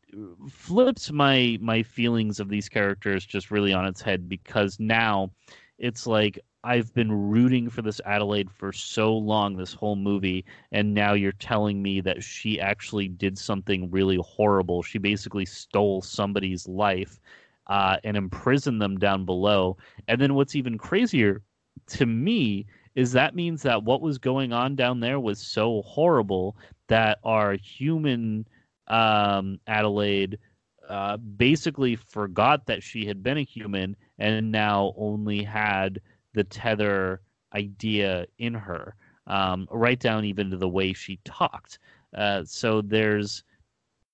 flips 0.49 1.11
my 1.11 1.59
my 1.61 1.83
feelings 1.83 2.41
of 2.41 2.49
these 2.49 2.69
characters 2.69 3.25
just 3.25 3.51
really 3.51 3.73
on 3.73 3.87
its 3.87 4.01
head 4.01 4.29
because 4.29 4.79
now 4.81 5.31
it's 5.79 6.07
like 6.07 6.39
I've 6.67 6.93
been 6.95 7.13
rooting 7.13 7.71
for 7.71 7.81
this 7.81 8.01
Adelaide 8.05 8.51
for 8.51 8.73
so 8.73 9.17
long, 9.17 9.57
this 9.57 9.73
whole 9.73 9.95
movie, 9.95 10.45
and 10.73 10.93
now 10.93 11.13
you're 11.13 11.31
telling 11.31 11.81
me 11.81 12.01
that 12.01 12.25
she 12.25 12.61
actually 12.61 13.07
did 13.07 13.39
something 13.39 13.89
really 13.89 14.19
horrible. 14.21 14.83
She 14.83 14.99
basically 14.99 15.47
stole 15.47 16.03
somebody's 16.03 16.67
life 16.67 17.21
uh, 17.69 17.99
and 18.03 18.17
imprisoned 18.17 18.83
them 18.83 18.99
down 18.99 19.25
below. 19.25 19.77
And 20.09 20.21
then 20.21 20.35
what's 20.35 20.57
even 20.57 20.77
crazier 20.77 21.41
to 21.87 22.05
me 22.05 22.67
is 22.97 23.13
that 23.13 23.37
means 23.37 23.63
that 23.63 23.85
what 23.85 24.01
was 24.01 24.19
going 24.19 24.53
on 24.53 24.75
down 24.75 24.99
there 24.99 25.21
was 25.21 25.39
so 25.41 25.83
horrible 25.83 26.57
that 26.89 27.19
our 27.23 27.53
human 27.53 28.45
um, 28.89 29.61
Adelaide 29.69 30.37
uh, 30.89 31.17
basically 31.17 31.95
forgot 31.95 32.67
that 32.67 32.83
she 32.83 33.07
had 33.07 33.23
been 33.23 33.39
a 33.39 33.45
human 33.45 33.95
and 34.19 34.51
now 34.51 34.95
only 34.97 35.45
had 35.45 36.01
the 36.37 36.45
tether 36.45 37.23
idea 37.55 38.27
in 38.39 38.55
her, 38.55 38.95
um, 39.27 39.67
right 39.73 40.01
down 40.01 40.25
even 40.25 40.51
to 40.53 40.59
the 40.59 40.69
way 40.69 40.93
she 40.93 41.19
talked. 41.25 41.81
Uh, 42.17 42.45
so 42.45 42.83
there's 42.83 43.45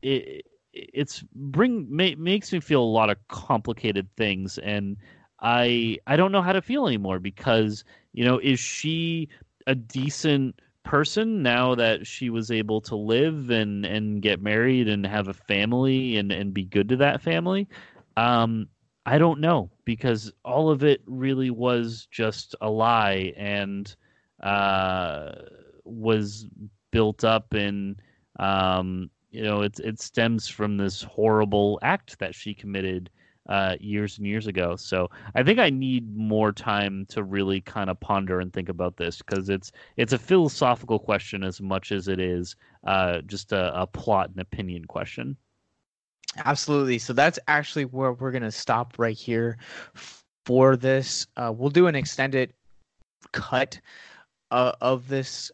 it, 0.03 0.47
it's 0.73 1.25
bring 1.35 1.87
ma- 1.91 2.17
makes 2.19 2.53
me 2.53 2.61
feel 2.61 2.83
a 2.83 2.85
lot 2.85 3.11
of 3.11 3.19
complicated 3.29 4.09
things, 4.17 4.59
and 4.59 4.97
I 5.41 5.99
I 6.07 6.17
don't 6.17 6.33
know 6.33 6.43
how 6.43 6.53
to 6.53 6.63
feel 6.63 6.87
anymore 6.87 7.19
because 7.19 7.85
you 8.13 8.25
know 8.25 8.39
is 8.39 8.61
she 8.61 9.29
a 9.67 9.75
decent 9.75 10.61
person 10.85 11.43
now 11.43 11.75
that 11.77 12.07
she 12.07 12.31
was 12.31 12.51
able 12.51 12.81
to 12.83 12.97
live 12.97 13.51
and 13.51 13.85
and 13.85 14.23
get 14.23 14.43
married 14.43 14.89
and 14.89 15.07
have 15.07 15.29
a 15.29 15.35
family 15.35 16.17
and 16.17 16.33
and 16.33 16.55
be 16.55 16.65
good 16.65 16.89
to 16.89 16.97
that 16.97 17.21
family 17.21 17.69
um 18.17 18.67
I 19.05 19.19
don't 19.19 19.41
know 19.41 19.71
because 19.85 20.33
all 20.45 20.71
of 20.71 20.85
it 20.85 21.03
really 21.07 21.51
was 21.51 22.07
just 22.11 22.55
a 22.61 22.71
lie 22.71 23.33
and 23.37 23.95
uh, 24.43 25.33
was 25.85 26.47
built 26.93 27.25
up 27.25 27.53
and 27.53 28.01
um, 28.39 29.11
you 29.31 29.43
know 29.43 29.63
it 29.63 29.81
it 29.81 30.01
stems 30.01 30.49
from 30.49 30.77
this 30.77 31.03
horrible 31.03 31.79
act 31.83 32.19
that 32.21 32.35
she 32.35 32.55
committed 32.55 33.11
uh, 33.49 33.77
years 33.81 34.19
and 34.19 34.27
years 34.27 34.47
ago. 34.47 34.77
So 34.77 35.11
I 35.35 35.43
think 35.43 35.59
I 35.59 35.71
need 35.71 36.17
more 36.17 36.53
time 36.53 37.07
to 37.07 37.25
really 37.25 37.61
kind 37.61 37.91
of 37.91 37.99
ponder 37.99 38.41
and 38.41 38.53
think 38.53 38.69
about 38.69 38.97
this 38.97 39.19
because 39.19 39.49
it's 39.49 39.73
it's 39.97 40.13
a 40.13 40.19
philosophical 40.19 40.99
question 40.99 41.43
as 41.43 41.61
much 41.61 41.93
as 41.93 42.09
it 42.09 42.21
is 42.21 42.57
uh, 42.87 43.21
just 43.23 43.53
a, 43.53 43.81
a 43.81 43.87
plot 43.87 44.31
and 44.31 44.41
opinion 44.41 44.85
question. 44.85 45.37
Absolutely. 46.39 46.99
So 46.99 47.13
that's 47.13 47.39
actually 47.49 47.85
where 47.85 48.13
we're 48.13 48.31
going 48.31 48.43
to 48.43 48.51
stop 48.51 48.95
right 48.99 49.17
here 49.17 49.59
for 50.45 50.77
this. 50.77 51.27
Uh, 51.37 51.53
we'll 51.55 51.71
do 51.71 51.87
an 51.87 51.95
extended 51.95 52.55
cut 53.33 53.81
uh, 54.51 54.73
of 54.81 55.09
this 55.09 55.51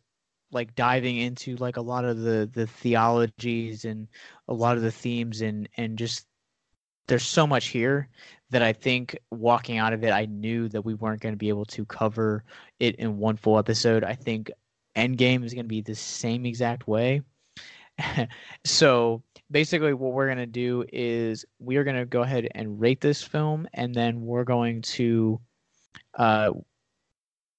like 0.51 0.75
diving 0.75 1.19
into 1.19 1.57
like 1.57 1.77
a 1.77 1.81
lot 1.81 2.05
of 2.05 2.21
the 2.21 2.49
the 2.55 2.67
theologies 2.67 3.85
and 3.85 4.09
a 4.49 4.55
lot 4.55 4.77
of 4.77 4.83
the 4.83 4.91
themes 4.91 5.43
and 5.43 5.69
and 5.77 5.99
just 5.99 6.27
there's 7.07 7.27
so 7.27 7.47
much 7.47 7.67
here 7.67 8.09
that 8.51 8.63
I 8.63 8.73
think 8.73 9.19
walking 9.31 9.77
out 9.77 9.93
of 9.93 10.05
it 10.05 10.11
I 10.11 10.25
knew 10.27 10.69
that 10.71 10.85
we 10.85 10.95
weren't 10.95 11.21
going 11.21 11.35
to 11.35 11.39
be 11.39 11.51
able 11.51 11.67
to 11.67 11.85
cover 11.85 12.45
it 12.81 12.97
in 12.97 13.19
one 13.19 13.37
full 13.37 13.59
episode. 13.59 14.05
I 14.05 14.15
think 14.15 14.51
Endgame 14.97 15.45
is 15.45 15.55
going 15.55 15.67
to 15.67 15.69
be 15.69 15.83
the 15.83 15.95
same 15.95 16.47
exact 16.47 16.89
way. 16.89 17.23
so 18.65 19.23
basically 19.51 19.95
what 19.95 20.13
we're 20.13 20.27
going 20.27 20.39
to 20.39 20.47
do 20.47 20.85
is 20.93 21.45
we 21.59 21.77
are 21.77 21.85
going 21.85 21.97
to 21.97 22.05
go 22.05 22.23
ahead 22.23 22.49
and 22.55 22.81
rate 22.81 23.01
this 23.01 23.23
film 23.23 23.67
and 23.75 23.95
then 23.95 24.21
we're 24.21 24.45
going 24.45 24.83
to 24.83 25.41
uh, 26.19 26.51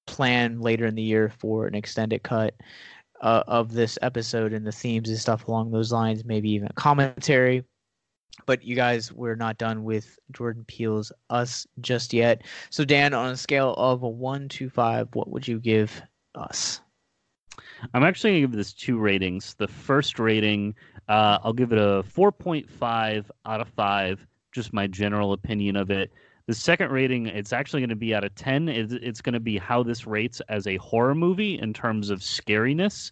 plan 0.06 0.60
later 0.60 0.86
in 0.86 0.96
the 0.96 1.02
year 1.02 1.32
for 1.40 1.68
an 1.68 1.76
extended 1.76 2.24
cut 2.24 2.56
uh, 3.22 3.44
of 3.48 3.74
this 3.74 3.98
episode 4.02 4.54
and 4.54 4.66
the 4.66 4.72
themes 4.72 5.10
and 5.10 5.18
stuff 5.18 5.48
along 5.48 5.72
those 5.72 5.92
lines 5.92 6.24
maybe 6.26 6.50
even 6.52 6.70
commentary. 6.76 7.64
But 8.46 8.64
you 8.64 8.76
guys 8.76 9.12
we're 9.12 9.36
not 9.36 9.58
done 9.58 9.84
with 9.84 10.18
jordan 10.32 10.64
peele's 10.68 11.12
us 11.30 11.68
just 11.82 12.14
yet. 12.14 12.44
So 12.70 12.86
dan 12.86 13.14
on 13.14 13.32
a 13.32 13.38
scale 13.38 13.74
of 13.74 14.04
a 14.04 14.10
1 14.10 14.48
to 14.50 14.70
5 14.70 15.10
what 15.14 15.30
would 15.30 15.48
you 15.48 15.60
give 15.60 16.02
us 16.36 16.82
I'm 17.94 18.04
actually 18.04 18.32
going 18.32 18.42
to 18.42 18.48
give 18.48 18.58
this 18.58 18.74
two 18.74 18.98
ratings. 18.98 19.56
The 19.56 19.68
first 19.68 20.20
rating, 20.20 20.76
uh, 21.08 21.40
I'll 21.44 21.54
give 21.54 21.72
it 21.72 21.78
a 21.78 22.04
4.5 22.04 23.26
out 23.46 23.62
of 23.62 23.68
5, 23.70 24.28
just 24.52 24.74
my 24.74 24.88
general 24.88 25.34
opinion 25.34 25.76
of 25.76 25.90
it. 25.92 26.12
The 26.48 26.56
second 26.56 26.92
rating, 26.92 27.28
it's 27.28 27.54
actually 27.54 27.82
going 27.82 27.90
to 27.90 27.96
be 27.96 28.16
out 28.16 28.24
of 28.24 28.34
10. 28.36 28.70
It's, 28.70 28.94
it's 28.94 29.22
going 29.22 29.34
to 29.34 29.40
be 29.40 29.58
how 29.58 29.84
this 29.84 30.08
rates 30.08 30.42
as 30.50 30.66
a 30.66 30.78
horror 30.78 31.14
movie 31.14 31.60
in 31.60 31.74
terms 31.74 32.10
of 32.10 32.20
scariness 32.20 33.12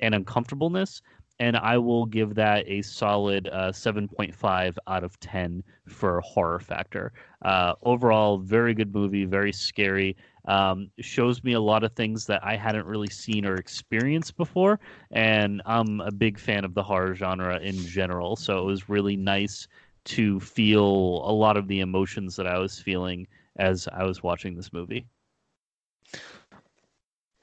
and 0.00 0.14
uncomfortableness. 0.14 1.02
And 1.40 1.56
I 1.56 1.78
will 1.78 2.06
give 2.06 2.34
that 2.34 2.64
a 2.66 2.82
solid 2.82 3.48
uh, 3.52 3.70
7.5 3.70 4.76
out 4.88 5.04
of 5.04 5.20
10 5.20 5.62
for 5.86 6.20
horror 6.22 6.58
factor. 6.58 7.12
Uh, 7.42 7.74
overall, 7.82 8.38
very 8.38 8.74
good 8.74 8.92
movie, 8.92 9.24
very 9.24 9.52
scary. 9.52 10.16
Um, 10.48 10.90
shows 10.98 11.44
me 11.44 11.52
a 11.52 11.60
lot 11.60 11.84
of 11.84 11.92
things 11.92 12.26
that 12.26 12.42
I 12.44 12.56
hadn't 12.56 12.86
really 12.86 13.10
seen 13.10 13.44
or 13.46 13.56
experienced 13.56 14.36
before, 14.36 14.80
and 15.12 15.62
I'm 15.66 16.00
a 16.00 16.10
big 16.10 16.38
fan 16.38 16.64
of 16.64 16.74
the 16.74 16.82
horror 16.82 17.14
genre 17.14 17.58
in 17.60 17.76
general. 17.86 18.34
So 18.34 18.58
it 18.58 18.64
was 18.64 18.88
really 18.88 19.16
nice 19.16 19.68
to 20.06 20.40
feel 20.40 20.82
a 20.82 21.32
lot 21.32 21.58
of 21.58 21.68
the 21.68 21.80
emotions 21.80 22.34
that 22.36 22.46
I 22.46 22.58
was 22.58 22.80
feeling 22.80 23.26
as 23.56 23.88
I 23.92 24.04
was 24.04 24.22
watching 24.22 24.56
this 24.56 24.72
movie. 24.72 25.06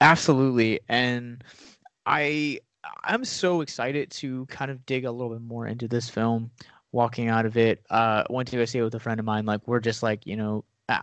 Absolutely, 0.02 0.82
and 0.90 1.44
I 2.06 2.60
I'm 3.03 3.26
so 3.26 3.61
excited 3.61 4.11
to 4.11 4.45
kind 4.48 4.72
of 4.72 4.86
dig 4.86 5.06
a 5.06 5.11
little 5.11 5.34
bit 5.34 5.41
more 5.41 5.68
into 5.68 5.88
this 5.88 6.10
film. 6.10 6.52
Walking 6.91 7.27
out 7.27 7.45
of 7.45 7.57
it, 7.57 7.86
uh, 7.90 8.23
went 8.30 8.48
to 8.49 8.57
go 8.57 8.65
see 8.65 8.80
it 8.80 8.84
with 8.84 8.95
a 8.95 8.99
friend 8.99 9.19
of 9.19 9.26
mine. 9.26 9.45
Like 9.45 9.68
we're 9.68 9.80
just 9.80 10.02
like 10.02 10.26
you 10.26 10.38
know 10.38 10.64
uh, 10.89 10.99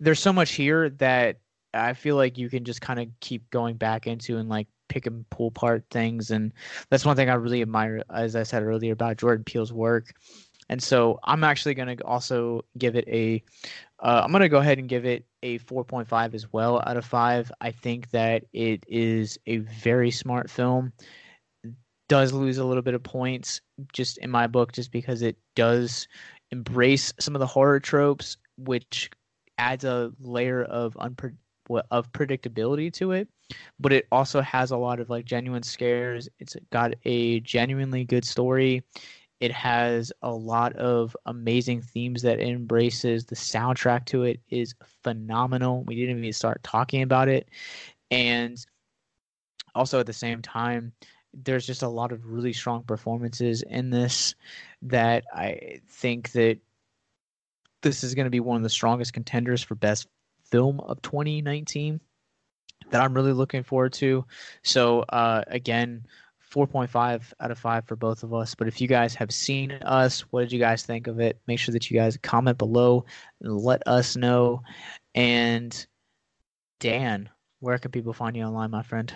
there's 0.00 0.20
so 0.20 0.32
much 0.32 0.52
here 0.52 0.90
that 0.90 1.38
I 1.74 1.92
feel 1.92 2.16
like 2.16 2.38
you 2.38 2.48
can 2.48 2.64
just 2.64 2.80
kind 2.80 3.00
of 3.00 3.08
keep 3.20 3.50
going 3.50 3.76
back 3.76 4.06
into 4.06 4.38
and 4.38 4.48
like 4.48 4.68
pick 4.88 5.06
and 5.06 5.28
pull 5.30 5.48
apart 5.48 5.84
things. 5.90 6.30
And 6.30 6.52
that's 6.90 7.04
one 7.04 7.16
thing 7.16 7.28
I 7.28 7.34
really 7.34 7.62
admire, 7.62 8.02
as 8.12 8.36
I 8.36 8.44
said 8.44 8.62
earlier, 8.62 8.92
about 8.92 9.18
Jordan 9.18 9.44
Peele's 9.44 9.72
work. 9.72 10.14
And 10.68 10.82
so 10.82 11.20
I'm 11.24 11.44
actually 11.44 11.74
going 11.74 11.96
to 11.96 12.04
also 12.04 12.64
give 12.76 12.96
it 12.96 13.06
a. 13.08 13.42
am 14.02 14.24
uh, 14.24 14.28
going 14.28 14.40
to 14.40 14.48
go 14.48 14.58
ahead 14.58 14.78
and 14.78 14.88
give 14.88 15.04
it 15.04 15.24
a 15.42 15.58
4.5 15.60 16.34
as 16.34 16.52
well 16.52 16.82
out 16.84 16.96
of 16.96 17.04
5. 17.04 17.52
I 17.60 17.70
think 17.70 18.10
that 18.10 18.44
it 18.52 18.84
is 18.88 19.38
a 19.46 19.58
very 19.58 20.10
smart 20.10 20.50
film. 20.50 20.92
Does 22.08 22.32
lose 22.32 22.58
a 22.58 22.64
little 22.64 22.82
bit 22.82 22.94
of 22.94 23.02
points 23.02 23.60
just 23.92 24.18
in 24.18 24.30
my 24.30 24.46
book, 24.46 24.72
just 24.72 24.90
because 24.90 25.22
it 25.22 25.36
does 25.54 26.08
embrace 26.50 27.12
some 27.18 27.34
of 27.34 27.40
the 27.40 27.46
horror 27.46 27.80
tropes 27.80 28.36
which 28.56 29.10
adds 29.58 29.84
a 29.84 30.12
layer 30.20 30.64
of 30.64 30.94
unpre- 30.94 31.36
of 31.90 32.12
predictability 32.12 32.92
to 32.92 33.12
it, 33.12 33.28
but 33.80 33.92
it 33.92 34.06
also 34.12 34.40
has 34.40 34.70
a 34.70 34.76
lot 34.76 35.00
of 35.00 35.10
like 35.10 35.24
genuine 35.24 35.62
scares. 35.62 36.28
It's 36.38 36.56
got 36.70 36.94
a 37.04 37.40
genuinely 37.40 38.04
good 38.04 38.24
story. 38.24 38.82
It 39.40 39.52
has 39.52 40.12
a 40.22 40.32
lot 40.32 40.72
of 40.74 41.14
amazing 41.26 41.82
themes 41.82 42.22
that 42.22 42.40
it 42.40 42.48
embraces. 42.48 43.26
The 43.26 43.34
soundtrack 43.34 44.06
to 44.06 44.22
it 44.22 44.40
is 44.48 44.74
phenomenal. 45.02 45.82
We 45.84 45.96
didn't 45.96 46.18
even 46.18 46.32
start 46.32 46.62
talking 46.62 47.02
about 47.02 47.28
it. 47.28 47.50
And 48.10 48.56
also 49.74 50.00
at 50.00 50.06
the 50.06 50.12
same 50.12 50.40
time, 50.40 50.92
there's 51.34 51.66
just 51.66 51.82
a 51.82 51.88
lot 51.88 52.12
of 52.12 52.24
really 52.26 52.52
strong 52.52 52.82
performances 52.84 53.62
in 53.62 53.90
this 53.90 54.34
that 54.82 55.24
I 55.34 55.80
think 55.86 56.32
that 56.32 56.58
this 57.86 58.02
is 58.02 58.14
going 58.14 58.24
to 58.24 58.30
be 58.30 58.40
one 58.40 58.56
of 58.56 58.62
the 58.64 58.68
strongest 58.68 59.12
contenders 59.12 59.62
for 59.62 59.76
best 59.76 60.08
film 60.50 60.80
of 60.80 61.00
2019 61.02 62.00
that 62.90 63.00
I'm 63.00 63.14
really 63.14 63.32
looking 63.32 63.62
forward 63.62 63.92
to. 63.94 64.24
So 64.64 65.00
uh, 65.02 65.42
again, 65.46 66.04
4.5 66.52 67.32
out 67.38 67.50
of 67.52 67.58
5 67.58 67.86
for 67.86 67.94
both 67.94 68.24
of 68.24 68.34
us. 68.34 68.56
But 68.56 68.66
if 68.66 68.80
you 68.80 68.88
guys 68.88 69.14
have 69.14 69.30
seen 69.30 69.70
us, 69.70 70.20
what 70.30 70.40
did 70.40 70.52
you 70.52 70.58
guys 70.58 70.82
think 70.82 71.06
of 71.06 71.20
it? 71.20 71.40
Make 71.46 71.60
sure 71.60 71.72
that 71.72 71.88
you 71.88 71.96
guys 71.96 72.18
comment 72.22 72.58
below 72.58 73.04
and 73.40 73.56
let 73.56 73.86
us 73.86 74.16
know. 74.16 74.62
And 75.14 75.86
Dan, 76.80 77.28
where 77.60 77.78
can 77.78 77.92
people 77.92 78.12
find 78.12 78.36
you 78.36 78.42
online, 78.42 78.72
my 78.72 78.82
friend? 78.82 79.12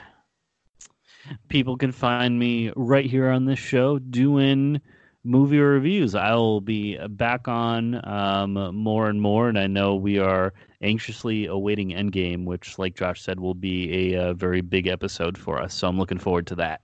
People 1.49 1.77
can 1.77 1.93
find 1.93 2.39
me 2.39 2.73
right 2.77 3.05
here 3.05 3.31
on 3.31 3.47
this 3.47 3.59
show 3.59 3.99
doing 3.99 4.81
movie 5.25 5.59
reviews. 5.59 6.15
I'll 6.15 6.61
be 6.61 6.99
back 7.09 7.49
on 7.49 8.01
um, 8.07 8.75
more 8.75 9.09
and 9.09 9.21
more, 9.21 9.49
and 9.49 9.59
I 9.59 9.67
know 9.67 9.97
we 9.97 10.19
are 10.19 10.53
anxiously 10.83 11.47
awaiting 11.47 11.91
Endgame, 11.91 12.45
which, 12.45 12.79
like 12.79 12.97
Josh 12.97 13.23
said, 13.23 13.39
will 13.39 13.55
be 13.55 14.15
a, 14.15 14.31
a 14.31 14.35
very 14.35 14.61
big 14.61 14.87
episode 14.87 15.37
for 15.37 15.61
us. 15.61 15.75
So 15.75 15.89
I'm 15.89 15.99
looking 15.99 16.19
forward 16.19 16.47
to 16.49 16.55
that. 16.57 16.81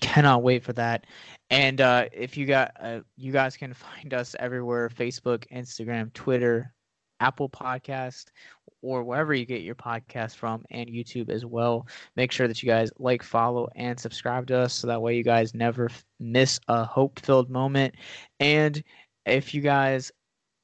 Cannot 0.00 0.42
wait 0.42 0.62
for 0.62 0.72
that. 0.74 1.06
And 1.50 1.80
uh, 1.80 2.06
if 2.12 2.36
you 2.36 2.46
got, 2.46 2.72
uh, 2.80 3.00
you 3.16 3.32
guys 3.32 3.56
can 3.56 3.74
find 3.74 4.14
us 4.14 4.36
everywhere: 4.38 4.88
Facebook, 4.88 5.46
Instagram, 5.52 6.12
Twitter, 6.12 6.72
Apple 7.20 7.48
Podcast, 7.48 8.26
or 8.84 9.02
wherever 9.02 9.32
you 9.32 9.46
get 9.46 9.62
your 9.62 9.74
podcast 9.74 10.36
from, 10.36 10.62
and 10.70 10.88
YouTube 10.88 11.30
as 11.30 11.46
well. 11.46 11.86
Make 12.16 12.30
sure 12.30 12.46
that 12.46 12.62
you 12.62 12.68
guys 12.68 12.90
like, 12.98 13.22
follow, 13.22 13.68
and 13.74 13.98
subscribe 13.98 14.46
to 14.48 14.58
us 14.58 14.74
so 14.74 14.86
that 14.86 15.00
way 15.00 15.16
you 15.16 15.24
guys 15.24 15.54
never 15.54 15.88
miss 16.20 16.60
a 16.68 16.84
hope 16.84 17.18
filled 17.20 17.48
moment. 17.48 17.94
And 18.40 18.84
if 19.24 19.54
you 19.54 19.62
guys 19.62 20.12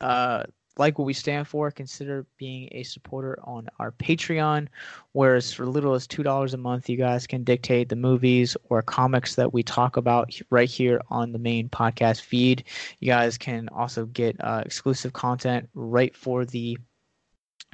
uh, 0.02 0.44
like 0.76 0.98
what 0.98 1.05
we 1.05 1.12
stand 1.12 1.48
for, 1.48 1.70
consider 1.70 2.26
being 2.38 2.68
a 2.72 2.82
supporter 2.82 3.38
on 3.44 3.68
our 3.78 3.92
Patreon, 3.92 4.68
whereas 5.12 5.52
for 5.52 5.66
little 5.66 5.94
as 5.94 6.06
$2 6.06 6.55
a 6.55 6.56
month, 6.56 6.88
you 6.88 6.97
guys 6.97 7.26
can 7.26 7.44
dictate 7.44 7.88
the 7.88 7.97
movies 7.97 8.56
or 8.64 8.82
comics 8.82 9.34
that 9.34 9.52
we 9.52 9.62
talk 9.62 9.97
about 9.97 10.32
right 10.51 10.68
here 10.68 11.01
on 11.09 11.32
the 11.32 11.38
main 11.38 11.68
podcast 11.68 12.22
feed. 12.22 12.64
You 13.01 13.09
guys 13.09 13.36
can 13.36 13.68
also 13.70 14.06
get 14.06 14.36
uh, 14.40 14.62
exclusive 14.64 15.12
content 15.12 15.68
right 15.74 16.14
for 16.16 16.44
the 16.44 16.78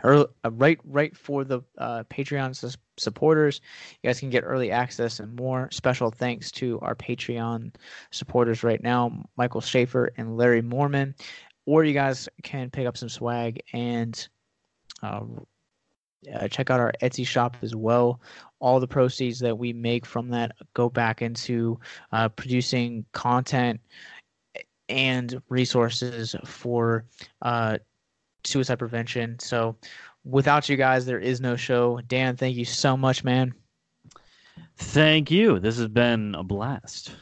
early, 0.02 0.27
uh, 0.44 0.51
right 0.52 0.78
right 0.85 1.16
for 1.16 1.44
the 1.44 1.60
uh, 1.78 2.05
Patreon 2.10 2.55
su- 2.55 2.78
supporters. 2.97 3.60
You 4.02 4.09
guys 4.09 4.20
can 4.20 4.31
get 4.31 4.44
early 4.44 4.70
access 4.70 5.20
and 5.20 5.35
more. 5.36 5.68
Special 5.70 6.10
thanks 6.10 6.51
to 6.52 6.78
our 6.81 6.94
Patreon 6.94 7.74
supporters 8.10 8.62
right 8.62 8.82
now, 8.82 9.24
Michael 9.36 9.60
Schaefer 9.60 10.12
and 10.16 10.36
Larry 10.36 10.62
Mormon. 10.62 11.14
Or 11.66 11.82
you 11.85 11.94
guys 11.94 12.28
can 12.43 12.70
pick 12.70 12.86
up 12.86 12.97
some 12.97 13.09
swag 13.09 13.60
and 13.73 14.28
uh, 15.02 15.23
uh, 16.32 16.48
check 16.48 16.70
out 16.70 16.81
our 16.81 16.93
Etsy 17.02 17.27
shop 17.27 17.56
as 17.62 17.74
well. 17.74 18.20
All 18.60 18.81
the 18.81 18.86
proceeds 18.86 19.39
that 19.40 19.56
we 19.59 19.73
make 19.73 20.06
from 20.06 20.31
that 20.31 20.52
go 20.74 20.89
back 20.89 21.23
into 21.23 21.78
uh, 22.12 22.28
producing 22.28 23.05
content 23.12 23.81
and 24.89 25.40
resources 25.48 26.36
for 26.44 27.05
uh, 27.43 27.78
suicide 28.47 28.78
prevention. 28.78 29.39
So 29.39 29.77
without 30.24 30.68
you 30.68 30.77
guys, 30.77 31.06
there 31.06 31.20
is 31.20 31.40
no 31.40 31.56
show. 31.56 32.01
Dan, 32.09 32.36
thank 32.36 32.56
you 32.56 32.64
so 32.64 32.97
much, 32.97 33.24
man. 33.24 33.55
Thank 34.77 35.31
you. 35.31 35.59
This 35.59 35.78
has 35.78 35.89
been 35.89 36.35
a 36.35 36.43
blast. 36.43 37.12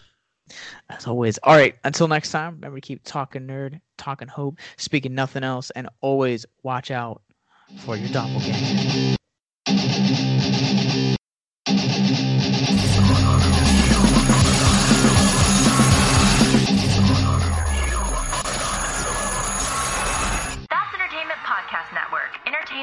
As 0.90 1.06
always. 1.06 1.38
All 1.42 1.56
right. 1.56 1.76
Until 1.84 2.08
next 2.08 2.30
time, 2.30 2.54
remember 2.54 2.78
to 2.78 2.86
keep 2.86 3.02
talking 3.04 3.46
nerd, 3.46 3.80
talking 3.96 4.28
hope, 4.28 4.58
speaking 4.76 5.14
nothing 5.14 5.42
else, 5.42 5.70
and 5.70 5.88
always 6.00 6.44
watch 6.62 6.90
out 6.90 7.22
for 7.78 7.96
your 7.96 8.08
doppelganger. 8.10 9.16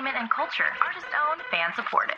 entertainment 0.01 0.17
and 0.21 0.31
culture. 0.31 0.73
Artist 0.81 1.05
owned, 1.29 1.41
fan 1.51 1.71
supported. 1.75 2.17